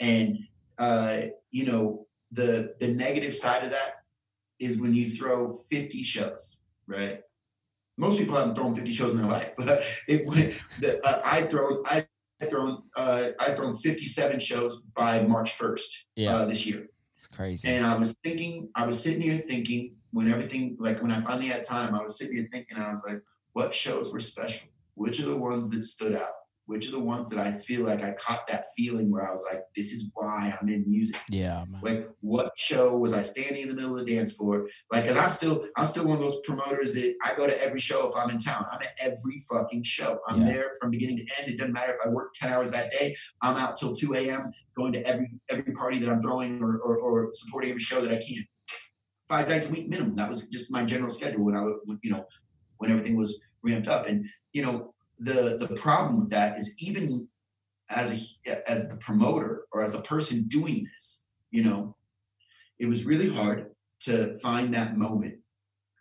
And 0.00 0.38
uh, 0.78 1.22
you 1.50 1.66
know, 1.66 2.06
the 2.32 2.74
the 2.80 2.88
negative 2.88 3.34
side 3.34 3.64
of 3.64 3.70
that 3.70 4.02
is 4.58 4.78
when 4.78 4.94
you 4.94 5.08
throw 5.08 5.60
50 5.70 6.02
shows, 6.02 6.58
right? 6.86 7.20
Most 7.98 8.18
people 8.18 8.36
haven't 8.36 8.54
thrown 8.54 8.74
50 8.74 8.92
shows 8.92 9.12
in 9.12 9.22
their 9.22 9.30
life, 9.30 9.52
but 9.58 9.84
it 10.08 10.26
the, 10.80 11.00
uh, 11.06 11.20
I 11.24 11.46
throw 11.46 11.82
I 11.84 12.06
thrown 12.50 12.82
uh, 12.96 13.28
I 13.40 13.52
thrown 13.52 13.76
57 13.76 14.38
shows 14.40 14.82
by 14.94 15.22
March 15.22 15.56
1st 15.56 15.88
yeah. 16.16 16.36
uh, 16.36 16.44
this 16.44 16.66
year. 16.66 16.88
It's 17.16 17.26
crazy. 17.26 17.68
And 17.68 17.86
I 17.86 17.96
was 17.96 18.14
thinking, 18.22 18.68
I 18.74 18.86
was 18.86 19.02
sitting 19.02 19.22
here 19.22 19.42
thinking 19.48 19.94
when 20.12 20.30
everything 20.30 20.76
like 20.78 21.00
when 21.02 21.10
I 21.10 21.22
finally 21.22 21.46
had 21.46 21.64
time, 21.64 21.94
I 21.94 22.02
was 22.02 22.18
sitting 22.18 22.36
here 22.36 22.48
thinking, 22.52 22.76
I 22.76 22.90
was 22.90 23.02
like, 23.06 23.22
what 23.52 23.74
shows 23.74 24.12
were 24.12 24.20
special? 24.20 24.68
Which 24.94 25.20
are 25.20 25.26
the 25.26 25.36
ones 25.36 25.70
that 25.70 25.84
stood 25.84 26.14
out? 26.14 26.32
Which 26.66 26.88
are 26.88 26.92
the 26.92 27.00
ones 27.00 27.28
that 27.28 27.38
I 27.38 27.52
feel 27.52 27.84
like 27.86 28.02
I 28.02 28.12
caught 28.12 28.46
that 28.48 28.66
feeling 28.76 29.10
where 29.10 29.28
I 29.28 29.32
was 29.32 29.44
like, 29.50 29.62
this 29.76 29.92
is 29.92 30.10
why 30.14 30.56
I'm 30.60 30.68
in 30.68 30.84
music. 30.88 31.20
Yeah, 31.30 31.64
man. 31.68 31.80
Like 31.82 32.10
what 32.20 32.52
show 32.56 32.96
was 32.96 33.12
I 33.12 33.20
standing 33.20 33.62
in 33.62 33.68
the 33.68 33.74
middle 33.74 33.96
of 33.96 34.04
the 34.04 34.14
dance 34.14 34.32
floor? 34.32 34.68
Like, 34.90 35.06
cause 35.06 35.16
I'm 35.16 35.30
still, 35.30 35.64
I'm 35.76 35.86
still 35.86 36.04
one 36.04 36.16
of 36.16 36.20
those 36.22 36.40
promoters 36.44 36.92
that 36.94 37.14
I 37.24 37.34
go 37.36 37.46
to 37.46 37.64
every 37.64 37.78
show 37.80 38.08
if 38.08 38.16
I'm 38.16 38.30
in 38.30 38.38
town. 38.38 38.66
I'm 38.72 38.80
at 38.82 38.96
every 39.00 39.42
fucking 39.50 39.84
show. 39.84 40.18
I'm 40.28 40.40
Yeah. 40.40 40.46
there 40.52 40.70
from 40.80 40.90
beginning 40.90 41.18
to 41.18 41.22
end. 41.40 41.52
It 41.52 41.56
doesn't 41.58 41.72
matter 41.72 41.92
if 41.94 42.04
I 42.04 42.08
work 42.10 42.34
10 42.34 42.52
hours 42.52 42.72
that 42.72 42.90
day. 42.90 43.16
I'm 43.42 43.56
out 43.56 43.76
till 43.76 43.92
2 43.94 44.14
a.m. 44.14 44.50
going 44.76 44.92
to 44.94 45.06
every 45.06 45.30
every 45.48 45.72
party 45.72 45.98
that 46.00 46.10
I'm 46.10 46.20
throwing 46.20 46.60
or, 46.62 46.78
or, 46.78 46.98
or 46.98 47.30
supporting 47.34 47.70
every 47.70 47.80
show 47.80 48.00
that 48.00 48.10
I 48.12 48.16
can. 48.20 48.44
Five 49.28 49.48
nights 49.48 49.68
a 49.68 49.72
week 49.72 49.88
minimum. 49.88 50.14
That 50.16 50.28
was 50.28 50.48
just 50.48 50.70
my 50.72 50.84
general 50.84 51.10
schedule 51.10 51.44
when 51.44 51.56
I 51.56 51.62
would, 51.62 51.76
you 52.02 52.10
know, 52.10 52.24
when 52.78 52.90
everything 52.90 53.16
was 53.16 53.38
ramped 53.62 53.88
up. 53.88 54.06
And, 54.06 54.24
you 54.52 54.62
know, 54.62 54.94
the 55.18 55.56
the 55.58 55.76
problem 55.76 56.20
with 56.20 56.30
that 56.30 56.58
is 56.58 56.74
even 56.78 57.28
as 57.88 58.12
a 58.46 58.70
as 58.70 58.88
the 58.88 58.96
promoter 58.96 59.66
or 59.72 59.82
as 59.82 59.94
a 59.94 60.02
person 60.02 60.44
doing 60.48 60.86
this, 60.94 61.24
you 61.50 61.64
know, 61.64 61.96
it 62.78 62.86
was 62.86 63.04
really 63.04 63.28
hard 63.28 63.70
to 64.00 64.38
find 64.38 64.74
that 64.74 64.96
moment. 64.96 65.36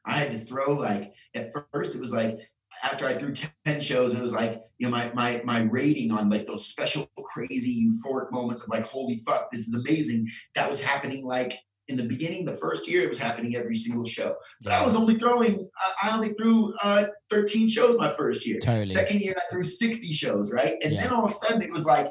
I 0.06 0.14
had 0.14 0.32
to 0.34 0.40
throw 0.40 0.74
like 0.74 1.14
at 1.34 1.52
first 1.72 1.96
it 1.96 2.02
was 2.02 2.14
like 2.14 2.40
after 2.84 3.06
I 3.06 3.14
threw 3.14 3.34
10 3.66 3.82
shows, 3.82 4.14
it 4.14 4.22
was 4.22 4.34
like, 4.34 4.62
you 4.78 4.88
know, 4.88 4.92
my 4.92 5.12
my 5.14 5.42
my 5.46 5.62
rating 5.62 6.12
on 6.12 6.30
like 6.30 6.46
those 6.46 6.68
special 6.68 7.10
crazy 7.24 7.88
euphoric 7.88 8.32
moments 8.32 8.64
of 8.64 8.70
like, 8.70 8.84
holy 8.84 9.20
fuck, 9.26 9.52
this 9.52 9.68
is 9.68 9.76
amazing. 9.76 10.28
That 10.56 10.70
was 10.70 10.84
happening 10.84 11.26
like 11.26 11.58
in 11.88 11.98
the 11.98 12.04
beginning, 12.04 12.46
the 12.46 12.58
first 12.58 12.88
year, 12.88 13.02
it 13.04 13.10
was 13.10 13.20
happening 13.20 13.56
every 13.56 13.76
single 13.76 14.06
show. 14.06 14.36
But 14.64 14.74
I 14.74 14.84
was 14.86 14.96
only 14.96 15.18
throwing, 15.20 15.70
I- 15.78 16.10
I 16.10 16.16
only 16.16 16.34
threw 16.34 16.74
uh, 16.82 17.08
13 17.30 17.70
shows 17.70 17.98
my 17.98 18.14
first 18.14 18.46
year. 18.46 18.60
Totally. 18.60 18.88
Second 18.88 19.22
year, 19.22 19.36
I 19.38 19.42
threw 19.52 19.64
60 19.64 20.12
shows, 20.14 20.52
right? 20.52 20.78
And 20.84 20.94
Yeah. 20.94 21.04
then 21.04 21.14
all 21.14 21.26
of 21.26 21.32
a 21.32 21.34
sudden, 21.34 21.62
it 21.62 21.72
was 21.72 21.86
like 21.86 22.08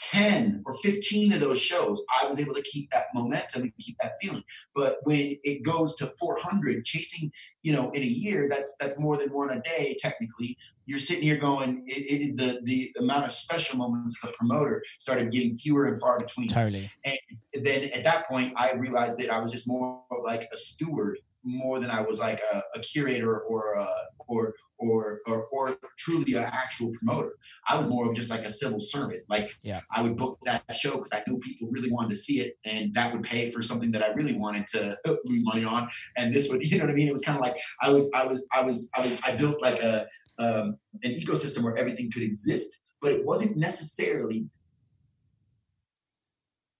10 0.00 0.62
or 0.64 0.74
15 0.74 1.32
of 1.32 1.40
those 1.40 1.60
shows, 1.60 2.02
I 2.22 2.26
was 2.28 2.38
able 2.38 2.54
to 2.54 2.62
keep 2.62 2.88
that 2.92 3.06
momentum 3.14 3.62
and 3.62 3.72
keep 3.80 3.96
that 4.00 4.12
feeling. 4.22 4.44
But 4.74 4.96
when 5.02 5.36
it 5.42 5.62
goes 5.64 5.96
to 5.96 6.06
400, 6.18 6.84
chasing, 6.84 7.30
you 7.62 7.72
know, 7.72 7.90
in 7.90 8.02
a 8.02 8.06
year, 8.06 8.46
that's 8.48 8.76
that's 8.78 8.98
more 8.98 9.16
than 9.16 9.30
one 9.32 9.50
a 9.50 9.60
day, 9.60 9.96
technically. 9.98 10.56
You're 10.88 10.98
sitting 10.98 11.22
here 11.22 11.36
going, 11.36 11.84
it, 11.86 11.92
it, 11.92 12.36
the 12.38 12.60
the 12.64 12.90
amount 12.98 13.26
of 13.26 13.32
special 13.32 13.76
moments 13.76 14.16
a 14.24 14.28
promoter 14.28 14.82
started 14.98 15.30
getting 15.30 15.54
fewer 15.54 15.84
and 15.84 16.00
far 16.00 16.18
between 16.18 16.48
Totally. 16.48 16.90
And 17.04 17.18
then 17.62 17.90
at 17.90 18.04
that 18.04 18.26
point 18.26 18.54
I 18.56 18.72
realized 18.72 19.18
that 19.18 19.30
I 19.30 19.38
was 19.38 19.52
just 19.52 19.68
more 19.68 20.02
like 20.24 20.48
a 20.50 20.56
steward 20.56 21.18
more 21.44 21.78
than 21.78 21.90
I 21.90 22.00
was 22.00 22.18
like 22.20 22.40
a, 22.52 22.62
a 22.74 22.80
curator 22.80 23.38
or 23.38 23.74
a, 23.74 23.88
or 24.28 24.54
or 24.78 25.20
or 25.26 25.46
or 25.50 25.76
truly 25.98 26.34
an 26.34 26.44
actual 26.44 26.92
promoter. 26.92 27.32
I 27.68 27.76
was 27.76 27.86
more 27.86 28.08
of 28.08 28.14
just 28.14 28.30
like 28.30 28.44
a 28.44 28.50
civil 28.50 28.80
servant. 28.80 29.22
Like 29.28 29.56
Yeah. 29.62 29.80
I 29.90 30.02
would 30.02 30.16
book 30.16 30.38
that 30.44 30.62
show 30.74 30.92
because 30.92 31.12
I 31.12 31.22
knew 31.26 31.38
people 31.38 31.68
really 31.70 31.90
wanted 31.90 32.10
to 32.10 32.16
see 32.16 32.40
it, 32.40 32.58
and 32.64 32.94
that 32.94 33.12
would 33.12 33.22
pay 33.22 33.50
for 33.50 33.62
something 33.62 33.90
that 33.92 34.02
I 34.02 34.08
really 34.12 34.34
wanted 34.34 34.66
to 34.68 34.96
lose 35.24 35.44
money 35.44 35.64
on. 35.64 35.88
And 36.16 36.32
this 36.32 36.48
would, 36.48 36.64
you 36.70 36.78
know 36.78 36.84
what 36.84 36.92
I 36.92 36.94
mean? 36.94 37.08
It 37.08 37.12
was 37.12 37.22
kind 37.22 37.36
of 37.36 37.42
like 37.42 37.56
I 37.80 37.90
was 37.90 38.08
I 38.14 38.24
was 38.24 38.42
I 38.52 38.62
was 38.62 38.88
I 38.94 39.00
was 39.00 39.16
I 39.24 39.36
built 39.36 39.60
like 39.60 39.80
a 39.80 40.06
um, 40.38 40.78
an 41.02 41.12
ecosystem 41.14 41.62
where 41.62 41.76
everything 41.76 42.10
could 42.10 42.22
exist, 42.22 42.80
but 43.00 43.12
it 43.12 43.24
wasn't 43.24 43.56
necessarily 43.56 44.46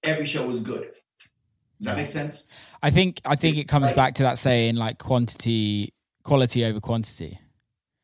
every 0.03 0.27
show 0.27 0.47
was 0.47 0.61
good. 0.61 0.93
Does 1.81 1.87
that 1.87 1.97
make 1.97 2.07
sense? 2.09 2.49
I 2.83 2.91
think 2.91 3.21
I 3.25 3.37
think 3.37 3.57
it 3.57 3.69
comes 3.69 3.93
back 3.93 4.15
to 4.15 4.25
that 4.25 4.39
saying 4.39 4.77
like 4.77 4.99
quantity, 4.99 5.93
quality 6.25 6.65
over 6.65 6.81
quantity. 6.81 7.39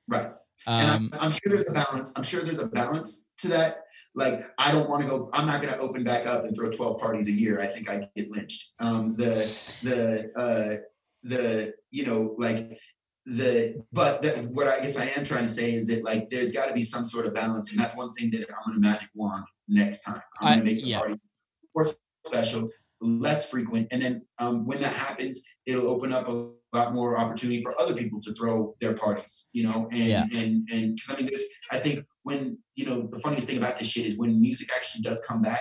Right. 0.06 0.30
and 0.66 0.90
Um, 0.90 1.10
I'm, 1.14 1.20
I'm 1.20 1.30
sure 1.32 1.40
there's 1.46 1.68
a 1.68 1.72
balance. 1.72 2.12
I'm 2.14 2.22
sure 2.22 2.44
there's 2.44 2.58
a 2.58 2.66
balance 2.66 3.26
to 3.38 3.48
that. 3.48 3.84
Like, 4.16 4.46
I 4.58 4.70
don't 4.70 4.88
want 4.88 5.02
to 5.02 5.08
go. 5.08 5.28
I'm 5.32 5.46
not 5.46 5.60
going 5.60 5.72
to 5.72 5.80
open 5.80 6.04
back 6.04 6.24
up 6.24 6.44
and 6.44 6.54
throw 6.54 6.70
12 6.70 7.00
parties 7.00 7.26
a 7.26 7.32
year. 7.32 7.60
I 7.60 7.66
think 7.66 7.90
I'd 7.90 8.08
get 8.14 8.30
lynched. 8.30 8.72
Um, 8.78 9.14
the 9.14 9.34
the 9.82 10.40
uh, 10.40 10.76
the 11.24 11.74
you 11.90 12.06
know 12.06 12.34
like 12.38 12.78
the 13.26 13.82
but 13.92 14.22
the, 14.22 14.30
what 14.52 14.68
I 14.68 14.80
guess 14.80 14.98
I 14.98 15.06
am 15.06 15.24
trying 15.24 15.44
to 15.44 15.48
say 15.52 15.74
is 15.74 15.86
that 15.86 16.04
like 16.04 16.28
there's 16.30 16.52
got 16.52 16.66
to 16.66 16.74
be 16.74 16.82
some 16.82 17.04
sort 17.04 17.26
of 17.26 17.34
balance, 17.34 17.70
and 17.70 17.80
that's 17.80 17.96
one 17.96 18.12
thing 18.14 18.30
that 18.32 18.46
I'm 18.66 18.74
to 18.74 18.80
magic 18.80 19.08
wand 19.14 19.44
next 19.68 20.02
time. 20.02 20.20
I'm 20.40 20.46
I- 20.48 20.56
to 20.58 20.64
make 20.64 20.82
the 20.82 20.88
yeah. 20.88 20.98
party 20.98 21.14
more 21.74 21.86
special, 22.26 22.68
less 23.00 23.48
frequent, 23.48 23.88
and 23.90 24.02
then 24.02 24.26
um, 24.38 24.66
when 24.66 24.80
that 24.82 24.92
happens, 24.92 25.42
it'll 25.66 25.88
open 25.88 26.12
up 26.12 26.28
a 26.28 26.50
lot 26.74 26.92
more 26.92 27.18
opportunity 27.18 27.62
for 27.62 27.80
other 27.80 27.94
people 27.94 28.20
to 28.20 28.34
throw 28.34 28.74
their 28.80 28.94
parties, 28.94 29.48
you 29.52 29.64
know, 29.64 29.88
and 29.90 30.08
Yeah. 30.08 30.24
and 30.34 30.68
and 30.70 30.96
because 30.96 31.10
I 31.10 31.16
mean, 31.16 31.26
there's 31.26 31.42
I 31.70 31.78
think 31.78 32.04
when 32.24 32.58
you 32.74 32.84
know 32.84 33.06
the 33.10 33.20
funniest 33.20 33.48
thing 33.48 33.56
about 33.56 33.78
this 33.78 33.88
shit 33.88 34.06
is 34.06 34.18
when 34.18 34.38
music 34.40 34.68
actually 34.76 35.02
does 35.02 35.22
come 35.26 35.40
back, 35.40 35.60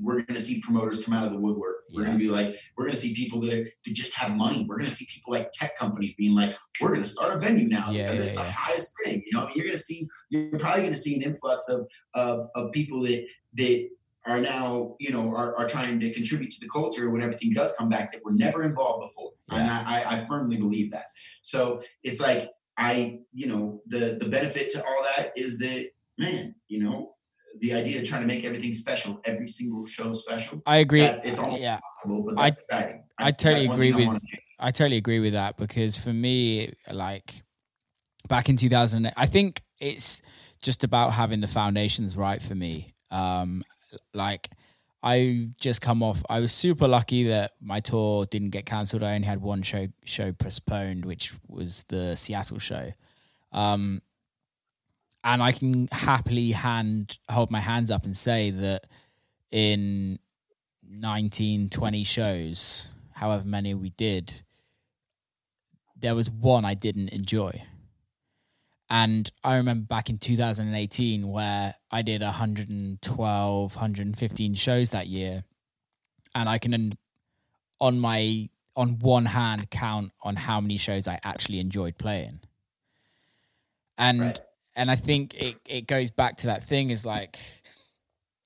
we're 0.00 0.22
gonna 0.22 0.40
see 0.40 0.60
promoters 0.60 1.04
come 1.04 1.14
out 1.14 1.26
of 1.26 1.32
the 1.32 1.38
woodwork. 1.38 1.76
We're 1.92 2.02
Yeah. 2.02 2.06
gonna 2.08 2.18
be 2.18 2.28
like, 2.28 2.56
we're 2.76 2.86
gonna 2.86 2.96
see 2.98 3.14
people 3.14 3.40
that, 3.42 3.52
are, 3.52 3.64
that 3.64 3.92
just 3.92 4.14
have 4.16 4.32
money. 4.34 4.64
We're 4.68 4.78
gonna 4.78 4.90
see 4.90 5.06
people 5.10 5.32
like 5.32 5.50
tech 5.52 5.78
companies 5.78 6.14
being 6.14 6.34
like, 6.34 6.56
we're 6.80 6.92
gonna 6.94 7.06
start 7.06 7.34
a 7.34 7.38
venue 7.38 7.68
now 7.68 7.90
Yeah, 7.90 8.10
because 8.10 8.26
yeah, 8.26 8.32
it's 8.32 8.40
the 8.40 8.50
highest 8.50 8.94
thing. 9.04 9.22
You 9.26 9.32
know, 9.32 9.44
I 9.44 9.48
mean, 9.48 9.52
you're 9.56 9.66
gonna 9.66 9.78
see, 9.78 10.06
you're 10.30 10.58
probably 10.58 10.82
gonna 10.84 10.96
see 10.96 11.16
an 11.16 11.22
influx 11.22 11.68
of 11.68 11.88
of 12.14 12.48
of 12.54 12.72
people 12.72 13.02
that 13.02 13.24
that 13.54 13.88
are 14.26 14.40
now, 14.40 14.94
you 15.00 15.10
know, 15.10 15.30
are, 15.30 15.56
are 15.56 15.66
trying 15.66 15.98
to 16.00 16.12
contribute 16.12 16.50
to 16.50 16.60
the 16.60 16.68
culture 16.68 17.08
when 17.10 17.22
everything 17.22 17.52
does 17.54 17.72
come 17.78 17.88
back 17.88 18.12
that 18.12 18.22
were 18.22 18.32
never 18.32 18.62
involved 18.62 19.08
before. 19.08 19.32
And 19.50 19.70
I, 19.70 20.02
I, 20.02 20.20
I 20.20 20.26
firmly 20.26 20.58
believe 20.58 20.90
that. 20.90 21.06
So 21.40 21.82
it's 22.02 22.20
like 22.20 22.50
I, 22.76 23.20
you 23.32 23.46
know, 23.46 23.82
the 23.86 24.18
the 24.20 24.28
benefit 24.28 24.70
to 24.72 24.84
all 24.84 25.02
that 25.16 25.32
is 25.36 25.58
that, 25.60 25.86
man, 26.18 26.54
you 26.68 26.82
know, 26.82 27.14
the 27.60 27.72
idea 27.74 28.00
of 28.00 28.08
trying 28.08 28.20
to 28.20 28.26
make 28.26 28.44
everything 28.44 28.72
special, 28.72 29.20
every 29.24 29.48
single 29.48 29.84
show 29.86 30.12
special, 30.12 30.62
I 30.66 30.78
agree. 30.78 31.02
it's 31.02 31.38
almost 31.38 31.60
yeah, 31.62 31.78
possible, 31.96 32.22
but 32.22 32.38
I- 32.38 32.48
exciting. 32.48 33.02
I 33.20 33.30
totally 33.32 33.66
that's 33.66 33.74
agree 33.76 33.92
thing 33.92 34.08
I 34.08 34.12
with- 34.12 34.22
I 34.60 34.70
totally 34.72 34.96
agree 34.96 35.20
with 35.20 35.32
that 35.34 35.56
because 35.56 35.96
for 35.96 36.12
me, 36.12 36.72
like 36.90 37.42
back 38.28 38.48
in 38.48 38.56
2008, 38.56 39.12
I 39.16 39.26
think 39.26 39.62
it's 39.80 40.22
just 40.62 40.84
about 40.84 41.12
having 41.12 41.40
the 41.40 41.46
foundations 41.48 42.16
right 42.16 42.42
for 42.42 42.54
me. 42.54 42.94
Um, 43.10 43.62
like 44.14 44.48
I 45.02 45.48
just 45.60 45.80
come 45.80 46.02
off. 46.02 46.22
I 46.28 46.40
was 46.40 46.52
super 46.52 46.88
lucky 46.88 47.24
that 47.28 47.52
my 47.60 47.80
tour 47.80 48.26
didn't 48.26 48.50
get 48.50 48.66
cancelled. 48.66 49.02
I 49.04 49.14
only 49.14 49.26
had 49.28 49.40
one 49.40 49.62
show 49.62 49.86
show 50.04 50.32
postponed, 50.32 51.04
which 51.04 51.32
was 51.46 51.84
the 51.88 52.16
Seattle 52.16 52.58
show. 52.58 52.92
Um, 53.52 54.02
and 55.24 55.42
I 55.42 55.52
can 55.52 55.88
happily 55.90 56.52
hand 56.52 57.18
hold 57.30 57.50
my 57.50 57.60
hands 57.60 57.90
up 57.90 58.04
and 58.04 58.16
say 58.16 58.50
that 58.50 58.86
in 59.50 60.18
19, 60.88 61.70
20 61.70 62.04
shows, 62.04 62.88
however 63.12 63.44
many 63.44 63.74
we 63.74 63.90
did, 63.90 64.42
there 65.96 66.14
was 66.14 66.30
one 66.30 66.64
I 66.64 66.74
didn't 66.74 67.08
enjoy. 67.08 67.62
And 68.90 69.30
I 69.44 69.56
remember 69.56 69.84
back 69.84 70.08
in 70.08 70.18
2018 70.18 71.28
where 71.28 71.74
I 71.90 72.02
did 72.02 72.22
112, 72.22 73.74
115 73.74 74.54
shows 74.54 74.90
that 74.90 75.08
year. 75.08 75.44
And 76.34 76.48
I 76.48 76.58
can, 76.58 76.92
on 77.80 77.98
my, 77.98 78.48
on 78.76 78.98
one 79.00 79.26
hand, 79.26 79.68
count 79.70 80.12
on 80.22 80.36
how 80.36 80.60
many 80.60 80.78
shows 80.78 81.06
I 81.06 81.18
actually 81.22 81.60
enjoyed 81.60 81.98
playing. 81.98 82.40
And, 83.98 84.20
Right. 84.20 84.40
And 84.78 84.92
I 84.92 84.94
think 84.94 85.34
it, 85.34 85.56
it 85.68 85.86
goes 85.88 86.12
back 86.12 86.36
to 86.38 86.46
that 86.46 86.62
thing 86.62 86.90
is 86.90 87.04
like, 87.04 87.36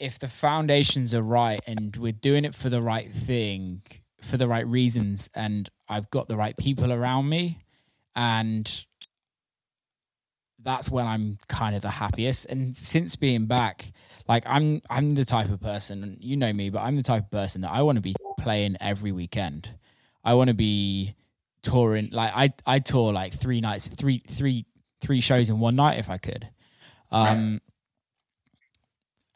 if 0.00 0.18
the 0.18 0.28
foundations 0.28 1.12
are 1.12 1.22
right 1.22 1.60
and 1.66 1.94
we're 1.94 2.12
doing 2.12 2.46
it 2.46 2.54
for 2.54 2.70
the 2.70 2.80
right 2.80 3.08
thing, 3.08 3.82
for 4.20 4.38
the 4.38 4.48
right 4.48 4.66
reasons, 4.66 5.28
and 5.34 5.68
I've 5.90 6.10
got 6.10 6.28
the 6.28 6.36
right 6.38 6.56
people 6.56 6.90
around 6.90 7.28
me, 7.28 7.58
and 8.16 8.86
that's 10.58 10.90
when 10.90 11.06
I'm 11.06 11.36
kind 11.48 11.76
of 11.76 11.82
the 11.82 11.90
happiest. 11.90 12.46
And 12.46 12.74
since 12.74 13.14
being 13.14 13.44
back, 13.44 13.92
like 14.26 14.44
I'm 14.46 14.80
I'm 14.88 15.14
the 15.14 15.26
type 15.26 15.50
of 15.50 15.60
person, 15.60 16.16
you 16.18 16.36
know 16.38 16.52
me, 16.52 16.70
but 16.70 16.80
I'm 16.80 16.96
the 16.96 17.02
type 17.02 17.24
of 17.24 17.30
person 17.30 17.60
that 17.60 17.72
I 17.72 17.82
want 17.82 17.96
to 17.96 18.02
be 18.02 18.14
playing 18.40 18.78
every 18.80 19.12
weekend. 19.12 19.68
I 20.24 20.32
want 20.34 20.48
to 20.48 20.54
be 20.54 21.14
touring 21.62 22.08
like 22.10 22.32
I 22.34 22.54
I 22.64 22.78
tour 22.78 23.12
like 23.12 23.34
three 23.34 23.60
nights, 23.60 23.88
three 23.88 24.22
three 24.26 24.64
three 25.02 25.20
shows 25.20 25.50
in 25.50 25.58
one 25.58 25.76
night 25.76 25.98
if 25.98 26.08
I 26.08 26.16
could. 26.16 26.48
Um 27.10 27.60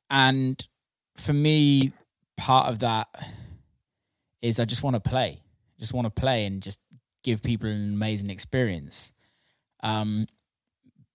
and 0.08 0.66
for 1.16 1.32
me, 1.32 1.92
part 2.36 2.68
of 2.68 2.78
that 2.80 3.08
is 4.42 4.60
I 4.60 4.64
just 4.64 4.82
want 4.82 4.94
to 4.94 5.00
play. 5.00 5.42
Just 5.78 5.92
want 5.92 6.06
to 6.06 6.20
play 6.20 6.46
and 6.46 6.62
just 6.62 6.78
give 7.22 7.42
people 7.42 7.68
an 7.68 7.92
amazing 7.92 8.30
experience. 8.30 9.12
Um, 9.82 10.26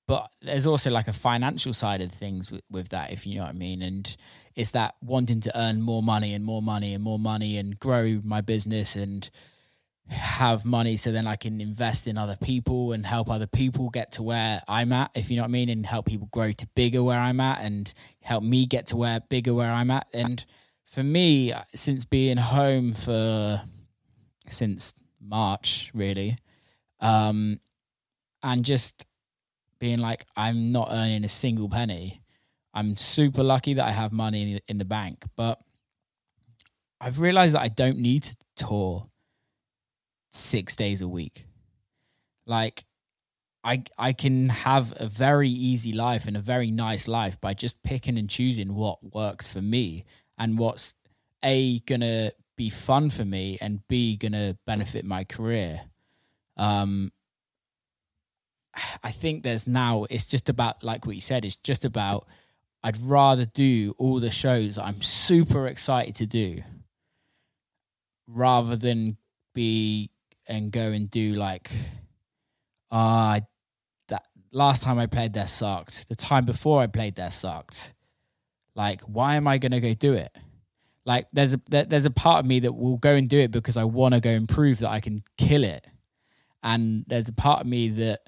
but 0.07 0.30
there's 0.41 0.68
also 0.68 0.90
like 0.90 1.07
a 1.07 1.14
financial 1.14 1.73
side 1.73 2.02
of 2.02 2.11
things 2.11 2.52
with, 2.52 2.61
with 2.69 2.90
that, 2.90 3.11
if 3.11 3.26
you 3.26 3.36
know 3.36 3.44
what 3.44 3.52
I 3.52 3.53
mean. 3.53 3.82
And 3.82 4.14
it's 4.56 4.72
that 4.72 4.95
wanting 5.02 5.40
to 5.41 5.57
earn 5.57 5.82
more 5.82 6.03
money 6.03 6.34
and 6.34 6.44
more 6.44 6.61
money 6.61 6.94
and 6.94 7.03
more 7.03 7.19
money 7.19 7.57
and 7.57 7.80
grow 7.80 8.19
my 8.23 8.41
business 8.41 8.95
and 8.95 9.30
have 10.11 10.65
money 10.65 10.97
so 10.97 11.11
then 11.11 11.25
I 11.25 11.35
can 11.35 11.61
invest 11.61 12.07
in 12.07 12.17
other 12.17 12.35
people 12.35 12.91
and 12.91 13.05
help 13.05 13.29
other 13.29 13.47
people 13.47 13.89
get 13.89 14.11
to 14.13 14.23
where 14.23 14.61
I'm 14.67 14.91
at, 14.91 15.11
if 15.15 15.29
you 15.29 15.38
know 15.38 15.43
what 15.43 15.49
I 15.49 15.51
mean, 15.51 15.69
and 15.69 15.85
help 15.85 16.05
people 16.05 16.27
grow 16.31 16.51
to 16.51 16.67
bigger 16.75 17.01
where 17.01 17.19
I'm 17.19 17.39
at 17.39 17.61
and 17.61 17.91
help 18.21 18.43
me 18.43 18.65
get 18.65 18.88
to 18.88 18.97
where 18.97 19.21
bigger 19.21 19.53
where 19.53 19.71
I'm 19.71 19.89
at. 19.91 20.07
And 20.13 20.43
for 20.85 21.03
me, 21.03 21.53
since 21.73 22.05
being 22.05 22.38
home 22.38 22.93
for 22.93 23.61
since 24.47 24.93
March, 25.21 25.91
really, 25.93 26.38
um, 26.99 27.59
and 28.43 28.65
just 28.65 29.05
being 29.79 29.99
like, 29.99 30.25
I'm 30.35 30.71
not 30.71 30.89
earning 30.91 31.23
a 31.23 31.29
single 31.29 31.69
penny. 31.69 32.21
I'm 32.73 32.95
super 32.95 33.43
lucky 33.43 33.73
that 33.75 33.85
I 33.85 33.91
have 33.91 34.11
money 34.11 34.53
in, 34.53 34.59
in 34.67 34.77
the 34.77 34.85
bank, 34.85 35.23
but 35.35 35.59
I've 36.99 37.19
realized 37.19 37.55
that 37.55 37.61
I 37.61 37.67
don't 37.67 37.97
need 37.97 38.23
to 38.23 38.35
tour 38.55 39.10
six 40.32 40.76
days 40.76 41.02
a 41.02 41.08
week. 41.08 41.45
Like, 42.45 42.86
I 43.64 43.84
I 43.98 44.14
can 44.14 44.49
have 44.49 44.94
a 44.98 45.08
very 45.08 45.49
easy 45.49 45.94
life 45.94 46.26
and 46.26 46.36
a 46.36 46.41
very 46.41 46.72
nice 46.72 47.08
life 47.08 47.40
by 47.40 47.53
just 47.53 47.84
picking 47.84 48.18
and 48.18 48.30
choosing 48.30 48.74
what 48.76 49.14
works 49.14 49.52
for 49.52 49.62
me 49.62 50.06
and 50.38 50.58
what's 50.58 50.95
a 51.44 51.80
gonna 51.82 52.32
be 52.56 52.70
fun 52.70 53.10
for 53.10 53.26
me 53.26 53.58
and 53.62 53.88
b 53.88 54.18
gonna 54.18 54.58
benefit 54.66 55.06
my 55.06 55.24
career. 55.24 55.82
Um, 56.58 57.12
I 59.03 59.12
think 59.12 59.44
there's 59.44 59.68
now 59.68 60.06
it's 60.10 60.26
just 60.26 60.49
about 60.49 60.84
like 60.84 61.06
what 61.06 61.16
you 61.16 61.22
said. 61.22 61.45
It's 61.45 61.58
just 61.58 61.86
about 61.86 62.28
I'd 62.84 62.98
rather 62.98 63.45
do 63.45 63.94
all 63.98 64.20
the 64.20 64.32
shows 64.32 64.78
I'm 64.78 65.02
super 65.03 65.68
excited 65.68 66.16
to 66.16 66.26
do 66.26 66.64
rather 68.28 68.76
than 68.76 69.18
be 69.53 70.10
and 70.52 70.72
go 70.72 70.91
and 70.91 71.10
do 71.10 71.34
like 71.34 71.72
uh 72.91 73.40
that 74.10 74.28
last 74.52 74.84
time 74.84 74.99
I 74.99 75.07
played 75.07 75.34
there 75.34 75.48
sucked. 75.48 76.10
The 76.10 76.15
time 76.15 76.45
before 76.45 76.82
I 76.82 76.88
played 76.88 77.15
there 77.15 77.32
sucked. 77.32 77.94
Like 78.76 79.02
why 79.02 79.36
am 79.36 79.48
I 79.48 79.57
to 79.57 79.80
go 79.80 79.94
do 79.94 80.14
it? 80.14 80.36
Like 81.06 81.28
there's 81.34 81.53
a 81.53 81.61
there, 81.69 81.86
there's 81.86 82.06
a 82.06 82.11
part 82.11 82.40
of 82.40 82.45
me 82.45 82.60
that 82.60 82.73
will 82.73 82.98
go 82.98 83.14
and 83.14 83.30
do 83.30 83.40
it 83.40 83.52
because 83.52 83.78
I 83.78 83.86
want 83.86 84.14
to 84.14 84.19
go 84.19 84.30
and 84.30 84.48
prove 84.48 84.80
that 84.80 84.90
I 84.90 84.99
can 84.99 85.23
kill 85.38 85.64
it. 85.64 85.88
And 86.61 87.06
there's 87.07 87.30
a 87.30 87.34
part 87.34 87.61
of 87.61 87.68
me 87.68 87.90
that 87.90 88.19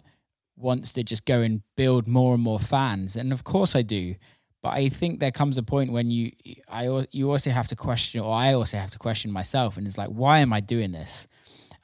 wants 0.56 0.94
to 0.94 1.04
just 1.04 1.26
go 1.26 1.42
and 1.42 1.62
build 1.76 2.08
more 2.08 2.34
and 2.34 2.42
more 2.42 2.60
fans. 2.60 3.16
And 3.16 3.32
of 3.32 3.44
course 3.44 3.76
I 3.76 3.82
do. 3.82 4.16
But 4.64 4.74
I 4.76 4.88
think 4.88 5.20
there 5.20 5.32
comes 5.32 5.58
a 5.58 5.64
point 5.64 5.92
when 5.92 6.10
you, 6.10 6.32
I, 6.70 7.06
you 7.12 7.30
also 7.30 7.52
have 7.52 7.68
to 7.68 7.76
question, 7.76 8.22
or 8.22 8.34
I 8.34 8.54
also 8.54 8.78
have 8.78 8.92
to 8.92 8.98
question 8.98 9.30
myself, 9.30 9.76
and 9.76 9.86
it's 9.86 9.98
like, 9.98 10.08
why 10.08 10.40
am 10.40 10.54
I 10.54 10.62
doing 10.62 10.94
this? 10.94 11.28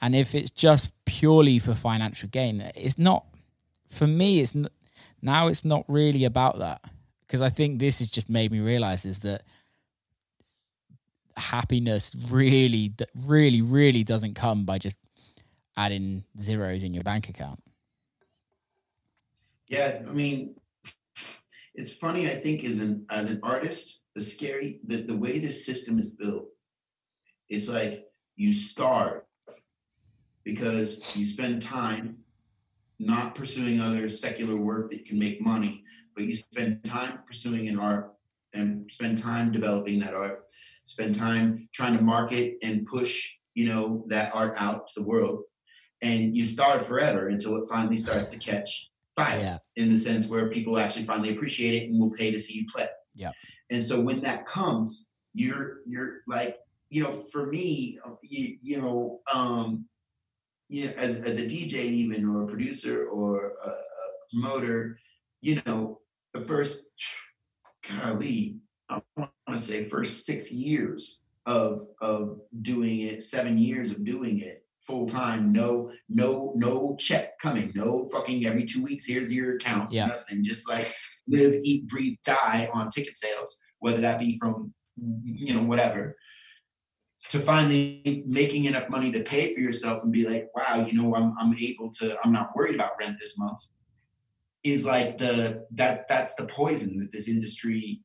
And 0.01 0.15
if 0.15 0.33
it's 0.33 0.51
just 0.51 0.93
purely 1.05 1.59
for 1.59 1.73
financial 1.73 2.29
gain, 2.29 2.61
it's 2.75 2.97
not. 2.97 3.25
For 3.87 4.07
me, 4.07 4.39
it's 4.39 4.55
not, 4.55 4.71
now 5.21 5.47
it's 5.47 5.65
not 5.65 5.83
really 5.87 6.23
about 6.23 6.59
that 6.59 6.81
because 7.25 7.41
I 7.41 7.49
think 7.49 7.79
this 7.79 7.99
has 7.99 8.07
just 8.07 8.29
made 8.29 8.51
me 8.51 8.59
realize 8.59 9.05
is 9.05 9.19
that 9.21 9.43
happiness 11.35 12.15
really, 12.29 12.93
really, 13.25 13.61
really 13.61 14.03
doesn't 14.03 14.35
come 14.35 14.65
by 14.65 14.77
just 14.77 14.97
adding 15.75 16.23
zeros 16.39 16.83
in 16.83 16.93
your 16.93 17.03
bank 17.03 17.29
account. 17.29 17.61
Yeah, 19.67 20.01
I 20.07 20.11
mean, 20.11 20.55
it's 21.73 21.91
funny. 21.91 22.29
I 22.29 22.35
think 22.35 22.63
as 22.63 22.79
an 22.79 23.05
as 23.09 23.29
an 23.29 23.39
artist, 23.43 23.99
the 24.15 24.21
scary 24.21 24.79
the, 24.85 25.03
the 25.03 25.15
way 25.15 25.39
this 25.39 25.65
system 25.65 25.99
is 25.99 26.09
built, 26.09 26.47
it's 27.47 27.67
like 27.67 28.05
you 28.35 28.51
starve 28.51 29.21
because 30.49 31.15
you 31.15 31.27
spend 31.27 31.61
time 31.61 32.17
not 32.97 33.35
pursuing 33.35 33.79
other 33.79 34.09
secular 34.09 34.57
work 34.57 34.89
that 34.89 35.05
can 35.05 35.19
make 35.19 35.39
money, 35.41 35.83
but 36.15 36.25
you 36.25 36.33
spend 36.33 36.83
time 36.83 37.19
pursuing 37.27 37.69
an 37.69 37.77
art 37.77 38.13
and 38.53 38.91
spend 38.91 39.21
time 39.21 39.51
developing 39.51 39.99
that 39.99 40.15
art, 40.15 40.45
spend 40.85 41.13
time 41.15 41.69
trying 41.71 41.95
to 41.95 42.03
market 42.03 42.57
and 42.63 42.87
push, 42.87 43.31
you 43.53 43.65
know, 43.65 44.03
that 44.07 44.33
art 44.33 44.55
out 44.57 44.87
to 44.87 44.99
the 44.99 45.05
world. 45.05 45.43
And 46.01 46.35
you 46.35 46.45
starve 46.45 46.85
forever 46.85 47.27
until 47.27 47.55
it 47.57 47.69
finally 47.69 47.97
starts 47.97 48.27
to 48.29 48.37
catch 48.37 48.89
fire 49.15 49.39
yeah. 49.39 49.57
in 49.75 49.91
the 49.91 49.97
sense 49.99 50.27
where 50.27 50.49
people 50.49 50.79
actually 50.79 51.05
finally 51.05 51.35
appreciate 51.35 51.75
it 51.75 51.89
and 51.89 51.99
will 51.99 52.09
pay 52.09 52.31
to 52.31 52.39
see 52.39 52.55
you 52.55 52.65
play. 52.73 52.87
Yeah. 53.13 53.31
And 53.69 53.83
so 53.83 53.99
when 53.99 54.21
that 54.21 54.45
comes, 54.45 55.09
you're 55.35 55.81
you're 55.85 56.21
like, 56.27 56.57
you 56.89 57.03
know, 57.03 57.25
for 57.31 57.45
me, 57.45 57.99
you, 58.23 58.57
you 58.63 58.81
know, 58.81 59.19
um, 59.31 59.85
you 60.69 60.85
know, 60.85 60.93
as 60.95 61.17
as 61.17 61.37
a 61.37 61.45
DJ 61.45 61.75
even 61.75 62.25
or 62.25 62.43
a 62.43 62.47
producer 62.47 63.07
or 63.07 63.53
a, 63.65 63.69
a 63.69 63.73
promoter, 64.31 64.97
you 65.41 65.61
know, 65.65 65.99
the 66.33 66.41
first 66.41 66.85
golly, 67.89 68.57
I 68.87 69.01
want 69.17 69.31
to 69.51 69.59
say 69.59 69.85
first 69.85 70.25
six 70.25 70.51
years 70.51 71.21
of 71.45 71.87
of 72.01 72.39
doing 72.61 73.01
it, 73.01 73.23
seven 73.23 73.57
years 73.57 73.89
of 73.89 74.05
doing 74.05 74.39
it, 74.39 74.63
full 74.81 75.07
time, 75.07 75.51
no, 75.51 75.91
no, 76.07 76.53
no 76.55 76.95
check 76.99 77.39
coming, 77.39 77.71
no 77.73 78.07
fucking 78.09 78.45
every 78.45 78.65
two 78.65 78.83
weeks, 78.83 79.07
here's 79.07 79.31
your 79.31 79.55
account, 79.55 79.91
yeah. 79.91 80.05
nothing. 80.05 80.43
Just 80.43 80.69
like 80.69 80.93
live, 81.27 81.55
eat, 81.63 81.87
breathe, 81.87 82.17
die 82.25 82.69
on 82.71 82.89
ticket 82.89 83.17
sales, 83.17 83.57
whether 83.79 84.01
that 84.01 84.19
be 84.19 84.37
from 84.37 84.73
you 85.23 85.53
know, 85.53 85.63
whatever. 85.63 86.15
To 87.29 87.39
finally 87.39 88.23
making 88.25 88.65
enough 88.65 88.89
money 88.89 89.11
to 89.11 89.21
pay 89.21 89.53
for 89.53 89.59
yourself 89.59 90.01
and 90.03 90.11
be 90.11 90.27
like, 90.27 90.49
wow, 90.55 90.85
you 90.85 90.93
know, 90.99 91.15
I'm 91.15 91.35
I'm 91.39 91.55
able 91.57 91.91
to, 91.99 92.17
I'm 92.23 92.31
not 92.31 92.55
worried 92.55 92.73
about 92.75 92.93
rent 92.99 93.17
this 93.19 93.37
month. 93.37 93.59
Is 94.63 94.85
like 94.85 95.17
the 95.19 95.65
that 95.71 96.07
that's 96.07 96.33
the 96.33 96.45
poison 96.45 96.97
that 96.99 97.11
this 97.11 97.29
industry, 97.29 98.01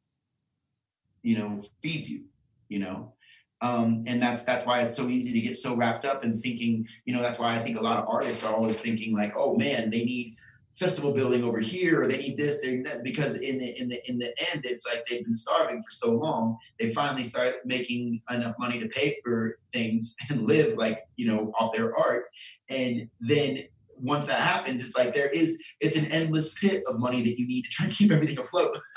you 1.22 1.38
know, 1.38 1.62
feeds 1.82 2.08
you, 2.10 2.24
you 2.68 2.80
know. 2.80 3.14
Um, 3.62 4.04
and 4.06 4.22
that's 4.22 4.44
that's 4.44 4.66
why 4.66 4.82
it's 4.82 4.94
so 4.94 5.08
easy 5.08 5.32
to 5.32 5.40
get 5.40 5.56
so 5.56 5.74
wrapped 5.74 6.04
up 6.04 6.22
in 6.22 6.36
thinking, 6.36 6.86
you 7.06 7.14
know, 7.14 7.22
that's 7.22 7.38
why 7.38 7.56
I 7.56 7.60
think 7.60 7.78
a 7.78 7.82
lot 7.82 7.98
of 7.98 8.06
artists 8.06 8.44
are 8.44 8.54
always 8.54 8.78
thinking 8.78 9.16
like, 9.16 9.32
oh 9.38 9.56
man, 9.56 9.88
they 9.88 10.04
need 10.04 10.36
festival 10.74 11.12
building 11.12 11.44
over 11.44 11.60
here, 11.60 12.02
or 12.02 12.06
they 12.06 12.18
need 12.18 12.36
this, 12.36 12.60
they 12.60 12.76
need 12.76 12.86
that, 12.86 13.02
because 13.02 13.36
in 13.36 13.58
the 13.58 13.80
in 13.80 13.88
the 13.88 14.10
in 14.10 14.18
the 14.18 14.28
end, 14.52 14.64
it's 14.64 14.86
like 14.86 15.06
they've 15.06 15.24
been 15.24 15.34
starving 15.34 15.80
for 15.80 15.90
so 15.90 16.10
long, 16.10 16.58
they 16.78 16.90
finally 16.90 17.24
start 17.24 17.56
making 17.64 18.20
enough 18.30 18.54
money 18.58 18.78
to 18.80 18.88
pay 18.88 19.16
for 19.22 19.58
things 19.72 20.14
and 20.30 20.46
live 20.46 20.76
like 20.76 21.06
you 21.16 21.26
know 21.26 21.52
off 21.58 21.74
their 21.74 21.96
art, 21.96 22.26
and 22.68 23.08
then 23.20 23.64
once 23.96 24.26
that 24.26 24.40
happens, 24.40 24.84
it's 24.84 24.96
like 24.98 25.14
there 25.14 25.28
is 25.28 25.58
it's 25.80 25.96
an 25.96 26.06
endless 26.06 26.52
pit 26.54 26.82
of 26.88 26.98
money 26.98 27.22
that 27.22 27.38
you 27.38 27.46
need 27.46 27.62
to 27.62 27.70
try 27.70 27.86
and 27.86 27.94
keep 27.94 28.10
everything 28.10 28.38
afloat. 28.38 28.76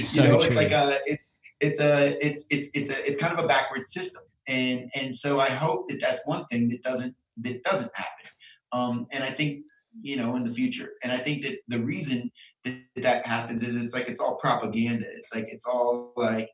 so 0.00 0.22
you 0.22 0.28
know, 0.28 0.38
true. 0.38 0.46
it's 0.46 0.56
like 0.56 0.72
a 0.72 0.98
it's 1.06 1.36
it's 1.60 1.80
a 1.80 2.24
it's 2.24 2.46
it's 2.50 2.70
it's 2.74 2.90
a 2.90 3.08
it's 3.08 3.18
kind 3.18 3.36
of 3.36 3.44
a 3.44 3.48
backward 3.48 3.86
system 3.86 4.22
and 4.46 4.90
and 4.94 5.14
so 5.14 5.40
i 5.40 5.48
hope 5.48 5.88
that 5.88 6.00
that's 6.00 6.20
one 6.24 6.46
thing 6.46 6.68
that 6.68 6.82
doesn't 6.82 7.14
that 7.36 7.62
doesn't 7.62 7.94
happen 7.94 8.26
um 8.72 9.06
and 9.12 9.22
i 9.22 9.30
think 9.30 9.62
you 10.00 10.16
know 10.16 10.36
in 10.36 10.44
the 10.44 10.52
future 10.52 10.90
and 11.02 11.12
i 11.12 11.16
think 11.16 11.42
that 11.42 11.58
the 11.68 11.80
reason 11.80 12.30
that 12.64 12.76
that 12.96 13.26
happens 13.26 13.62
is 13.62 13.76
it's 13.76 13.94
like 13.94 14.08
it's 14.08 14.20
all 14.20 14.36
propaganda 14.36 15.06
it's 15.16 15.34
like 15.34 15.46
it's 15.48 15.66
all 15.66 16.12
like 16.16 16.48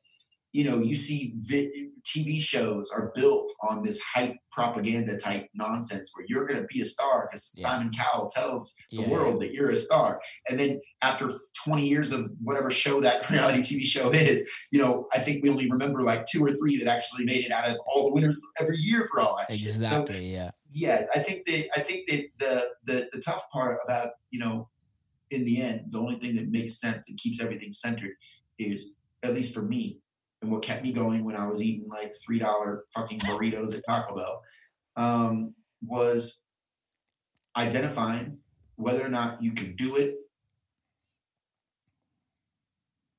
you 0.54 0.62
know, 0.62 0.78
you 0.78 0.94
see 0.94 1.34
vi- 1.36 1.90
TV 2.04 2.40
shows 2.40 2.90
are 2.94 3.10
built 3.16 3.50
on 3.68 3.82
this 3.82 4.00
hype 4.00 4.36
propaganda 4.52 5.16
type 5.16 5.48
nonsense 5.52 6.12
where 6.14 6.24
you're 6.28 6.46
going 6.46 6.60
to 6.60 6.66
be 6.72 6.80
a 6.80 6.84
star 6.84 7.26
because 7.28 7.50
yeah. 7.56 7.66
Simon 7.66 7.90
Cowell 7.90 8.30
tells 8.32 8.72
the 8.92 8.98
yeah. 8.98 9.08
world 9.08 9.42
that 9.42 9.52
you're 9.52 9.70
a 9.70 9.76
star. 9.76 10.20
And 10.48 10.58
then 10.60 10.80
after 11.02 11.32
20 11.64 11.88
years 11.88 12.12
of 12.12 12.30
whatever 12.40 12.70
show 12.70 13.00
that 13.00 13.28
reality 13.30 13.62
TV 13.62 13.82
show 13.82 14.10
is, 14.10 14.48
you 14.70 14.78
know, 14.78 15.08
I 15.12 15.18
think 15.18 15.42
we 15.42 15.50
only 15.50 15.68
remember 15.68 16.02
like 16.02 16.24
two 16.26 16.44
or 16.44 16.52
three 16.52 16.78
that 16.78 16.86
actually 16.86 17.24
made 17.24 17.44
it 17.44 17.50
out 17.50 17.68
of 17.68 17.76
all 17.88 18.06
the 18.06 18.14
winners 18.14 18.40
every 18.60 18.76
year 18.78 19.08
for 19.10 19.20
all 19.20 19.36
that 19.36 19.52
exactly, 19.52 20.14
shit. 20.14 20.22
So, 20.22 20.28
yeah. 20.28 20.50
Yeah, 20.74 21.06
I 21.14 21.20
think 21.20 21.46
that 21.46 21.68
I 21.76 21.80
think 21.80 22.08
that 22.08 22.24
the 22.38 22.64
the 22.84 23.08
the 23.12 23.20
tough 23.20 23.48
part 23.50 23.78
about 23.84 24.08
you 24.30 24.40
know, 24.40 24.68
in 25.30 25.44
the 25.44 25.62
end, 25.62 25.86
the 25.90 26.00
only 26.00 26.18
thing 26.18 26.34
that 26.34 26.50
makes 26.50 26.80
sense 26.80 27.08
and 27.08 27.16
keeps 27.16 27.40
everything 27.40 27.72
centered 27.72 28.16
is, 28.58 28.94
at 29.22 29.34
least 29.34 29.54
for 29.54 29.62
me, 29.62 30.00
and 30.42 30.50
what 30.50 30.62
kept 30.62 30.82
me 30.82 30.92
going 30.92 31.24
when 31.24 31.36
I 31.36 31.46
was 31.46 31.62
eating 31.62 31.88
like 31.88 32.12
three 32.26 32.40
dollar 32.40 32.86
fucking 32.92 33.20
burritos 33.20 33.72
at 33.72 33.84
Taco 33.86 34.16
Bell 34.16 34.42
um, 34.96 35.54
was 35.80 36.40
identifying 37.56 38.38
whether 38.74 39.06
or 39.06 39.08
not 39.08 39.40
you 39.40 39.52
can 39.52 39.76
do 39.76 39.94
it 39.94 40.16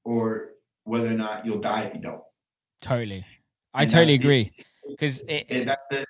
or 0.03 0.49
whether 0.83 1.07
or 1.07 1.17
not 1.17 1.45
you'll 1.45 1.61
die 1.61 1.83
if 1.83 1.93
you 1.93 2.01
don't. 2.01 2.21
Totally, 2.81 3.25
I 3.73 3.83
and 3.83 3.91
totally 3.91 4.15
agree 4.15 4.51
because 4.89 5.21
that's 5.21 5.85
the 5.89 6.04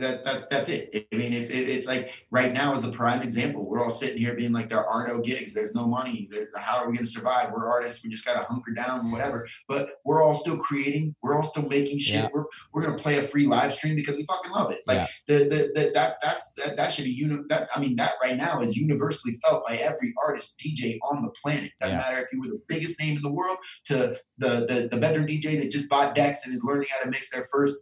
that, 0.00 0.24
that 0.24 0.50
that's 0.50 0.68
it. 0.68 1.06
I 1.12 1.16
mean, 1.16 1.32
if, 1.32 1.50
if 1.50 1.68
it's 1.68 1.86
like 1.86 2.12
right 2.30 2.52
now 2.52 2.74
is 2.74 2.82
the 2.82 2.90
prime 2.90 3.22
example. 3.22 3.64
We're 3.64 3.82
all 3.82 3.90
sitting 3.90 4.18
here 4.18 4.34
being 4.34 4.52
like, 4.52 4.68
there 4.68 4.86
are 4.86 5.06
no 5.06 5.20
gigs, 5.20 5.54
there's 5.54 5.74
no 5.74 5.86
money. 5.86 6.28
There, 6.30 6.48
how 6.56 6.78
are 6.78 6.88
we 6.88 6.96
going 6.96 7.06
to 7.06 7.10
survive? 7.10 7.52
We're 7.52 7.68
artists. 7.68 8.02
We 8.04 8.10
just 8.10 8.24
got 8.24 8.34
to 8.34 8.44
hunker 8.44 8.72
down, 8.72 9.10
whatever. 9.10 9.46
But 9.68 9.90
we're 10.04 10.22
all 10.22 10.34
still 10.34 10.56
creating. 10.56 11.14
We're 11.22 11.36
all 11.36 11.42
still 11.42 11.68
making 11.68 11.98
shit. 11.98 12.14
Yeah. 12.14 12.28
We're 12.32 12.44
we're 12.72 12.82
going 12.82 12.96
to 12.96 13.02
play 13.02 13.18
a 13.18 13.22
free 13.22 13.46
live 13.46 13.74
stream 13.74 13.96
because 13.96 14.16
we 14.16 14.24
fucking 14.24 14.52
love 14.52 14.70
it. 14.70 14.80
Like 14.86 14.98
yeah. 14.98 15.06
the, 15.26 15.44
the, 15.44 15.72
the 15.74 15.90
that 15.94 16.16
that's 16.22 16.52
that, 16.54 16.76
that 16.76 16.92
should 16.92 17.04
be 17.04 17.10
uni- 17.10 17.44
that 17.48 17.68
I 17.74 17.80
mean 17.80 17.96
that 17.96 18.12
right 18.22 18.36
now 18.36 18.60
is 18.60 18.76
universally 18.76 19.34
felt 19.44 19.66
by 19.66 19.76
every 19.76 20.14
artist 20.24 20.62
DJ 20.64 20.98
on 21.10 21.22
the 21.22 21.30
planet. 21.42 21.72
Doesn't 21.80 21.96
yeah. 21.96 22.02
matter 22.02 22.20
if 22.22 22.32
you 22.32 22.40
were 22.40 22.48
the 22.48 22.62
biggest 22.68 23.00
name 23.00 23.16
in 23.16 23.22
the 23.22 23.32
world 23.32 23.58
to 23.86 24.16
the, 24.38 24.66
the 24.66 24.88
the 24.90 25.00
bedroom 25.00 25.26
DJ 25.26 25.58
that 25.60 25.70
just 25.70 25.88
bought 25.88 26.14
decks 26.14 26.44
and 26.44 26.54
is 26.54 26.64
learning 26.64 26.88
how 26.90 27.04
to 27.04 27.10
mix 27.10 27.30
their 27.30 27.46
first 27.52 27.76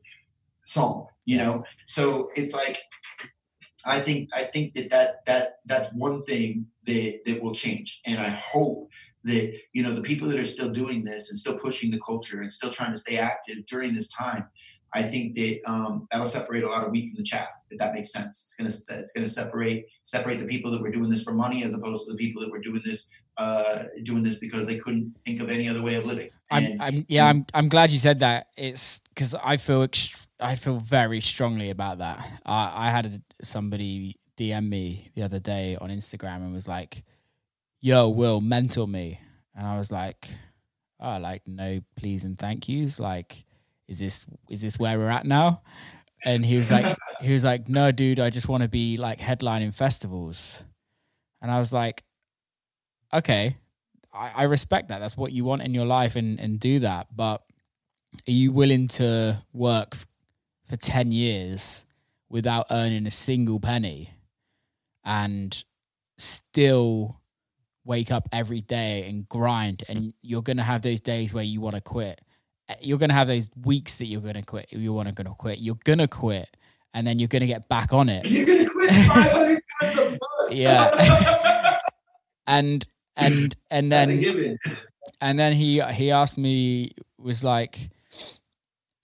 song 0.65 1.07
you 1.25 1.37
know 1.37 1.65
so 1.87 2.31
it's 2.35 2.55
like 2.55 2.79
i 3.85 4.01
think 4.01 4.29
i 4.35 4.43
think 4.43 4.75
that 4.75 4.91
that 4.91 5.25
that 5.27 5.57
that's 5.67 5.93
one 5.93 6.23
thing 6.25 6.67
that 6.85 7.21
that 7.27 7.43
will 7.43 7.55
change 7.55 8.01
and 8.07 8.21
i 8.21 8.29
hope 8.29 8.89
that 9.25 9.53
you 9.73 9.83
know 9.83 9.93
the 9.93 10.03
people 10.03 10.29
that 10.29 10.39
are 10.39 10.45
still 10.45 10.71
doing 10.71 11.05
this 11.05 11.31
and 11.31 11.39
still 11.39 11.59
pushing 11.59 11.91
the 11.91 12.01
culture 12.01 12.41
and 12.41 12.53
still 12.53 12.71
trying 12.71 12.93
to 12.93 12.99
stay 12.99 13.17
active 13.17 13.65
during 13.67 13.95
this 13.95 14.09
time 14.11 14.47
i 14.93 15.03
think 15.03 15.35
that 15.35 15.61
um, 15.67 16.07
that'll 16.11 16.27
separate 16.27 16.65
a 16.65 16.69
lot 16.69 16.85
of 16.85 16.91
wheat 16.91 17.09
from 17.09 17.17
the 17.17 17.23
chaff 17.23 17.49
if 17.71 17.79
that 17.79 17.95
makes 17.95 18.13
sense 18.13 18.45
it's 18.47 18.55
gonna 18.55 19.01
it's 19.01 19.13
gonna 19.13 19.27
separate 19.27 19.87
separate 20.03 20.39
the 20.39 20.47
people 20.47 20.71
that 20.71 20.81
were 20.81 20.91
doing 20.91 21.11
this 21.11 21.23
for 21.23 21.33
money 21.33 21.65
as 21.65 21.75
opposed 21.75 22.07
to 22.07 22.13
the 22.13 22.19
people 22.19 22.41
that 22.43 22.51
were 22.51 22.61
doing 22.61 22.83
this 22.85 23.11
uh, 23.37 23.85
doing 24.03 24.23
this 24.23 24.39
because 24.39 24.67
they 24.67 24.79
couldn't 24.79 25.15
think 25.25 25.41
of 25.41 25.51
any 25.51 25.69
other 25.69 25.83
way 25.83 25.97
of 25.97 26.07
living. 26.07 26.31
I'm, 26.51 26.77
I'm 26.81 27.07
yeah, 27.09 27.27
I'm, 27.27 27.47
I'm 27.53 27.69
glad 27.69 27.91
you 27.91 27.99
said 27.99 28.21
that. 28.21 28.49
It's 28.57 29.01
because 29.09 29.35
I 29.35 29.57
feel, 29.57 29.87
ext- 29.87 30.29
I 30.45 30.55
feel 30.57 30.79
very 30.79 31.21
strongly 31.21 31.71
about 31.71 31.99
that. 31.99 32.19
I, 32.45 32.89
I 32.89 32.91
had 32.91 33.23
somebody 33.43 34.17
DM 34.39 34.69
me 34.69 35.11
the 35.15 35.23
other 35.23 35.39
day 35.39 35.77
on 35.81 35.91
Instagram 35.91 36.37
and 36.37 36.53
was 36.53 36.69
like, 36.69 37.05
"Yo, 37.81 38.09
Will, 38.09 38.41
mentor 38.41 38.87
me," 38.87 39.21
and 39.57 39.67
I 39.67 39.79
was 39.79 39.91
like, 39.91 40.29
"Oh, 41.01 41.19
like 41.19 41.43
no, 41.47 41.81
please 41.97 42.25
and 42.25 42.39
thank 42.39 42.69
yous. 42.69 43.01
Like, 43.01 43.45
is 43.89 43.99
this 43.99 44.27
is 44.49 44.61
this 44.61 44.79
where 44.79 44.99
we're 44.99 45.09
at 45.09 45.27
now?" 45.27 45.63
And 46.25 46.45
he 46.45 46.57
was 46.57 46.71
like, 46.71 46.97
he 47.21 47.33
was 47.33 47.45
like, 47.45 47.69
"No, 47.69 47.91
dude, 47.91 48.21
I 48.21 48.31
just 48.31 48.49
want 48.49 48.63
to 48.63 48.69
be 48.69 48.97
like 48.97 49.19
headlining 49.19 49.75
festivals," 49.75 50.63
and 51.41 51.51
I 51.51 51.59
was 51.59 51.73
like 51.73 52.05
okay, 53.15 53.57
I, 54.13 54.33
I 54.35 54.43
respect 54.45 54.89
that. 54.89 54.99
That's 54.99 55.17
what 55.17 55.33
you 55.33 55.45
want 55.45 55.63
in 55.63 55.73
your 55.73 55.87
life 55.87 56.17
and, 56.17 56.39
and 56.39 56.59
do 56.59 56.81
that. 56.81 57.07
But 57.15 57.43
are 58.29 58.33
you 58.33 58.53
willing 58.53 58.89
to 58.89 59.43
work 59.53 59.97
for 60.65 60.77
10 60.77 61.13
years 61.13 61.85
without 62.29 62.67
earning 62.71 63.07
a 63.07 63.11
single 63.11 63.61
penny 63.61 64.11
and 65.05 65.65
still 66.19 67.21
wake 67.85 68.11
up 68.11 68.29
every 68.33 68.61
day 68.61 69.07
and 69.09 69.29
grind. 69.29 69.85
And 69.89 70.15
you're 70.23 70.43
going 70.43 70.57
to 70.57 70.63
have 70.63 70.83
those 70.83 71.01
days 71.01 71.35
where 71.35 71.45
you 71.45 71.61
want 71.61 71.77
to 71.77 71.81
quit. 71.81 72.21
You're 72.81 72.99
going 72.99 73.11
to 73.11 73.15
have 73.15 73.29
those 73.29 73.51
weeks 73.63 73.99
that 73.99 74.07
you're 74.07 74.23
going 74.23 74.35
to 74.35 74.43
quit 74.43 74.73
you 74.73 74.93
want 74.93 75.09
to 75.09 75.15
going 75.15 75.27
to 75.27 75.35
quit. 75.35 75.59
You're 75.59 75.79
going 75.85 75.99
to 75.99 76.09
quit 76.09 76.57
and 76.95 77.07
then 77.07 77.19
you're 77.19 77.29
going 77.29 77.41
to 77.41 77.47
get 77.47 77.69
back 77.69 77.93
on 77.93 78.09
it. 78.09 78.25
You're 78.27 78.47
going 78.47 78.67
to 78.67 78.73
quit 78.73 78.91
500 79.07 79.63
times 79.81 79.99
a 79.99 80.11
month. 80.11 80.21
Yeah. 80.53 81.79
And 82.47 82.87
and 83.17 83.57
and 83.71 83.91
then 83.91 84.59
and 85.23 85.39
then 85.39 85.55
he 85.55 85.81
he 85.81 86.11
asked 86.11 86.37
me 86.37 86.93
was 87.19 87.43
like 87.43 87.89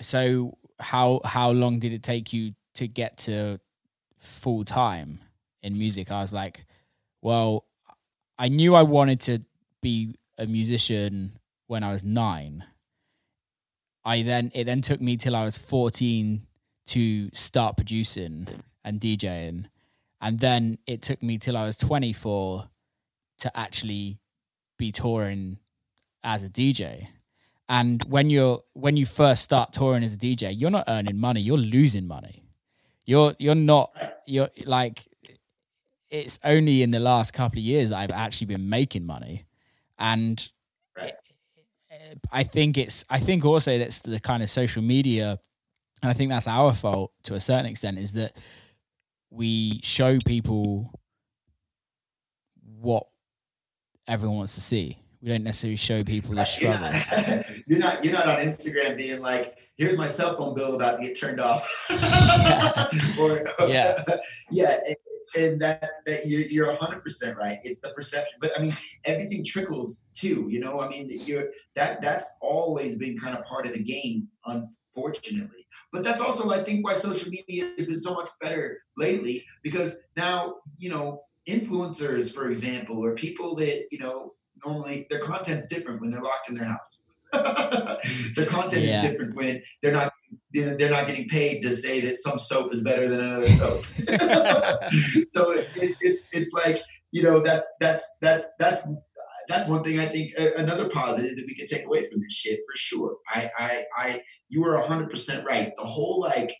so 0.02 0.58
how 0.80 1.20
how 1.24 1.50
long 1.50 1.78
did 1.78 1.92
it 1.92 2.02
take 2.02 2.32
you 2.32 2.54
to 2.74 2.88
get 2.88 3.18
to 3.18 3.60
full 4.18 4.64
time 4.64 5.20
in 5.62 5.78
music? 5.78 6.10
I 6.10 6.20
was 6.20 6.32
like 6.32 6.66
well 7.22 7.66
i 8.38 8.48
knew 8.48 8.74
i 8.74 8.82
wanted 8.82 9.20
to 9.20 9.40
be 9.82 10.14
a 10.38 10.46
musician 10.46 11.38
when 11.66 11.84
i 11.84 11.92
was 11.92 12.02
9 12.02 12.64
i 14.04 14.22
then 14.22 14.50
it 14.54 14.64
then 14.64 14.80
took 14.80 15.00
me 15.00 15.16
till 15.16 15.36
i 15.36 15.44
was 15.44 15.58
14 15.58 16.46
to 16.86 17.30
start 17.32 17.76
producing 17.76 18.48
and 18.84 19.00
djing. 19.00 19.66
And 20.20 20.38
then 20.40 20.78
it 20.86 21.02
took 21.02 21.22
me 21.22 21.38
till 21.38 21.56
i 21.56 21.64
was 21.64 21.76
24 21.76 22.68
to 23.38 23.56
actually 23.56 24.18
be 24.78 24.90
touring 24.90 25.58
as 26.24 26.42
a 26.42 26.48
DJ. 26.48 27.08
And 27.70 28.02
when 28.08 28.30
you're 28.30 28.64
when 28.72 28.96
you 28.96 29.06
first 29.06 29.44
start 29.44 29.72
touring 29.72 30.02
as 30.02 30.14
a 30.14 30.18
DJ, 30.18 30.52
you're 30.58 30.72
not 30.72 30.84
earning 30.88 31.16
money, 31.16 31.40
you're 31.40 31.56
losing 31.56 32.08
money. 32.08 32.42
You're 33.06 33.36
you're 33.38 33.54
not 33.54 33.92
you're 34.26 34.50
like 34.64 35.06
it's 36.10 36.40
only 36.44 36.82
in 36.82 36.90
the 36.90 36.98
last 36.98 37.32
couple 37.32 37.60
of 37.60 37.64
years 37.64 37.90
that 37.90 37.98
I've 37.98 38.10
actually 38.10 38.48
been 38.48 38.68
making 38.68 39.06
money. 39.06 39.46
And 40.00 40.50
I 42.32 42.42
think 42.42 42.76
it's 42.76 43.04
I 43.08 43.20
think 43.20 43.44
also 43.44 43.78
that's 43.78 44.00
the 44.00 44.18
kind 44.18 44.42
of 44.42 44.50
social 44.50 44.82
media 44.82 45.38
and 46.02 46.10
I 46.10 46.12
think 46.12 46.30
that's 46.30 46.48
our 46.48 46.74
fault 46.74 47.12
to 47.24 47.34
a 47.34 47.40
certain 47.40 47.66
extent 47.66 47.98
is 47.98 48.14
that 48.14 48.40
we 49.30 49.80
show 49.84 50.18
people 50.26 51.00
what 52.80 53.06
everyone 54.08 54.38
wants 54.38 54.56
to 54.56 54.60
see. 54.60 54.98
We 55.22 55.28
don't 55.28 55.44
necessarily 55.44 55.76
show 55.76 56.02
people 56.02 56.34
the 56.34 56.44
struggles. 56.44 57.10
You're 57.10 57.20
not, 57.20 57.46
you're 57.66 57.78
not, 57.78 58.04
you're 58.04 58.14
not 58.14 58.28
on 58.28 58.36
Instagram 58.38 58.96
being 58.96 59.20
like, 59.20 59.58
"Here's 59.76 59.96
my 59.96 60.08
cell 60.08 60.34
phone 60.34 60.54
bill 60.54 60.74
about 60.76 60.96
to 60.96 61.06
get 61.06 61.18
turned 61.18 61.40
off," 61.40 61.68
or 63.20 63.46
yeah, 63.68 64.02
yeah, 64.50 64.78
and, 64.86 64.96
and, 65.36 65.60
that 65.60 65.90
that 66.06 66.26
you're 66.26 66.40
you're 66.42 66.68
100 66.68 67.02
percent 67.02 67.36
right. 67.36 67.58
It's 67.64 67.80
the 67.80 67.90
perception, 67.90 68.32
but 68.40 68.52
I 68.58 68.62
mean, 68.62 68.74
everything 69.04 69.44
trickles 69.44 70.06
too. 70.14 70.48
You 70.48 70.60
know, 70.60 70.80
I 70.80 70.88
mean, 70.88 71.10
you're 71.10 71.50
that 71.74 72.00
that's 72.00 72.30
always 72.40 72.96
been 72.96 73.18
kind 73.18 73.36
of 73.36 73.44
part 73.44 73.66
of 73.66 73.74
the 73.74 73.82
game, 73.82 74.26
unfortunately. 74.46 75.66
But 75.92 76.02
that's 76.02 76.22
also, 76.22 76.50
I 76.50 76.64
think, 76.64 76.82
why 76.82 76.94
social 76.94 77.30
media 77.30 77.72
has 77.76 77.86
been 77.86 77.98
so 77.98 78.14
much 78.14 78.30
better 78.40 78.80
lately 78.96 79.44
because 79.62 80.02
now 80.16 80.56
you 80.78 80.88
know 80.88 81.24
influencers, 81.46 82.34
for 82.34 82.48
example, 82.48 83.04
or 83.04 83.14
people 83.14 83.54
that 83.56 83.84
you 83.90 83.98
know 83.98 84.32
normally 84.64 85.06
their 85.10 85.20
content's 85.20 85.66
different 85.66 86.00
when 86.00 86.10
they're 86.10 86.22
locked 86.22 86.48
in 86.48 86.54
their 86.54 86.66
house. 86.66 87.02
their 88.34 88.46
content 88.46 88.84
yeah. 88.84 89.02
is 89.02 89.10
different 89.10 89.36
when 89.36 89.62
they're 89.82 89.92
not 89.92 90.12
they're 90.52 90.90
not 90.90 91.06
getting 91.06 91.28
paid 91.28 91.60
to 91.62 91.76
say 91.76 92.00
that 92.00 92.18
some 92.18 92.38
soap 92.38 92.74
is 92.74 92.82
better 92.82 93.08
than 93.08 93.20
another 93.20 93.48
soap. 93.48 93.84
so 95.30 95.52
it, 95.52 95.68
it, 95.76 95.96
it's 96.00 96.26
it's 96.32 96.52
like 96.52 96.82
you 97.12 97.22
know 97.22 97.40
that's 97.40 97.72
that's 97.80 98.16
that's 98.20 98.48
that's 98.58 98.86
that's 99.48 99.68
one 99.68 99.84
thing 99.84 100.00
I 100.00 100.06
think 100.06 100.32
uh, 100.38 100.54
another 100.56 100.88
positive 100.88 101.36
that 101.36 101.46
we 101.46 101.54
can 101.54 101.66
take 101.66 101.84
away 101.84 102.04
from 102.08 102.20
this 102.20 102.32
shit 102.32 102.60
for 102.68 102.76
sure. 102.76 103.16
I 103.28 103.50
I 103.58 103.84
I 103.96 104.22
you 104.48 104.62
were 104.62 104.80
hundred 104.80 105.10
percent 105.10 105.46
right. 105.46 105.72
The 105.76 105.84
whole 105.84 106.20
like 106.20 106.52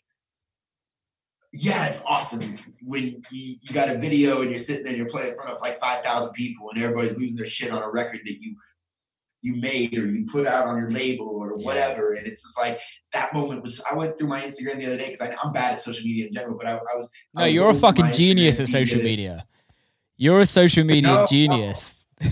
yeah, 1.53 1.87
it's 1.87 2.03
awesome 2.07 2.59
when 2.83 3.23
you, 3.31 3.57
you 3.61 3.73
got 3.73 3.89
a 3.89 3.99
video 3.99 4.43
and 4.43 4.51
you're 4.51 4.61
sitting 4.61 4.85
there 4.85 4.93
and 4.93 4.99
you're 4.99 5.09
playing 5.09 5.31
in 5.31 5.35
front 5.35 5.51
of 5.51 5.61
like 5.61 5.81
5,000 5.81 6.33
people 6.33 6.71
and 6.71 6.83
everybody's 6.83 7.19
losing 7.19 7.37
their 7.37 7.47
shit 7.47 7.71
on 7.71 7.83
a 7.83 7.91
record 7.91 8.21
that 8.25 8.41
you 8.41 8.57
you 9.43 9.57
made 9.57 9.97
or 9.97 10.07
you 10.07 10.27
put 10.27 10.47
out 10.47 10.67
on 10.67 10.79
your 10.79 10.91
label 10.91 11.27
or 11.27 11.57
whatever. 11.57 12.13
And 12.13 12.27
it's 12.27 12.43
just 12.43 12.59
like 12.59 12.79
that 13.13 13.33
moment 13.33 13.63
was. 13.63 13.83
I 13.91 13.95
went 13.95 14.19
through 14.19 14.29
my 14.29 14.41
Instagram 14.41 14.79
the 14.79 14.87
other 14.87 14.99
day 14.99 15.11
because 15.11 15.23
I'm 15.43 15.53
bad 15.53 15.75
at 15.75 15.81
social 15.81 16.05
media 16.05 16.27
in 16.27 16.33
general, 16.33 16.57
but 16.57 16.67
I, 16.67 16.73
I 16.73 16.97
was. 16.97 17.11
No, 17.35 17.43
I 17.43 17.47
was 17.47 17.55
you're 17.55 17.71
a 17.71 17.75
fucking 17.75 18.13
genius 18.13 18.61
at 18.61 18.69
social 18.69 19.03
media. 19.03 19.47
You're 20.17 20.41
a 20.41 20.47
social 20.47 20.85
media 20.85 21.03
no, 21.03 21.27
genius. 21.27 22.07
No. 22.21 22.29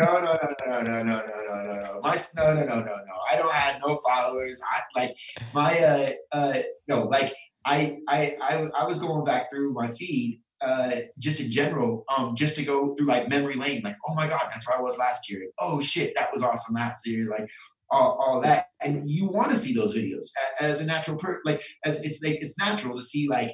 no, 0.00 0.20
no, 0.20 0.38
no, 0.66 0.82
no, 0.82 0.82
no, 0.82 1.02
no, 1.02 1.02
no, 1.02 1.22
no, 1.22 1.64
no, 1.64 1.82
no. 1.82 2.00
My 2.02 2.18
no, 2.36 2.52
no, 2.52 2.64
no, 2.64 2.74
no, 2.74 2.82
no. 2.82 3.14
I 3.32 3.36
don't 3.36 3.52
have 3.52 3.80
no 3.80 4.00
followers. 4.06 4.60
I 4.70 5.00
like 5.00 5.16
my 5.54 5.78
uh 5.78 6.10
uh 6.32 6.58
no 6.88 7.04
like 7.04 7.34
I, 7.64 7.98
I, 8.08 8.36
I, 8.42 8.64
I 8.78 8.84
was 8.86 8.98
going 8.98 9.24
back 9.24 9.50
through 9.50 9.72
my 9.72 9.88
feed 9.88 10.40
uh, 10.60 10.92
just 11.18 11.40
in 11.40 11.50
general, 11.50 12.04
um, 12.16 12.34
just 12.36 12.54
to 12.56 12.62
go 12.62 12.94
through 12.94 13.06
like 13.06 13.28
memory 13.28 13.54
lane, 13.54 13.82
like, 13.82 13.96
oh 14.06 14.14
my 14.14 14.26
God, 14.26 14.48
that's 14.50 14.68
where 14.68 14.78
I 14.78 14.82
was 14.82 14.98
last 14.98 15.30
year. 15.30 15.46
Oh 15.58 15.80
shit, 15.80 16.14
that 16.16 16.32
was 16.32 16.42
awesome 16.42 16.74
last 16.74 17.06
year. 17.06 17.28
Like 17.30 17.48
all, 17.90 18.18
all 18.20 18.40
that. 18.42 18.66
And 18.82 19.10
you 19.10 19.26
want 19.26 19.50
to 19.50 19.56
see 19.56 19.74
those 19.74 19.96
videos 19.96 20.26
as 20.60 20.80
a 20.80 20.86
natural 20.86 21.16
per 21.16 21.40
like 21.44 21.62
as 21.84 22.02
it's 22.02 22.22
like 22.22 22.38
it's 22.40 22.58
natural 22.58 22.98
to 22.98 23.04
see 23.04 23.28
like 23.28 23.50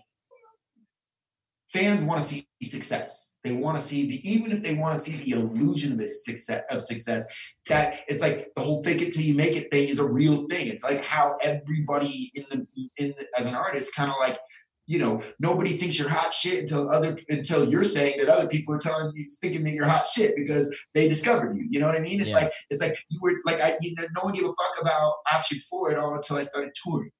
fans 1.68 2.02
want 2.02 2.20
to 2.20 2.26
see 2.26 2.48
success. 2.62 3.34
They 3.44 3.52
want 3.52 3.76
to 3.76 3.82
see 3.82 4.06
the 4.06 4.28
even 4.28 4.52
if 4.52 4.62
they 4.62 4.74
want 4.74 4.94
to 4.94 4.98
see 4.98 5.16
the 5.16 5.32
illusion 5.32 6.00
of 6.00 6.10
success 6.10 6.62
of 6.70 6.82
success. 6.82 7.24
That 7.68 8.00
it's 8.08 8.22
like 8.22 8.48
the 8.54 8.62
whole 8.62 8.82
fake 8.82 9.02
it 9.02 9.12
till 9.12 9.22
you 9.22 9.34
make 9.34 9.56
it 9.56 9.70
thing 9.70 9.88
is 9.88 9.98
a 9.98 10.06
real 10.06 10.46
thing. 10.48 10.68
It's 10.68 10.84
like 10.84 11.04
how 11.04 11.36
everybody 11.42 12.30
in 12.34 12.44
the 12.50 12.66
in 12.96 13.14
the, 13.18 13.26
as 13.38 13.46
an 13.46 13.54
artist 13.54 13.94
kind 13.94 14.10
of 14.10 14.16
like 14.20 14.38
you 14.86 15.00
know 15.00 15.20
nobody 15.40 15.76
thinks 15.76 15.98
you're 15.98 16.08
hot 16.08 16.32
shit 16.32 16.60
until 16.60 16.90
other 16.90 17.18
until 17.28 17.68
you're 17.68 17.84
saying 17.84 18.18
that 18.18 18.28
other 18.28 18.46
people 18.46 18.74
are 18.74 18.78
telling 18.78 19.12
you 19.14 19.26
thinking 19.40 19.64
that 19.64 19.72
you're 19.72 19.86
hot 19.86 20.06
shit 20.06 20.36
because 20.36 20.72
they 20.94 21.08
discovered 21.08 21.56
you. 21.56 21.66
You 21.68 21.80
know 21.80 21.86
what 21.86 21.96
I 21.96 22.00
mean? 22.00 22.20
It's 22.20 22.30
yeah. 22.30 22.36
like 22.36 22.52
it's 22.70 22.82
like 22.82 22.96
you 23.08 23.18
were 23.20 23.34
like 23.44 23.60
I 23.60 23.76
you 23.80 23.94
know 23.96 24.04
no 24.16 24.24
one 24.24 24.34
gave 24.34 24.44
a 24.44 24.48
fuck 24.48 24.80
about 24.80 25.14
option 25.32 25.58
four 25.68 25.90
at 25.90 25.98
all 25.98 26.14
until 26.14 26.36
I 26.36 26.42
started 26.42 26.72
touring 26.82 27.10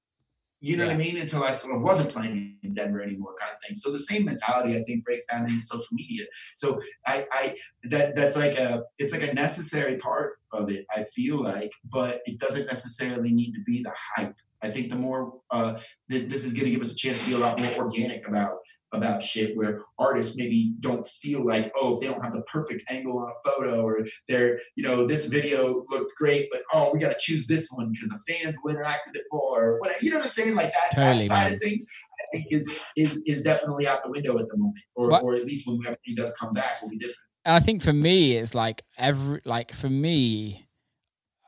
You 0.67 0.75
know 0.75 0.85
what 0.85 0.93
I 0.93 0.97
mean? 0.97 1.17
Until 1.17 1.43
I 1.45 1.55
wasn't 1.65 2.09
playing 2.09 2.57
in 2.61 2.73
Denver 2.73 3.01
anymore, 3.01 3.33
kind 3.39 3.53
of 3.53 3.61
thing. 3.65 3.77
So 3.77 3.89
the 3.89 3.99
same 3.99 4.25
mentality 4.25 4.77
I 4.77 4.83
think 4.83 5.05
breaks 5.05 5.25
down 5.25 5.49
in 5.49 5.61
social 5.61 5.93
media. 5.93 6.25
So 6.55 6.81
I, 7.05 7.25
I 7.31 7.55
that 7.83 8.17
that's 8.17 8.35
like 8.35 8.57
a 8.57 8.83
it's 8.97 9.13
like 9.13 9.23
a 9.23 9.33
necessary 9.33 9.95
part 9.95 10.33
of 10.51 10.69
it. 10.69 10.85
I 10.93 11.03
feel 11.03 11.41
like, 11.41 11.71
but 11.89 12.21
it 12.25 12.37
doesn't 12.39 12.65
necessarily 12.65 13.31
need 13.31 13.53
to 13.53 13.61
be 13.65 13.81
the 13.81 13.93
hype. 14.15 14.35
I 14.61 14.69
think 14.69 14.89
the 14.89 14.97
more 14.97 15.39
uh, 15.51 15.79
th- 16.09 16.29
this 16.29 16.43
is 16.43 16.53
going 16.53 16.65
to 16.65 16.71
give 16.71 16.81
us 16.81 16.91
a 16.91 16.95
chance 16.95 17.19
to 17.19 17.25
be 17.25 17.33
a 17.33 17.37
lot 17.37 17.59
more 17.61 17.73
organic 17.75 18.27
about 18.27 18.57
about 18.93 19.21
shit 19.21 19.55
where 19.57 19.81
artists 19.99 20.35
maybe 20.37 20.73
don't 20.79 21.05
feel 21.05 21.45
like 21.45 21.71
oh 21.75 21.93
if 21.93 21.99
they 21.99 22.07
don't 22.07 22.23
have 22.23 22.33
the 22.33 22.41
perfect 22.43 22.81
angle 22.89 23.17
on 23.19 23.29
a 23.29 23.49
photo 23.49 23.81
or 23.85 24.05
they're 24.29 24.59
you 24.75 24.83
know 24.83 25.05
this 25.05 25.25
video 25.25 25.83
looked 25.89 26.15
great 26.15 26.47
but 26.51 26.61
oh 26.73 26.89
we 26.93 26.99
got 26.99 27.09
to 27.09 27.17
choose 27.19 27.47
this 27.47 27.69
one 27.71 27.91
because 27.91 28.09
the 28.09 28.19
fans 28.33 28.55
will 28.63 28.71
interact 28.71 29.01
with 29.07 29.15
it 29.17 29.23
more 29.31 29.61
or 29.71 29.79
whatever 29.79 29.97
you 30.01 30.09
know 30.09 30.17
what 30.17 30.23
i'm 30.23 30.29
saying 30.29 30.55
like 30.55 30.71
that, 30.71 30.91
Totally, 30.95 31.27
that 31.27 31.33
side 31.33 31.43
man. 31.47 31.53
of 31.55 31.59
things 31.61 31.85
i 32.21 32.23
think 32.37 32.47
is 32.51 32.69
is 32.95 33.21
is 33.25 33.41
definitely 33.43 33.87
out 33.87 33.99
the 34.05 34.09
window 34.11 34.37
at 34.39 34.47
the 34.47 34.57
moment 34.57 34.79
or, 34.95 35.09
What- 35.09 35.23
or 35.23 35.33
at 35.33 35.45
least 35.45 35.67
when 35.67 35.79
everything 35.85 36.15
does 36.15 36.33
come 36.39 36.53
back 36.53 36.81
will 36.81 36.89
be 36.89 36.97
different 36.97 37.17
and 37.45 37.55
I 37.55 37.61
think 37.61 37.81
for 37.81 37.93
me, 37.93 38.35
it's 38.35 38.53
like 38.53 38.81
every 38.97 39.39
like 39.45 39.71
for 39.71 39.89
me, 39.89 40.67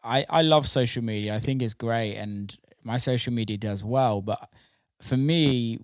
I 0.02 0.26
I 0.30 0.44
love 0.44 0.66
social 0.66 1.04
media. 1.04 1.36
I 1.36 1.40
think 1.40 1.62
it's 1.62 1.74
great, 1.74 2.16
and 2.16 2.56
my 2.84 2.96
social 2.96 3.34
media 3.34 3.58
does 3.58 3.84
well. 3.84 4.22
But 4.22 4.48
for 5.02 5.18
me, 5.18 5.78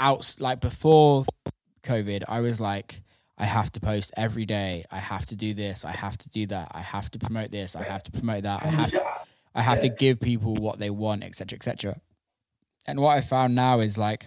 out 0.00 0.36
like 0.38 0.60
before 0.60 1.24
COVID, 1.82 2.24
I 2.28 2.40
was 2.40 2.60
like, 2.60 3.02
I 3.36 3.46
have 3.46 3.72
to 3.72 3.80
post 3.80 4.12
every 4.16 4.46
day. 4.46 4.84
I 4.90 4.98
have 4.98 5.26
to 5.26 5.36
do 5.36 5.54
this. 5.54 5.84
I 5.84 5.92
have 5.92 6.16
to 6.18 6.28
do 6.28 6.46
that. 6.46 6.68
I 6.72 6.80
have 6.80 7.10
to 7.12 7.18
promote 7.18 7.50
this. 7.50 7.74
I 7.74 7.82
have 7.82 8.02
to 8.04 8.12
promote 8.12 8.44
that. 8.44 8.64
I 8.64 8.68
have 8.68 8.92
yeah. 8.92 9.00
I 9.54 9.62
have 9.62 9.80
to 9.80 9.88
give 9.88 10.20
people 10.20 10.54
what 10.54 10.78
they 10.78 10.90
want, 10.90 11.22
etc., 11.22 11.56
etc. 11.56 12.00
And 12.86 13.00
what 13.00 13.16
I 13.16 13.20
found 13.20 13.54
now 13.54 13.80
is 13.80 13.96
like 13.96 14.26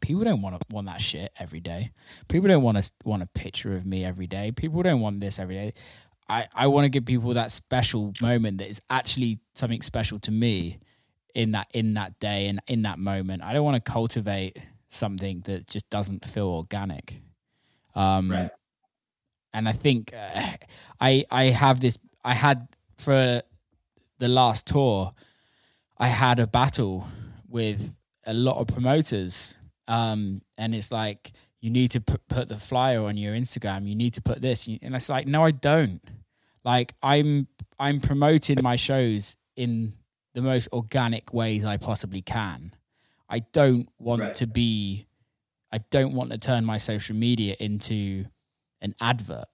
people 0.00 0.24
don't 0.24 0.42
want 0.42 0.60
to 0.60 0.74
want 0.74 0.86
that 0.86 1.00
shit 1.00 1.32
every 1.38 1.60
day. 1.60 1.90
People 2.28 2.48
don't 2.48 2.62
want 2.62 2.78
to 2.78 2.90
want 3.04 3.22
a 3.22 3.26
picture 3.26 3.76
of 3.76 3.86
me 3.86 4.04
every 4.04 4.26
day. 4.26 4.52
People 4.52 4.82
don't 4.82 5.00
want 5.00 5.20
this 5.20 5.38
every 5.38 5.54
day. 5.54 5.72
I 6.28 6.46
I 6.54 6.66
want 6.66 6.84
to 6.84 6.88
give 6.88 7.04
people 7.04 7.34
that 7.34 7.50
special 7.52 8.12
moment 8.20 8.58
that 8.58 8.68
is 8.68 8.80
actually 8.90 9.40
something 9.54 9.82
special 9.82 10.18
to 10.20 10.32
me 10.32 10.78
in 11.36 11.52
that 11.52 11.68
in 11.74 11.94
that 11.94 12.18
day 12.18 12.48
and 12.48 12.60
in 12.66 12.82
that 12.82 12.98
moment. 12.98 13.42
I 13.42 13.52
don't 13.52 13.62
want 13.62 13.84
to 13.84 13.92
cultivate 13.92 14.58
something 14.88 15.42
that 15.42 15.66
just 15.68 15.88
doesn't 15.90 16.24
feel 16.24 16.48
organic. 16.48 17.20
Um, 17.94 18.30
Right. 18.32 18.50
And 19.52 19.68
I 19.68 19.72
think 19.72 20.12
uh, 20.14 20.52
I 21.00 21.24
I 21.30 21.44
have 21.44 21.80
this. 21.80 21.98
I 22.24 22.34
had 22.34 22.68
for 22.96 23.42
the 24.18 24.28
last 24.28 24.66
tour, 24.66 25.14
I 25.98 26.08
had 26.08 26.40
a 26.40 26.46
battle 26.46 27.06
with 27.48 27.94
a 28.24 28.32
lot 28.32 28.56
of 28.56 28.68
promoters, 28.68 29.58
um, 29.88 30.40
and 30.56 30.74
it's 30.74 30.90
like 30.90 31.32
you 31.60 31.70
need 31.70 31.90
to 31.92 32.00
put, 32.00 32.26
put 32.28 32.48
the 32.48 32.58
flyer 32.58 33.02
on 33.02 33.16
your 33.16 33.34
Instagram. 33.34 33.86
You 33.86 33.94
need 33.94 34.14
to 34.14 34.22
put 34.22 34.40
this, 34.40 34.66
and 34.66 34.94
it's 34.96 35.08
like 35.10 35.26
no, 35.26 35.44
I 35.44 35.50
don't. 35.50 36.02
Like 36.64 36.94
I'm 37.02 37.46
I'm 37.78 38.00
promoting 38.00 38.62
my 38.62 38.76
shows 38.76 39.36
in 39.54 39.94
the 40.36 40.42
most 40.42 40.68
organic 40.70 41.32
ways 41.32 41.64
I 41.64 41.78
possibly 41.78 42.20
can. 42.20 42.74
I 43.28 43.38
don't 43.40 43.88
want 43.98 44.20
Right. 44.22 44.34
to 44.36 44.46
be. 44.46 45.06
I 45.72 45.78
don't 45.90 46.12
want 46.14 46.30
to 46.30 46.38
turn 46.38 46.64
my 46.64 46.76
social 46.78 47.16
media 47.16 47.56
into 47.58 48.26
an 48.82 48.94
advert. 49.00 49.48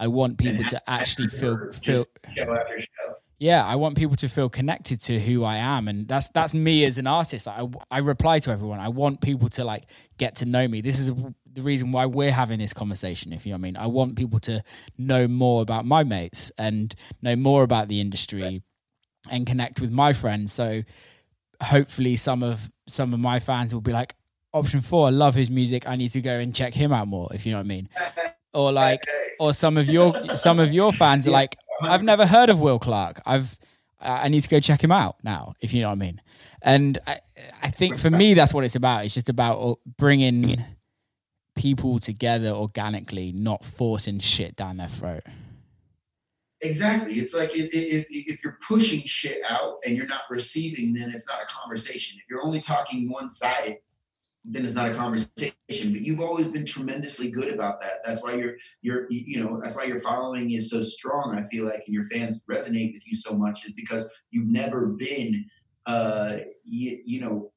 I 0.00 0.08
want 0.08 0.36
people 0.36 0.64
to 0.64 0.90
actually 0.90 1.28
feel 1.28 1.70
feel 1.72 2.06
show 2.36 2.52
after 2.52 2.78
show 2.78 3.14
yeah 3.38 3.64
i 3.64 3.74
want 3.74 3.96
people 3.96 4.16
to 4.16 4.28
feel 4.28 4.48
connected 4.50 5.00
to 5.00 5.18
who 5.18 5.44
i 5.44 5.56
am 5.56 5.88
and 5.88 6.06
that's 6.06 6.28
that's 6.30 6.52
me 6.52 6.84
as 6.84 6.98
an 6.98 7.06
artist 7.06 7.48
i, 7.48 7.66
I 7.90 7.98
reply 7.98 8.38
to 8.40 8.50
everyone 8.50 8.80
i 8.80 8.88
want 8.88 9.22
people 9.22 9.48
to 9.50 9.64
like 9.64 9.84
get 10.18 10.36
to 10.36 10.44
know 10.44 10.68
me 10.68 10.82
this 10.82 11.00
is 11.00 11.06
the 11.10 11.62
reason 11.62 11.90
why 11.90 12.04
we're 12.06 12.32
having 12.32 12.58
this 12.58 12.74
conversation 12.74 13.32
if 13.32 13.46
you 13.46 13.52
know 13.52 13.56
what 13.56 13.60
i 13.60 13.62
mean 13.62 13.76
i 13.78 13.86
want 13.86 14.16
people 14.16 14.40
to 14.40 14.62
know 14.98 15.26
more 15.26 15.62
about 15.62 15.86
my 15.86 16.04
mates 16.04 16.52
and 16.58 16.94
know 17.22 17.34
more 17.34 17.62
about 17.62 17.88
the 17.88 18.00
industry 18.00 18.62
and 19.30 19.46
connect 19.46 19.80
with 19.80 19.90
my 19.90 20.12
friends 20.12 20.52
so 20.52 20.82
hopefully 21.62 22.16
some 22.16 22.42
of 22.42 22.70
some 22.86 23.14
of 23.14 23.20
my 23.20 23.38
fans 23.38 23.72
will 23.72 23.80
be 23.80 23.92
like 23.92 24.14
Option4 24.54 25.06
i 25.06 25.10
love 25.10 25.34
his 25.34 25.48
music 25.50 25.88
i 25.88 25.96
need 25.96 26.10
to 26.10 26.20
go 26.20 26.38
and 26.38 26.54
check 26.54 26.74
him 26.74 26.92
out 26.92 27.06
more 27.06 27.28
if 27.32 27.46
you 27.46 27.52
know 27.52 27.58
what 27.58 27.64
i 27.64 27.68
mean 27.68 27.88
or 28.54 28.72
like 28.72 29.02
or 29.38 29.54
some 29.54 29.76
of 29.76 29.88
your 29.88 30.36
some 30.36 30.58
of 30.58 30.72
your 30.72 30.92
fans 30.92 31.26
are 31.26 31.30
like 31.30 31.56
I've 31.82 32.02
never 32.02 32.26
heard 32.26 32.50
of 32.50 32.60
Will 32.60 32.78
Clarke. 32.78 33.20
I've 33.26 33.58
I 34.02 34.28
need 34.28 34.40
to 34.40 34.48
go 34.48 34.60
check 34.60 34.82
him 34.82 34.92
out 34.92 35.16
now, 35.22 35.54
if 35.60 35.74
you 35.74 35.82
know 35.82 35.88
what 35.88 35.96
I 35.96 35.96
mean. 35.96 36.22
And 36.62 36.98
I, 37.06 37.20
I 37.62 37.70
think 37.70 37.98
for 37.98 38.08
me, 38.08 38.32
that's 38.32 38.54
what 38.54 38.64
it's 38.64 38.74
about. 38.74 39.04
It's 39.04 39.12
just 39.12 39.28
about 39.28 39.78
bringing 39.98 40.64
people 41.54 41.98
together 41.98 42.48
organically, 42.48 43.30
not 43.32 43.62
forcing 43.62 44.18
shit 44.18 44.56
down 44.56 44.78
their 44.78 44.88
throat. 44.88 45.24
Exactly. 46.62 47.14
It's 47.14 47.34
like 47.34 47.56
if, 47.56 47.70
if, 47.72 48.06
if 48.10 48.44
you're 48.44 48.58
pushing 48.66 49.00
shit 49.00 49.38
out 49.48 49.78
and 49.86 49.96
you're 49.96 50.06
not 50.06 50.22
receiving, 50.28 50.92
then 50.92 51.10
it's 51.10 51.26
not 51.26 51.38
a 51.42 51.46
conversation. 51.46 52.18
If 52.22 52.28
you're 52.28 52.44
only 52.44 52.60
talking 52.60 53.10
one 53.10 53.30
sided, 53.30 53.78
then 54.44 54.64
it's 54.64 54.74
not 54.74 54.90
a 54.90 54.94
conversation. 54.94 55.54
But 55.68 56.00
you've 56.02 56.20
always 56.20 56.48
been 56.48 56.64
tremendously 56.64 57.30
good 57.30 57.52
about 57.52 57.80
that. 57.80 58.00
That's 58.04 58.22
why 58.22 58.34
you're 58.34 58.54
you're 58.82 59.06
you 59.10 59.42
know 59.42 59.60
that's 59.60 59.76
why 59.76 59.84
your 59.84 60.00
following 60.00 60.52
is 60.52 60.70
so 60.70 60.82
strong. 60.82 61.36
I 61.36 61.42
feel 61.42 61.64
like 61.64 61.82
and 61.86 61.94
your 61.94 62.04
fans 62.04 62.44
resonate 62.50 62.94
with 62.94 63.06
you 63.06 63.14
so 63.14 63.34
much 63.34 63.66
is 63.66 63.72
because 63.72 64.10
you've 64.30 64.48
never 64.48 64.86
been 64.86 65.44
uh 65.86 66.38
you, 66.64 67.00
you 67.04 67.20
know 67.20 67.52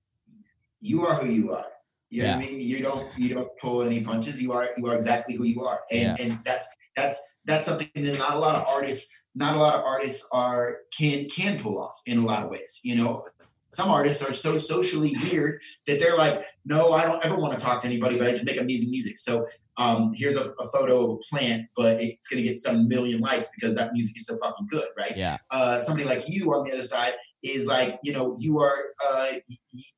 you 0.81 1.05
are 1.05 1.15
who 1.15 1.27
you 1.27 1.53
are. 1.53 1.67
You 2.09 2.23
know 2.23 2.29
what 2.29 2.37
I 2.37 2.39
mean? 2.45 2.59
You 2.59 2.81
don't 2.81 3.17
you 3.17 3.33
don't 3.33 3.49
pull 3.59 3.81
any 3.81 4.01
punches. 4.01 4.41
You 4.41 4.51
are 4.51 4.69
you 4.77 4.85
are 4.87 4.95
exactly 4.95 5.35
who 5.35 5.45
you 5.45 5.63
are. 5.63 5.81
And 5.89 6.19
and 6.19 6.39
that's 6.45 6.67
that's 6.95 7.19
that's 7.45 7.65
something 7.65 7.89
that 7.95 8.17
not 8.17 8.35
a 8.35 8.39
lot 8.39 8.55
of 8.55 8.65
artists 8.67 9.13
not 9.35 9.55
a 9.55 9.59
lot 9.59 9.75
of 9.75 9.83
artists 9.83 10.27
are 10.31 10.77
can 10.95 11.27
can 11.29 11.59
pull 11.59 11.81
off 11.81 11.99
in 12.05 12.19
a 12.19 12.25
lot 12.25 12.43
of 12.43 12.49
ways 12.49 12.79
you 12.83 12.95
know? 12.95 13.25
Some 13.71 13.89
artists 13.89 14.21
are 14.21 14.35
so 14.35 14.55
socially 14.55 15.15
weird 15.23 15.59
that 15.87 15.99
they're 15.99 16.17
like 16.17 16.45
no 16.65 16.93
i 16.93 17.03
don't 17.03 17.23
ever 17.25 17.35
want 17.35 17.57
to 17.57 17.63
talk 17.63 17.81
to 17.81 17.87
anybody 17.87 18.17
but 18.17 18.27
i 18.27 18.31
just 18.31 18.45
make 18.45 18.61
amazing 18.61 18.91
music. 18.91 19.17
So 19.17 19.47
um, 19.75 20.13
here's 20.13 20.35
a, 20.35 20.51
a 20.59 20.67
photo 20.69 21.03
of 21.03 21.09
a 21.11 21.17
plant 21.35 21.63
but 21.75 21.99
it's 21.99 22.27
going 22.27 22.43
to 22.43 22.47
get 22.47 22.57
some 22.57 22.87
million 22.87 23.19
likes 23.19 23.47
because 23.55 23.73
that 23.73 23.91
music 23.93 24.15
is 24.17 24.27
so 24.27 24.37
fucking 24.37 24.67
good 24.67 24.85
right? 24.95 25.17
Yeah. 25.17 25.37
uh, 25.49 25.79
somebody 25.79 26.07
like 26.07 26.29
you 26.29 26.53
on 26.53 26.63
the 26.63 26.73
other 26.73 26.83
side 26.83 27.13
is 27.43 27.65
like 27.67 27.99
you 28.03 28.13
know 28.13 28.35
you 28.39 28.59
are 28.59 28.77
uh, 29.07 29.33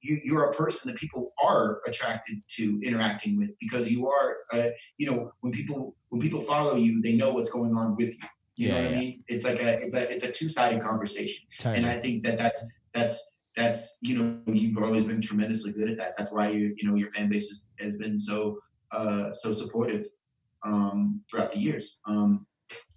you, 0.02 0.20
you're 0.24 0.46
a 0.46 0.54
person 0.54 0.92
that 0.92 0.98
people 0.98 1.34
are 1.44 1.80
attracted 1.86 2.42
to 2.48 2.80
interacting 2.84 3.38
with 3.38 3.52
because 3.60 3.90
you 3.90 4.08
are 4.08 4.38
uh, 4.52 4.70
you 4.98 5.10
know 5.10 5.32
when 5.42 5.54
people 5.54 5.96
when 6.10 6.20
people 6.20 6.42
follow 6.42 6.76
you 6.76 7.02
they 7.02 7.14
know 7.14 7.32
what's 7.32 7.50
going 7.50 7.76
on 7.76 7.96
with 7.96 8.10
you. 8.10 8.28
You 8.58 8.70
know 8.70 8.76
what 8.76 8.92
yeah. 8.92 8.98
i 8.98 9.00
mean? 9.00 9.24
It's 9.28 9.44
like 9.44 9.62
a 9.62 9.80
it's 9.82 9.94
a 9.94 10.12
it's 10.12 10.24
a 10.24 10.32
two-sided 10.32 10.82
conversation. 10.82 11.46
Totally. 11.60 11.84
and 11.84 11.86
i 11.86 12.00
think 12.00 12.24
that 12.24 12.38
that's 12.38 12.66
that's 12.94 13.32
that's 13.56 13.98
you 14.02 14.18
know 14.18 14.40
you've 14.48 14.78
always 14.78 15.06
been 15.06 15.22
tremendously 15.22 15.72
good 15.72 15.90
at 15.90 15.98
that. 15.98 16.16
That's 16.18 16.32
why 16.32 16.50
you 16.50 16.74
you 16.78 16.90
know 16.90 16.96
your 16.96 17.12
fan 17.12 17.30
base 17.30 17.48
has, 17.48 17.66
has 17.80 17.96
been 17.98 18.18
so 18.18 18.58
uh 18.92 19.34
so 19.34 19.52
supportive 19.52 20.06
um 20.64 21.22
throughout 21.30 21.52
the 21.52 21.60
years. 21.60 22.00
Um 22.08 22.48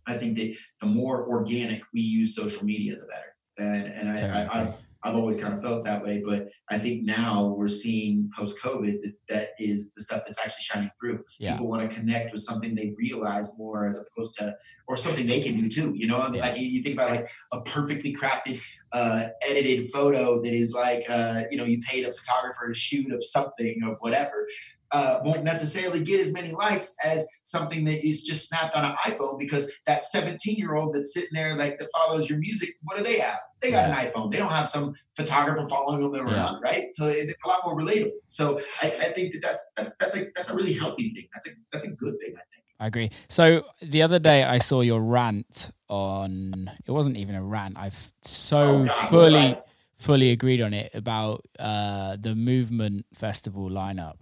i 0.07 0.16
think 0.16 0.39
that 0.39 0.57
the 0.81 0.87
more 0.87 1.29
organic 1.29 1.83
we 1.93 2.01
use 2.01 2.35
social 2.35 2.65
media 2.65 2.95
the 2.95 3.07
better 3.07 3.35
and 3.59 3.86
and 3.86 4.09
i, 4.10 4.43
I, 4.43 4.62
I. 4.62 4.74
I've 5.05 5.14
always 5.14 5.36
kind 5.39 5.55
of 5.55 5.62
felt 5.62 5.85
that 5.85 6.02
way, 6.02 6.20
but 6.26 6.48
I 6.68 6.76
think 6.76 7.05
now 7.05 7.55
we're 7.56 7.68
seeing 7.68 8.28
post 8.36 8.59
COVID 8.60 9.01
that 9.02 9.12
that 9.28 9.48
is 9.56 9.93
the 9.97 10.02
stuff 10.02 10.22
that's 10.26 10.40
actually 10.40 10.62
shining 10.62 10.90
through. 11.01 11.20
Yeah. 11.39 11.52
People 11.52 11.68
want 11.68 11.89
to 11.89 11.94
connect 11.94 12.32
with 12.32 12.43
something 12.43 12.74
they 12.74 12.94
realize 12.98 13.56
more 13.56 13.86
as 13.86 13.97
opposed 14.01 14.36
to, 14.39 14.56
or 14.89 14.97
something 14.97 15.24
they 15.24 15.40
can 15.40 15.55
do 15.56 15.68
too. 15.68 15.93
You 15.94 16.09
know, 16.09 16.18
Yeah. 16.32 16.40
like 16.40 16.59
you 16.59 16.82
think 16.82 16.97
about 16.97 17.12
like 17.12 17.30
a 17.52 17.60
perfectly 17.62 18.12
crafted, 18.12 18.60
uh, 18.93 19.28
edited 19.48 19.89
photo 19.93 20.43
that 20.43 20.52
is 20.52 20.72
like, 20.72 21.09
uh, 21.09 21.43
you 21.48 21.59
know, 21.59 21.64
you 21.64 21.78
paid 21.80 22.05
a 22.05 22.10
photographer 22.12 22.66
to 22.66 22.74
shoot 22.74 23.12
of 23.12 23.22
something 23.22 23.80
or 23.86 23.94
whatever. 24.01 24.48
Uh, 24.90 25.20
won't 25.22 25.44
necessarily 25.44 26.01
get 26.01 26.18
as 26.18 26.32
many 26.32 26.51
likes 26.51 26.97
as 27.05 27.24
something 27.44 27.85
that 27.85 28.05
is 28.05 28.24
just 28.24 28.48
snapped 28.48 28.74
on 28.74 28.85
an 28.85 28.97
iPhone 29.06 29.39
because 29.39 29.70
that 29.86 30.02
17 30.02 30.56
year 30.56 30.74
old 30.74 30.93
that's 30.93 31.14
sitting 31.14 31.30
there 31.35 31.55
like 31.55 31.78
that 31.78 31.89
follows 31.93 32.28
your 32.28 32.40
music, 32.40 32.70
what 32.82 32.97
do 32.97 33.05
they 33.05 33.20
have? 33.20 33.39
They 33.60 33.70
got 33.70 33.90
an 33.90 33.94
iPhone. 33.97 34.30
They 34.30 34.39
don't 34.39 34.52
have 34.52 34.70
some 34.70 34.94
photographer 35.16 35.66
following 35.68 36.12
them 36.12 36.26
around, 36.28 36.60
right? 36.62 36.93
So 36.93 37.06
it- 37.09 37.28
it's 37.30 37.44
a 37.44 37.48
lot 37.48 37.60
more 37.64 37.76
relatable. 37.76 38.12
So 38.26 38.60
I, 38.82 38.86
I 38.90 39.12
think 39.12 39.32
that 39.35 39.43
that's 39.43 39.72
that's 39.76 39.97
that's 39.97 40.16
a 40.16 40.26
that's 40.36 40.51
a 40.51 40.55
really 40.55 40.72
healthy 40.74 41.12
thing. 41.14 41.28
That's 41.32 41.48
a 41.48 41.51
that's 41.72 41.85
a 41.85 41.90
good 41.90 42.18
thing. 42.20 42.35
I 42.36 42.44
think. 42.52 42.64
I 42.80 42.86
agree. 42.86 43.10
So 43.28 43.64
the 43.82 44.02
other 44.02 44.18
day 44.20 44.44
I 44.44 44.59
saw 44.59 44.80
your 44.82 45.01
rant 45.01 45.70
on. 45.89 46.70
It 46.86 46.93
wasn't 46.93 47.16
even 47.16 47.35
a 47.35 47.43
rant. 47.43 47.74
I've 47.76 48.12
so 48.22 48.56
Oh, 48.59 48.85
God, 48.85 49.09
fully, 49.09 49.35
right. 49.35 49.62
fully 49.97 50.30
agreed 50.30 50.60
on 50.60 50.72
it 50.74 50.90
about 50.94 51.44
uh, 51.59 52.16
the 52.20 52.35
movement 52.36 53.06
festival 53.14 53.68
lineup 53.68 54.16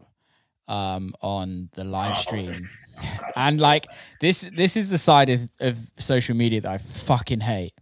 um, 0.68 1.12
on 1.20 1.68
the 1.74 1.84
live 1.84 2.16
Oh. 2.16 2.20
stream, 2.20 2.66
and 3.36 3.60
like 3.60 3.86
this, 4.20 4.40
this 4.56 4.76
is 4.76 4.88
the 4.90 4.98
side 4.98 5.28
of, 5.28 5.50
of 5.60 5.76
social 5.98 6.34
media 6.34 6.60
that 6.62 6.72
I 6.72 6.78
fucking 6.78 7.40
hate, 7.40 7.74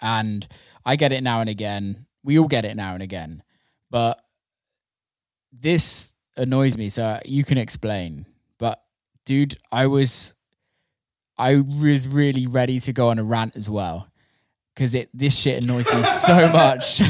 and 0.00 0.46
I 0.84 0.96
get 0.96 1.12
it 1.12 1.22
now 1.22 1.40
and 1.40 1.50
again. 1.50 2.06
We 2.22 2.38
all 2.38 2.48
get 2.48 2.64
it 2.64 2.76
now 2.76 2.94
and 2.94 3.02
again, 3.02 3.42
But 3.90 4.20
this 5.52 6.12
annoys 6.36 6.76
me. 6.76 6.88
So 6.90 7.18
you 7.24 7.44
can 7.44 7.58
explain. 7.58 8.26
But 8.58 8.82
dude, 9.24 9.56
I 9.72 9.86
was 9.86 10.34
I 11.38 11.56
was 11.56 12.06
really 12.06 12.46
ready 12.46 12.80
to 12.80 12.92
go 12.92 13.08
on 13.08 13.18
a 13.18 13.24
rant 13.24 13.56
as 13.56 13.68
well 13.68 14.08
because 14.74 14.94
it 14.94 15.08
this 15.14 15.36
shit 15.36 15.64
annoys 15.64 15.92
me 15.92 16.02
so 16.02 16.48
much. 16.52 17.00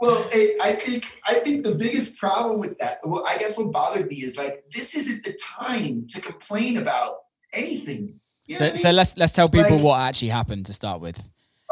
Well, 0.00 0.26
it, 0.32 0.58
I 0.62 0.72
think 0.74 1.06
I 1.26 1.40
think 1.40 1.62
the 1.62 1.74
biggest 1.74 2.16
problem 2.16 2.58
with 2.58 2.78
that, 2.78 3.00
well, 3.04 3.24
I 3.26 3.36
guess 3.36 3.58
what 3.58 3.70
bothered 3.70 4.08
me 4.08 4.24
is 4.24 4.38
like 4.38 4.64
this 4.72 4.94
isn't 4.94 5.24
the 5.24 5.38
time 5.42 6.06
to 6.08 6.20
complain 6.20 6.78
about 6.78 7.16
anything. 7.52 8.20
You 8.50 8.56
so 8.56 8.64
I 8.66 8.74
so 8.74 8.88
mean? 8.88 8.96
let's 8.96 9.16
let's 9.16 9.32
tell 9.32 9.48
people 9.48 9.76
Like- 9.76 9.84
what 9.84 10.00
actually 10.00 10.28
happened 10.40 10.66
to 10.66 10.72
start 10.72 11.00
with. 11.00 11.18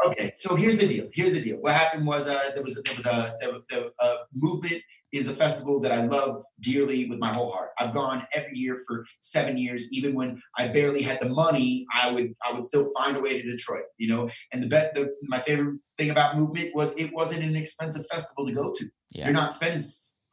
Okay, 0.07 0.31
so 0.37 0.55
here's 0.55 0.77
the 0.77 0.87
deal. 0.87 1.07
Here's 1.13 1.33
the 1.33 1.41
deal. 1.41 1.57
What 1.57 1.73
happened 1.73 2.07
was 2.07 2.29
uh, 2.29 2.51
there 2.55 2.63
was 2.63 2.73
there 2.75 2.95
was 2.95 3.05
a 3.05 3.35
there, 3.41 3.51
there, 3.69 3.85
uh, 3.99 4.15
movement 4.33 4.81
is 5.11 5.27
a 5.27 5.33
festival 5.33 5.75
that 5.81 5.91
I 5.91 6.01
love 6.05 6.41
dearly 6.61 7.09
with 7.09 7.19
my 7.19 7.33
whole 7.33 7.51
heart. 7.51 7.71
I've 7.79 7.93
gone 7.93 8.25
every 8.33 8.57
year 8.57 8.77
for 8.87 9.05
seven 9.19 9.57
years. 9.57 9.91
Even 9.91 10.15
when 10.15 10.39
I 10.57 10.69
barely 10.69 11.01
had 11.01 11.19
the 11.19 11.27
money, 11.27 11.85
I 11.93 12.11
would 12.13 12.33
I 12.47 12.53
would 12.53 12.63
still 12.63 12.85
find 12.97 13.17
a 13.17 13.19
way 13.19 13.33
to 13.41 13.51
Detroit. 13.51 13.87
You 13.97 14.07
know, 14.11 14.29
and 14.53 14.63
the 14.63 14.67
bet 14.67 14.95
the 14.95 15.03
my 15.23 15.39
favorite 15.39 15.79
thing 15.97 16.11
about 16.11 16.37
movement 16.37 16.69
was 16.73 16.93
it 16.93 17.09
wasn't 17.13 17.43
an 17.43 17.57
expensive 17.57 18.05
festival 18.07 18.47
to 18.47 18.53
go 18.53 18.71
to. 18.77 18.85
Yeah. 19.11 19.25
You're 19.25 19.33
not 19.33 19.51
spending 19.51 19.81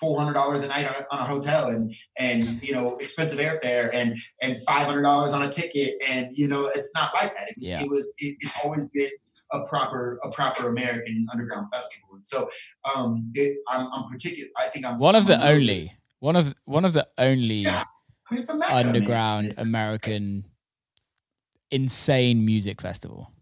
four 0.00 0.18
hundred 0.18 0.34
dollars 0.34 0.62
a 0.62 0.68
night 0.68 0.86
on, 0.86 1.04
on 1.10 1.18
a 1.20 1.24
hotel 1.24 1.68
and 1.68 1.94
and 2.18 2.62
you 2.62 2.72
know 2.72 2.96
expensive 2.96 3.38
airfare 3.38 3.90
and 3.94 4.18
and 4.42 4.56
five 4.66 4.86
hundred 4.86 5.02
dollars 5.02 5.32
on 5.32 5.42
a 5.42 5.50
ticket 5.50 5.94
and 6.08 6.36
you 6.36 6.46
know 6.48 6.66
it's 6.66 6.92
not 6.94 7.14
like 7.14 7.34
that. 7.34 7.48
It 7.48 7.56
was 7.58 7.68
Yeah. 7.68 7.82
it 7.82 7.88
was 7.90 8.14
it, 8.18 8.36
it's 8.40 8.54
always 8.62 8.86
been 8.88 9.10
a 9.52 9.64
proper 9.66 10.18
a 10.24 10.30
proper 10.30 10.68
American 10.68 11.26
underground 11.32 11.68
festival. 11.72 12.08
And 12.14 12.26
so 12.26 12.50
um 12.94 13.30
it, 13.34 13.58
I'm 13.68 13.86
I'm 13.92 14.10
particular. 14.10 14.50
I 14.58 14.68
think 14.68 14.84
I'm 14.84 14.98
One 14.98 15.14
of 15.14 15.26
the 15.26 15.36
I'm 15.36 15.54
only 15.56 15.96
one 16.20 16.36
of 16.36 16.54
one 16.64 16.84
of 16.84 16.92
the 16.92 17.06
only 17.18 17.60
Yeah, 17.62 17.84
I 18.30 18.34
mean, 18.34 18.44
the 18.46 18.54
Mecca, 18.54 18.74
man. 18.74 18.86
underground 18.86 19.46
It's- 19.48 19.66
American 19.66 20.44
insane 21.70 22.44
music 22.44 22.80
festival. 22.80 23.32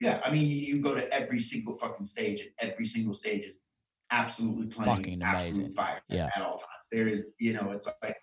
Yeah, 0.00 0.20
I 0.24 0.30
mean, 0.30 0.48
you 0.48 0.80
go 0.80 0.94
to 0.94 1.12
every 1.12 1.40
single 1.40 1.74
fucking 1.74 2.06
stage, 2.06 2.40
and 2.40 2.70
every 2.70 2.86
single 2.86 3.12
stage 3.12 3.42
is 3.44 3.60
absolutely 4.10 4.66
playing 4.66 4.96
Fucking 4.96 5.22
absolute 5.22 5.56
amazing. 5.58 5.74
fire 5.74 6.00
Yeah. 6.08 6.30
at 6.34 6.42
all 6.42 6.56
times. 6.56 6.88
There 6.90 7.08
is, 7.08 7.28
you 7.38 7.52
know, 7.52 7.70
it's 7.72 7.88
like 8.02 8.16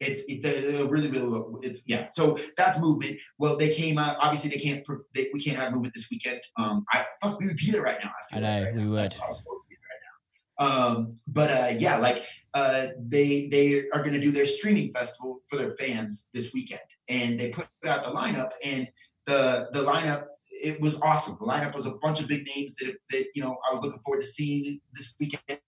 it's 0.00 0.22
it's 0.28 0.44
a, 0.44 0.84
really 0.86 1.10
really 1.10 1.42
it's 1.62 1.82
yeah. 1.86 2.08
So 2.12 2.38
that's 2.56 2.80
movement. 2.80 3.18
Well, 3.38 3.56
they 3.56 3.74
came 3.74 3.98
out. 3.98 4.16
Obviously, 4.18 4.50
they 4.50 4.56
can't. 4.56 4.84
They, 5.14 5.28
we 5.32 5.42
can't 5.42 5.58
have 5.58 5.72
movement 5.72 5.94
this 5.94 6.08
weekend. 6.10 6.40
Um, 6.56 6.84
I 6.92 7.04
fuck, 7.22 7.38
we 7.38 7.46
would 7.46 7.56
be 7.56 7.70
there 7.70 7.82
right 7.82 7.98
now. 8.02 8.10
I, 8.32 8.38
I 8.38 8.40
feel 8.40 8.42
like 8.42 8.60
know, 8.60 8.64
right 8.64 8.74
we 8.74 8.82
now. 8.82 8.90
would. 8.90 8.98
That's 8.98 9.18
what 9.18 9.24
I 9.24 9.28
was 9.28 9.38
supposed 9.38 9.60
to 9.60 9.68
be 9.68 9.76
there 9.76 10.68
right. 10.68 10.86
Um, 10.96 11.14
but 11.26 11.50
uh, 11.50 11.74
yeah, 11.76 11.98
like 11.98 12.24
uh, 12.54 12.86
they 12.98 13.48
they 13.48 13.84
are 13.92 14.00
going 14.00 14.14
to 14.14 14.20
do 14.20 14.32
their 14.32 14.46
streaming 14.46 14.90
festival 14.90 15.40
for 15.48 15.56
their 15.56 15.74
fans 15.74 16.30
this 16.32 16.54
weekend, 16.54 16.80
and 17.08 17.38
they 17.38 17.50
put 17.50 17.66
out 17.86 18.02
the 18.02 18.10
lineup, 18.10 18.52
and 18.64 18.88
the 19.26 19.68
the 19.72 19.84
lineup 19.84 20.24
it 20.62 20.80
was 20.80 21.00
awesome. 21.00 21.36
The 21.40 21.46
lineup 21.46 21.74
was 21.74 21.86
a 21.86 21.92
bunch 21.92 22.20
of 22.20 22.28
big 22.28 22.46
names 22.46 22.74
that 22.76 22.94
that 23.10 23.26
you 23.34 23.42
know 23.42 23.56
I 23.68 23.72
was 23.72 23.82
looking 23.82 24.00
forward 24.00 24.22
to 24.22 24.28
seeing 24.28 24.80
this 24.94 25.14
weekend 25.18 25.60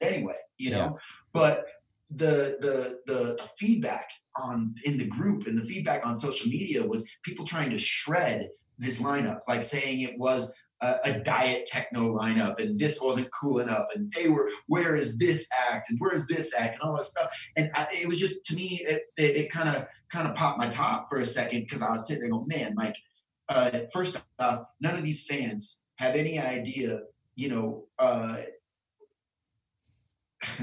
anyway. 0.00 0.36
You 0.56 0.70
know, 0.70 0.98
but 1.32 1.66
the, 2.10 2.56
the 2.60 3.00
the 3.06 3.36
the 3.36 3.48
feedback 3.58 4.08
on 4.36 4.74
in 4.84 4.98
the 4.98 5.06
group 5.06 5.46
and 5.46 5.58
the 5.58 5.64
feedback 5.64 6.06
on 6.06 6.16
social 6.16 6.48
media 6.48 6.84
was 6.86 7.08
people 7.22 7.44
trying 7.44 7.70
to 7.70 7.78
shred 7.78 8.48
this 8.78 9.00
lineup, 9.00 9.40
like 9.48 9.62
saying 9.62 10.00
it 10.00 10.18
was 10.18 10.52
a, 10.80 10.94
a 11.04 11.20
diet 11.20 11.66
techno 11.66 12.14
lineup 12.14 12.60
and 12.60 12.78
this 12.78 13.00
wasn't 13.00 13.28
cool 13.32 13.58
enough 13.58 13.86
and 13.94 14.12
they 14.12 14.28
were 14.28 14.50
where 14.66 14.94
is 14.94 15.16
this 15.18 15.48
act 15.70 15.90
and 15.90 15.98
where 16.00 16.14
is 16.14 16.26
this 16.26 16.54
act 16.56 16.74
and 16.74 16.82
all 16.82 16.96
that 16.96 17.04
stuff 17.04 17.30
and 17.56 17.70
I, 17.74 17.86
it 17.92 18.06
was 18.06 18.18
just 18.18 18.44
to 18.46 18.54
me 18.54 18.86
it 19.16 19.50
kind 19.50 19.68
of 19.68 19.86
kind 20.08 20.28
of 20.28 20.34
popped 20.34 20.58
my 20.58 20.68
top 20.68 21.08
for 21.08 21.18
a 21.18 21.26
second 21.26 21.62
because 21.62 21.82
I 21.82 21.90
was 21.90 22.06
sitting 22.06 22.22
there 22.22 22.30
going 22.30 22.46
man 22.46 22.74
like 22.76 22.94
uh, 23.48 23.70
first 23.92 24.20
off 24.38 24.66
none 24.80 24.94
of 24.94 25.02
these 25.02 25.24
fans 25.24 25.80
have 25.96 26.14
any 26.14 26.38
idea 26.38 27.00
you 27.34 27.48
know 27.48 27.84
uh, 27.98 28.36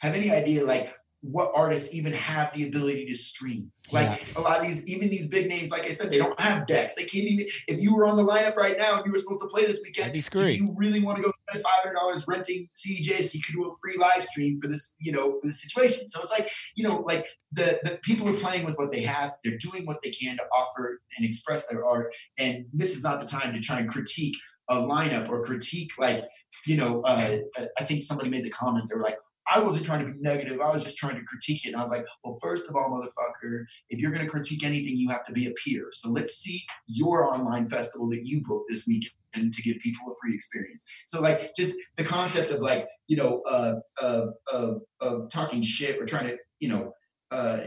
have 0.00 0.14
any 0.14 0.30
idea 0.30 0.64
like 0.64 0.94
what 1.22 1.52
artists 1.54 1.92
even 1.94 2.12
have 2.14 2.52
the 2.54 2.66
ability 2.66 3.04
to 3.06 3.14
stream. 3.14 3.70
Like 3.92 4.36
a 4.36 4.40
lot 4.40 4.60
of 4.60 4.66
these, 4.66 4.86
even 4.86 5.10
these 5.10 5.26
big 5.26 5.48
names, 5.48 5.70
like 5.70 5.84
I 5.84 5.90
said, 5.90 6.10
they 6.10 6.18
don't 6.18 6.38
have 6.40 6.66
decks. 6.66 6.94
They 6.94 7.04
can't 7.04 7.24
even. 7.24 7.46
If 7.66 7.80
you 7.80 7.94
were 7.94 8.06
on 8.06 8.16
the 8.16 8.22
lineup 8.22 8.56
right 8.56 8.78
now 8.78 8.96
and 8.96 9.06
you 9.06 9.12
were 9.12 9.18
supposed 9.18 9.40
to 9.40 9.48
play 9.48 9.66
this 9.66 9.80
weekend, 9.84 10.12
be 10.12 10.20
do 10.20 10.22
screwed. 10.22 10.56
you 10.56 10.72
really 10.76 11.00
want 11.00 11.16
to 11.16 11.22
go 11.22 11.32
spend 11.32 11.62
five 11.62 11.82
hundred 11.82 11.98
dollars 11.98 12.24
renting 12.26 12.68
CDJ 12.74 13.22
so 13.24 13.36
you 13.36 13.42
could 13.42 13.54
do 13.54 13.64
a 13.64 13.74
free 13.82 13.98
live 13.98 14.24
stream 14.24 14.60
for 14.62 14.68
this, 14.68 14.94
you 14.98 15.12
know, 15.12 15.38
for 15.40 15.46
this 15.48 15.60
situation? 15.60 16.08
So 16.08 16.20
it's 16.22 16.30
like, 16.30 16.50
you 16.76 16.84
know, 16.84 17.00
like 17.00 17.26
the 17.52 17.78
the 17.82 17.98
people 18.02 18.28
are 18.28 18.36
playing 18.36 18.64
with 18.64 18.78
what 18.78 18.92
they 18.92 19.02
have. 19.02 19.32
They're 19.44 19.58
doing 19.58 19.86
what 19.86 19.98
they 20.02 20.10
can 20.10 20.36
to 20.36 20.44
offer 20.56 21.00
and 21.16 21.26
express 21.26 21.66
their 21.66 21.84
art. 21.84 22.14
And 22.38 22.66
this 22.72 22.96
is 22.96 23.02
not 23.02 23.20
the 23.20 23.26
time 23.26 23.52
to 23.52 23.60
try 23.60 23.80
and 23.80 23.88
critique 23.88 24.36
a 24.68 24.76
lineup 24.76 25.28
or 25.28 25.42
critique 25.42 25.90
like, 25.98 26.24
you 26.64 26.76
know, 26.76 27.02
uh, 27.02 27.38
I 27.78 27.84
think 27.84 28.04
somebody 28.04 28.30
made 28.30 28.44
the 28.44 28.50
comment. 28.50 28.88
They 28.88 28.94
were 28.94 29.02
like. 29.02 29.18
I 29.50 29.58
wasn't 29.58 29.84
trying 29.84 30.06
to 30.06 30.12
be 30.12 30.18
negative. 30.20 30.60
I 30.60 30.72
was 30.72 30.84
just 30.84 30.96
trying 30.96 31.16
to 31.16 31.24
critique 31.24 31.64
it. 31.64 31.68
And 31.68 31.76
I 31.76 31.80
was 31.80 31.90
like, 31.90 32.06
well, 32.24 32.38
first 32.40 32.68
of 32.68 32.76
all, 32.76 32.88
motherfucker, 32.88 33.64
if 33.88 33.98
you're 33.98 34.12
going 34.12 34.24
to 34.24 34.30
critique 34.30 34.64
anything, 34.64 34.96
you 34.96 35.08
have 35.08 35.26
to 35.26 35.32
be 35.32 35.46
a 35.46 35.52
peer. 35.52 35.88
So 35.92 36.10
let's 36.10 36.34
see 36.34 36.62
your 36.86 37.32
online 37.32 37.66
festival 37.66 38.08
that 38.10 38.24
you 38.24 38.42
booked 38.46 38.70
this 38.70 38.86
weekend 38.86 39.54
to 39.54 39.62
give 39.62 39.78
people 39.78 40.10
a 40.10 40.14
free 40.22 40.34
experience. 40.34 40.84
So 41.06 41.20
like 41.20 41.52
just 41.56 41.76
the 41.96 42.04
concept 42.04 42.52
of 42.52 42.60
like, 42.60 42.86
you 43.08 43.16
know, 43.16 43.42
uh, 43.48 43.74
of, 44.00 44.34
of, 44.52 44.82
of 45.00 45.30
talking 45.30 45.62
shit 45.62 46.00
or 46.00 46.06
trying 46.06 46.28
to, 46.28 46.38
you 46.60 46.68
know, 46.68 46.92
uh, 47.30 47.64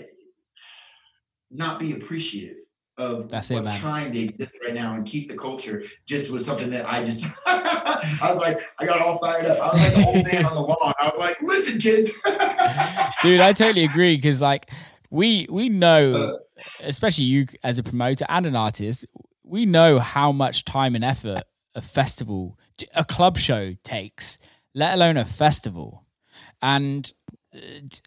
not 1.51 1.80
be 1.80 1.93
appreciative 1.93 2.62
of 2.98 3.30
That's 3.30 3.49
it, 3.52 3.56
what's 3.56 3.68
man. 3.70 3.80
trying 3.80 4.11
to 4.14 4.20
exist 4.20 4.57
right 4.64 4.74
now 4.74 4.94
and 4.94 5.06
keep 5.06 5.30
the 5.30 5.36
culture 5.36 5.84
just 6.06 6.30
was 6.32 6.45
something 6.45 6.70
that 6.70 6.88
I 6.88 7.03
just 7.03 7.26
I 7.45 8.20
was 8.30 8.38
like 8.40 8.61
I 8.80 8.86
got 8.86 9.02
all 9.02 9.18
fired 9.18 9.45
up. 9.48 9.60
I 9.60 9.68
was 9.74 9.82
like 9.82 9.94
the 9.95 10.06
old 10.06 10.26
man 10.32 10.45
on 10.45 10.53
the 10.56 10.61
lawn. 10.61 10.94
I 11.02 11.06
was 11.10 11.15
like, 11.18 11.41
listen, 11.41 11.80
kids. 11.80 12.11
dude 13.24 13.40
i 13.40 13.53
totally 13.53 13.84
agree 13.86 14.15
because 14.15 14.41
like 14.41 14.70
we 15.10 15.48
we 15.49 15.70
know 15.70 16.14
Uh, 16.36 16.64
especially 16.82 17.24
you 17.24 17.45
as 17.64 17.78
a 17.78 17.84
promoter 17.84 18.26
and 18.30 18.45
an 18.45 18.56
artist 18.56 19.06
we 19.44 19.65
know 19.65 19.99
how 19.99 20.32
much 20.32 20.65
time 20.65 20.94
and 20.95 21.03
effort 21.03 21.44
a 21.76 21.82
festival 21.82 22.57
a 22.95 23.03
club 23.06 23.38
show 23.38 23.74
takes 23.84 24.38
let 24.76 24.94
alone 24.95 25.18
a 25.18 25.26
festival 25.26 26.06
and 26.61 27.14
uh, 27.56 27.60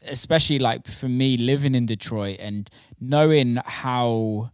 especially 0.03 0.59
like 0.59 0.87
for 0.87 1.09
me 1.09 1.37
living 1.37 1.75
in 1.75 1.87
detroit 1.87 2.37
and 2.41 2.69
knowing 3.01 3.59
how 3.65 4.51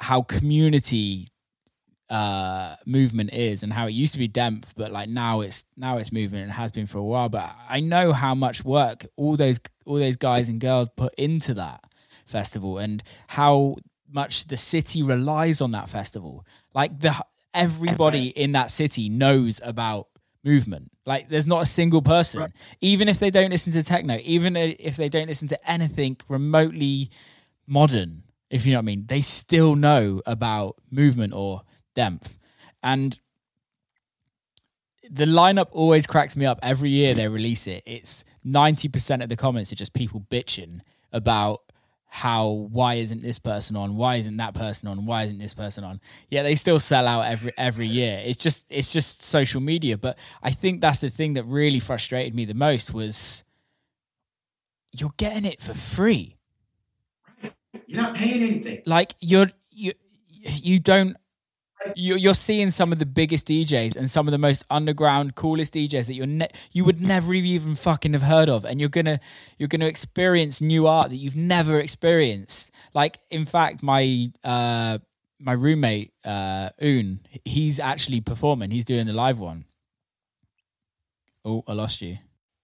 how 0.00 0.22
community 0.22 1.28
uh 2.08 2.76
movement 2.86 3.32
is 3.32 3.64
and 3.64 3.72
how 3.72 3.88
it 3.88 3.90
used 3.90 4.12
to 4.12 4.18
be 4.18 4.28
DEMF 4.28 4.62
but 4.76 4.92
like 4.92 5.08
now 5.08 5.40
it's 5.40 5.64
now 5.76 5.96
it's 5.98 6.12
movement 6.12 6.44
and 6.44 6.52
has 6.52 6.70
been 6.70 6.86
for 6.86 6.98
a 6.98 7.02
while. 7.02 7.28
But 7.28 7.52
i 7.68 7.80
know 7.80 8.12
how 8.12 8.34
much 8.34 8.64
work 8.64 9.06
all 9.16 9.36
those 9.36 9.58
all 9.84 9.96
those 9.96 10.16
guys 10.16 10.48
and 10.48 10.60
girls 10.60 10.88
put 10.96 11.12
into 11.14 11.54
that 11.54 11.82
festival 12.24 12.78
and 12.78 13.02
how 13.28 13.76
much 14.08 14.46
the 14.46 14.56
city 14.56 15.02
relies 15.02 15.60
on 15.60 15.72
that 15.72 15.88
festival. 15.88 16.46
Like 16.74 17.00
the 17.00 17.14
everybody 17.52 18.28
in 18.28 18.52
that 18.52 18.70
city 18.70 19.08
knows 19.08 19.60
about 19.64 20.08
movement. 20.44 20.92
Like 21.06 21.28
there's 21.28 21.46
not 21.46 21.62
a 21.62 21.66
single 21.66 22.02
person. 22.02 22.42
Right. 22.42 22.52
even 22.80 23.08
if 23.08 23.18
they 23.18 23.30
don't 23.30 23.50
listen 23.50 23.72
to 23.72 23.82
techno 23.82 24.18
even 24.22 24.56
if 24.56 24.96
they 24.96 25.08
don't 25.08 25.26
listen 25.26 25.48
to 25.48 25.70
anything 25.70 26.18
remotely 26.28 27.10
modern 27.66 28.22
if 28.50 28.64
you 28.66 28.72
know 28.72 28.78
what 28.78 28.82
i 28.82 28.86
mean. 28.86 29.04
They 29.06 29.20
still 29.20 29.76
know 29.76 30.22
about 30.26 30.76
movement 30.90 31.32
or 31.32 31.62
DEMF. 31.94 32.22
and 32.82 33.18
the 35.10 35.24
lineup 35.24 35.68
always 35.70 36.06
cracks 36.06 36.36
me 36.36 36.46
up. 36.46 36.58
Every 36.62 36.90
year 36.90 37.14
they 37.14 37.28
release 37.28 37.66
it 37.66 37.82
it's 37.86 38.24
90% 38.44 39.22
of 39.22 39.28
the 39.28 39.36
comments 39.36 39.72
are 39.72 39.76
just 39.76 39.92
people 39.92 40.20
bitching 40.30 40.80
about 41.12 41.60
how 42.08 42.48
why 42.48 42.94
isn't 42.94 43.22
this 43.22 43.38
person 43.38 43.76
on? 43.76 43.96
Why 43.96 44.16
isn't 44.16 44.36
that 44.38 44.54
person 44.54 44.88
on? 44.88 45.04
Why 45.06 45.24
isn't 45.24 45.38
this 45.38 45.54
person 45.54 45.84
on? 45.84 46.00
Yeah 46.30 46.42
they 46.42 46.54
still 46.54 46.80
sell 46.80 47.06
out 47.06 47.22
every 47.26 47.52
every 47.58 47.86
year. 47.86 48.22
It's 48.24 48.38
just 48.38 48.64
it's 48.70 48.92
just 48.92 49.22
social 49.22 49.60
media. 49.60 49.98
But 49.98 50.18
i 50.42 50.50
think 50.50 50.80
that's 50.80 51.00
the 51.00 51.10
thing 51.10 51.34
that 51.34 51.44
really 51.44 51.80
frustrated 51.80 52.34
me 52.34 52.44
the 52.44 52.54
most 52.54 52.94
was 52.94 53.44
you're 54.92 55.12
getting 55.16 55.44
it 55.44 55.60
for 55.60 55.74
free 55.74 56.35
You're 57.86 58.02
not 58.02 58.14
paying 58.16 58.42
anything. 58.42 58.82
like 58.86 59.14
you're 59.20 59.50
you 59.70 59.92
you 60.42 60.78
don't 60.80 61.16
you're, 61.94 62.16
you're 62.16 62.34
seeing 62.34 62.70
some 62.70 62.90
of 62.90 62.98
the 62.98 63.06
biggest 63.06 63.46
DJs 63.48 63.96
and 63.96 64.10
some 64.10 64.26
of 64.26 64.32
the 64.32 64.38
most 64.38 64.64
underground, 64.70 65.34
coolest 65.34 65.74
DJs 65.74 66.06
that 66.06 66.14
you're 66.14 66.26
ne- 66.26 66.48
you 66.72 66.84
would 66.84 67.00
never 67.02 67.34
even 67.34 67.74
fucking 67.74 68.12
have 68.14 68.22
heard 68.22 68.48
of, 68.48 68.64
and 68.64 68.80
you're 68.80 68.88
gonna 68.88 69.20
you're 69.58 69.68
gonna 69.68 69.86
experience 69.86 70.60
new 70.60 70.82
art 70.82 71.10
that 71.10 71.16
you've 71.16 71.36
never 71.36 71.78
experienced. 71.78 72.72
Like, 72.94 73.18
in 73.30 73.44
fact, 73.44 73.82
my 73.82 74.30
uh 74.42 74.98
my 75.38 75.52
roommate 75.52 76.12
uh 76.24 76.70
Un, 76.80 77.20
he's 77.44 77.78
actually 77.78 78.20
performing. 78.22 78.70
He's 78.70 78.86
doing 78.86 79.06
the 79.06 79.12
live 79.12 79.38
one, 79.38 79.66
Oh, 81.44 81.62
I 81.68 81.74
lost 81.74 82.00
you. 82.00 82.18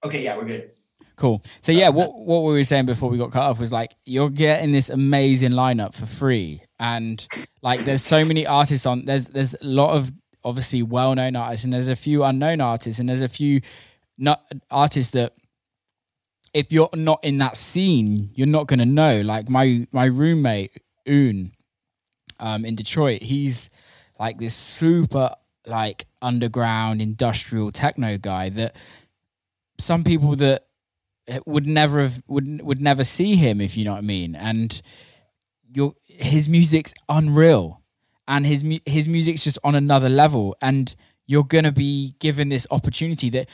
Okay, 0.04 0.24
yeah, 0.24 0.36
we're 0.36 0.44
good. 0.46 0.70
Cool. 1.16 1.42
So 1.60 1.72
yeah, 1.72 1.90
what 1.90 2.14
what 2.14 2.40
we 2.40 2.52
were 2.54 2.64
saying 2.64 2.86
before 2.86 3.10
we 3.10 3.18
got 3.18 3.32
cut 3.32 3.42
off 3.42 3.60
was 3.60 3.72
like 3.72 3.94
you're 4.04 4.30
getting 4.30 4.72
this 4.72 4.90
amazing 4.90 5.52
lineup 5.52 5.94
for 5.94 6.06
free, 6.06 6.62
and 6.80 7.26
like 7.62 7.84
there's 7.84 8.02
so 8.02 8.24
many 8.24 8.46
artists 8.46 8.86
on. 8.86 9.04
There's 9.04 9.28
there's 9.28 9.54
a 9.54 9.64
lot 9.64 9.94
of 9.94 10.12
obviously 10.44 10.82
well 10.82 11.14
known 11.14 11.36
artists, 11.36 11.64
and 11.64 11.72
there's 11.72 11.88
a 11.88 11.96
few 11.96 12.24
unknown 12.24 12.60
artists, 12.60 12.98
and 12.98 13.08
there's 13.08 13.20
a 13.20 13.28
few 13.28 13.60
not 14.18 14.42
artists 14.70 15.12
that 15.12 15.34
if 16.54 16.72
you're 16.72 16.90
not 16.94 17.22
in 17.22 17.38
that 17.38 17.56
scene, 17.56 18.30
you're 18.34 18.46
not 18.46 18.66
gonna 18.66 18.86
know. 18.86 19.20
Like 19.20 19.48
my 19.48 19.86
my 19.92 20.06
roommate 20.06 20.80
Un, 21.06 21.52
um, 22.40 22.64
in 22.64 22.74
Detroit, 22.74 23.22
he's 23.22 23.70
like 24.18 24.38
this 24.38 24.54
super 24.54 25.34
like 25.66 26.06
underground 26.20 27.00
industrial 27.00 27.70
techno 27.70 28.18
guy 28.18 28.48
that 28.48 28.76
some 29.78 30.04
people 30.04 30.34
that 30.36 30.66
would 31.46 31.66
never 31.66 32.00
have 32.00 32.22
would 32.26 32.62
would 32.62 32.80
never 32.80 33.04
see 33.04 33.36
him 33.36 33.60
if 33.60 33.76
you 33.76 33.84
know 33.84 33.92
what 33.92 33.98
I 33.98 34.02
mean. 34.02 34.34
And 34.34 34.80
your 35.72 35.94
his 36.04 36.48
music's 36.48 36.92
unreal, 37.08 37.80
and 38.26 38.46
his 38.46 38.64
his 38.86 39.08
music's 39.08 39.44
just 39.44 39.58
on 39.64 39.74
another 39.74 40.08
level. 40.08 40.56
And 40.60 40.94
you're 41.26 41.44
gonna 41.44 41.72
be 41.72 42.14
given 42.18 42.48
this 42.48 42.66
opportunity 42.70 43.30
that 43.30 43.48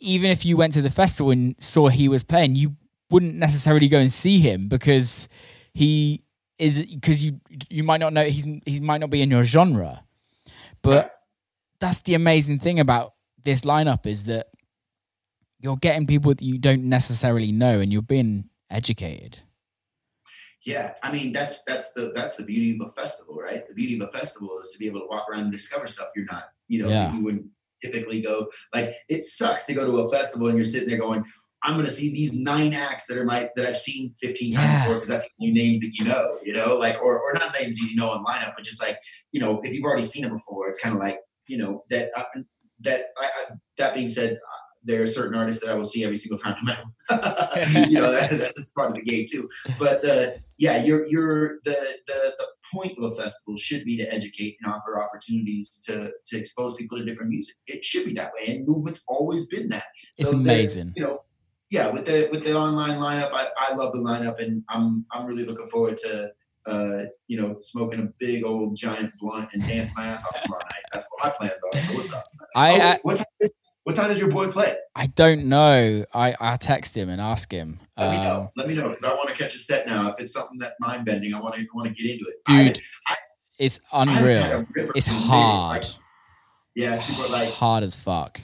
even 0.00 0.30
if 0.30 0.44
you 0.44 0.56
went 0.56 0.72
to 0.74 0.82
the 0.82 0.90
festival 0.90 1.30
and 1.30 1.54
saw 1.60 1.88
he 1.88 2.08
was 2.08 2.24
playing, 2.24 2.56
you 2.56 2.76
wouldn't 3.10 3.34
necessarily 3.34 3.88
go 3.88 3.98
and 3.98 4.10
see 4.10 4.38
him 4.38 4.68
because 4.68 5.28
he 5.74 6.24
is 6.58 6.82
because 6.82 7.22
you 7.22 7.40
you 7.68 7.84
might 7.84 8.00
not 8.00 8.12
know 8.12 8.24
he's 8.24 8.46
he 8.66 8.80
might 8.80 9.00
not 9.00 9.10
be 9.10 9.22
in 9.22 9.30
your 9.30 9.44
genre, 9.44 10.02
but 10.82 11.20
that's 11.80 12.02
the 12.02 12.14
amazing 12.14 12.58
thing 12.58 12.78
about 12.80 13.14
this 13.42 13.62
lineup 13.62 14.06
is 14.06 14.24
that 14.24 14.48
you're 15.60 15.76
getting 15.76 16.06
people 16.06 16.30
that 16.34 16.42
you 16.42 16.58
don't 16.58 16.84
necessarily 16.84 17.52
know 17.52 17.80
and 17.80 17.92
you're 17.92 18.02
being 18.02 18.48
educated. 18.70 19.38
Yeah, 20.64 20.92
I 21.02 21.10
mean 21.10 21.32
that's 21.32 21.62
that's 21.64 21.90
the 21.92 22.12
that's 22.14 22.36
the 22.36 22.42
beauty 22.42 22.78
of 22.80 22.86
a 22.88 22.90
festival, 22.92 23.36
right? 23.36 23.66
The 23.66 23.74
beauty 23.74 23.98
of 23.98 24.08
a 24.08 24.12
festival 24.18 24.60
is 24.62 24.70
to 24.72 24.78
be 24.78 24.86
able 24.86 25.00
to 25.00 25.06
walk 25.06 25.26
around 25.30 25.44
and 25.44 25.52
discover 25.52 25.86
stuff 25.86 26.08
you're 26.14 26.26
not, 26.30 26.44
you 26.68 26.82
know, 26.82 26.90
Yeah. 26.90 27.14
you 27.14 27.22
wouldn't 27.24 27.46
typically 27.82 28.20
go. 28.20 28.48
Like 28.74 28.94
it 29.08 29.24
sucks 29.24 29.64
to 29.66 29.74
go 29.74 29.86
to 29.86 29.92
a 29.98 30.10
festival 30.12 30.48
and 30.48 30.58
you're 30.58 30.66
sitting 30.66 30.88
there 30.90 30.98
going, 30.98 31.24
I'm 31.62 31.76
gonna 31.78 31.90
see 31.90 32.12
these 32.12 32.34
nine 32.34 32.74
acts 32.74 33.06
that 33.06 33.16
are 33.16 33.24
my 33.24 33.48
that 33.56 33.66
I've 33.66 33.78
seen 33.78 34.12
15 34.20 34.52
Yeah. 34.52 34.58
times 34.60 34.82
before 34.84 34.94
because 34.96 35.08
that's 35.08 35.24
the 35.24 35.30
only 35.46 35.54
names 35.54 35.80
that 35.80 35.92
you 35.98 36.04
know, 36.04 36.38
you 36.44 36.52
know, 36.52 36.76
like 36.76 37.00
or 37.02 37.18
or 37.20 37.32
not 37.34 37.54
names 37.58 37.78
that 37.78 37.88
you 37.90 37.96
know 37.96 38.10
on 38.10 38.22
lineup, 38.22 38.52
but 38.54 38.64
just 38.64 38.82
like 38.82 38.98
you 39.32 39.40
know, 39.40 39.60
if 39.62 39.72
you've 39.72 39.84
already 39.84 40.02
seen 40.06 40.24
them 40.24 40.34
before, 40.36 40.68
it's 40.68 40.78
kind 40.80 40.94
of 40.94 41.00
like 41.00 41.20
you 41.46 41.56
know 41.56 41.84
that 41.88 42.10
uh, 42.14 42.24
that 42.80 43.00
I, 43.18 43.24
I, 43.24 43.54
that 43.78 43.94
being 43.94 44.08
said, 44.10 44.38
there 44.84 45.02
are 45.02 45.06
certain 45.06 45.36
artists 45.38 45.62
that 45.62 45.70
I 45.70 45.74
will 45.74 45.84
see 45.84 46.04
every 46.04 46.16
single 46.16 46.38
time, 46.38 46.56
no 46.62 46.74
matter. 47.10 47.70
you 47.90 48.00
know, 48.00 48.10
that, 48.12 48.30
that's 48.56 48.70
part 48.72 48.90
of 48.90 48.96
the 48.96 49.02
game 49.02 49.26
too. 49.30 49.48
But 49.78 50.04
uh, 50.04 50.30
yeah, 50.58 50.82
you're 50.84 51.04
you're 51.06 51.58
the, 51.64 51.76
the 52.06 52.34
the 52.38 52.46
point 52.72 52.96
of 52.98 53.04
a 53.12 53.14
festival 53.16 53.56
should 53.56 53.84
be 53.84 53.96
to 53.98 54.04
educate 54.12 54.56
and 54.62 54.72
offer 54.72 55.02
opportunities 55.02 55.68
to 55.86 56.10
to 56.28 56.38
expose 56.38 56.74
people 56.76 56.98
to 56.98 57.04
different 57.04 57.30
music. 57.30 57.56
It 57.66 57.84
should 57.84 58.06
be 58.06 58.14
that 58.14 58.32
way, 58.38 58.54
and 58.54 58.66
movement's 58.66 59.02
always 59.08 59.46
been 59.46 59.68
that. 59.68 59.84
It's 60.18 60.30
So 60.30 60.36
the- 60.36 60.42
amazing. 60.42 60.92
you 60.96 61.02
know, 61.04 61.24
yeah, 61.70 61.88
with 61.90 62.04
the 62.06 62.28
with 62.32 62.44
the 62.44 62.54
online 62.56 62.98
lineup, 62.98 63.32
I, 63.32 63.48
I 63.58 63.74
love 63.74 63.92
the 63.92 63.98
lineup, 64.00 64.42
and 64.42 64.62
I'm 64.68 65.04
I'm 65.12 65.26
really 65.26 65.44
looking 65.44 65.66
forward 65.66 65.96
to 65.98 66.30
uh, 66.66 67.04
you 67.26 67.40
know 67.40 67.56
smoking 67.60 68.00
a 68.00 68.08
big 68.18 68.44
old 68.44 68.76
giant 68.76 69.12
blunt 69.18 69.48
and 69.52 69.66
dance 69.66 69.90
my 69.96 70.06
ass 70.06 70.24
off 70.26 70.42
tomorrow 70.42 70.62
night. 70.64 70.82
That's 70.92 71.06
what 71.10 71.24
my 71.24 71.30
plans 71.30 71.60
are. 71.74 71.80
So 71.80 71.94
what's 71.94 72.12
up? 72.12 72.24
I 72.56 72.72
Oh, 72.72 72.80
I, 72.82 72.98
what 73.02 73.16
time 73.18 73.26
is, 73.40 73.50
what 73.84 73.96
time 73.96 74.08
does 74.08 74.18
your 74.18 74.28
boy 74.30 74.48
play? 74.48 74.74
I 74.94 75.06
don't 75.06 75.44
know. 75.46 76.04
I 76.14 76.34
I 76.40 76.56
text 76.56 76.96
him 76.96 77.08
and 77.08 77.20
ask 77.20 77.50
him. 77.50 77.80
Let 77.96 78.10
me 78.10 78.16
Um, 78.18 78.24
know. 78.24 78.52
Let 78.56 78.68
me 78.68 78.74
know 78.74 78.88
because 78.88 79.04
I 79.04 79.14
want 79.14 79.28
to 79.30 79.34
catch 79.34 79.54
a 79.54 79.58
set 79.58 79.86
now. 79.86 80.08
If 80.12 80.20
it's 80.20 80.32
something 80.32 80.58
that 80.58 80.74
mind 80.80 81.04
bending, 81.06 81.34
I 81.34 81.40
want 81.40 81.54
to 81.54 81.66
want 81.74 81.88
to 81.88 82.02
get 82.02 82.10
into 82.12 82.26
it. 82.28 82.36
Dude, 82.44 82.82
I, 83.08 83.16
it's 83.58 83.80
I 83.92 84.04
haven't 84.06 84.16
unreal. 84.18 84.66
It's 84.94 85.08
in 85.08 85.14
a 85.14 85.16
minute, 85.16 85.28
hard. 85.28 85.82
like- 85.84 85.92
yeah, 86.74 86.94
It's 86.94 87.04
super 87.04 87.28
like 87.32 87.48
hard 87.50 87.82
as 87.82 87.96
fuck. 87.96 88.40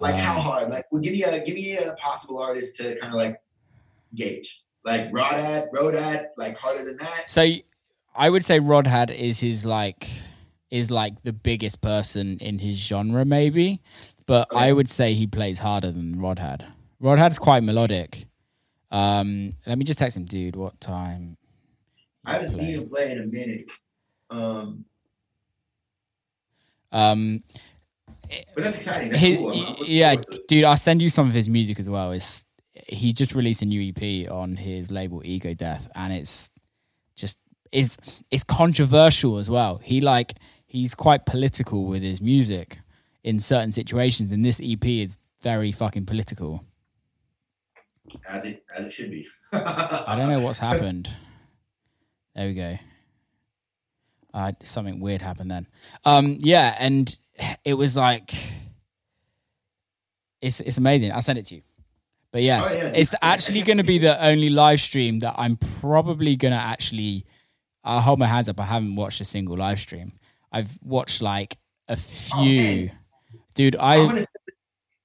like 0.00 0.14
how 0.16 0.36
Um, 0.36 0.42
hard? 0.42 0.70
Like, 0.70 0.84
well, 0.92 1.00
give 1.00 1.12
me 1.12 1.22
a 1.24 1.42
give 1.44 1.54
me 1.54 1.76
a 1.78 1.94
possible 1.94 2.38
artist 2.38 2.76
to 2.76 2.96
kind 2.98 3.12
of 3.12 3.18
like 3.18 3.40
gauge. 4.14 4.62
Like 4.84 5.10
Rodhad, 5.12 5.70
Rodhad, 5.72 6.26
like 6.36 6.56
harder 6.58 6.84
than 6.84 6.98
that. 6.98 7.30
So 7.30 7.46
I 8.14 8.28
would 8.30 8.44
say 8.44 8.60
Rodhad 8.60 9.10
is 9.14 9.40
his 9.40 9.64
like 9.64 10.08
is 10.70 10.90
like 10.90 11.22
the 11.22 11.32
biggest 11.32 11.80
person 11.80 12.36
in 12.38 12.58
his 12.58 12.76
genre, 12.76 13.24
maybe. 13.24 13.80
But 14.26 14.48
I 14.54 14.72
would 14.72 14.88
say 14.88 15.12
he 15.14 15.26
plays 15.26 15.58
harder 15.58 15.90
than 15.90 16.16
Rodhad. 16.16 16.64
Rodhad's 17.02 17.38
quite 17.38 17.62
melodic. 17.62 18.24
Um, 18.90 19.50
let 19.66 19.76
me 19.76 19.84
just 19.84 19.98
text 19.98 20.16
him, 20.16 20.24
dude. 20.24 20.56
What 20.56 20.80
time? 20.80 21.36
I 22.24 22.34
haven't 22.34 22.50
seen 22.50 22.74
him 22.74 22.88
play 22.88 23.10
in 23.12 23.20
a 23.20 23.26
minute. 23.26 23.66
Um, 24.30 24.84
Um, 26.92 27.42
but 28.54 28.64
that's 28.64 28.76
exciting. 28.76 29.10
That's 29.10 29.20
his, 29.22 29.38
cool. 29.38 29.52
I'm- 29.52 29.62
I'm 29.66 29.68
looking 29.74 29.86
yeah, 29.88 30.10
forward 30.12 30.30
to 30.30 30.36
it. 30.36 30.48
dude. 30.48 30.64
I'll 30.64 30.76
send 30.76 31.02
you 31.02 31.08
some 31.10 31.28
of 31.28 31.34
his 31.34 31.48
music 31.48 31.78
as 31.80 31.90
well. 31.90 32.12
It's 32.12 32.44
he 32.86 33.12
just 33.12 33.34
released 33.34 33.62
a 33.62 33.66
new 33.66 33.92
EP 33.94 34.30
on 34.30 34.56
his 34.56 34.90
label 34.90 35.20
Ego 35.24 35.54
Death, 35.54 35.88
and 35.94 36.12
it's 36.12 36.50
just 37.16 37.38
it's 37.72 38.22
it's 38.30 38.44
controversial 38.44 39.38
as 39.38 39.50
well. 39.50 39.78
He 39.82 40.00
like 40.00 40.34
he's 40.66 40.94
quite 40.94 41.26
political 41.26 41.86
with 41.86 42.02
his 42.02 42.20
music 42.20 42.78
in 43.24 43.40
certain 43.40 43.72
situations, 43.72 44.30
and 44.30 44.44
this 44.44 44.60
EP 44.62 44.84
is 44.84 45.16
very 45.42 45.72
fucking 45.72 46.06
political. 46.06 46.64
as 48.28 48.44
it 48.44 48.64
as 48.76 48.84
it 48.84 48.92
should 48.92 49.10
be. 49.10 49.26
I 49.52 50.14
don't 50.16 50.28
know 50.28 50.40
what's 50.40 50.58
happened. 50.60 51.08
There 52.36 52.46
we 52.46 52.54
go. 52.54 52.78
Uh, 54.32 54.52
something 54.62 55.00
weird 55.00 55.22
happened 55.22 55.50
then. 55.50 55.66
Um, 56.04 56.38
yeah, 56.40 56.76
and 56.78 57.16
it 57.64 57.74
was 57.74 57.96
like 57.96 58.32
it's 60.40 60.60
it's 60.60 60.78
amazing. 60.78 61.12
I'll 61.12 61.22
send 61.22 61.38
it 61.38 61.46
to 61.46 61.56
you. 61.56 61.62
But 62.32 62.42
yes, 62.42 62.74
Oh, 62.74 62.78
yeah, 62.78 62.92
it's 62.94 63.14
actually 63.22 63.62
going 63.62 63.76
to 63.78 63.84
be 63.84 63.98
the 63.98 64.22
only 64.24 64.50
live 64.50 64.80
stream 64.80 65.20
that 65.20 65.34
I'm 65.38 65.56
probably 65.80 66.36
going 66.36 66.52
to 66.52 66.58
actually. 66.58 67.24
I'll 67.84 68.00
hold 68.00 68.18
my 68.18 68.26
hands 68.26 68.48
up. 68.48 68.58
I 68.58 68.64
haven't 68.64 68.96
watched 68.96 69.20
a 69.20 69.24
single 69.24 69.56
live 69.56 69.78
stream. 69.78 70.14
I've 70.50 70.78
watched 70.82 71.22
like 71.22 71.56
a 71.88 71.96
few. 71.96 72.90
Dude, 73.54 73.76
I 73.76 73.96
I'm 73.96 74.06
gonna 74.06 74.18
send, 74.18 74.28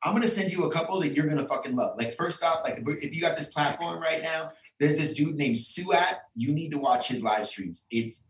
I'm 0.03 0.13
gonna 0.13 0.27
send 0.27 0.51
you 0.51 0.65
a 0.65 0.71
couple 0.71 0.99
that 1.01 1.09
you're 1.09 1.27
gonna 1.27 1.45
fucking 1.45 1.75
love. 1.75 1.97
Like 1.97 2.15
first 2.15 2.43
off, 2.43 2.61
like 2.63 2.81
if, 2.85 3.13
you 3.13 3.21
got 3.21 3.37
this 3.37 3.49
platform 3.49 4.01
right 4.01 4.21
now, 4.21 4.49
there's 4.79 4.97
this 4.97 5.13
dude 5.13 5.35
named 5.35 5.57
Suat. 5.57 6.17
You 6.35 6.53
need 6.53 6.71
to 6.71 6.77
watch 6.77 7.07
his 7.07 7.21
live 7.21 7.47
streams. 7.47 7.85
It's 7.91 8.27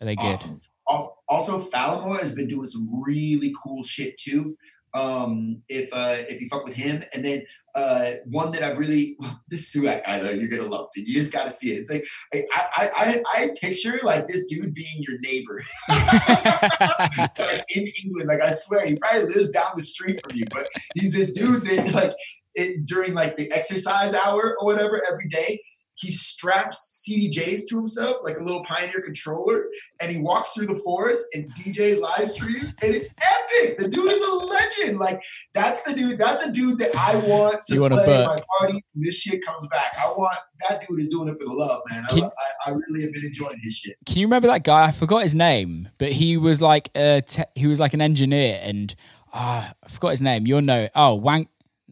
are 0.00 0.04
they 0.06 0.16
good? 0.16 0.24
awesome. 0.24 0.60
Also, 0.86 1.16
also 1.28 1.60
Falamore 1.60 2.20
has 2.20 2.34
been 2.34 2.46
doing 2.46 2.68
some 2.68 2.88
really 3.04 3.52
cool 3.60 3.82
shit 3.82 4.16
too. 4.18 4.56
Um, 4.96 5.62
if 5.68 5.92
uh, 5.92 6.16
if 6.26 6.40
you 6.40 6.48
fuck 6.48 6.64
with 6.64 6.74
him, 6.74 7.04
and 7.12 7.22
then 7.22 7.42
uh, 7.74 8.12
one 8.24 8.50
that 8.52 8.62
I've 8.62 8.78
really 8.78 9.18
this 9.48 9.70
Suat 9.70 10.04
guy 10.06 10.20
though, 10.20 10.30
you're 10.30 10.48
gonna 10.48 10.68
love, 10.68 10.88
dude. 10.94 11.06
You 11.06 11.14
just 11.14 11.32
gotta 11.32 11.50
see 11.50 11.72
it. 11.72 11.76
It's 11.76 11.90
like 11.90 12.06
I 12.32 12.44
I 12.54 12.90
I, 12.96 13.22
I 13.34 13.50
picture 13.60 14.00
like 14.02 14.26
this 14.26 14.46
dude 14.46 14.72
being 14.72 15.04
your 15.06 15.18
neighbor. 15.20 15.62
like 15.88 17.64
in 17.74 17.86
England. 18.02 18.28
Like 18.28 18.40
I 18.40 18.52
swear, 18.52 18.86
he 18.86 18.96
probably 18.96 19.34
lives 19.34 19.50
down 19.50 19.72
the 19.76 19.82
street 19.82 20.18
from 20.26 20.34
you, 20.34 20.46
but 20.50 20.66
he's 20.94 21.12
this 21.12 21.30
dude 21.30 21.66
that 21.66 21.92
like 21.92 22.14
it, 22.54 22.86
during 22.86 23.12
like 23.12 23.36
the 23.36 23.52
exercise 23.52 24.14
hour 24.14 24.56
or 24.58 24.66
whatever 24.66 25.02
every 25.06 25.28
day. 25.28 25.60
He 25.96 26.10
straps 26.10 27.04
CDJs 27.08 27.68
to 27.68 27.76
himself 27.76 28.18
like 28.22 28.36
a 28.38 28.42
little 28.42 28.62
Pioneer 28.64 29.00
controller, 29.00 29.64
and 30.00 30.10
he 30.10 30.20
walks 30.20 30.52
through 30.52 30.66
the 30.66 30.74
forest 30.84 31.24
and 31.34 31.52
DJ 31.54 31.98
live 31.98 32.30
stream, 32.30 32.72
and 32.82 32.94
it's 32.94 33.14
epic. 33.18 33.78
The 33.78 33.88
dude 33.88 34.12
is 34.12 34.22
a 34.22 34.30
legend. 34.30 34.98
Like 34.98 35.22
that's 35.54 35.82
the 35.82 35.94
dude. 35.94 36.18
That's 36.18 36.42
a 36.42 36.52
dude 36.52 36.78
that 36.78 36.94
I 36.94 37.16
want 37.16 37.64
to 37.66 37.74
You 37.74 37.88
play 37.88 38.22
at 38.22 38.26
my 38.26 38.36
party. 38.58 38.84
This 38.94 39.16
shit 39.16 39.44
comes 39.44 39.66
back. 39.68 39.96
I 39.98 40.08
want 40.08 40.36
that 40.68 40.82
dude 40.86 41.00
is 41.00 41.08
doing 41.08 41.28
it 41.28 41.36
for 41.38 41.44
the 41.44 41.52
love, 41.52 41.82
man. 41.90 42.04
I, 42.10 42.20
I, 42.20 42.70
I 42.70 42.70
really 42.70 43.02
have 43.02 43.12
been 43.12 43.24
enjoying 43.24 43.58
his 43.62 43.74
shit. 43.74 43.96
Can 44.04 44.18
you 44.18 44.26
remember 44.26 44.48
that 44.48 44.64
guy? 44.64 44.86
I 44.88 44.90
forgot 44.90 45.22
his 45.22 45.34
name, 45.34 45.88
but 45.98 46.12
he 46.12 46.36
was 46.36 46.60
like 46.60 46.90
a 46.94 47.22
te- 47.22 47.44
he 47.54 47.66
was 47.66 47.80
like 47.80 47.94
an 47.94 48.00
engineer, 48.00 48.60
and 48.62 48.94
ah, 49.32 49.72
I 49.82 49.88
forgot 49.88 50.10
his 50.10 50.22
name. 50.22 50.46
You'll 50.46 50.62
know. 50.62 50.88
Oh, 50.94 51.14
Wank. 51.14 51.48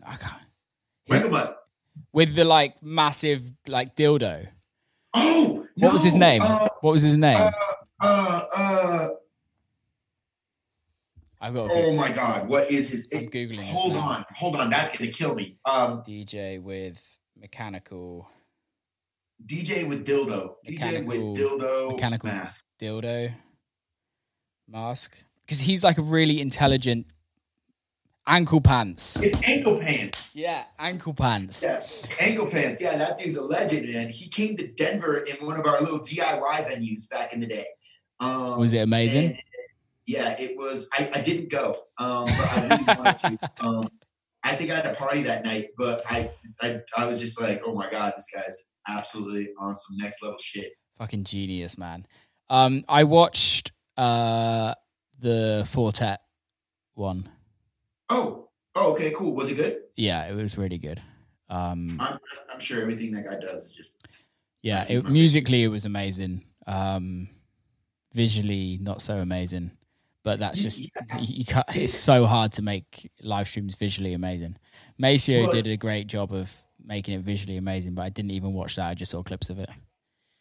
I 0.06 0.16
can't. 0.16 0.43
Winklebutt. 1.09 1.55
With 2.14 2.34
the 2.36 2.44
like 2.44 2.80
massive 2.82 3.42
like 3.66 3.94
dildo. 3.96 4.46
Oh, 5.12 5.66
What 5.76 5.92
was 5.92 6.04
his 6.04 6.14
name? 6.14 6.42
Uh, 6.42 6.68
What 6.80 6.92
was 6.92 7.02
his 7.02 7.16
name? 7.16 7.40
uh, 7.40 7.50
uh, 8.00 8.40
uh, 8.56 9.08
I've 11.40 11.54
got 11.54 11.70
oh 11.72 11.92
my 11.92 12.10
God, 12.12 12.48
what 12.48 12.70
is 12.70 12.90
his? 12.90 13.08
I'm 13.12 13.28
googling. 13.28 13.64
hold 13.64 13.96
on, 13.96 14.24
hold 14.34 14.56
on, 14.56 14.70
that's 14.70 14.96
gonna 14.96 15.10
kill 15.10 15.34
me. 15.34 15.58
Um, 15.64 16.02
DJ 16.06 16.62
with 16.62 16.98
mechanical 17.36 18.28
DJ 19.44 19.86
with 19.88 20.06
dildo, 20.06 20.54
DJ 20.66 21.04
with 21.04 21.18
dildo 21.18 21.90
mechanical- 21.90 22.28
mask. 22.30 22.64
dildo 22.80 23.32
mask 24.68 25.16
because 25.44 25.60
he's 25.60 25.82
like 25.84 25.98
a 25.98 26.02
really 26.02 26.40
intelligent 26.40 27.06
ankle 28.26 28.60
pants. 28.60 29.20
It's 29.20 29.40
ankle 29.44 29.78
pants. 29.78 30.34
Yeah, 30.34 30.64
ankle 30.78 31.14
pants. 31.14 31.62
Yeah, 31.62 31.82
ankle 32.18 32.46
pants. 32.46 32.80
Yeah, 32.80 32.96
that 32.96 33.18
dude's 33.18 33.36
a 33.38 33.42
legend, 33.42 33.88
and 33.88 34.10
he 34.10 34.28
came 34.28 34.56
to 34.56 34.66
Denver 34.66 35.18
in 35.18 35.46
one 35.46 35.59
of 35.59 35.66
our 35.66 35.80
little 35.80 36.01
DIY 36.01 36.40
venues 36.68 37.09
back 37.09 37.32
in 37.32 37.40
the 37.40 37.46
day. 37.46 37.66
Um, 38.20 38.59
Was 38.59 38.72
it 38.72 38.78
amazing? 38.78 39.30
and, 39.30 39.42
yeah, 40.06 40.36
it 40.38 40.56
was. 40.56 40.88
I, 40.92 41.10
I 41.14 41.20
didn't 41.20 41.51
go, 41.51 41.74
um, 41.98 42.24
but 42.26 42.52
I 42.52 42.62
really 42.68 42.84
wanted 43.02 43.16
to. 43.40 43.51
Um, 43.60 43.88
I 44.46 44.55
think 44.55 44.70
I 44.70 44.74
had 44.76 44.86
a 44.86 44.94
party 44.94 45.22
that 45.22 45.42
night, 45.42 45.68
but 45.78 46.02
I, 46.06 46.30
I 46.60 46.80
I 46.96 47.06
was 47.06 47.18
just 47.18 47.40
like, 47.40 47.62
oh 47.64 47.74
my 47.74 47.90
god, 47.90 48.12
this 48.14 48.26
guy's 48.34 48.68
absolutely 48.86 49.48
on 49.59 49.74
some 49.74 49.96
next 49.96 50.22
level 50.22 50.36
shit. 50.38 50.72
Fucking 50.98 51.24
genius, 51.24 51.78
man. 51.78 52.06
Um, 52.51 52.84
I 52.86 53.05
watched 53.05 53.72
uh 53.96 54.74
the 55.18 55.66
Four 55.70 55.92
Tet 55.92 56.20
one. 56.92 57.30
Oh, 58.10 58.48
oh, 58.74 58.93
okay, 58.93 59.12
cool. 59.16 59.35
Was 59.35 59.51
it 59.51 59.56
good? 59.56 59.82
Yeah, 59.97 60.26
it 60.26 60.35
was 60.35 60.59
really 60.59 60.78
good. 60.78 61.01
Um, 61.48 61.98
I'm, 62.01 62.18
I'm 62.52 62.60
sure 62.60 62.81
everything 62.81 63.12
that 63.14 63.24
guy 63.26 63.39
does 63.39 63.66
is 63.66 63.72
just 63.72 63.97
yeah, 64.64 64.86
it, 64.89 65.05
musically 65.05 65.62
it 65.62 65.68
was 65.68 65.85
amazing. 65.85 66.43
Um, 66.66 67.28
visually 68.14 68.78
not 68.81 69.02
so 69.02 69.18
amazing, 69.18 69.70
but 70.22 70.39
that's 70.39 70.62
just 70.62 70.81
yeah. 70.81 71.18
you, 71.18 71.44
you 71.47 71.62
it's 71.74 71.93
so 71.93 72.24
hard 72.24 72.52
to 72.52 72.62
make 72.62 73.10
live 73.22 73.47
streams 73.47 73.74
visually 73.74 74.14
amazing. 74.14 74.56
Maceo 74.98 75.43
Well- 75.43 75.52
did 75.52 75.66
a 75.66 75.76
great 75.76 76.06
job 76.06 76.32
of 76.32 76.51
making 76.82 77.14
it 77.14 77.20
visually 77.22 77.59
amazing, 77.59 77.94
but 77.94 78.02
I 78.02 78.09
didn't 78.09 78.31
even 78.31 78.55
watch 78.55 78.76
that. 78.76 78.89
I 78.89 78.94
just 78.94 79.10
saw 79.10 79.22
clips 79.22 79.51
of 79.51 79.59
it. 79.59 79.68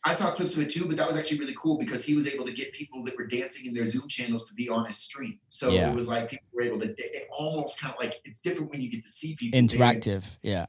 I 0.06 0.14
saw 0.14 0.32
clips 0.32 0.54
of 0.56 0.62
it 0.64 0.70
too, 0.70 0.86
but 0.86 0.98
that 0.98 1.08
was 1.08 1.16
actually 1.16 1.40
really 1.40 1.56
cool 1.58 1.78
because 1.78 2.04
he 2.04 2.14
was 2.14 2.28
able 2.28 2.46
to 2.46 2.52
get 2.52 2.74
people 2.74 3.04
that 3.06 3.16
were 3.18 3.26
dancing 3.26 3.66
in 3.66 3.74
their 3.74 3.88
Zoom 3.88 4.08
channels 4.10 4.46
to 4.50 4.54
be 4.54 4.68
on 4.68 4.86
his 4.86 4.98
stream. 4.98 5.40
So 5.50 5.70
Yeah. 5.70 5.90
it 5.92 5.96
was 5.96 6.10
like 6.10 6.30
people 6.30 6.46
were 6.54 6.62
able 6.64 6.80
to. 6.82 6.94
It 6.98 7.28
almost 7.32 7.80
kind 7.80 7.94
of 7.94 8.00
like 8.00 8.20
it's 8.26 8.40
different 8.40 8.70
when 8.72 8.82
you 8.82 8.90
get 8.90 9.04
to 9.06 9.10
see 9.10 9.36
people 9.36 9.58
dance. 9.60 9.74
Interactive, 9.74 10.38
yeah. 10.42 10.66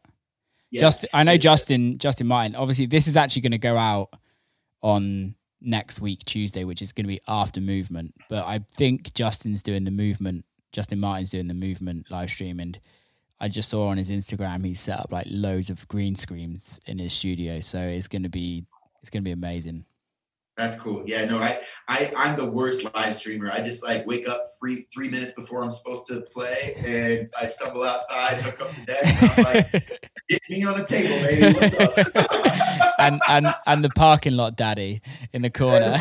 Yeah. 0.70 0.80
Just 0.82 1.06
I 1.12 1.24
know 1.24 1.36
Justin 1.36 1.98
Justin 1.98 2.26
Martin. 2.28 2.54
Obviously, 2.54 2.86
this 2.86 3.06
is 3.06 3.16
actually 3.16 3.42
going 3.42 3.52
to 3.52 3.58
go 3.58 3.76
out 3.76 4.10
on 4.82 5.34
next 5.60 6.00
week 6.00 6.24
Tuesday, 6.24 6.64
which 6.64 6.82
is 6.82 6.92
going 6.92 7.04
to 7.04 7.08
be 7.08 7.20
after 7.26 7.60
movement. 7.60 8.14
But 8.28 8.44
I 8.44 8.58
think 8.58 9.14
Justin's 9.14 9.62
doing 9.62 9.84
the 9.84 9.90
movement. 9.90 10.44
Justin 10.72 11.00
Martin's 11.00 11.30
doing 11.30 11.48
the 11.48 11.54
movement 11.54 12.10
live 12.10 12.30
stream, 12.30 12.60
and 12.60 12.78
I 13.40 13.48
just 13.48 13.68
saw 13.68 13.88
on 13.88 13.96
his 13.96 14.10
Instagram 14.10 14.64
he's 14.64 14.80
set 14.80 14.98
up 14.98 15.12
like 15.12 15.26
loads 15.30 15.70
of 15.70 15.86
green 15.88 16.14
screens 16.16 16.80
in 16.86 16.98
his 16.98 17.12
studio. 17.12 17.60
So 17.60 17.78
it's 17.80 18.08
going 18.08 18.22
to 18.24 18.28
be 18.28 18.64
it's 19.04 19.10
going 19.10 19.22
to 19.22 19.28
be 19.28 19.32
amazing. 19.32 19.84
That's 20.56 20.76
cool. 20.76 21.02
Yeah, 21.04 21.26
no, 21.26 21.40
I, 21.40 21.60
I, 21.88 22.10
I'm 22.16 22.38
the 22.38 22.46
worst 22.46 22.86
live 22.94 23.14
streamer. 23.16 23.50
I 23.52 23.60
just 23.60 23.84
like 23.84 24.06
wake 24.06 24.26
up 24.26 24.46
three, 24.58 24.86
three 24.94 25.10
minutes 25.10 25.34
before 25.34 25.62
I'm 25.62 25.70
supposed 25.70 26.06
to 26.06 26.22
play, 26.22 26.74
and 26.78 27.28
I 27.38 27.44
stumble 27.44 27.82
outside, 27.82 28.38
hook 28.40 28.62
up 28.62 28.74
the 28.74 28.86
deck, 28.86 29.04
and 29.04 29.30
I'm 29.30 29.54
like, 29.54 29.72
"Get 30.30 30.40
me 30.48 30.64
on 30.64 30.78
the 30.78 30.86
table, 30.86 31.16
baby. 31.22 31.52
What's 31.52 31.74
up?" 31.74 32.92
and 32.98 33.20
and 33.28 33.54
and 33.66 33.84
the 33.84 33.90
parking 33.90 34.38
lot 34.38 34.56
daddy 34.56 35.02
in 35.34 35.42
the 35.42 35.50
corner. 35.50 35.98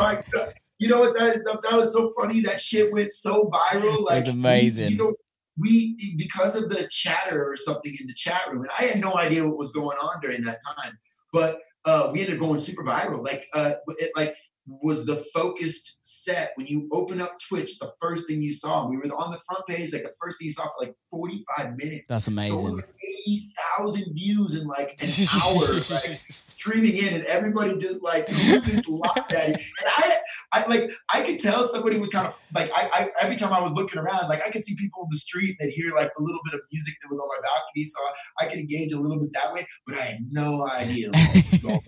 You 0.79 0.87
know 0.87 0.99
what? 0.99 1.17
That, 1.17 1.43
that, 1.43 1.59
that 1.63 1.77
was 1.77 1.91
so 1.91 2.13
funny. 2.17 2.39
That 2.39 2.61
shit 2.61 2.89
went 2.93 3.11
so 3.11 3.49
viral. 3.51 4.05
Like, 4.05 4.13
it 4.13 4.19
was 4.19 4.27
amazing. 4.29 4.91
You 4.91 4.97
know, 4.97 5.13
we 5.57 6.15
because 6.15 6.55
of 6.55 6.69
the 6.69 6.87
chatter 6.89 7.43
or 7.43 7.57
something 7.57 7.93
in 7.99 8.07
the 8.07 8.13
chat 8.13 8.43
room, 8.49 8.61
and 8.61 8.71
I 8.79 8.83
had 8.83 9.01
no 9.01 9.15
idea 9.15 9.45
what 9.45 9.57
was 9.57 9.71
going 9.73 9.97
on 9.97 10.21
during 10.21 10.43
that 10.43 10.61
time. 10.63 10.97
But 11.33 11.57
uh, 11.85 12.09
we 12.11 12.21
ended 12.21 12.35
up 12.35 12.41
going 12.41 12.59
super 12.59 12.83
viral. 12.83 13.23
Like, 13.23 13.47
uh, 13.53 13.73
it 13.99 14.11
like 14.15 14.35
was 14.65 15.05
the 15.05 15.17
focused 15.33 15.99
set 16.01 16.51
when 16.55 16.67
you 16.67 16.87
open 16.91 17.19
up 17.21 17.35
Twitch. 17.49 17.77
The 17.79 17.91
first 18.01 18.27
thing 18.27 18.41
you 18.41 18.53
saw, 18.53 18.87
we 18.87 18.97
were 18.97 19.03
on 19.03 19.31
the 19.31 19.39
front 19.45 19.65
page. 19.67 19.91
Like 19.93 20.03
the 20.03 20.13
first 20.21 20.37
thing 20.39 20.45
you 20.45 20.51
saw 20.51 20.63
for 20.63 20.85
like 20.85 20.95
45 21.11 21.75
minutes. 21.75 22.05
That's 22.07 22.25
So 22.25 22.31
it 22.31 22.35
was 22.35 22.73
amazing. 22.73 22.75
like 22.77 22.89
80,000 23.27 24.13
views 24.13 24.53
in 24.55 24.67
like 24.67 24.97
an 25.01 25.09
hour. 25.43 25.73
like, 25.73 26.15
streaming 26.15 26.97
in 26.97 27.13
and 27.15 27.25
everybody 27.25 27.77
just 27.77 28.03
like 28.03 28.27
who's 28.29 28.63
this 28.63 28.87
lock 28.87 29.27
daddy 29.29 29.53
and 29.53 29.89
i 29.97 30.17
i 30.53 30.65
like 30.67 30.91
i 31.11 31.21
could 31.21 31.39
tell 31.39 31.67
somebody 31.67 31.97
was 31.97 32.09
kind 32.09 32.27
of 32.27 32.33
like 32.53 32.71
I, 32.73 32.89
I 32.93 33.07
every 33.21 33.35
time 33.35 33.51
i 33.53 33.59
was 33.59 33.73
looking 33.73 33.99
around 33.99 34.29
like 34.29 34.41
i 34.45 34.49
could 34.49 34.63
see 34.63 34.75
people 34.75 35.03
in 35.03 35.09
the 35.11 35.17
street 35.17 35.57
that 35.59 35.69
hear 35.69 35.93
like 35.93 36.11
a 36.17 36.21
little 36.21 36.39
bit 36.45 36.53
of 36.53 36.61
music 36.71 36.95
that 37.01 37.09
was 37.09 37.19
on 37.19 37.27
my 37.27 37.35
balcony 37.41 37.85
so 37.85 37.99
i, 38.39 38.45
I 38.45 38.49
could 38.49 38.59
engage 38.59 38.93
a 38.93 38.99
little 38.99 39.19
bit 39.19 39.29
that 39.33 39.53
way 39.53 39.67
but 39.85 39.97
i 39.97 40.01
had 40.01 40.19
no 40.29 40.67
idea 40.67 41.09
what 41.09 41.35
was 41.51 41.59
going 41.61 41.75
on 41.75 41.81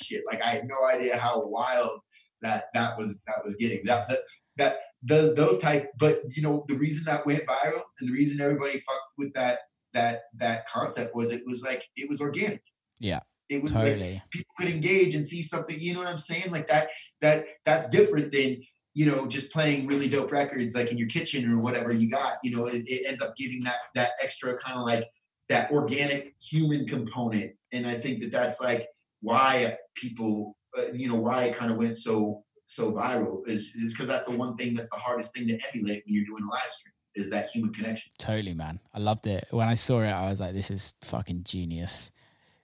shit. 0.00 0.22
Like 0.26 0.42
i 0.42 0.50
had 0.50 0.68
no 0.68 0.84
idea 0.86 1.18
how 1.18 1.44
wild 1.46 2.00
that 2.42 2.64
that 2.74 2.98
was 2.98 3.20
that 3.26 3.44
was 3.44 3.56
getting. 3.56 3.84
That 3.84 4.08
that, 4.08 4.18
that 4.56 4.76
the, 5.02 5.34
those 5.36 5.58
type 5.58 5.90
but 5.98 6.20
you 6.34 6.42
know 6.42 6.64
the 6.68 6.76
reason 6.76 7.04
that 7.04 7.26
went 7.26 7.46
viral 7.46 7.82
and 8.00 8.08
the 8.08 8.12
reason 8.12 8.40
everybody 8.40 8.78
fucked 8.78 9.12
with 9.18 9.32
that 9.34 9.58
that 9.92 10.22
that 10.36 10.66
concept 10.66 11.14
was 11.14 11.30
it 11.30 11.42
was 11.46 11.62
like 11.62 11.86
it 11.96 12.08
was 12.08 12.20
organic. 12.20 12.62
Yeah, 12.98 13.20
it 13.48 13.62
was 13.62 13.72
like 13.72 13.98
people 14.30 14.52
could 14.56 14.68
engage 14.68 15.14
and 15.14 15.26
see 15.26 15.42
something 15.42 15.78
you 15.78 15.92
know 15.92 16.00
what 16.00 16.08
i'm 16.08 16.18
saying? 16.18 16.50
Like 16.50 16.68
that 16.68 16.88
that 17.20 17.44
that's 17.64 17.88
different 17.88 18.32
than 18.32 18.62
you 18.94 19.06
know 19.06 19.26
just 19.26 19.50
playing 19.50 19.86
really 19.86 20.08
dope 20.08 20.32
records 20.32 20.74
like 20.74 20.90
in 20.90 20.98
your 20.98 21.08
kitchen 21.08 21.50
or 21.50 21.58
whatever 21.58 21.92
you 21.92 22.10
got 22.10 22.38
you 22.42 22.56
know? 22.56 22.66
It, 22.66 22.84
it 22.86 23.06
ends 23.06 23.22
up 23.22 23.36
giving 23.36 23.62
that 23.64 23.76
that 23.94 24.10
extra 24.22 24.56
kind 24.58 24.78
of 24.78 24.86
like 24.86 25.08
that 25.48 25.70
organic 25.70 26.34
human 26.40 26.86
component 26.86 27.52
and 27.72 27.86
i 27.86 27.94
think 27.94 28.20
that 28.20 28.32
that's 28.32 28.60
like 28.60 28.88
why 29.24 29.76
people 29.94 30.56
uh, 30.78 30.92
you 30.92 31.08
know 31.08 31.14
why 31.26 31.44
it 31.44 31.56
kind 31.56 31.70
of 31.72 31.76
went 31.78 31.96
so 31.96 32.42
so 32.66 32.92
viral 32.92 33.46
is 33.48 33.72
is 33.74 33.92
because 33.92 34.08
that's 34.08 34.26
the 34.26 34.36
one 34.36 34.56
thing 34.56 34.74
that's 34.74 34.88
the 34.90 34.96
hardest 35.06 35.34
thing 35.34 35.46
to 35.48 35.58
emulate 35.72 36.02
when 36.06 36.14
you're 36.14 36.24
doing 36.26 36.44
a 36.44 36.50
live 36.50 36.70
stream 36.70 36.92
is 37.14 37.30
that 37.30 37.48
human 37.48 37.72
connection 37.72 38.10
Totally, 38.18 38.54
man. 38.54 38.80
I 38.92 38.98
loved 38.98 39.26
it. 39.28 39.44
When 39.50 39.68
I 39.68 39.74
saw 39.76 40.00
it, 40.02 40.08
I 40.08 40.28
was 40.30 40.40
like, 40.40 40.52
this 40.52 40.68
is 40.70 40.94
fucking 41.02 41.44
genius. 41.44 42.10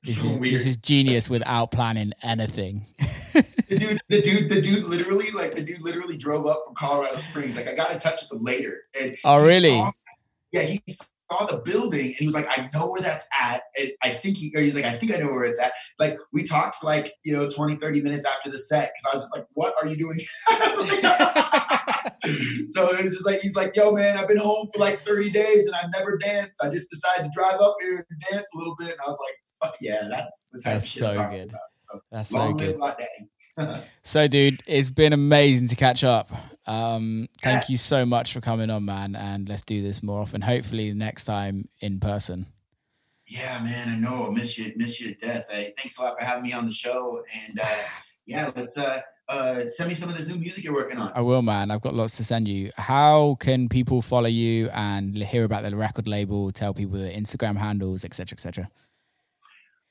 This 0.03 0.20
So 0.20 0.28
is 0.28 0.41
weird. 0.41 0.55
this 0.55 0.66
is 0.66 0.77
genius 0.77 1.31
without 1.31 1.70
planning 1.70 2.12
anything. 2.23 2.82
the 3.69 3.77
dude, 3.78 4.01
the 4.09 4.23
dude, 4.28 4.49
the 4.49 4.61
dude 4.61 4.85
literally, 4.87 5.31
like 5.31 5.55
the 5.55 5.62
dude 5.62 5.82
literally 5.82 6.16
drove 6.16 6.47
up 6.47 6.62
from 6.66 6.74
Colorado 6.74 7.16
Springs. 7.19 7.55
Like 7.57 7.69
I 7.69 7.74
got 7.77 7.93
in 7.93 7.99
touch 8.01 8.23
with 8.23 8.39
him 8.41 8.45
later. 8.45 8.78
And 9.01 9.16
Oh, 9.24 9.41
really? 9.41 9.69
saw- 9.77 9.93
yeah, 10.53 10.62
he 10.62 10.82
saw 11.31 11.47
the 11.47 11.59
building 11.59 12.07
and 12.07 12.15
he 12.15 12.27
was 12.27 12.35
like, 12.35 12.47
I 12.51 12.69
know 12.74 12.90
where 12.90 13.01
that's 13.01 13.28
at. 13.39 13.62
And 13.78 13.90
I 14.02 14.11
think 14.11 14.36
he, 14.36 14.52
or 14.57 14.61
he's 14.61 14.74
like, 14.74 14.85
I 14.85 14.93
think 14.93 15.12
I 15.12 15.16
know 15.16 15.28
where 15.28 15.44
it's 15.44 15.61
at. 15.61 15.73
Like 15.98 16.19
we 16.32 16.43
talked 16.43 16.77
for 16.77 16.86
like, 16.86 17.15
you 17.24 17.36
know, 17.36 17.48
20, 17.48 17.77
30 17.77 18.02
minutes 18.02 18.27
after 18.27 18.51
the 18.51 18.59
set. 18.59 18.93
Cause 18.97 19.12
I 19.12 19.16
was 19.16 19.24
just 19.24 19.36
like, 19.36 19.47
what 19.55 19.74
are 19.81 19.89
you 19.89 19.97
doing? 19.97 20.19
so 22.69 22.89
it 22.89 23.05
was 23.05 23.15
just 23.15 23.27
like, 23.27 23.40
he's 23.40 23.57
like, 23.57 23.74
yo, 23.74 23.93
man, 23.93 24.16
I've 24.16 24.28
been 24.28 24.39
home 24.39 24.69
for 24.73 24.81
like 24.81 25.07
30 25.07 25.31
days 25.31 25.66
and 25.66 25.74
I've 25.74 25.90
never 25.93 26.19
danced. 26.19 26.59
I 26.62 26.70
just 26.70 26.90
decided 26.90 27.24
to 27.24 27.31
drive 27.35 27.61
up 27.61 27.77
here 27.81 28.07
and 28.09 28.23
dance 28.31 28.48
a 28.55 28.59
little 28.59 28.77
bit. 28.78 28.90
And 28.90 28.98
I 29.05 29.09
was 29.09 29.19
like, 29.20 29.70
fuck 29.70 29.77
yeah, 29.81 30.09
that's 30.09 30.47
the 30.52 30.61
type 30.61 30.74
That's 30.74 30.85
of 30.85 30.90
shit 30.90 31.01
so 31.01 31.28
good. 31.31 31.48
about. 31.51 32.02
That's 32.11 32.31
so 32.31 32.52
good. 32.52 32.78
Live 33.56 33.68
Lot 33.68 33.74
Daddy. 33.77 33.86
So, 34.02 34.28
dude, 34.28 34.62
it's 34.66 34.90
been 34.90 35.12
amazing 35.12 35.68
to 35.68 35.77
catch 35.77 36.05
up. 36.05 36.31
Um, 36.66 37.28
thank 37.43 37.62
Yeah. 37.68 37.72
you 37.72 37.78
so 37.78 38.05
much 38.06 38.32
for 38.32 38.40
coming 38.40 38.70
on, 38.70 38.85
man. 38.85 39.16
And 39.16 39.48
let's 39.48 39.62
do 39.62 39.82
this 39.82 40.02
more 40.02 40.20
often. 40.20 40.40
Hopefully, 40.43 40.93
next 40.94 41.24
time 41.24 41.68
in 41.81 42.01
person. 42.01 42.47
Yeah, 43.27 43.62
man, 43.62 43.89
I 43.89 43.94
know. 43.97 44.27
I 44.27 44.31
miss 44.31 44.59
you, 44.59 44.72
miss 44.77 45.01
you 45.01 45.14
to 45.14 45.20
death. 45.27 45.48
Hey, 45.51 45.72
thanks 45.78 45.98
a 45.98 46.02
lot 46.02 46.18
for 46.18 46.24
having 46.24 46.43
me 46.43 46.52
on 46.52 46.66
the 46.66 46.72
show. 46.72 47.22
And 47.48 47.60
uh, 47.60 47.66
yeah, 48.27 48.51
let's 48.56 48.77
uh, 48.77 49.01
uh, 49.28 49.68
send 49.68 49.89
me 49.89 49.94
some 49.94 50.09
of 50.09 50.16
this 50.16 50.27
new 50.27 50.35
music 50.36 50.64
you're 50.64 50.74
working 50.74 50.98
on. 50.98 51.12
I 51.14 51.20
will, 51.20 51.43
man. 51.43 51.70
I've 51.70 51.81
got 51.81 51.94
lots 51.94 52.16
to 52.16 52.24
send 52.24 52.48
you. 52.48 52.70
How 52.77 53.36
can 53.39 53.68
people 53.68 54.02
follow 54.02 54.28
you 54.28 54.68
and 54.70 55.16
hear 55.16 55.44
about 55.44 55.62
the 55.62 55.77
record 55.77 56.09
label? 56.09 56.51
Tell 56.51 56.74
people 56.74 56.98
the 56.98 57.10
Instagram 57.10 57.56
handles, 57.56 58.05
etc., 58.05 58.35
etc. 58.35 58.68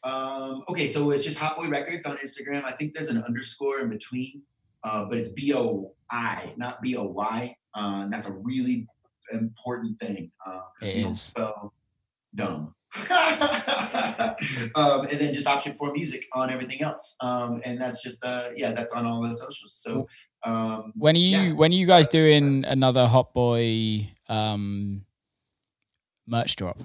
Um, 0.03 0.63
okay, 0.69 0.87
so 0.87 1.09
it's 1.11 1.23
just 1.23 1.37
HotBoi 1.37 1.69
Records 1.69 2.05
on 2.05 2.17
Instagram. 2.17 2.63
I 2.63 2.71
think 2.71 2.93
there's 2.93 3.09
an 3.09 3.21
underscore 3.23 3.81
in 3.81 3.89
between, 3.89 4.41
uh, 4.83 5.05
but 5.05 5.17
it's 5.17 5.29
B 5.29 5.53
O 5.53 5.93
I, 6.11 6.53
not 6.57 6.81
B 6.81 6.95
O 6.95 7.03
Y. 7.05 7.55
Uh, 7.73 8.07
that's 8.07 8.27
a 8.27 8.33
really 8.33 8.87
important 9.33 9.99
thing. 9.99 10.31
Uh, 10.45 10.61
It 10.81 11.05
is. 11.05 11.21
spell 11.21 11.73
dumb. 12.35 12.73
um, 13.11 15.01
and 15.05 15.19
then 15.19 15.33
just 15.33 15.45
Option4 15.47 15.93
music 15.93 16.25
on 16.33 16.49
everything 16.49 16.81
else. 16.81 17.15
Um, 17.21 17.61
and 17.65 17.79
that's 17.79 18.01
just 18.01 18.23
uh, 18.23 18.49
yeah, 18.55 18.71
that's 18.71 18.93
on 18.93 19.05
all 19.05 19.21
the 19.21 19.35
socials. 19.35 19.73
So 19.73 20.07
um, 20.43 20.93
When 20.95 21.15
are 21.15 21.19
you 21.19 21.37
Yeah. 21.37 21.53
when 21.53 21.71
are 21.71 21.75
you 21.75 21.85
guys 21.85 22.07
doing 22.07 22.65
another 22.65 23.05
HotBoi 23.07 24.09
um, 24.27 25.05
merch 26.25 26.55
drop? 26.55 26.79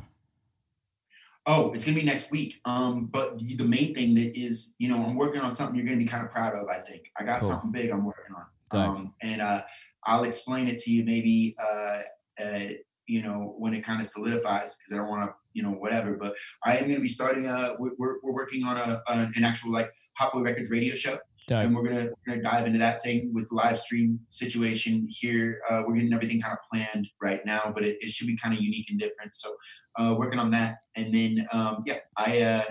Oh, 1.46 1.72
it's 1.72 1.84
gonna 1.84 1.96
be 1.96 2.02
next 2.04 2.30
week. 2.30 2.60
Um, 2.64 3.06
but 3.06 3.38
the, 3.38 3.56
the 3.56 3.64
main 3.64 3.94
thing 3.94 4.14
that 4.14 4.38
is, 4.38 4.74
you 4.78 4.88
know, 4.88 4.96
I'm 5.04 5.14
working 5.14 5.42
on 5.42 5.52
something 5.52 5.76
you're 5.76 5.84
gonna 5.84 5.98
be 5.98 6.06
kind 6.06 6.24
of 6.24 6.30
proud 6.30 6.54
of. 6.54 6.68
I 6.68 6.80
think 6.80 7.10
I 7.18 7.24
got 7.24 7.40
Cool. 7.40 7.50
something 7.50 7.70
big 7.70 7.90
I'm 7.90 8.04
working 8.04 8.34
on. 8.34 8.44
Um, 8.70 9.14
and 9.22 9.40
uh, 9.42 9.62
I'll 10.06 10.24
explain 10.24 10.68
it 10.68 10.78
to 10.80 10.90
you 10.90 11.04
maybe, 11.04 11.54
uh, 11.62 12.42
uh, 12.42 12.68
you 13.06 13.22
know, 13.22 13.54
when 13.58 13.74
it 13.74 13.82
kind 13.82 14.00
of 14.00 14.06
solidifies 14.08 14.78
because 14.78 14.92
I 14.94 14.96
don't 14.96 15.08
want 15.08 15.28
to, 15.30 15.34
you 15.52 15.62
know, 15.62 15.70
whatever. 15.70 16.14
But 16.14 16.34
I 16.64 16.78
am 16.78 16.88
gonna 16.88 17.00
be 17.00 17.08
starting. 17.08 17.46
A, 17.46 17.74
we're 17.78 17.92
we're 17.98 18.16
we're 18.22 18.32
working 18.32 18.64
on 18.64 18.78
a, 18.78 19.02
an 19.08 19.30
an 19.36 19.44
actual 19.44 19.70
like 19.70 19.90
HotBoi 20.20 20.44
Records 20.44 20.70
radio 20.70 20.94
show. 20.94 21.18
Dope. 21.46 21.66
and 21.66 21.76
we're 21.76 21.82
gonna 21.82 22.08
we're 22.26 22.36
gonna 22.36 22.42
dive 22.42 22.66
into 22.66 22.78
that 22.78 23.02
thing 23.02 23.30
with 23.34 23.50
the 23.50 23.54
live 23.54 23.78
stream 23.78 24.18
situation 24.30 25.06
here. 25.10 25.60
Uh, 25.68 25.82
we're 25.86 25.94
getting 25.94 26.12
everything 26.14 26.40
kind 26.40 26.54
of 26.54 26.58
planned 26.72 27.06
right 27.20 27.44
now, 27.44 27.70
but 27.74 27.84
it, 27.84 27.98
it 28.00 28.10
should 28.10 28.26
be 28.26 28.36
kind 28.36 28.56
of 28.56 28.62
unique 28.62 28.86
and 28.88 28.98
different. 28.98 29.34
So 29.34 29.54
uh, 29.96 30.14
working 30.18 30.38
on 30.38 30.50
that, 30.52 30.78
and 30.96 31.14
then 31.14 31.46
um, 31.52 31.82
yeah, 31.86 31.98
I 32.16 32.40
uh, 32.42 32.62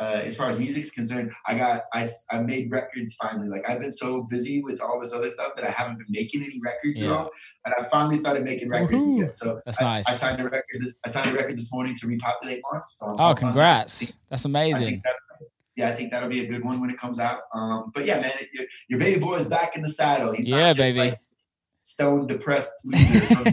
uh, 0.00 0.20
as 0.24 0.36
far 0.36 0.48
as 0.48 0.58
music's 0.58 0.90
concerned, 0.90 1.32
I 1.46 1.54
got 1.56 1.82
I, 1.92 2.06
I 2.30 2.40
made 2.40 2.70
records 2.70 3.14
finally. 3.14 3.48
Like 3.48 3.68
I've 3.68 3.80
been 3.80 3.92
so 3.92 4.22
busy 4.22 4.60
with 4.62 4.80
all 4.80 5.00
this 5.00 5.12
other 5.12 5.30
stuff 5.30 5.52
that 5.56 5.64
I 5.64 5.70
haven't 5.70 5.98
been 5.98 6.06
making 6.10 6.42
any 6.42 6.60
records 6.64 7.00
at 7.00 7.10
all, 7.10 7.30
and 7.64 7.74
I 7.78 7.84
finally 7.88 8.18
started 8.18 8.42
making 8.44 8.70
records 8.70 9.06
Woohoo. 9.06 9.18
again. 9.20 9.32
So 9.32 9.60
That's 9.64 9.80
I, 9.80 9.84
nice. 9.84 10.08
I 10.08 10.12
signed 10.14 10.40
a 10.40 10.44
record. 10.44 10.94
I 11.04 11.08
signed 11.08 11.30
a 11.30 11.34
record 11.38 11.56
this 11.56 11.72
morning 11.72 11.94
to 12.00 12.06
repopulate 12.08 12.60
Mars. 12.72 12.86
So 12.98 13.14
Oh, 13.18 13.34
congrats. 13.34 14.16
That's 14.30 14.44
amazing. 14.44 15.00
yeah, 15.76 15.90
I 15.90 15.94
think 15.94 16.10
that'll 16.10 16.28
be 16.28 16.44
a 16.44 16.48
good 16.48 16.64
one 16.64 16.80
when 16.80 16.90
it 16.90 16.96
comes 16.96 17.18
out. 17.20 17.42
Um, 17.54 17.92
but 17.94 18.04
yeah, 18.04 18.20
man, 18.20 18.32
your, 18.52 18.66
your 18.88 18.98
baby 18.98 19.20
boy 19.20 19.34
is 19.36 19.46
back 19.46 19.76
in 19.76 19.82
the 19.82 19.88
saddle. 19.88 20.32
He's 20.32 20.48
Yeah, 20.48 20.72
baby. 20.72 20.98
like 20.98 21.20
stone 21.84 22.26
depressed 22.26 22.72
loser 22.82 23.20
from, 23.26 23.44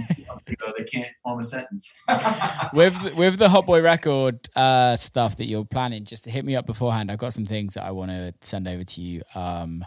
you 0.48 0.56
know, 0.62 0.72
that 0.78 0.90
can't 0.91 1.10
form 1.22 1.38
a 1.40 1.44
sentence. 1.44 1.94
with 2.74 2.99
the- 3.03 3.14
with 3.16 3.38
the 3.38 3.48
HotBoi 3.49 3.84
record 3.84 4.49
uh, 4.56 4.95
stuff 4.95 5.36
that 5.38 5.45
you're 5.45 5.66
planning, 5.66 6.06
just 6.06 6.26
hit 6.26 6.45
me 6.45 6.56
up 6.56 6.66
beforehand. 6.66 7.12
I've 7.12 7.20
got 7.20 7.34
some 7.34 7.45
things 7.45 7.74
that 7.74 7.84
I 7.84 7.91
want 7.91 8.10
to 8.12 8.34
send 8.41 8.68
over 8.68 8.84
to 8.86 9.02
you, 9.02 9.22
um, 9.36 9.86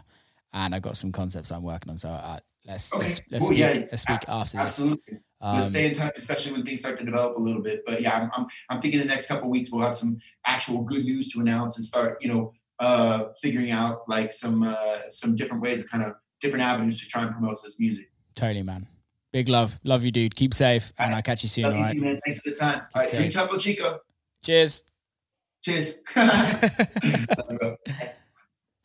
and 0.52 0.74
I've 0.74 0.82
got 0.82 0.96
some 0.96 1.10
concepts 1.10 1.50
I'm 1.50 1.62
working 1.62 1.90
on. 1.90 1.96
So 1.96 2.10
uh, 2.10 2.38
let's 2.66 2.92
Okay. 2.92 3.02
let's 3.04 3.20
let's 3.30 3.44
Cool, 3.46 3.56
speak, 3.56 3.58
yeah, 3.58 3.86
let's 3.90 4.02
speak 4.02 4.20
after 4.28 4.58
this. 4.58 4.66
Absolutely. 4.66 5.18
Um, 5.40 5.56
Let's 5.56 5.68
stay 5.68 5.86
in 5.88 5.94
touch, 5.94 6.12
especially 6.16 6.52
when 6.52 6.64
things 6.64 6.80
start 6.80 6.98
to 6.98 7.04
develop 7.04 7.36
a 7.36 7.40
little 7.40 7.60
bit. 7.60 7.82
But 7.86 8.00
yeah, 8.00 8.14
I'm, 8.16 8.30
I'm, 8.34 8.46
I'm 8.70 8.80
thinking 8.80 9.00
the 9.00 9.06
next 9.06 9.26
couple 9.26 9.44
of 9.44 9.50
weeks 9.50 9.70
we'll 9.70 9.82
have 9.86 9.96
some 9.96 10.18
actual 10.46 10.80
good 10.82 11.04
news 11.04 11.28
to 11.32 11.40
announce 11.40 11.76
and 11.76 11.84
start, 11.84 12.16
you 12.22 12.32
know, 12.32 12.54
uh, 12.78 13.24
figuring 13.42 13.70
out 13.70 14.08
like 14.08 14.32
some 14.32 14.62
uh, 14.62 15.00
some 15.10 15.34
different 15.36 15.62
ways 15.62 15.80
of 15.80 15.90
kind 15.90 16.02
of 16.04 16.14
different 16.40 16.62
avenues 16.62 16.98
to 17.00 17.06
try 17.06 17.22
and 17.22 17.32
promote 17.32 17.58
this 17.62 17.78
music. 17.78 18.10
Totally, 18.34 18.62
man. 18.62 18.86
Big 19.32 19.48
love, 19.48 19.80
love 19.84 20.04
you, 20.04 20.10
dude. 20.12 20.34
Keep 20.34 20.54
safe, 20.54 20.92
and 20.98 21.06
Alright. 21.06 21.16
I'll 21.16 21.22
catch 21.22 21.42
you 21.42 21.48
soon. 21.48 21.64
Love 21.64 21.72
All 21.72 21.78
you 21.78 21.84
right. 21.84 21.96
man. 21.96 22.20
Thanks 22.24 22.40
for 22.40 22.50
the 22.50 22.56
time. 22.56 22.82
All 22.94 23.02
right, 23.02 23.10
drink. 23.10 23.32
Topo 23.32 23.58
Chico. 23.58 23.98
Cheers. 24.44 24.84
Cheers. 25.62 26.00
You. 27.02 27.76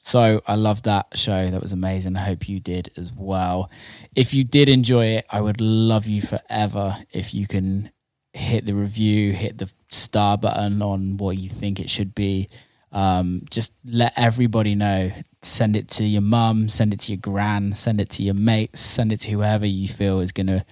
So 0.01 0.41
I 0.47 0.55
love 0.55 0.83
that 0.83 1.07
show. 1.15 1.49
That 1.49 1.61
was 1.61 1.71
amazing. 1.71 2.15
I 2.15 2.21
hope 2.21 2.47
you 2.49 2.59
did 2.59 2.89
as 2.97 3.11
well. 3.15 3.69
If 4.15 4.33
you 4.33 4.43
did 4.43 4.69
enjoy 4.69 5.05
it, 5.17 5.25
I 5.29 5.41
would 5.41 5.59
love 5.61 6.07
you 6.07 6.21
forever 6.21 6.97
if 7.11 7.33
you 7.33 7.45
can 7.47 7.91
hit 8.33 8.65
the 8.65 8.73
review, 8.73 9.33
hit 9.33 9.57
the 9.57 9.69
star 9.89 10.37
button 10.37 10.81
on 10.81 11.17
what 11.17 11.37
you 11.37 11.49
think 11.49 11.79
it 11.79 11.89
should 11.89 12.15
be. 12.15 12.49
Um, 12.91 13.43
just 13.51 13.73
let 13.85 14.13
everybody 14.15 14.73
know. 14.73 15.11
Send 15.41 15.75
it 15.75 15.87
to 15.89 16.03
your 16.03 16.21
mum, 16.21 16.67
send 16.67 16.93
it 16.93 16.99
to 17.01 17.13
your 17.13 17.19
gran, 17.21 17.73
send 17.73 18.01
it 18.01 18.09
to 18.11 18.23
your 18.23 18.33
mates, 18.33 18.81
send 18.81 19.11
it 19.11 19.21
to 19.21 19.31
whoever 19.31 19.65
you 19.65 19.87
feel 19.87 20.19
is 20.19 20.33
going 20.33 20.47
to 20.47 20.65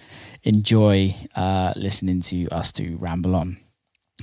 enjoy 0.43 1.15
uh, 1.35 1.73
listening 1.77 2.21
to 2.21 2.47
us 2.49 2.73
to 2.73 2.97
ramble 2.97 3.35
on. 3.35 3.57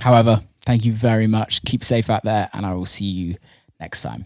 However, 0.01 0.41
thank 0.61 0.85
you 0.85 0.91
very 0.91 1.25
much. 1.25 1.63
Keep 1.63 1.83
safe 1.83 2.09
out 2.09 2.23
there, 2.23 2.49
and 2.53 2.65
I 2.65 2.73
will 2.73 2.85
see 2.85 3.05
you 3.05 3.37
next 3.79 4.01
time. 4.01 4.25